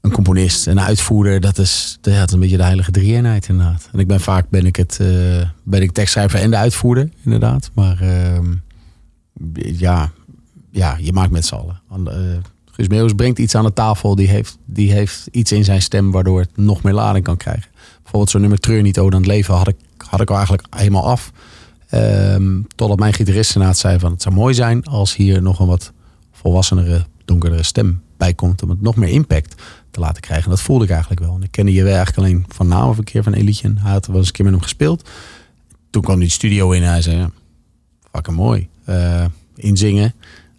een 0.00 0.10
componist 0.10 0.66
en 0.66 0.78
een 0.78 0.84
uitvoerder. 0.84 1.40
Dat 1.40 1.58
is, 1.58 1.98
dat 2.00 2.26
is 2.26 2.32
een 2.32 2.40
beetje 2.40 2.56
de 2.56 2.62
heilige 2.62 2.90
drie-eenheid 2.90 3.48
inderdaad. 3.48 3.88
En 3.92 3.98
ik 3.98 4.06
ben 4.06 4.20
vaak 4.20 4.48
ben 4.48 4.66
ik 4.66 4.76
het, 4.76 4.96
ben 5.62 5.82
ik 5.82 5.92
tekstschrijver 5.92 6.40
en 6.40 6.50
de 6.50 6.56
uitvoerder 6.56 7.10
inderdaad. 7.24 7.70
Maar 7.74 8.00
ehm, 8.00 8.54
ja, 9.62 10.10
ja, 10.70 10.96
je 11.00 11.12
maakt 11.12 11.30
met 11.30 11.46
z'n 11.46 11.54
allen. 11.54 11.80
Guus 12.78 12.88
Meeuwis 12.88 13.12
brengt 13.12 13.38
iets 13.38 13.54
aan 13.54 13.64
de 13.64 13.72
tafel. 13.72 14.14
Die 14.14 14.28
heeft, 14.28 14.58
die 14.64 14.92
heeft 14.92 15.28
iets 15.30 15.52
in 15.52 15.64
zijn 15.64 15.82
stem 15.82 16.10
waardoor 16.10 16.40
het 16.40 16.56
nog 16.56 16.82
meer 16.82 16.92
lading 16.92 17.24
kan 17.24 17.36
krijgen. 17.36 17.70
Bijvoorbeeld 18.02 18.30
zo'n 18.30 18.40
nummer 18.40 18.60
Treur 18.60 18.82
niet, 18.82 18.98
Ode 18.98 19.16
aan 19.16 19.22
het 19.22 19.30
leven 19.30 19.54
had 19.54 19.68
ik, 19.68 19.76
had 19.96 20.20
ik 20.20 20.28
al 20.28 20.36
eigenlijk 20.36 20.66
helemaal 20.70 21.04
af. 21.04 21.32
Ehm, 21.88 22.60
totdat 22.74 22.98
mijn 22.98 23.12
gitarist 23.12 23.56
zei 23.70 23.98
van 23.98 24.10
het 24.10 24.22
zou 24.22 24.34
mooi 24.34 24.54
zijn 24.54 24.84
als 24.84 25.16
hier 25.16 25.42
nog 25.42 25.60
een 25.60 25.66
wat 25.66 25.92
volwassenere, 26.32 27.06
donkerdere 27.24 27.62
stem 27.62 28.02
bij 28.16 28.34
komt. 28.34 28.62
Om 28.62 28.70
het 28.70 28.80
nog 28.80 28.96
meer 28.96 29.08
impact 29.08 29.62
te 29.90 30.00
laten 30.00 30.22
krijgen. 30.22 30.44
En 30.44 30.50
dat 30.50 30.60
voelde 30.60 30.84
ik 30.84 30.90
eigenlijk 30.90 31.20
wel. 31.20 31.34
En 31.34 31.42
ik 31.42 31.50
kende 31.50 31.72
je 31.72 31.82
eigenlijk 31.82 32.16
alleen 32.16 32.44
van 32.48 32.68
naam 32.68 32.88
of 32.88 32.98
een 32.98 33.04
keer 33.04 33.22
van 33.22 33.32
Elietje. 33.32 33.74
Hij 33.78 33.92
had 33.92 34.06
wel 34.06 34.16
eens 34.16 34.26
een 34.26 34.32
keer 34.32 34.44
met 34.44 34.54
hem 34.54 34.62
gespeeld. 34.62 35.08
Toen 35.90 36.02
kwam 36.02 36.16
hij 36.16 36.26
de 36.26 36.32
studio 36.32 36.70
in 36.70 36.82
en 36.82 36.88
hij 36.88 37.02
zei, 37.02 37.16
ja, 37.16 37.30
fucking 38.12 38.36
mooi. 38.36 38.68
Eh, 38.84 39.24
inzingen, 39.54 40.14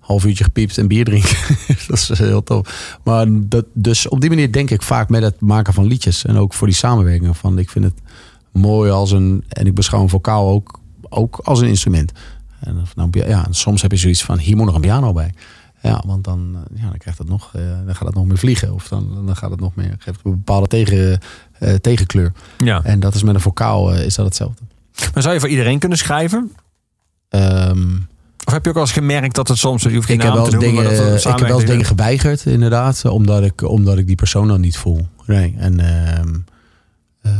half 0.09 0.25
uurtje 0.25 0.43
gepiept 0.43 0.77
en 0.77 0.87
bier 0.87 1.05
drinken. 1.05 1.37
dat 1.87 1.97
is 1.97 2.17
heel 2.17 2.43
tof. 2.43 2.97
Maar 3.03 3.25
dat, 3.29 3.65
dus 3.73 4.07
op 4.07 4.21
die 4.21 4.29
manier 4.29 4.51
denk 4.51 4.69
ik 4.69 4.81
vaak 4.81 5.09
met 5.09 5.23
het 5.23 5.41
maken 5.41 5.73
van 5.73 5.85
liedjes. 5.85 6.25
En 6.25 6.37
ook 6.37 6.53
voor 6.53 6.67
die 6.67 6.75
samenwerking 6.75 7.37
van 7.37 7.59
ik 7.59 7.69
vind 7.69 7.85
het 7.85 7.93
mooi 8.51 8.91
als 8.91 9.11
een... 9.11 9.43
En 9.47 9.65
ik 9.65 9.73
beschouw 9.75 10.01
een 10.01 10.09
vocaal 10.09 10.49
ook, 10.49 10.79
ook 11.09 11.39
als 11.43 11.61
een 11.61 11.67
instrument. 11.67 12.11
En 12.59 12.85
nou, 12.95 13.09
ja, 13.11 13.45
en 13.45 13.53
soms 13.53 13.81
heb 13.81 13.91
je 13.91 13.97
zoiets 13.97 14.23
van, 14.23 14.37
hier 14.37 14.55
moet 14.55 14.65
nog 14.65 14.75
een 14.75 14.81
piano 14.81 15.13
bij. 15.13 15.33
Ja, 15.81 16.03
want 16.05 16.23
dan, 16.23 16.57
ja, 16.75 16.89
dan 16.89 16.97
krijgt 16.97 17.19
het 17.19 17.29
nog, 17.29 17.49
eh, 17.53 17.61
dan 17.85 17.95
gaat 17.95 18.07
het 18.07 18.15
nog 18.15 18.25
meer 18.25 18.37
vliegen. 18.37 18.73
Of 18.73 18.87
dan, 18.87 19.25
dan 19.25 19.35
gaat 19.35 19.51
het 19.51 19.59
nog 19.59 19.75
meer, 19.75 19.95
geeft 19.99 20.19
een 20.23 20.31
bepaalde 20.31 20.67
tegen, 20.67 21.19
eh, 21.59 21.73
tegenkleur. 21.73 22.31
Ja. 22.57 22.83
En 22.83 22.99
dat 22.99 23.15
is 23.15 23.23
met 23.23 23.35
een 23.35 23.41
vocaal 23.41 23.93
eh, 23.93 24.05
is 24.05 24.15
dat 24.15 24.25
hetzelfde. 24.25 24.61
Maar 25.13 25.23
zou 25.23 25.33
je 25.33 25.39
voor 25.39 25.49
iedereen 25.49 25.79
kunnen 25.79 25.97
schrijven? 25.97 26.51
Ehm, 27.29 27.97
Of 28.49 28.55
heb 28.55 28.63
je 28.63 28.69
ook 28.69 28.75
al 28.75 28.81
eens 28.81 28.91
gemerkt 28.91 29.35
dat 29.35 29.47
het 29.47 29.57
soms, 29.57 29.83
je 29.83 29.93
hoeft 29.95 30.09
ik 30.09 30.21
heb 30.21 30.33
wel 30.33 30.45
eens 30.45 30.59
dingen, 30.59 30.83
het 30.85 31.19
ik 31.19 31.23
heb 31.23 31.39
wel 31.39 31.59
eens 31.59 31.69
dingen 31.69 31.85
geweigerd, 31.85 32.45
inderdaad. 32.45 33.05
Omdat 33.05 33.43
ik, 33.43 33.61
omdat 33.61 33.97
ik 33.97 34.07
die 34.07 34.15
persoon 34.15 34.47
dan 34.47 34.61
niet 34.61 34.77
voel. 34.77 35.07
Nee. 35.25 35.55
En, 35.57 35.79
ehm, 35.79 36.35
ehm, 37.21 37.35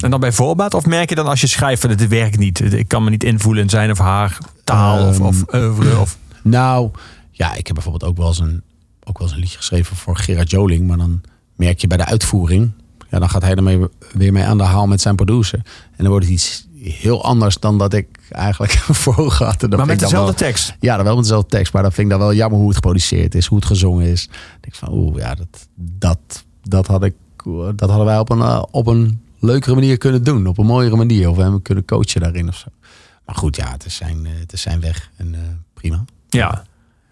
En 0.00 0.10
dan 0.10 0.20
bij 0.20 0.32
voorbaat? 0.32 0.74
Of 0.74 0.86
merk 0.86 1.08
je 1.08 1.14
dan 1.14 1.26
als 1.26 1.40
je 1.40 1.46
schrijft 1.46 1.80
van 1.80 1.90
dit 1.90 2.08
werkt 2.08 2.38
niet? 2.38 2.72
Ik 2.72 2.88
kan 2.88 3.04
me 3.04 3.10
niet 3.10 3.24
invoelen 3.24 3.62
in 3.62 3.68
zijn 3.68 3.90
of 3.90 3.98
haar 3.98 4.38
taal 4.64 5.08
of, 5.08 5.14
Ehm, 5.14 5.26
of 5.26 5.54
oeuvre? 5.54 5.98
Of, 5.98 6.18
Nou, 6.42 6.90
ja, 7.30 7.54
ik 7.54 7.66
heb 7.66 7.74
bijvoorbeeld 7.74 8.10
ook 8.10 8.16
wel 8.16 8.26
eens 8.26 8.38
een, 8.38 8.62
ook 9.04 9.18
wel 9.18 9.26
eens 9.26 9.36
een 9.36 9.42
liedje 9.42 9.56
geschreven 9.56 9.96
voor 9.96 10.16
Gerard 10.16 10.50
Joling. 10.50 10.86
Maar 10.86 10.98
dan 10.98 11.20
merk 11.56 11.80
je 11.80 11.86
bij 11.86 11.96
de 11.96 12.04
uitvoering. 12.04 12.72
Ja, 13.10 13.18
dan 13.18 13.30
gaat 13.30 13.42
hij 13.42 13.54
ermee 13.54 13.80
weer 14.12 14.32
mee 14.32 14.44
aan 14.44 14.58
de 14.58 14.64
haal 14.64 14.86
met 14.86 15.00
zijn 15.00 15.16
producer. 15.16 15.58
En 15.64 15.96
dan 15.96 16.08
wordt 16.08 16.24
het 16.24 16.34
iets 16.34 16.66
heel 16.92 17.24
anders 17.24 17.58
dan 17.58 17.78
dat 17.78 17.92
ik 17.92 18.06
eigenlijk 18.30 18.72
voor 19.02 19.16
ogen 19.16 19.46
had. 19.46 19.60
Maar 19.60 19.78
met 19.78 19.90
ik 19.90 19.98
dezelfde 19.98 20.18
wel- 20.18 20.34
tekst? 20.34 20.76
Ja, 20.80 20.96
dan 20.96 21.04
wel 21.04 21.14
met 21.14 21.22
dezelfde 21.24 21.48
tekst. 21.48 21.72
Maar 21.72 21.82
dan 21.82 21.92
vind 21.92 22.06
ik 22.06 22.12
dan 22.12 22.22
wel 22.22 22.34
jammer 22.34 22.58
hoe 22.58 22.66
het 22.66 22.76
geproduceerd 22.76 23.34
is. 23.34 23.46
Hoe 23.46 23.58
het 23.58 23.66
gezongen 23.66 24.06
is. 24.06 24.26
Dan 24.26 24.36
denk 24.60 24.64
ik 24.66 24.74
van, 24.74 24.92
oeh, 24.92 25.18
ja, 25.18 25.34
dat, 25.34 25.68
dat, 25.74 26.44
dat, 26.62 26.86
had 26.86 27.04
ik, 27.04 27.14
dat 27.76 27.88
hadden 27.88 28.06
wij 28.06 28.18
op 28.18 28.30
een, 28.30 28.40
eh, 28.40 28.62
op 28.70 28.86
een 28.86 29.20
leukere 29.38 29.74
manier 29.74 29.98
kunnen 29.98 30.24
doen. 30.24 30.46
Op 30.46 30.58
een 30.58 30.66
mooiere 30.66 30.96
manier. 30.96 31.28
Of 31.30 31.36
we 31.36 31.42
hebben 31.42 31.62
kunnen 31.62 31.84
coachen 31.84 32.20
daarin 32.20 32.48
of 32.48 32.56
zo. 32.56 32.68
Maar 33.26 33.34
goed, 33.34 33.56
ja, 33.56 33.70
het 33.70 33.84
is 33.84 33.94
zijn, 33.96 34.26
eh, 34.26 34.32
het 34.38 34.52
is 34.52 34.60
zijn 34.60 34.80
weg. 34.80 35.10
En 35.16 35.34
eh, 35.34 35.40
prima. 35.74 36.04
Ja. 36.28 36.64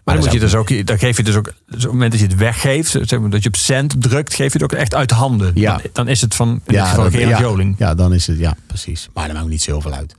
Maar 0.03 0.15
dan, 0.15 0.23
moet 0.23 0.33
je 0.33 0.39
dus 0.39 0.55
ook, 0.55 0.87
dan 0.87 0.97
geef 0.99 1.17
je 1.17 1.23
dus 1.23 1.35
ook, 1.35 1.45
dus 1.45 1.53
op 1.75 1.81
het 1.81 1.91
moment 1.91 2.11
dat 2.11 2.19
je 2.21 2.27
het 2.27 2.35
weggeeft, 2.35 2.89
zeg 3.01 3.19
maar, 3.19 3.29
dat 3.29 3.41
je 3.43 3.47
op 3.49 3.55
cent 3.55 4.01
drukt, 4.01 4.33
geef 4.33 4.47
je 4.53 4.53
het 4.53 4.63
ook 4.63 4.79
echt 4.79 4.93
uit 4.95 5.11
handen. 5.11 5.51
Ja. 5.55 5.77
Dan, 5.77 5.87
dan 5.93 6.07
is 6.07 6.21
het 6.21 6.35
van, 6.35 6.49
in 6.49 6.61
dit 6.65 6.81
geval 6.81 7.03
dat- 7.03 7.13
ja, 7.13 7.39
Joling. 7.39 7.75
Ja, 7.77 7.95
dan 7.95 8.13
is 8.13 8.27
het, 8.27 8.37
ja, 8.37 8.55
precies. 8.67 9.09
Maar 9.13 9.27
dat 9.27 9.35
maakt 9.35 9.47
niet 9.47 9.61
zoveel 9.61 9.91
uit. 9.93 10.15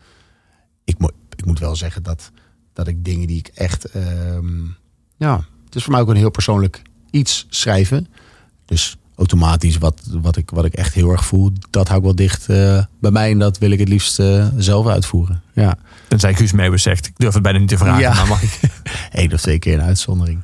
Ik, 0.84 0.98
moet 0.98 1.12
ik 1.36 1.44
moet 1.44 1.58
wel 1.58 1.76
zeggen 1.76 2.02
dat, 2.02 2.30
dat 2.72 2.88
ik 2.88 3.04
dingen 3.04 3.26
die 3.26 3.38
ik 3.38 3.46
echt... 3.54 3.84
ehm, 3.84 4.64
ja, 5.16 5.44
het 5.64 5.74
is 5.74 5.82
voor 5.82 5.92
mij 5.92 6.00
ook 6.00 6.08
een 6.08 6.16
heel 6.16 6.30
persoonlijk 6.30 6.82
iets 7.10 7.46
schrijven. 7.48 8.06
Dus 8.64 8.96
automatisch 9.16 9.78
wat, 9.78 10.00
wat, 10.10 10.36
ik, 10.36 10.50
wat 10.50 10.64
ik 10.64 10.74
echt 10.74 10.94
heel 10.94 11.10
erg 11.10 11.24
voel, 11.24 11.50
dat 11.70 11.86
hou 11.86 11.98
ik 11.98 12.04
wel 12.04 12.14
dicht 12.14 12.48
eh, 12.48 12.84
bij 13.00 13.10
mij. 13.10 13.30
En 13.30 13.38
dat 13.38 13.58
wil 13.58 13.70
ik 13.70 13.78
het 13.78 13.88
liefst 13.88 14.18
eh, 14.20 14.46
zelf 14.56 14.86
uitvoeren. 14.86 15.42
Ja. 15.52 15.76
Tenzij 16.08 16.34
Guus 16.34 16.52
Meeuwis 16.52 16.82
zegt, 16.82 17.06
ik 17.06 17.12
durf 17.16 17.34
het 17.34 17.42
bijna 17.42 17.58
niet 17.58 17.68
te 17.68 17.78
vragen, 17.78 18.00
Ja. 18.00 18.14
maar 18.14 18.26
mag 18.26 18.42
ik? 18.42 18.60
Eén 19.12 19.32
of 19.32 19.40
twee 19.40 19.58
keer 19.58 19.74
een 19.74 19.84
uitzondering. 19.84 20.42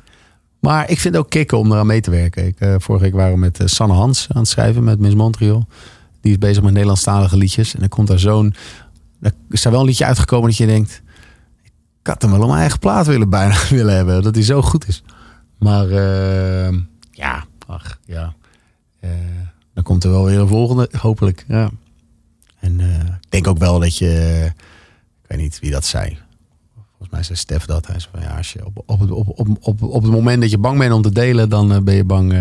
Maar 0.59 0.89
ik 0.89 0.99
vind 0.99 1.15
het 1.15 1.23
ook 1.23 1.29
kicken 1.29 1.57
om 1.57 1.71
eraan 1.71 1.85
mee 1.85 2.01
te 2.01 2.11
werken. 2.11 2.45
Ik, 2.45 2.59
eh, 2.59 2.75
vorige 2.77 3.03
week 3.03 3.13
waren 3.13 3.33
we 3.33 3.39
met 3.39 3.59
Sanne 3.65 3.93
Hans 3.93 4.27
aan 4.31 4.41
het 4.41 4.49
schrijven 4.49 4.83
met 4.83 4.99
Miss 4.99 5.15
Montreal. 5.15 5.67
Die 6.21 6.31
is 6.31 6.37
bezig 6.37 6.63
met 6.63 6.71
Nederlandstalige 6.71 7.37
liedjes. 7.37 7.73
En 7.73 7.79
dan 7.79 7.89
komt 7.89 8.07
daar 8.07 8.19
zo'n... 8.19 8.53
Er 9.21 9.31
is 9.49 9.61
daar 9.61 9.71
wel 9.71 9.81
een 9.81 9.87
liedje 9.87 10.05
uitgekomen 10.05 10.49
dat 10.49 10.57
je 10.57 10.65
denkt... 10.65 11.01
Ik 12.01 12.07
had 12.07 12.21
hem 12.21 12.31
wel 12.31 12.41
op 12.41 12.47
mijn 12.47 12.59
eigen 12.59 12.79
plaat 12.79 13.05
willen, 13.07 13.29
bijna 13.29 13.55
willen 13.69 13.95
hebben. 13.95 14.23
Dat 14.23 14.35
hij 14.35 14.43
zo 14.43 14.61
goed 14.61 14.87
is. 14.87 15.03
Maar 15.59 15.87
ja, 17.11 17.43
ach 17.67 17.97
ja. 18.05 18.33
Eh, 19.01 19.09
dan 19.73 19.83
komt 19.83 20.03
er 20.03 20.09
wel 20.11 20.25
weer 20.25 20.39
een 20.39 20.47
volgende, 20.47 20.89
hopelijk. 20.97 21.45
Ja. 21.47 21.69
En 22.59 22.79
eh, 22.79 22.95
ik 22.99 23.29
denk 23.29 23.47
ook 23.47 23.57
wel 23.57 23.79
dat 23.79 23.97
je... 23.97 24.43
Ik 25.21 25.27
weet 25.27 25.39
niet 25.39 25.59
wie 25.59 25.71
dat 25.71 25.85
zei. 25.85 26.17
Volgens 26.89 27.09
mij 27.09 27.23
zei 27.23 27.37
Stef 27.37 27.65
dat. 27.65 27.87
Hij 27.87 27.99
zei 27.99 28.11
van 28.13 28.21
ja, 28.23 28.37
als 28.37 28.53
je 28.53 28.65
op, 28.65 28.83
op, 28.85 28.99
het- 28.99 29.11
op, 29.11 29.27
op, 29.39 29.47
op, 29.61 29.81
op 29.83 30.03
het 30.03 30.11
moment 30.11 30.41
dat 30.41 30.49
je 30.51 30.57
bang 30.57 30.77
bent 30.79 30.93
om 30.93 31.01
te 31.01 31.11
delen, 31.11 31.49
dan 31.49 31.71
eh, 31.73 31.79
ben 31.81 31.95
je 31.95 32.03
bang. 32.03 32.31
eh, 32.33 32.39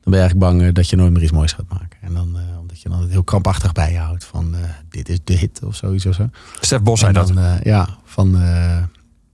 dan 0.00 0.14
ben 0.14 0.20
je 0.24 0.26
eigenlijk 0.30 0.38
bang 0.58 0.72
dat 0.74 0.88
je 0.90 0.96
nooit 0.96 1.12
meer 1.12 1.22
iets 1.22 1.32
moois 1.32 1.52
gaat 1.52 1.68
maken. 1.68 1.98
En 2.00 2.14
dan 2.14 2.36
eh, 2.38 2.58
omdat 2.60 2.80
je 2.80 2.88
dan 2.88 3.00
het 3.00 3.10
heel 3.10 3.24
krampachtig 3.24 3.72
bij 3.72 3.92
je 3.92 3.98
houdt 3.98 4.24
van 4.24 4.54
eh, 4.54 4.60
dit 4.88 5.08
is 5.08 5.18
de 5.24 5.32
hit 5.34 5.62
of 5.64 5.76
zoiets 5.76 6.06
of 6.06 6.14
zo. 6.14 6.28
Stef 6.60 6.82
Bos 6.82 7.00
zei 7.00 7.12
dat. 7.12 7.26
dan, 7.28 7.38
eh, 7.38 7.60
ja, 7.62 7.88
van 8.04 8.40
eh, 8.40 8.82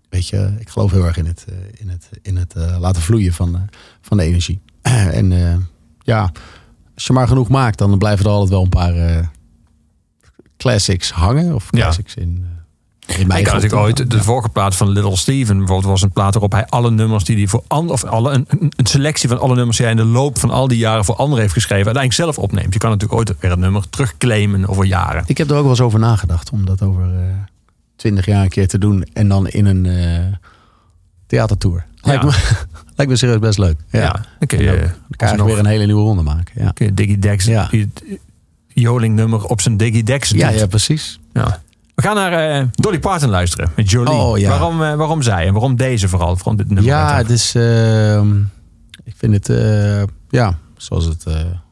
weet 0.08 0.28
je, 0.28 0.54
ik 0.58 0.68
geloof 0.68 0.90
heel 0.90 1.04
erg 1.06 1.16
in 1.16 1.26
het, 1.26 1.44
eh, 1.48 1.54
in 1.80 1.88
het, 1.88 2.08
in 2.22 2.36
het 2.36 2.54
laten 2.78 3.02
vloeien 3.02 3.32
van, 3.32 3.68
van 4.00 4.16
de 4.16 4.22
energie. 4.22 4.60
en 5.20 5.32
eh, 5.32 5.56
ja, 6.02 6.32
als 6.94 7.06
je 7.06 7.12
maar 7.12 7.28
genoeg 7.28 7.48
maakt, 7.48 7.78
dan 7.78 7.98
blijven 7.98 8.24
er 8.24 8.30
altijd 8.30 8.50
wel 8.50 8.62
een 8.62 8.68
paar 8.68 8.94
eh, 8.94 9.26
classics 10.56 11.10
hangen. 11.10 11.54
Of 11.54 11.68
Ja. 11.70 11.80
classics 11.80 12.14
in, 12.14 12.46
Ik 13.06 13.26
mijn 13.26 13.44
had 13.44 13.54
natuurlijk 13.54 13.82
ooit 13.82 14.10
de 14.10 14.22
vorige 14.22 14.48
plaat 14.48 14.76
van 14.76 14.88
Little 14.88 15.16
Steven. 15.16 15.58
Bijvoorbeeld 15.58 15.90
was 15.90 16.02
een 16.02 16.12
plaat 16.12 16.32
waarop 16.32 16.52
hij 16.52 16.66
alle 16.66 16.90
nummers 16.90 17.24
die 17.24 17.36
hij 17.36 17.46
voor 17.46 17.64
anderen, 17.66 17.92
of 17.94 18.04
alle, 18.04 18.44
een, 18.48 18.72
selectie 18.76 19.28
van 19.28 19.40
alle 19.40 19.54
nummers 19.54 19.76
die 19.76 19.86
hij 19.86 19.94
in 19.94 20.02
de 20.02 20.08
loop 20.08 20.38
van 20.38 20.50
al 20.50 20.68
die 20.68 20.78
jaren 20.78 21.04
voor 21.04 21.16
anderen 21.16 21.40
heeft 21.40 21.54
geschreven, 21.54 21.86
uiteindelijk 21.86 22.22
zelf 22.22 22.38
opneemt. 22.44 22.72
Je 22.72 22.78
kan 22.78 22.90
natuurlijk 22.90 23.18
ooit 23.18 23.34
weer 23.40 23.52
een 23.52 23.58
nummer 23.60 23.88
terugclaimen 23.90 24.68
over 24.68 24.84
jaren. 24.84 25.22
Ik 25.26 25.38
heb 25.38 25.50
er 25.50 25.56
ook 25.56 25.62
wel 25.62 25.70
eens 25.70 25.80
over 25.80 25.98
nagedacht 25.98 26.50
om 26.50 26.64
dat 26.64 26.82
over 26.82 27.08
twintig 27.96 28.26
jaar 28.26 28.42
een 28.42 28.48
keer 28.48 28.68
te 28.68 28.78
doen. 28.78 29.02
En 29.12 29.28
dan 29.28 29.48
in 29.48 29.66
een 29.66 29.86
eh, 29.86 30.36
theatertour. 31.26 31.86
Lijkt, 32.02 32.24
me, 32.24 32.30
lijkt 32.96 33.12
me 33.12 33.16
serieus 33.18 33.38
best 33.38 33.58
leuk. 33.58 33.76
Ja. 33.90 34.10
Dan 34.38 34.46
kun 34.46 34.62
je, 34.62 34.70
ook- 34.72 34.78
dan 34.78 34.88
kan 35.16 35.28
je 35.28 35.32
alsnog- 35.32 35.46
weer 35.46 35.58
een 35.58 35.66
hele 35.66 35.84
nieuwe 35.86 36.02
ronde 36.02 36.22
maken. 36.22 36.62
Ja, 36.64 36.70
kun 36.70 36.86
je 36.86 36.94
Diggy 36.94 37.18
Dex, 37.18 37.44
Ja. 37.44 37.66
die- 37.70 37.90
het 37.94 38.18
Joling 38.68 39.14
nummer 39.14 39.44
op 39.44 39.60
zijn 39.60 39.76
Diggy 39.76 40.02
Dex 40.02 40.30
ja, 40.30 40.50
doet. 40.50 40.58
ja 40.58 40.66
precies. 40.66 41.20
Ja. 41.32 41.60
We 41.94 42.02
gaan 42.02 42.14
naar 42.14 42.32
eh, 42.60 42.66
Dolly 42.72 42.98
Parton 42.98 43.28
luisteren 43.28 43.70
met 43.76 43.90
Jolie. 43.90 44.12
Oh, 44.12 44.38
ja. 44.38 44.48
waarom, 44.48 44.82
eh, 44.82 44.94
waarom 44.94 45.22
zij 45.22 45.46
en 45.46 45.52
waarom 45.52 45.76
deze 45.76 46.08
vooral? 46.08 46.34
Waarom 46.34 46.56
dit 46.56 46.66
nummer 46.66 46.84
Ja, 46.84 47.16
het 47.16 47.30
is. 47.30 47.54
ehm, 47.54 48.38
ik 49.04 49.14
vind 49.16 49.32
het. 49.34 49.48
eh, 49.48 50.02
ja, 50.28 50.58
zoals 50.76 51.04
het 51.04 51.24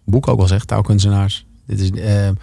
boek 0.04 0.28
ook 0.28 0.40
al 0.40 0.46
zegt, 0.46 0.66
taalkunstenaars. 0.66 1.46
Dit 1.66 1.80
is. 1.80 1.90
ehm, 1.90 2.34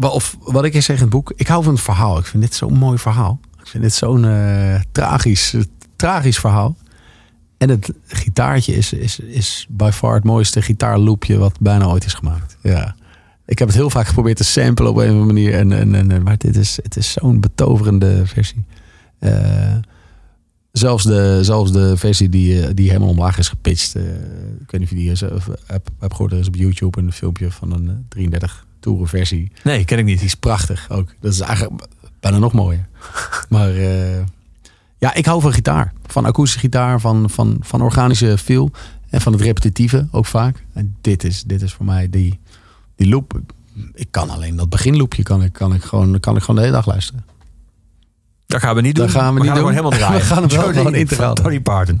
of 0.00 0.36
wat 0.40 0.64
ik 0.64 0.82
zeg 0.82 0.96
in 0.96 1.02
het 1.02 1.10
boek. 1.10 1.32
Ik 1.36 1.46
hou 1.46 1.62
van 1.64 1.72
het 1.72 1.82
verhaal. 1.82 2.18
Ik 2.18 2.26
vind 2.26 2.42
dit 2.42 2.54
zo'n 2.54 2.74
mooi 2.78 2.98
verhaal. 2.98 3.40
Ik 3.60 3.66
vind 3.66 3.82
dit 3.82 3.92
zo'n 3.94 4.26
tragisch, 4.92 5.54
tragisch 5.96 6.38
verhaal. 6.38 6.76
En 7.58 7.68
het 7.68 7.92
gitaartje 8.06 8.74
is, 8.74 8.92
is, 8.92 9.18
is 9.18 9.66
by 9.70 9.90
far 9.92 10.14
het 10.14 10.24
mooiste 10.24 10.62
gitaarloopje 10.62 11.38
wat 11.38 11.60
bijna 11.60 11.86
ooit 11.86 12.04
is 12.04 12.14
gemaakt. 12.14 12.56
Ja. 12.62 12.94
Ik 13.46 13.58
heb 13.58 13.68
het 13.68 13.76
heel 13.76 13.90
vaak 13.90 14.06
geprobeerd 14.06 14.36
te 14.36 14.44
samplen 14.44 14.90
op 14.90 14.96
een 14.96 15.02
of 15.02 15.08
andere 15.08 15.26
manier. 15.26 15.54
En, 15.54 15.72
en, 15.72 16.10
en, 16.10 16.22
maar 16.22 16.38
dit 16.38 16.56
is, 16.56 16.78
het 16.82 16.96
is 16.96 17.12
zo'n 17.12 17.40
betoverende 17.40 18.26
versie. 18.26 18.64
Eh, 19.18 19.76
zelfs, 20.72 21.04
de, 21.04 21.38
zelfs 21.42 21.72
de 21.72 21.96
versie 21.96 22.28
die, 22.28 22.62
eh, 22.62 22.70
die 22.74 22.88
helemaal 22.88 23.08
omlaag 23.08 23.38
is 23.38 23.48
gepitcht. 23.48 23.94
eh, 23.94 24.02
ik 24.60 24.70
weet 24.70 24.80
niet 24.80 24.82
of 24.82 24.90
je 24.90 24.94
die 24.94 25.10
is, 25.10 25.22
of, 25.22 25.48
heb, 25.66 25.88
heb 25.98 26.12
gehoord. 26.12 26.32
Er 26.32 26.38
is 26.38 26.46
op 26.48 26.54
YouTube 26.54 27.00
een 27.00 27.12
filmpje 27.12 27.50
van 27.50 27.72
een 27.72 27.88
eh, 27.88 27.94
33 28.08 28.66
toeren 28.80 29.08
versie. 29.08 29.52
Nee, 29.64 29.84
ken 29.84 29.98
ik 29.98 30.04
niet. 30.04 30.18
Die 30.18 30.26
is 30.26 30.34
prachtig 30.34 30.90
ook. 30.90 31.14
Dat 31.20 31.32
is 31.32 31.40
eigenlijk 31.40 31.86
bijna 32.20 32.38
nog 32.38 32.52
mooier. 32.52 32.88
maar 33.48 33.70
ja, 34.98 35.14
ik 35.14 35.26
hou 35.26 35.40
van 35.40 35.52
gitaar. 35.52 35.92
Van 36.06 36.24
akoestische 36.24 36.58
gitaar, 36.58 37.00
van, 37.00 37.30
van, 37.30 37.56
van 37.60 37.82
organische 37.82 38.38
feel. 38.38 38.70
En 39.10 39.20
van 39.20 39.32
het 39.32 39.40
repetitieve 39.40 40.08
ook 40.10 40.26
vaak. 40.26 40.64
En 40.72 40.96
dit 41.00 41.24
is, 41.24 41.42
dit 41.42 41.62
is 41.62 41.72
voor 41.72 41.84
mij 41.84 42.10
die, 42.10 42.40
die 42.96 43.08
loop. 43.08 43.40
Ik 43.94 44.08
kan 44.10 44.30
alleen 44.30 44.56
dat 44.56 44.68
beginloopje 44.68 45.22
kan 45.22 45.42
ik, 45.42 45.52
kan 45.52 45.74
ik, 45.74 45.82
gewoon, 45.82 46.20
kan 46.20 46.36
ik 46.36 46.40
gewoon 46.40 46.56
de 46.56 46.62
hele 46.62 46.76
dag 46.76 46.86
luisteren. 46.86 47.24
Dat 48.46 48.60
gaan 48.60 48.74
we 48.74 48.80
niet 48.80 48.94
doen. 48.94 49.06
Dat 49.06 49.14
gaan 49.14 49.34
we 49.34 49.40
niet 49.40 49.48
hem 49.48 49.58
doen. 49.58 49.68
gewoon 49.68 49.84
helemaal 49.84 49.98
draaien. 49.98 50.20
We 50.20 50.26
gaan 50.26 50.42
hem 50.42 50.50
wel 50.50 50.72
gewoon 50.72 50.94
integraal 50.94 51.34
Dolly 51.34 51.60
Parton. 51.60 52.00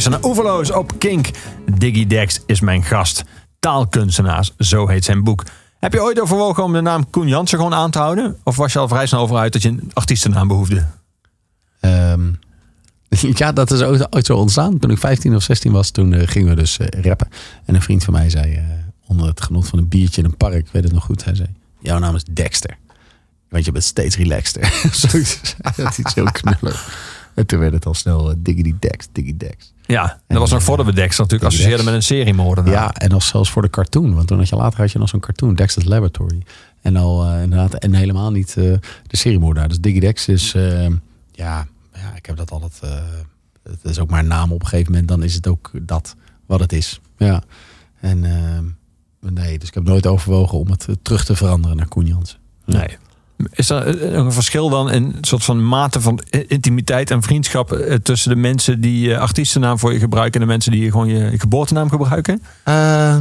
Je 0.00 0.10
luistert 0.10 0.32
naar 0.32 0.46
Oeverloos 0.46 0.70
op 0.72 0.98
Kink. 0.98 1.30
Diggy 1.78 2.06
Dex 2.06 2.40
is 2.46 2.60
mijn 2.60 2.82
gast. 2.82 3.24
Taalkunstenaars, 3.58 4.52
zo 4.58 4.88
heet 4.88 5.04
zijn 5.04 5.24
boek. 5.24 5.44
Heb 5.78 5.92
je 5.92 6.02
ooit 6.02 6.20
overwogen 6.20 6.62
om 6.62 6.72
de 6.72 6.80
naam 6.80 7.10
Koen 7.10 7.28
Jansen 7.28 7.58
gewoon 7.58 7.74
aan 7.74 7.90
te 7.90 7.98
houden? 7.98 8.36
Of 8.44 8.56
was 8.56 8.72
je 8.72 8.78
al 8.78 8.88
vrij 8.88 9.06
snel 9.06 9.20
over 9.20 9.36
uit 9.36 9.52
dat 9.52 9.62
je 9.62 9.68
een 9.68 9.90
artiestennaam 9.92 10.48
behoefde? 10.48 10.86
Ehm, 11.80 12.32
ja, 13.40 13.52
dat 13.52 13.70
is 13.70 13.82
ooit, 13.82 14.26
zo 14.26 14.36
ontstaan. 14.36 14.78
Toen 14.78 14.90
ik 14.90 14.98
15 14.98 15.34
of 15.34 15.42
16 15.42 15.72
was, 15.72 15.90
toen 15.90 16.12
eh, 16.12 16.28
gingen 16.28 16.48
we 16.48 16.54
dus 16.54 16.78
eh, 16.78 17.02
rappen. 17.02 17.28
En 17.64 17.74
een 17.74 17.82
vriend 17.82 18.04
van 18.04 18.12
mij 18.12 18.30
zei, 18.30 18.54
eh, 18.54 18.64
onder 19.06 19.26
het 19.26 19.40
genot 19.40 19.68
van 19.68 19.78
een 19.78 19.88
biertje 19.88 20.22
in 20.22 20.28
een 20.28 20.36
park, 20.36 20.54
ik 20.54 20.68
weet 20.72 20.84
het 20.84 20.92
nog 20.92 21.04
goed, 21.04 21.24
hij 21.24 21.34
zei, 21.34 21.48
jouw 21.80 21.98
naam 21.98 22.14
is 22.14 22.24
Dexter. 22.24 22.78
Want 23.48 23.64
je 23.64 23.72
bent 23.72 23.84
steeds 23.84 24.16
relaxter. 24.16 24.62
Dat 25.76 25.98
is 26.04 26.14
heel 26.14 26.30
knullig. 26.30 27.18
En 27.40 27.46
toen 27.46 27.58
werd 27.58 27.72
het 27.72 27.86
al 27.86 27.94
snel 27.94 28.30
eh, 28.30 28.36
Diggity 28.38 28.74
Dex, 28.78 29.08
Diggy 29.12 29.36
Dex. 29.36 29.72
Ja, 29.86 30.20
dat 30.26 30.38
was 30.38 30.50
nog 30.50 30.62
voordat 30.62 30.86
we 30.86 30.92
Dex 30.92 31.18
natuurlijk 31.18 31.44
associeerden 31.44 31.78
Dex. 31.78 31.88
met 31.90 31.94
een 31.94 32.16
seriemoordenaar. 32.16 32.72
Ja, 32.72 32.92
en 32.92 33.08
nog 33.08 33.22
zelfs 33.22 33.50
voor 33.50 33.62
de 33.62 33.70
cartoon. 33.70 34.14
Want 34.14 34.26
toen 34.26 34.38
had 34.38 34.48
je 34.48 34.56
later 34.56 34.80
had 34.80 34.92
je 34.92 34.98
nog 34.98 35.08
zo'n 35.08 35.20
cartoon, 35.20 35.54
Dexter's 35.54 35.86
Laboratory. 35.86 36.42
En 36.82 36.96
al 36.96 37.26
eh, 37.26 37.42
inderdaad, 37.42 37.74
en 37.74 37.94
helemaal 37.94 38.30
niet 38.30 38.48
eh, 38.48 38.64
de 39.06 39.16
seriemoordenaar. 39.16 39.68
Dus 39.68 39.80
Diggy 39.80 40.00
Dex 40.00 40.28
is, 40.28 40.54
eh, 40.54 40.86
ja, 41.32 41.66
ja, 41.92 42.14
ik 42.16 42.26
heb 42.26 42.36
dat 42.36 42.50
altijd. 42.50 42.80
het 43.62 43.84
is 43.84 43.98
ook 43.98 44.10
maar 44.10 44.20
een 44.20 44.26
naam 44.26 44.52
op 44.52 44.60
een 44.60 44.68
gegeven 44.68 44.92
moment. 44.92 45.08
Dan 45.08 45.22
is 45.22 45.34
het 45.34 45.46
ook 45.46 45.70
dat 45.82 46.16
wat 46.46 46.60
het 46.60 46.72
is. 46.72 47.00
Ja. 47.16 47.42
En 48.00 48.24
eh, 48.24 49.30
nee, 49.30 49.58
dus 49.58 49.68
ik 49.68 49.74
heb 49.74 49.84
nooit 49.84 50.06
overwogen 50.06 50.58
om 50.58 50.70
het 50.70 50.86
terug 51.02 51.24
te 51.24 51.36
veranderen 51.36 51.76
naar 51.76 51.88
Koen 51.88 52.06
Jansen. 52.06 52.38
Nee. 52.64 52.96
Is 53.50 53.70
er 53.70 54.00
eh, 54.02 54.12
een 54.12 54.32
verschil 54.32 54.68
dan 54.68 54.90
in 54.90 55.04
een 55.04 55.24
soort 55.24 55.44
van 55.44 55.66
mate 55.66 56.00
van 56.00 56.20
intimiteit 56.46 57.10
en 57.10 57.22
vriendschap 57.22 57.72
eh, 57.72 57.94
tussen 57.94 58.30
de 58.30 58.36
mensen 58.36 58.80
die 58.80 59.08
je 59.08 59.18
artiestennaam 59.18 59.78
voor 59.78 59.92
je 59.92 59.98
gebruiken 59.98 60.40
en 60.40 60.46
de 60.46 60.52
mensen 60.52 60.72
die 60.72 60.90
gewoon 60.90 61.08
je, 61.08 61.38
geboortenaam 61.38 61.88
gebruiken? 61.88 62.42
Eh, 62.62 63.16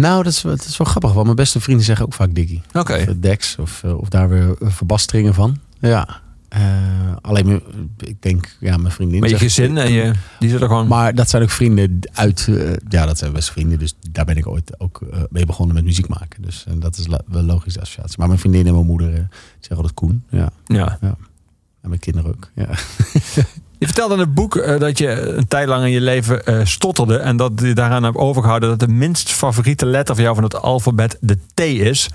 nou, 0.00 0.22
dat 0.22 0.32
is, 0.32 0.40
dat 0.40 0.64
is 0.64 0.76
wel 0.76 0.86
grappig, 0.86 1.12
want 1.12 1.24
mijn 1.24 1.36
beste 1.36 1.60
vrienden 1.60 1.84
zeggen 1.84 2.06
ook 2.06 2.14
vaak 2.14 2.34
Dickie. 2.34 2.62
Oké. 2.72 2.94
Of 3.08 3.14
Dex, 3.16 3.56
of, 3.58 3.82
eh, 3.84 3.98
of 3.98 4.08
daar 4.08 4.28
weer 4.28 4.56
verbasteringen 4.60 5.34
van. 5.34 5.58
Ja. 5.80 6.20
Eh, 6.50 6.60
alleen, 7.20 7.46
mijn- 7.46 7.62
ik 7.98 8.22
denk, 8.22 8.56
ja, 8.60 8.76
mijn 8.76 8.92
vriendin. 8.94 9.20
Met 9.20 9.30
je 9.30 9.38
gezin 9.38 9.78
en 9.78 9.92
je, 9.92 10.12
die 10.38 10.48
zullen 10.50 10.68
gewoon... 10.68 10.86
Maar 10.86 11.14
dat 11.14 11.30
zijn 11.30 11.42
ook 11.42 11.50
vrienden 11.50 11.98
uit, 12.12 12.46
eh, 12.50 12.72
ja, 12.88 13.06
dat 13.06 13.18
zijn 13.18 13.32
beste 13.32 13.52
vrienden. 13.52 13.78
Dus 13.78 13.94
daar 14.10 14.24
ben 14.24 14.36
ik 14.36 14.46
ooit 14.46 14.80
ook 14.80 15.00
eh, 15.12 15.18
mee 15.28 15.46
begonnen 15.46 15.74
met 15.74 15.84
muziek 15.84 16.08
maken. 16.08 16.42
Dus 16.42 16.64
en 16.68 16.80
dat 16.80 16.96
is 16.96 17.06
wel 17.26 17.42
logische 17.42 17.80
associatie. 17.80 18.14
Maar 18.18 18.26
mijn 18.26 18.38
vriendin 18.40 18.66
en 18.66 18.72
mijn 18.72 18.86
moeder 18.86 19.28
zeggen 19.58 19.76
altijd 19.76 19.94
Koen. 19.94 20.24
Ja. 20.30 20.50
ja. 20.64 20.98
En 21.00 21.88
mijn 21.88 22.00
kinderen 22.00 22.30
ook. 22.30 22.50
Ja. 22.54 22.68
Je 23.78 23.86
vertelde 23.86 24.14
in 24.14 24.20
het 24.20 24.34
boek 24.34 24.54
dat 24.78 24.98
je 24.98 25.08
een 25.20 25.48
tijd 25.48 25.68
lang 25.68 25.84
in 25.84 25.90
je 25.90 26.00
leven 26.00 26.66
stotterde. 26.68 27.16
En 27.16 27.36
dat 27.36 27.52
je 27.56 27.72
daaraan 27.72 28.02
hebt 28.02 28.16
overgehouden 28.16 28.68
dat 28.68 28.80
de 28.80 28.88
minst 28.88 29.32
favoriete 29.32 29.86
letter 29.86 30.14
van 30.14 30.24
jou 30.24 30.34
van 30.36 30.44
het 30.44 30.54
alfabet 30.56 31.16
de 31.20 31.38
T 31.54 31.60
is. 31.60 32.08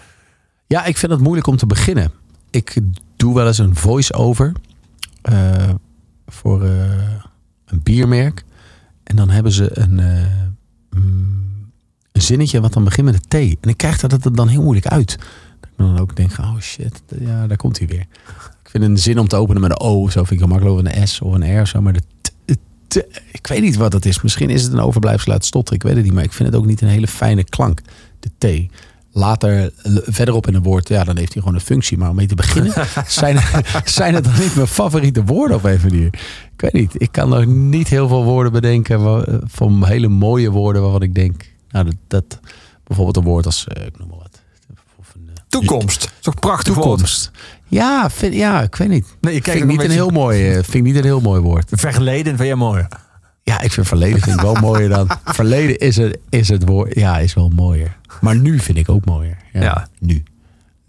Ja, 0.68 0.86
ik 0.86 0.98
vind 0.98 1.12
het 1.12 1.22
moeilijk 1.22 1.48
om 1.48 1.58
te 1.58 1.66
beginnen. 1.66 2.12
Ik 2.50 2.78
doe 3.26 3.34
wel 3.34 3.48
eens 3.48 3.58
een 3.58 3.76
voice-over 3.76 4.52
eh, 5.22 5.70
voor 6.28 6.64
eh, 6.64 6.72
een 7.66 7.80
biermerk. 7.84 8.44
En 9.04 9.16
dan 9.16 9.30
hebben 9.30 9.52
ze 9.52 9.80
een, 9.80 10.00
eh, 10.00 11.00
mm, 11.00 11.72
een 12.12 12.22
zinnetje 12.22 12.62
wat 12.62 12.74
dan 12.74 12.84
begint 12.84 13.06
met 13.06 13.16
een 13.16 13.28
T. 13.28 13.58
En 13.62 13.70
ik 13.70 13.78
krijg 13.78 14.00
dat 14.00 14.12
het 14.12 14.36
dan 14.36 14.48
heel 14.48 14.62
moeilijk 14.62 14.88
uit. 14.88 15.18
Dat 15.60 15.70
ik 15.70 15.78
dan 15.78 16.00
ook 16.00 16.16
denk, 16.16 16.32
oh 16.40 16.60
shit, 16.60 17.02
ja, 17.20 17.48
daar 17.48 17.58
komt 17.58 17.78
hij 17.78 17.88
weer. 17.88 18.06
Ik 18.64 18.70
vind 18.70 18.84
een 18.84 18.98
zin 18.98 19.20
om 19.20 19.28
te 19.28 19.36
openen 19.36 19.62
met 19.62 19.72
een 19.72 19.80
O, 19.80 20.10
zo 20.10 20.24
vind 20.24 20.32
ik 20.32 20.40
heel 20.40 20.48
makkelijk. 20.48 20.88
Of 20.88 20.94
een 20.94 21.08
S 21.08 21.22
of 21.22 21.34
een 21.34 21.58
R 21.58 21.62
of 21.62 21.68
zo. 21.68 21.82
Maar 21.82 21.94
de 21.94 22.58
t, 22.88 22.96
ik 23.32 23.48
weet 23.48 23.62
niet 23.62 23.76
wat 23.76 23.94
het 23.94 24.06
is. 24.06 24.22
Misschien 24.22 24.50
is 24.50 24.64
het 24.64 24.74
een 24.74 24.80
overblijfsel 24.80 25.32
uit 25.32 25.46
stotteren. 25.46 25.80
Ik 25.80 25.86
weet 25.86 25.96
het 25.96 26.04
niet. 26.04 26.14
Maar 26.14 26.24
ik 26.24 26.34
vind 26.34 26.50
het 26.50 26.58
ook 26.58 26.66
niet 26.66 26.82
een 26.82 26.88
hele 26.88 27.08
fijne 27.08 27.44
klank. 27.44 27.82
De 28.20 28.30
T. 28.38 28.74
Later, 29.18 29.72
verderop 30.06 30.48
in 30.48 30.56
een 30.56 30.64
woord, 30.64 30.88
ja, 30.88 31.04
dan 31.04 31.18
heeft 31.18 31.34
hij 31.34 31.42
gewoon 31.42 31.58
een 31.58 31.66
functie. 31.66 31.98
Maar 31.98 32.10
om 32.10 32.16
mee 32.16 32.28
te 32.28 32.36
beginnen, 32.36 32.74
zijn, 33.08 33.40
zijn 33.86 34.14
het 34.14 34.24
dan 34.24 34.34
niet 34.40 34.56
mijn 34.56 34.68
favoriete 34.68 35.24
woorden 35.24 35.58
op 35.58 35.64
een 35.64 35.80
manier? 35.84 36.06
Ik 36.54 36.62
weet 36.62 36.74
niet. 36.74 37.02
Ik 37.02 37.12
kan 37.12 37.30
nog 37.30 37.46
niet 37.46 37.88
heel 37.88 38.08
veel 38.08 38.24
woorden 38.24 38.52
bedenken 38.52 39.00
eh, 39.00 39.36
van 39.44 39.86
hele 39.86 40.08
mooie 40.08 40.52
woorden 40.52 40.82
waarvan 40.82 41.02
ik 41.02 41.16
denk, 41.16 41.52
nou, 41.70 41.86
dat, 41.86 41.96
dat 42.08 42.40
bijvoorbeeld 42.84 43.18
een 43.18 43.24
woord 43.32 43.46
als, 43.46 43.68
eh, 43.68 43.86
ik 43.86 43.98
noem 44.00 44.08
maar 44.08 44.18
wat. 44.18 44.44
Toekomst. 45.48 46.02
Dat 46.02 46.10
is 46.10 46.22
toch 46.22 46.40
prachtig 46.40 46.74
Toekomst. 46.74 47.32
Ja, 47.68 48.10
vind, 48.10 48.34
ja, 48.34 48.62
ik 48.62 48.76
weet 48.76 48.90
niet. 48.90 49.16
Nee, 49.22 49.42
vind 49.44 49.56
ik 49.56 49.64
ook 49.64 49.70
niet 49.70 49.80
een 49.80 49.86
een 49.86 49.92
heel 49.92 50.10
mooi, 50.10 50.48
eh, 50.48 50.54
vind 50.54 50.74
ik 50.74 50.84
niet 50.84 50.96
een 50.96 51.04
heel 51.04 51.22
mooi 51.22 51.42
woord. 51.42 51.72
Vergeleden 51.72 52.38
vind 52.38 52.50
je 52.50 52.56
mooi. 52.56 52.88
Ja, 53.46 53.62
ik 53.62 53.72
vind 53.72 53.88
verleden 53.88 54.22
vind 54.22 54.36
ik 54.36 54.42
wel 54.42 54.54
mooier 54.70 54.90
dan. 54.90 55.08
Verleden 55.26 55.78
is 55.78 55.98
het, 55.98 56.18
is 56.30 56.50
het 56.50 56.68
woord. 56.68 56.96
Ja, 56.96 57.18
is 57.18 57.34
wel 57.34 57.50
mooier. 57.50 57.98
Maar 58.22 58.36
nu 58.36 58.60
vind 58.60 58.78
ik 58.78 58.90
ook 58.90 59.06
mooier. 59.06 59.38
Ja, 59.54 59.62
Ja. 59.62 59.88
Nu. 60.00 60.24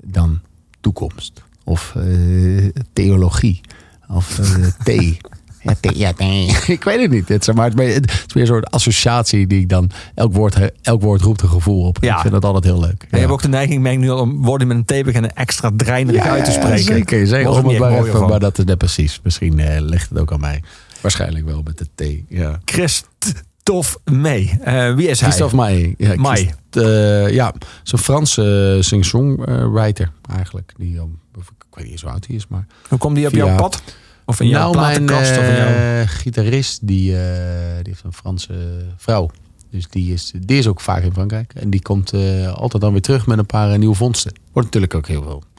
Dan 0.02 0.40
toekomst. 0.80 1.42
Of 1.64 1.94
eh, 1.96 2.68
theologie. 2.92 3.60
Of 4.08 4.38
eh, 4.38 4.66
thee. 4.84 5.16
Ja, 5.62 5.74
thee, 5.80 5.98
ja, 5.98 6.12
thee. 6.12 6.56
Ik 6.76 6.84
weet 6.84 7.00
het 7.00 7.10
niet. 7.10 7.28
Het 7.28 7.48
is, 7.48 7.54
maar 7.54 7.64
het, 7.64 7.78
is 7.78 7.84
meer, 7.84 7.94
het 7.94 8.10
is 8.26 8.34
meer 8.34 8.42
een 8.42 8.48
soort 8.48 8.70
associatie 8.70 9.46
die 9.46 9.60
ik 9.60 9.68
dan. 9.68 9.90
Elk 10.14 10.32
woord, 10.34 10.56
elk 10.82 11.02
woord 11.02 11.20
roept 11.20 11.42
een 11.42 11.48
gevoel 11.48 11.86
op. 11.86 11.98
Ja. 12.00 12.14
Ik 12.14 12.20
vind 12.20 12.32
dat 12.32 12.44
altijd 12.44 12.64
heel 12.64 12.80
leuk. 12.80 13.02
En 13.02 13.08
je 13.10 13.18
hebt 13.18 13.30
ook 13.32 13.42
de 13.42 13.48
neiging, 13.48 13.82
merk 13.82 13.98
nu 13.98 14.10
al, 14.10 14.20
om 14.20 14.42
woorden 14.42 14.66
met 14.66 14.76
een 14.76 14.84
T 15.02 15.04
beginnen 15.04 15.34
extra 15.34 15.70
dreinerig 15.76 16.22
uit 16.22 16.44
te 16.44 16.50
spreken. 16.50 16.84
Zeker, 16.84 17.26
zeker. 17.26 17.46
Er 17.46 17.52
Om 17.52 17.62
niet 17.62 17.70
het 17.70 17.80
maar, 17.80 18.04
even, 18.04 18.28
maar 18.28 18.40
dat 18.40 18.58
is 18.58 18.64
net 18.64 18.78
precies. 18.78 19.20
Misschien 19.22 19.58
eh, 19.58 19.80
ligt 19.80 20.08
het 20.08 20.18
ook 20.18 20.32
aan 20.32 20.40
mij. 20.40 20.62
Waarschijnlijk 21.00 21.44
wel 21.46 21.62
met 21.62 21.78
de 21.78 21.86
thee. 21.94 22.24
Ja. 22.28 22.60
Christophe 22.64 23.98
mee. 24.04 24.58
Eh, 24.62 24.94
wie 24.94 25.08
is 25.08 25.20
hij? 25.20 25.28
Christophe 25.28 25.56
Maé. 25.56 25.94
Ja, 25.98 26.14
Maé. 26.14 26.34
Christ- 26.34 26.54
eh, 26.70 27.30
ja, 27.30 27.54
zo'n 27.82 27.98
Franse 27.98 28.74
uh, 28.76 28.82
sing-songwriter 28.82 30.10
eigenlijk. 30.36 30.72
Die, 30.76 30.98
um, 30.98 31.18
ik 31.36 31.42
weet 31.70 31.84
niet 31.84 31.92
eens 31.92 32.02
hoe 32.02 32.10
oud 32.10 32.26
hij 32.26 32.36
is, 32.36 32.46
maar... 32.46 32.66
Hoe 32.88 32.98
kwam 32.98 33.14
die 33.14 33.26
op 33.26 33.32
via- 33.32 33.46
jouw 33.46 33.56
pad? 33.56 33.82
Of 34.24 34.40
in 34.40 34.48
jouw 34.48 34.72
nou, 34.72 34.84
mijn 34.86 35.04
platenkast? 35.04 35.38
of 35.38 35.44
in 35.48 35.56
jouw... 35.56 35.66
eh, 36.00 36.08
gitarist, 36.08 36.86
die, 36.86 37.12
eh, 37.18 37.74
die 37.76 37.92
heeft 37.92 38.02
een 38.04 38.12
Franse 38.12 38.54
vrouw. 38.96 39.30
Dus 39.70 39.88
die 39.88 40.12
is, 40.12 40.32
die 40.40 40.58
is 40.58 40.66
ook 40.66 40.80
vaak 40.80 41.02
in 41.02 41.12
Frankrijk. 41.12 41.52
En 41.54 41.70
die 41.70 41.82
komt 41.82 42.12
eh, 42.12 42.52
altijd 42.52 42.82
dan 42.82 42.92
weer 42.92 43.00
terug 43.00 43.26
met 43.26 43.38
een 43.38 43.46
paar 43.46 43.72
eh, 43.72 43.78
nieuwe 43.78 43.94
vondsten. 43.94 44.32
Wordt 44.52 44.66
natuurlijk 44.68 44.94
ook 44.94 45.06
heel 45.06 45.22
veel 45.22 45.42
eh 45.54 45.55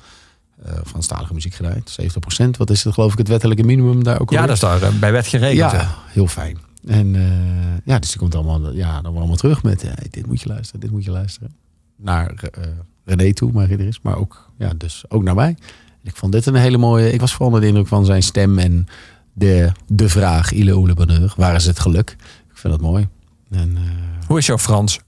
Franstalige 0.86 1.34
muziek 1.34 1.54
gedraaid. 1.54 1.98
70%. 2.02 2.50
Wat 2.58 2.70
is 2.70 2.84
het 2.84 2.94
geloof 2.94 3.12
ik 3.12 3.18
het 3.18 3.28
wettelijke 3.28 3.64
minimum 3.64 4.04
daar 4.04 4.20
ook 4.20 4.32
ja, 4.32 4.42
alweer? 4.42 4.56
dat 4.56 4.72
is 4.72 4.80
daar 4.80 4.94
eh, 4.94 5.00
bij 5.00 5.12
wet 5.12 5.28
geregeld. 5.28 5.72
hè? 5.72 5.78
Ja, 5.78 5.96
heel 6.08 6.28
fijn. 6.28 6.58
En 6.88 7.16
eh, 7.16 7.78
ja, 7.86 8.00
dus 8.00 8.10
die 8.10 8.20
komt 8.20 8.36
allemaal, 8.36 8.74
ja, 8.74 9.02
dan 9.02 9.18
allemaal 9.18 9.36
terug 9.36 9.64
met 9.64 9.84
eh, 9.84 9.92
dit 10.10 10.26
moet 10.26 10.42
je 10.42 10.48
luisteren, 10.48 10.80
dit 10.80 10.92
moet 10.92 11.04
je 11.04 11.12
luisteren. 11.12 11.56
Naar 11.96 12.34
eh 12.34 12.64
René 13.06 13.34
toe, 13.34 13.52
mijn 13.52 13.68
gitarist, 13.68 14.00
maar 14.04 14.18
ook, 14.18 14.50
ja, 14.58 14.74
dus 14.78 15.04
ook 15.08 15.24
naar 15.24 15.36
mij. 15.36 15.56
Ik 16.04 16.16
vond 16.16 16.32
dit 16.32 16.46
een 16.46 16.56
hele 16.56 16.78
mooie, 16.78 17.12
ik 17.14 17.20
was 17.20 17.32
vooral 17.32 17.48
onder 17.48 17.62
de 17.62 17.68
indruk 17.68 17.88
van 17.88 18.06
zijn 18.06 18.24
stem 18.24 18.60
en 18.60 18.88
de, 19.34 19.72
de 19.88 20.10
vraag, 20.10 20.52
ile 20.52 20.72
ou 20.74 20.88
le 20.88 20.94
bonheur, 20.94 21.34
waar 21.38 21.56
is 21.56 21.66
het 21.66 21.80
geluk? 21.80 22.16
Ik 22.50 22.58
vind 22.58 22.74
dat 22.74 22.82
mooi. 22.82 23.08
En, 23.50 23.76
eh, 23.76 24.28
Hoe 24.28 24.38
is 24.38 24.46
jouw 24.46 24.58
Frans? 24.58 25.00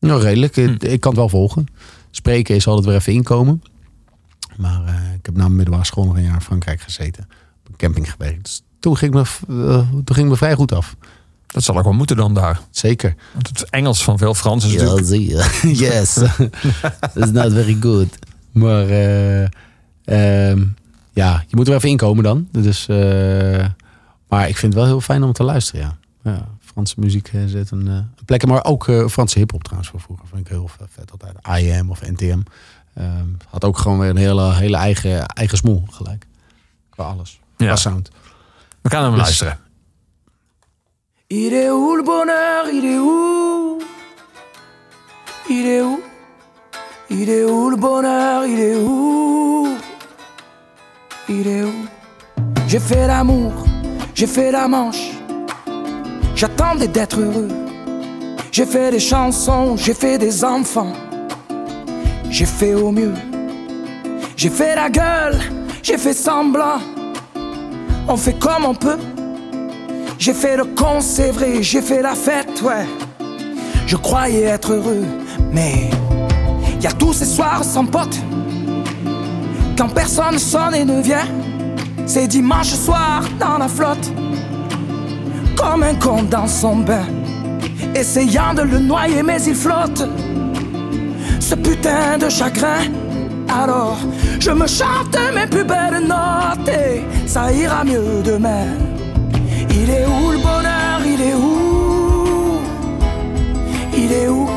nou, 0.00 0.20
redelijk. 0.22 0.54
Hm. 0.54 0.60
Ik, 0.60 0.82
ik 0.82 1.00
kan 1.00 1.10
het 1.10 1.20
wel 1.20 1.28
volgen. 1.28 1.66
Spreken 2.10 2.54
is 2.54 2.66
altijd 2.66 2.86
weer 2.86 2.96
even 2.96 3.12
inkomen. 3.12 3.62
Maar 4.56 4.84
eh, 4.84 5.14
ik 5.14 5.26
heb 5.26 5.34
na 5.34 5.42
mijn 5.42 5.56
middelbare 5.56 5.86
school 5.86 6.04
nog 6.04 6.16
een 6.16 6.22
jaar 6.22 6.34
in 6.34 6.40
Frankrijk 6.40 6.80
gezeten. 6.80 7.28
Op 7.60 7.68
een 7.68 7.76
camping 7.76 8.10
gewerkt. 8.10 8.42
Dus 8.42 8.62
toen 8.80 8.96
ging, 8.96 9.14
me, 9.14 9.20
eh, 9.48 9.88
toen 10.04 10.16
ging 10.16 10.28
me 10.28 10.36
vrij 10.36 10.54
goed 10.54 10.72
af. 10.72 10.96
Dat 11.46 11.62
zal 11.62 11.78
ook 11.78 11.84
wel 11.84 11.92
moeten 11.92 12.16
dan 12.16 12.34
daar. 12.34 12.60
Zeker. 12.70 13.14
Want 13.32 13.48
het 13.48 13.70
Engels 13.70 14.04
van 14.04 14.18
veel 14.18 14.34
Frans 14.34 14.64
is 14.64 14.72
natuurlijk... 14.72 15.06
zie 15.06 15.28
je. 15.28 15.60
Yes. 15.84 16.16
It's 17.14 17.30
not 17.30 17.52
very 17.52 17.76
good. 17.80 18.18
Maar 18.52 18.88
eh, 18.88 19.42
ehm, 20.04 20.64
ja, 21.12 21.44
je 21.46 21.56
moet 21.56 21.68
er 21.68 21.74
even 21.74 21.88
inkomen 21.88 22.24
dan. 22.24 22.48
Dus, 22.50 22.86
maar 24.28 24.48
ik 24.48 24.56
vind 24.56 24.72
het 24.72 24.74
wel 24.74 24.84
heel 24.84 25.00
fijn 25.00 25.22
om 25.22 25.32
te 25.32 25.42
luisteren, 25.42 25.80
ja. 25.80 25.96
ja 26.30 26.48
Franse 26.60 26.94
muziek 26.98 27.30
zet 27.46 27.70
een, 27.70 27.86
een 27.86 28.08
plek. 28.24 28.46
Maar 28.46 28.64
ook 28.64 28.84
Franse 29.08 29.38
hiphop 29.38 29.62
trouwens 29.62 29.90
van 29.90 30.00
vroeger. 30.00 30.26
Vind 30.26 30.40
ik 30.40 30.48
heel 30.48 30.70
vet 30.88 31.10
altijd. 31.10 31.62
IM 31.62 31.90
of 31.90 32.00
NTM. 32.10 32.40
Ehm, 32.94 33.28
had 33.50 33.64
ook 33.64 33.78
gewoon 33.78 33.98
weer 33.98 34.10
een 34.10 34.16
hele, 34.16 34.52
hele 34.54 34.76
eigen, 34.76 35.26
eigen 35.26 35.58
smoel 35.58 35.84
gelijk. 35.90 36.26
Qua 36.90 37.04
alles. 37.04 37.40
Ja. 37.56 37.66
Qua 37.66 37.76
sound. 37.76 38.10
We 38.82 38.90
gaan 38.90 39.02
hem 39.02 39.12
Dus- 39.12 39.20
luisteren. 39.20 39.58
Il 41.26 41.52
est 41.52 41.70
où 41.70 41.96
le 41.96 42.02
bonheur 42.02 42.68
Il 42.72 42.84
est 42.84 42.98
où 42.98 43.80
Il 45.48 45.66
est 45.66 45.82
où 45.82 46.00
Il 47.08 47.28
est 47.28 47.44
où 47.50 47.70
le 47.70 47.76
bonheur 47.76 48.44
Il 48.46 48.58
est 48.58 48.76
où 48.76 49.68
Il 51.28 51.46
est 51.46 51.64
où 51.64 51.72
J'ai 52.66 52.80
fait 52.80 53.06
l'amour, 53.06 53.52
j'ai 54.14 54.26
fait 54.26 54.50
la 54.52 54.68
manche. 54.68 55.10
J'attendais 56.34 56.88
d'être 56.88 57.18
heureux. 57.20 57.48
J'ai 58.52 58.66
fait 58.66 58.90
des 58.90 59.00
chansons, 59.00 59.76
j'ai 59.76 59.94
fait 59.94 60.18
des 60.18 60.44
enfants. 60.44 60.92
J'ai 62.36 62.46
fait 62.46 62.74
au 62.74 62.90
mieux. 62.90 63.14
J'ai 64.36 64.50
fait 64.50 64.74
la 64.74 64.90
gueule, 64.90 65.38
j'ai 65.84 65.96
fait 65.96 66.12
semblant. 66.12 66.80
On 68.08 68.16
fait 68.16 68.36
comme 68.40 68.64
on 68.64 68.74
peut. 68.74 68.98
J'ai 70.18 70.34
fait 70.34 70.56
le 70.56 70.64
con, 70.64 71.00
c'est 71.00 71.30
vrai, 71.30 71.62
j'ai 71.62 71.80
fait 71.80 72.02
la 72.02 72.16
fête, 72.16 72.60
ouais. 72.60 72.86
Je 73.86 73.94
croyais 73.94 74.46
être 74.46 74.72
heureux, 74.72 75.04
mais 75.52 75.90
y 76.80 76.88
a 76.88 76.90
tous 76.90 77.12
ces 77.12 77.24
soirs 77.24 77.62
sans 77.62 77.86
pote. 77.86 78.18
Quand 79.78 79.90
personne 79.90 80.40
sonne 80.40 80.74
et 80.74 80.84
ne 80.84 81.00
vient, 81.00 81.28
c'est 82.04 82.26
dimanche 82.26 82.74
soir 82.74 83.22
dans 83.38 83.58
la 83.58 83.68
flotte. 83.68 84.10
Comme 85.56 85.84
un 85.84 85.94
con 85.94 86.24
dans 86.24 86.48
son 86.48 86.78
bain, 86.78 87.06
essayant 87.94 88.54
de 88.54 88.62
le 88.62 88.80
noyer, 88.80 89.22
mais 89.22 89.40
il 89.44 89.54
flotte. 89.54 90.02
Ce 91.46 91.54
putain 91.56 92.16
de 92.16 92.30
chagrin, 92.30 92.84
alors 93.50 93.98
je 94.40 94.50
me 94.50 94.66
chante 94.66 95.18
mes 95.34 95.46
plus 95.46 95.62
belles 95.62 96.00
notes 96.08 96.68
et 96.68 97.02
ça 97.28 97.52
ira 97.52 97.84
mieux 97.84 98.22
demain. 98.24 98.68
Il 99.68 99.90
est 99.90 100.06
où 100.06 100.30
le 100.30 100.38
bonheur 100.38 101.00
Il 101.04 101.20
est 101.20 101.34
où 101.34 102.60
Il 103.94 104.12
est 104.12 104.28
où 104.28 104.48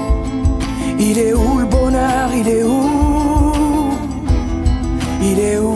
Il 0.97 1.17
est 1.19 1.33
où 1.33 1.57
le 1.59 1.65
bonheur 1.65 2.29
Il 2.33 2.47
est 2.47 2.63
où 2.63 3.91
Il 5.21 5.39
est 5.39 5.57
où 5.59 5.75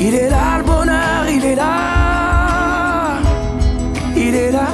Il 0.00 0.14
est 0.14 0.30
là 0.30 0.58
le 0.58 0.64
bonheur, 0.64 1.28
il 1.28 1.44
est 1.44 1.56
là 1.56 3.18
Il 4.16 4.32
est 4.32 4.52
là 4.52 4.68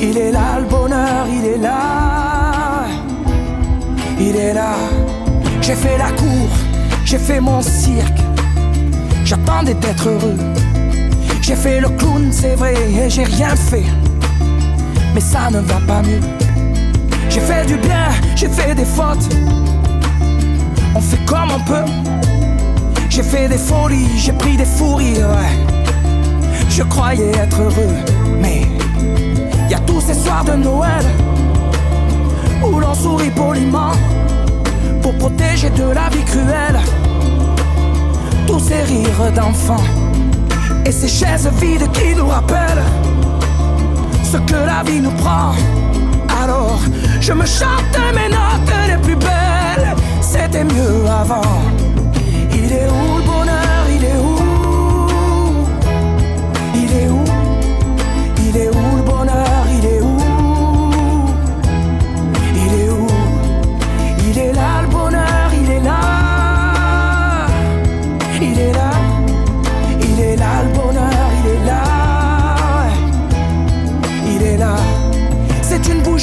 Il 0.00 0.16
est 0.16 0.32
là 0.32 0.55
le 0.55 0.55
bonheur, 0.55 0.55
il 0.55 0.55
est 0.55 0.55
là 0.55 0.55
il 4.26 4.36
est 4.36 4.54
là. 4.54 4.74
J'ai 5.60 5.74
fait 5.74 5.98
la 5.98 6.10
cour, 6.12 6.48
j'ai 7.04 7.18
fait 7.18 7.40
mon 7.40 7.62
cirque. 7.62 8.20
J'attendais 9.24 9.74
d'être 9.74 10.08
heureux. 10.08 10.38
J'ai 11.40 11.54
fait 11.54 11.80
le 11.80 11.88
clown, 11.90 12.28
c'est 12.30 12.56
vrai, 12.56 12.74
et 12.74 13.08
j'ai 13.08 13.24
rien 13.24 13.54
fait. 13.54 13.84
Mais 15.14 15.20
ça 15.20 15.50
ne 15.50 15.60
va 15.60 15.80
pas 15.86 16.02
mieux. 16.02 16.20
J'ai 17.28 17.40
fait 17.40 17.66
du 17.66 17.76
bien, 17.76 18.08
j'ai 18.34 18.48
fait 18.48 18.74
des 18.74 18.84
fautes. 18.84 19.28
On 20.94 21.00
fait 21.00 21.24
comme 21.26 21.50
on 21.50 21.60
peut. 21.60 21.90
J'ai 23.08 23.22
fait 23.22 23.48
des 23.48 23.58
folies, 23.58 24.10
j'ai 24.16 24.32
pris 24.32 24.56
des 24.56 24.64
fous. 24.64 24.98
Je 26.68 26.82
croyais 26.82 27.30
être 27.30 27.60
heureux, 27.60 27.96
mais 28.40 28.66
y 29.70 29.74
a 29.74 29.78
tous 29.80 30.00
ces 30.00 30.14
soirs 30.14 30.44
de 30.44 30.52
Noël 30.52 31.04
où 32.64 32.78
l'on 32.78 32.94
sourit 32.94 33.30
poliment 33.30 33.92
pour 35.06 35.14
protéger 35.18 35.70
de 35.70 35.84
la 35.84 36.08
vie 36.08 36.24
cruelle 36.24 36.80
tous 38.44 38.58
ces 38.58 38.82
rires 38.82 39.32
d'enfants 39.36 39.86
et 40.84 40.90
ces 40.90 41.06
chaises 41.06 41.48
vides 41.60 41.88
qui 41.92 42.12
nous 42.16 42.26
rappellent 42.26 42.82
ce 44.24 44.38
que 44.38 44.58
la 44.72 44.82
vie 44.82 45.00
nous 45.00 45.12
prend. 45.12 45.54
Alors 46.42 46.80
je 47.20 47.32
me 47.32 47.46
chante 47.46 47.96
mes 48.16 48.28
notes 48.28 48.74
les 48.88 48.98
plus 48.98 49.14
belles, 49.14 49.94
c'était 50.20 50.64
mieux 50.64 51.06
avant. 51.08 51.75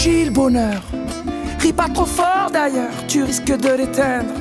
Le 0.05 0.29
bonheur 0.31 0.81
Ris 1.59 1.73
pas 1.73 1.87
trop 1.87 2.05
fort 2.05 2.49
d'ailleurs, 2.51 2.91
tu 3.07 3.23
risques 3.23 3.55
de 3.55 3.69
l'éteindre 3.69 4.33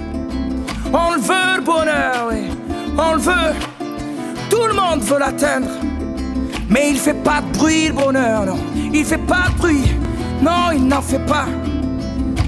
on 0.94 1.14
le 1.14 1.20
veut 1.20 1.56
le 1.56 1.62
bonheur, 1.62 2.28
oui. 2.30 2.50
On 2.98 3.14
le 3.14 3.18
veut. 3.18 3.54
Tout 4.50 4.66
le 4.66 4.74
monde 4.74 5.00
veut 5.00 5.18
l'atteindre. 5.18 5.68
Mais 6.68 6.90
il 6.90 6.98
fait 6.98 7.14
pas 7.14 7.40
de 7.40 7.56
bruit 7.56 7.88
le 7.88 7.94
bonheur, 7.94 8.44
non. 8.44 8.58
Il 8.92 9.02
fait 9.02 9.16
pas 9.16 9.48
de 9.48 9.58
bruit. 9.58 9.90
Non, 10.42 10.70
il 10.74 10.86
n'en 10.86 11.00
fait 11.00 11.24
pas. 11.24 11.46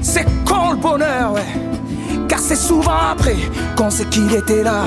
C'est 0.02 0.26
con 0.44 0.72
le 0.72 0.76
bonheur, 0.76 1.32
ouais. 1.32 2.26
Car 2.28 2.38
c'est 2.38 2.56
souvent 2.56 3.12
après 3.12 3.36
qu'on 3.78 3.88
sait 3.88 4.04
qu'il 4.06 4.34
était 4.34 4.62
là. 4.62 4.82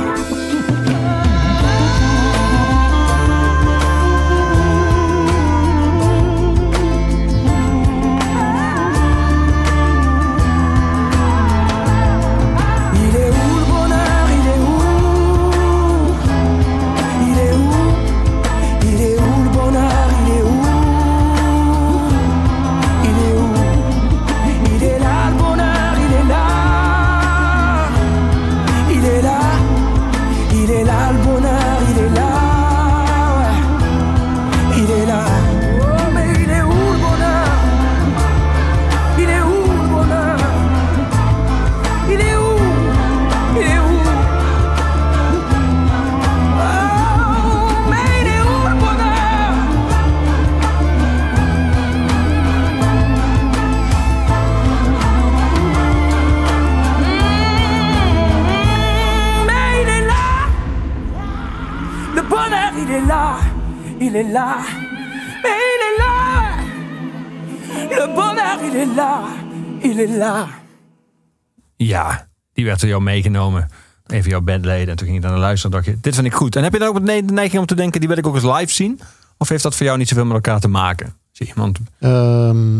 Werd 72.81 72.81
door 72.81 72.89
jou 72.89 73.01
meegenomen. 73.03 73.67
Even 74.07 74.29
jouw 74.29 74.41
bandleden. 74.41 74.87
En 74.89 74.95
toen 74.95 75.07
ging 75.07 75.21
je 75.23 75.27
naar 75.29 75.37
luisteren. 75.39 75.71
dacht 75.71 75.85
je, 75.85 75.97
dit 76.01 76.15
vind 76.15 76.27
ik 76.27 76.33
goed. 76.33 76.55
En 76.55 76.63
heb 76.63 76.73
je 76.73 76.79
dan 76.79 76.87
ook 76.87 77.05
de 77.05 77.21
neiging 77.33 77.59
om 77.61 77.65
te 77.65 77.75
denken, 77.75 77.99
die 77.99 78.09
wil 78.09 78.17
ik 78.17 78.27
ook 78.27 78.35
eens 78.35 78.43
live 78.57 78.73
zien? 78.73 78.99
Of 79.37 79.49
heeft 79.49 79.63
dat 79.63 79.75
voor 79.75 79.85
jou 79.85 79.97
niet 79.97 80.07
zoveel 80.07 80.25
met 80.25 80.33
elkaar 80.33 80.59
te 80.59 80.67
maken? 80.67 81.13
Zie 81.31 81.47
iemand. 81.47 81.79
Ehm, 81.99 82.79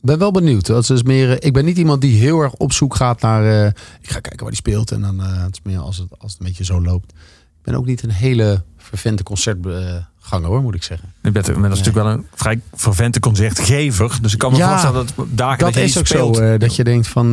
ben 0.00 0.18
wel 0.18 0.30
benieuwd. 0.30 0.66
Dat 0.66 0.90
is 0.90 1.02
meer, 1.02 1.30
eh, 1.30 1.36
ik 1.46 1.52
ben 1.52 1.64
niet 1.64 1.78
iemand 1.78 2.00
die 2.00 2.18
heel 2.20 2.40
erg 2.40 2.52
op 2.52 2.72
zoek 2.72 2.94
gaat 2.94 3.20
naar. 3.20 3.44
eh, 3.44 3.66
ik 4.00 4.10
ga 4.10 4.20
kijken 4.20 4.38
waar 4.40 4.48
die 4.48 4.56
speelt. 4.56 4.90
En 4.92 5.00
dan 5.00 5.20
eh, 5.22 5.42
het 5.42 5.52
is 5.54 5.60
meer 5.62 5.78
als 5.78 5.96
het, 5.96 6.08
als 6.18 6.32
het 6.32 6.40
een 6.40 6.46
beetje 6.46 6.64
zo 6.64 6.82
loopt. 6.82 7.10
Ik 7.58 7.64
ben 7.64 7.74
ook 7.74 7.86
niet 7.86 8.02
een 8.02 8.10
hele 8.10 8.62
vervente 8.76 9.22
concertganger 9.22 10.46
hoor, 10.48 10.62
moet 10.62 10.74
ik 10.74 10.82
zeggen. 10.82 11.12
Je 11.22 11.30
bent, 11.30 11.46
maar 11.46 11.68
dat 11.68 11.78
is 11.78 11.84
natuurlijk 11.84 12.04
wel 12.06 12.14
een 12.14 12.26
vrij 12.34 12.60
vervente 12.74 13.20
concertgever. 13.20 14.18
Dus 14.22 14.32
ik 14.32 14.38
kan 14.38 14.52
me 14.52 14.56
Ja, 14.58 14.68
voorstellen 14.68 15.06
dat 15.16 15.26
dagen 15.30 15.58
dat, 15.58 15.72
Dat 15.74 15.82
je 15.82 15.88
is 15.88 15.98
ook 15.98 16.06
speelt. 16.06 16.36
zo. 16.36 16.56
dat 16.58 16.76
je 16.76 16.84
denkt 16.84 17.06
van 17.08 17.30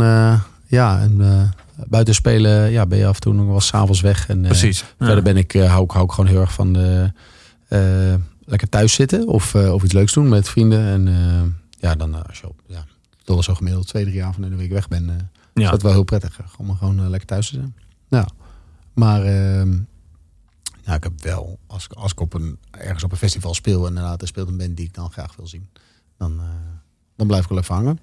ja, 0.76 1.00
en 1.02 1.22
eh, 1.22 1.50
buiten 1.88 2.14
spelen, 2.16 2.72
ja, 2.72 2.86
ben 2.86 2.98
je 2.98 3.06
af 3.08 3.16
en 3.16 3.22
toe 3.22 3.34
nog 3.34 3.46
wel 3.48 3.60
s'avonds 3.62 4.02
weg. 4.02 4.28
En, 4.30 4.42
eh, 4.44 4.48
Precies. 4.50 4.80
Ja. 4.80 5.06
Verder 5.06 5.24
ben 5.24 5.38
ik, 5.38 5.54
eh, 5.54 5.70
hou, 5.70 5.84
ik, 5.84 5.92
hou 5.92 6.06
ik 6.06 6.12
gewoon 6.12 6.30
heel 6.30 6.42
erg 6.42 6.54
van 6.54 6.74
de, 6.74 7.12
lekker 8.46 8.70
thuis 8.70 8.94
zitten 8.94 9.28
of, 9.28 9.56
of 9.56 9.84
iets 9.84 9.94
leuks 9.94 10.14
doen 10.14 10.30
met 10.30 10.50
vrienden. 10.50 10.80
En 11.08 11.56
ja, 11.80 11.96
dan 11.96 12.28
als 12.28 12.40
je 12.40 12.48
op, 12.50 12.62
ja, 12.68 12.86
toch 13.24 13.36
wel 13.36 13.44
zo 13.44 13.54
gemiddeld 13.56 13.88
twee, 13.88 14.06
drie 14.06 14.24
avonden 14.24 14.52
in 14.52 14.58
de 14.58 14.64
week 14.64 14.72
weg 14.72 14.88
bent, 14.88 15.10
eh, 15.10 15.16
Ja. 15.54 15.64
is 15.64 15.70
dat 15.70 15.82
wel 15.82 15.92
heel 15.92 16.04
prettig. 16.04 16.40
Om 16.58 16.76
gewoon 16.78 17.10
lekker 17.10 17.28
thuis 17.28 17.48
te 17.50 17.56
zijn. 17.56 17.76
Nou, 18.10 18.28
maar 18.94 19.22
nou, 20.84 20.98
ik 20.98 21.04
heb 21.04 21.22
wel, 21.22 21.60
als, 21.68 21.86
ik- 21.86 21.92
als 21.94 22.12
ik 22.12 22.20
op 22.20 22.34
een, 22.34 22.58
ergens 22.72 23.04
op 23.04 23.12
een 23.12 23.18
festival 23.18 23.54
speel 23.54 23.82
en 23.82 23.88
inderdaad 23.88 24.22
er 24.22 24.28
speelt 24.28 24.48
een 24.48 24.58
band 24.58 24.78
die 24.78 24.86
ik 24.86 24.94
dan 24.94 25.12
graag 25.12 25.36
wil 25.36 25.48
zien, 25.48 25.70
dan, 26.18 26.42
dan 27.16 27.28
blijf 27.28 27.44
ik 27.44 27.50
wel 27.50 27.58
even 27.58 27.76
hangen. 27.76 28.00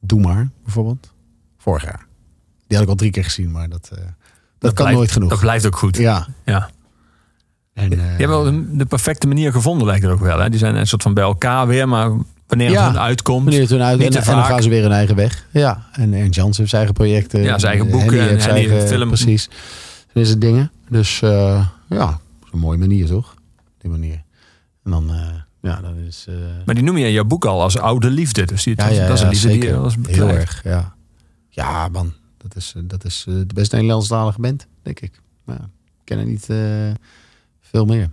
Doe 0.00 0.20
maar, 0.20 0.50
bijvoorbeeld. 0.64 1.12
Vorig 1.58 1.84
jaar. 1.84 2.06
Die 2.66 2.76
had 2.76 2.82
ik 2.86 2.88
al 2.92 2.96
drie 2.98 3.10
keer 3.10 3.24
gezien, 3.24 3.50
maar 3.50 3.68
dat, 3.68 3.88
eh, 3.92 3.98
dat, 3.98 4.72
kan 4.72 4.72
blijft- 4.74 4.96
nooit 4.96 5.12
genoeg. 5.12 5.30
Dat 5.30 5.40
blijft 5.40 5.66
ook 5.66 5.76
goed. 5.76 5.96
Ja. 5.96 6.26
Ja. 6.44 6.70
En, 7.74 7.92
eh, 7.92 7.98
Je 7.98 8.04
hebt 8.04 8.28
wel 8.28 8.44
de, 8.44 8.76
de 8.76 8.86
perfecte 8.86 9.26
manier 9.26 9.52
gevonden, 9.52 9.86
lijkt 9.86 10.02
het 10.02 10.12
ook 10.12 10.20
wel. 10.20 10.38
Hè? 10.38 10.50
Die 10.50 10.58
zijn 10.58 10.74
een 10.74 10.86
soort 10.86 11.02
van 11.02 11.14
bij 11.14 11.24
elkaar 11.24 11.66
weer, 11.66 11.88
maar 11.88 12.10
wanneer 12.46 12.70
Ja, 12.70 12.82
het 12.84 12.92
hun 12.92 13.00
uitkomt. 13.00 13.42
Wanneer 13.44 13.60
het 13.60 13.70
hun 13.70 13.82
uit 13.82 13.98
niet 13.98 14.16
en, 14.16 14.24
dan 14.24 14.44
gaan 14.44 14.62
ze 14.62 14.68
weer 14.68 14.82
hun 14.82 14.92
eigen 14.92 15.16
weg. 15.16 15.46
Ja, 15.50 15.86
en 15.92 16.12
Ernst 16.14 16.34
Jans 16.34 16.56
heeft 16.56 16.70
zijn 16.70 16.82
eigen 16.82 16.94
projecten. 17.02 17.42
Ja, 17.42 17.58
zijn 17.58 17.72
eigen 17.72 17.90
En 17.92 17.98
boeken 17.98 18.28
en 18.28 18.40
zijn 18.40 18.54
eigen 18.54 18.88
film. 18.88 19.08
Precies. 19.08 19.48
Dan 20.12 20.22
is 20.22 20.28
het 20.30 20.40
dingen. 20.40 20.70
Dus 20.88 21.22
eh, 21.22 21.66
ja, 21.88 22.06
dat 22.06 22.52
een 22.52 22.58
mooie 22.58 22.78
manier 22.78 23.06
toch? 23.06 23.34
Die 23.78 23.90
manier. 23.90 24.22
En 24.84 24.90
dan, 24.90 25.10
eh, 25.10 25.20
ja, 25.62 25.80
dat 25.80 25.92
is... 26.08 26.24
eh, 26.28 26.34
Maar 26.64 26.74
die 26.74 26.84
noem 26.84 26.96
je 26.96 27.06
in 27.06 27.12
jouw 27.12 27.24
boek 27.24 27.44
al 27.44 27.62
als 27.62 27.78
oude 27.78 28.10
liefde. 28.10 28.44
Dus 28.46 28.62
die, 28.62 28.74
ja, 28.76 28.86
dat, 28.86 28.96
ja, 28.96 29.06
dat 29.06 29.16
is 29.16 29.22
een 29.22 29.28
liefde 29.28 29.48
die 29.48 29.60
zeker. 29.60 29.74
je 29.76 29.82
als 29.82 29.94
Heel 30.08 30.28
erg, 30.28 30.60
ja. 30.64 30.96
Ja, 31.58 31.88
man. 31.88 32.12
Dat 32.36 32.56
is, 32.56 32.72
eh, 32.76 32.82
dat 32.86 33.04
is 33.04 33.24
eh, 33.28 33.34
de 33.34 33.54
beste 33.54 33.76
Nederlandstalige 33.76 34.40
band, 34.40 34.66
denk 34.82 35.00
ik. 35.00 35.20
Ja, 35.46 35.54
ik 35.54 36.04
ken 36.04 36.18
er 36.18 36.24
niet 36.26 36.50
eh, 36.50 36.90
veel 37.60 37.84
meer. 37.84 38.10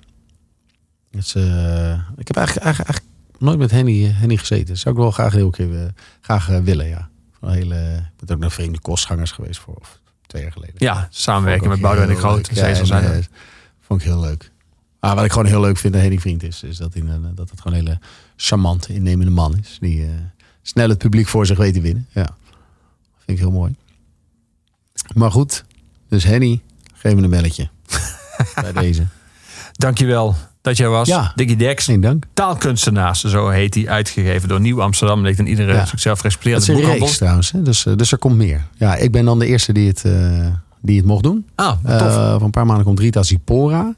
Dus, 1.11 1.35
eh, 1.35 1.93
ik 2.17 2.27
heb 2.27 2.35
eigenlijk, 2.37 2.65
eigenlijk, 2.65 2.89
eigenlijk 2.89 3.05
nooit 3.39 3.57
met 3.57 3.71
Henny, 3.71 4.05
eh, 4.05 4.19
Henny 4.19 4.37
gezeten. 4.37 4.77
Zou 4.77 4.95
ik 4.95 5.01
wel 5.01 5.11
graag 5.11 5.33
heel 5.33 5.49
keer 5.49 5.81
eh, 5.83 5.89
graag 6.21 6.49
eh, 6.49 6.59
willen, 6.59 6.87
ja. 6.87 7.09
Van 7.39 7.49
een 7.49 7.55
hele, 7.55 8.09
ik 8.19 8.25
ben 8.25 8.35
ook 8.35 8.41
naar 8.41 8.51
Vreemde 8.51 8.79
Kostgangers 8.79 9.31
geweest 9.31 9.59
voor 9.59 9.75
of 9.75 9.99
twee 10.27 10.41
jaar 10.41 10.51
geleden. 10.51 10.75
Ja, 10.77 11.07
samenwerking 11.11 11.65
Vond 11.71 11.81
met 11.81 11.83
Boudewijn 11.91 12.15
de 12.15 12.21
Groot. 12.27 12.49
Ja, 12.53 12.67
en, 12.67 12.85
zijn 12.85 13.03
eh, 13.03 13.23
vond 13.81 14.01
ik 14.01 14.07
heel 14.07 14.19
leuk. 14.19 14.51
Maar 14.99 15.15
wat 15.15 15.25
ik 15.25 15.31
gewoon 15.31 15.47
heel 15.47 15.61
leuk 15.61 15.77
vind 15.77 15.95
aan 15.95 16.01
Henny 16.01 16.19
Vriend 16.19 16.43
is, 16.43 16.63
is 16.63 16.77
dat, 16.77 16.93
hij, 16.93 17.01
een- 17.03 17.35
dat 17.35 17.49
het 17.49 17.61
gewoon 17.61 17.77
een 17.79 17.85
hele 17.85 17.99
charmante, 18.35 18.93
innemende 18.93 19.31
man 19.31 19.57
is. 19.57 19.77
Die 19.79 20.03
eh, 20.03 20.09
snel 20.61 20.89
het 20.89 20.97
publiek 20.97 21.27
voor 21.27 21.45
zich 21.45 21.57
weet 21.57 21.73
te 21.73 21.81
winnen. 21.81 22.07
Ja, 22.11 22.35
vind 23.25 23.37
ik 23.37 23.43
heel 23.43 23.51
mooi. 23.51 23.75
Maar 25.13 25.31
goed, 25.31 25.65
dus 26.09 26.23
Henny, 26.23 26.61
geef 26.93 27.15
me 27.15 27.21
een 27.21 27.29
belletje. 27.29 27.69
Bij 28.61 28.71
deze. 28.73 29.07
Dankjewel 29.71 30.35
dat 30.61 30.77
jij 30.77 30.87
was. 30.87 31.07
Ja. 31.07 31.31
Dickie 31.35 31.55
Dex. 31.55 31.87
Nee, 31.87 31.99
dank. 31.99 32.25
Taalkunstenaars, 32.33 33.23
zo 33.23 33.49
heet 33.49 33.73
hij, 33.73 33.87
uitgegeven 33.89 34.49
door 34.49 34.59
Nieuw 34.61 34.81
Amsterdam. 34.81 35.21
Ligt 35.21 35.39
in 35.39 35.47
iedere 35.47 35.73
Ja. 35.73 35.85
zichzelf 35.85 36.23
een 36.23 36.31
boekhandel. 36.39 36.91
reeks 36.91 37.17
trouwens. 37.17 37.51
Hè? 37.51 37.61
Dus, 37.61 37.85
eh, 37.85 37.95
dus 37.95 38.11
er 38.11 38.17
komt 38.17 38.35
meer. 38.35 38.67
Ja, 38.77 38.95
ik 38.95 39.11
ben 39.11 39.25
dan 39.25 39.39
de 39.39 39.45
eerste 39.45 39.73
die 39.73 39.87
het, 39.87 40.05
eh, 40.05 40.47
die 40.81 40.97
het 40.97 41.05
mocht 41.05 41.23
doen. 41.23 41.45
Ah, 41.55 41.71
tof. 41.83 42.01
Eh, 42.01 42.31
van 42.33 42.41
een 42.43 42.49
paar 42.51 42.65
maanden 42.65 42.85
komt 42.85 42.99
Rita 42.99 43.23
Zipora. 43.23 43.95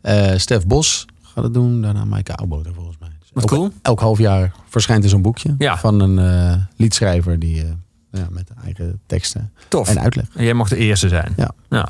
Eh 0.00 0.36
Stef 0.36 0.66
Bos 0.66 1.06
gaat 1.22 1.44
het 1.44 1.54
doen. 1.54 1.82
Daarna 1.82 2.04
Maaike 2.04 2.34
Oudboter 2.34 2.74
volgens 2.74 2.96
mij. 3.00 3.08
Dus 3.20 3.30
Wat 3.32 3.50
elk, 3.50 3.52
cool. 3.52 3.72
Elk 3.82 4.00
half 4.00 4.18
jaar 4.18 4.52
verschijnt 4.68 5.04
er 5.04 5.10
zo'n 5.10 5.22
boekje. 5.22 5.54
Ja. 5.58 5.78
Van 5.78 6.00
een 6.00 6.66
liedschrijver 6.76 7.38
die, 7.38 7.64
ja, 8.12 8.26
met 8.30 8.50
eigen 8.64 9.00
teksten 9.06 9.52
Tof. 9.68 9.88
en 9.88 10.00
uitleg. 10.00 10.24
En 10.34 10.44
jij 10.44 10.54
mocht 10.54 10.70
de 10.70 10.76
eerste 10.76 11.08
zijn. 11.08 11.32
Ja. 11.36 11.50
Nou. 11.68 11.88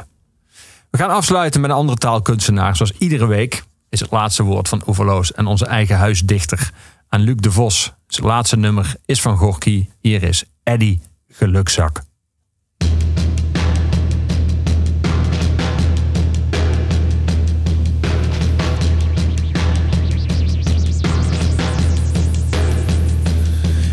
We 0.91 0.99
gaan 0.99 1.11
afsluiten 1.11 1.61
met 1.61 1.71
een 1.71 1.77
andere 1.77 1.99
taalkunstenaar. 1.99 2.77
Zoals 2.77 2.93
iedere 2.99 3.27
week 3.27 3.63
is 3.89 4.01
het 4.01 4.11
laatste 4.11 4.43
woord 4.43 4.69
van 4.69 4.83
Oeverloos 4.87 5.33
en 5.33 5.47
onze 5.47 5.67
eigen 5.67 5.97
huisdichter 5.97 6.71
aan 7.09 7.21
Luc 7.21 7.37
de 7.37 7.53
Vos. 7.53 7.93
Zijn 8.07 8.27
laatste 8.27 8.57
nummer 8.57 8.95
is 9.05 9.21
van 9.21 9.37
Gorky. 9.37 9.89
Hier 10.01 10.23
is 10.23 10.45
Eddy 10.63 11.01
Gelukzak. 11.29 12.03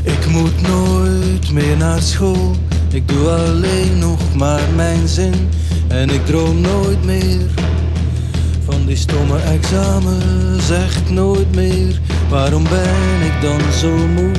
Ik 0.03 0.27
moet 0.27 0.61
nooit 0.61 0.96
meer 1.51 1.77
naar 1.77 2.01
school. 2.01 2.55
Ik 2.89 3.07
doe 3.07 3.29
alleen 3.29 3.99
nog 3.99 4.35
maar 4.35 4.61
mijn 4.75 5.07
zin. 5.07 5.49
En 5.87 6.09
ik 6.09 6.25
droom 6.25 6.61
nooit 6.61 7.05
meer 7.05 7.49
van 8.65 8.85
die 8.85 8.95
stomme 8.95 9.39
examens. 9.39 10.69
Echt 10.69 11.09
nooit 11.09 11.55
meer. 11.55 11.99
Waarom 12.29 12.63
ben 12.63 13.21
ik 13.25 13.41
dan 13.41 13.73
zo 13.73 13.97
moe? 14.07 14.31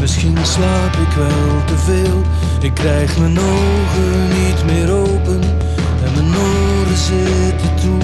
Misschien 0.00 0.36
slaap 0.42 0.92
ik 0.92 1.16
wel 1.16 1.64
te 1.66 1.76
veel. 1.76 2.22
Ik 2.60 2.74
krijg 2.74 3.18
mijn 3.18 3.38
ogen 3.38 4.28
niet 4.28 4.64
meer 4.66 4.92
open. 4.92 5.40
En 6.04 6.12
mijn 6.14 6.36
oren 6.36 6.96
zitten 6.96 7.74
toe. 7.82 8.00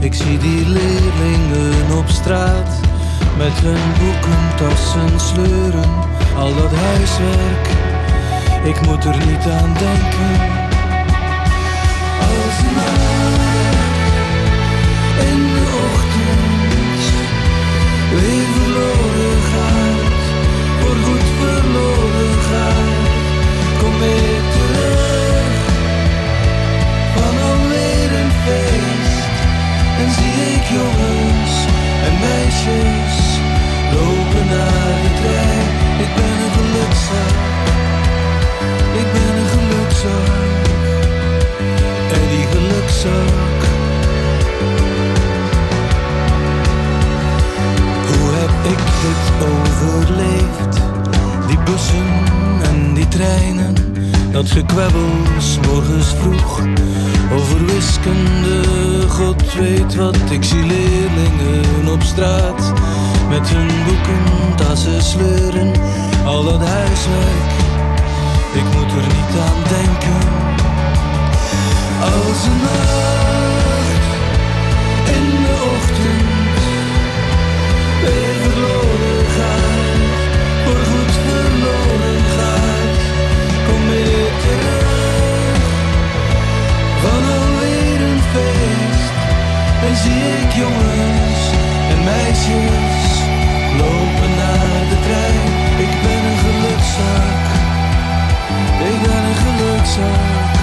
Ik 0.00 0.14
zie 0.14 0.38
die 0.38 0.66
leerlingen 0.68 1.98
op 1.98 2.08
straat. 2.08 2.91
Met 3.36 3.52
hun 3.52 3.92
boeken, 3.98 4.56
tassen, 4.56 5.20
sleuren. 5.20 5.90
Al 6.36 6.54
dat 6.54 6.72
huiswerk. 6.74 7.66
Ik 8.64 8.86
moet 8.86 9.04
er 9.04 9.16
niet 9.26 9.44
aan 9.60 9.72
denken. 9.84 10.34
Als 12.20 12.56
nacht 12.76 13.72
in 15.30 15.40
de 15.54 15.64
ochtend 15.86 17.02
weer 18.12 18.46
verloren 18.54 19.38
gaat, 19.52 20.24
voorgoed 20.80 21.28
verloren 21.40 22.36
gaat, 22.50 23.10
kom 23.80 24.02
ik 24.02 24.44
terug 24.56 25.52
van 27.14 27.34
alweer 27.50 28.10
een 28.20 28.32
feest. 28.44 29.34
En 30.00 30.10
zie 30.10 30.54
ik 30.54 30.64
jongens 30.78 31.54
en 32.06 32.14
meisjes 32.20 33.01
's 54.72 55.58
morgens 55.66 56.14
vroeg. 56.20 56.60
Over 57.32 57.66
wiskunde, 57.66 58.62
God 59.08 59.54
weet 59.54 59.94
wat. 59.94 60.16
Ik 60.30 60.44
zie 60.44 60.64
leerlingen 60.66 61.92
op 61.92 62.02
straat 62.02 62.72
met 63.28 63.48
hun 63.48 63.70
boeken, 63.84 64.54
tassen 64.56 65.02
sleuren, 65.02 65.72
al 66.24 66.44
dat 66.44 66.64
huiswerk. 66.64 67.52
Ik 68.52 68.64
moet 68.64 68.92
er 68.92 69.06
niet 69.16 69.40
aan 69.46 69.62
denken. 69.68 70.20
Als 72.00 72.44
een 72.44 72.60
nacht 72.62 74.06
in 75.16 75.30
de 75.42 75.54
ochtend 75.74 76.60
weer 78.02 78.34
verloren 78.42 78.91
En 89.86 89.96
zie 89.96 90.24
ik 90.42 90.52
jongens 90.52 91.42
en 91.92 92.04
meisjes 92.04 93.22
lopen 93.78 94.30
naar 94.36 94.82
de 94.90 94.98
trein. 95.06 95.50
Ik 95.86 95.92
ben 96.02 96.22
een 96.30 96.38
gelukzaak, 96.46 97.46
ik 98.92 99.02
ben 99.02 99.24
een 99.28 99.38
gelukzaak, 99.44 100.54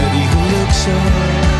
en 0.00 0.10
die 0.14 0.26
gelukzaak. 0.34 1.52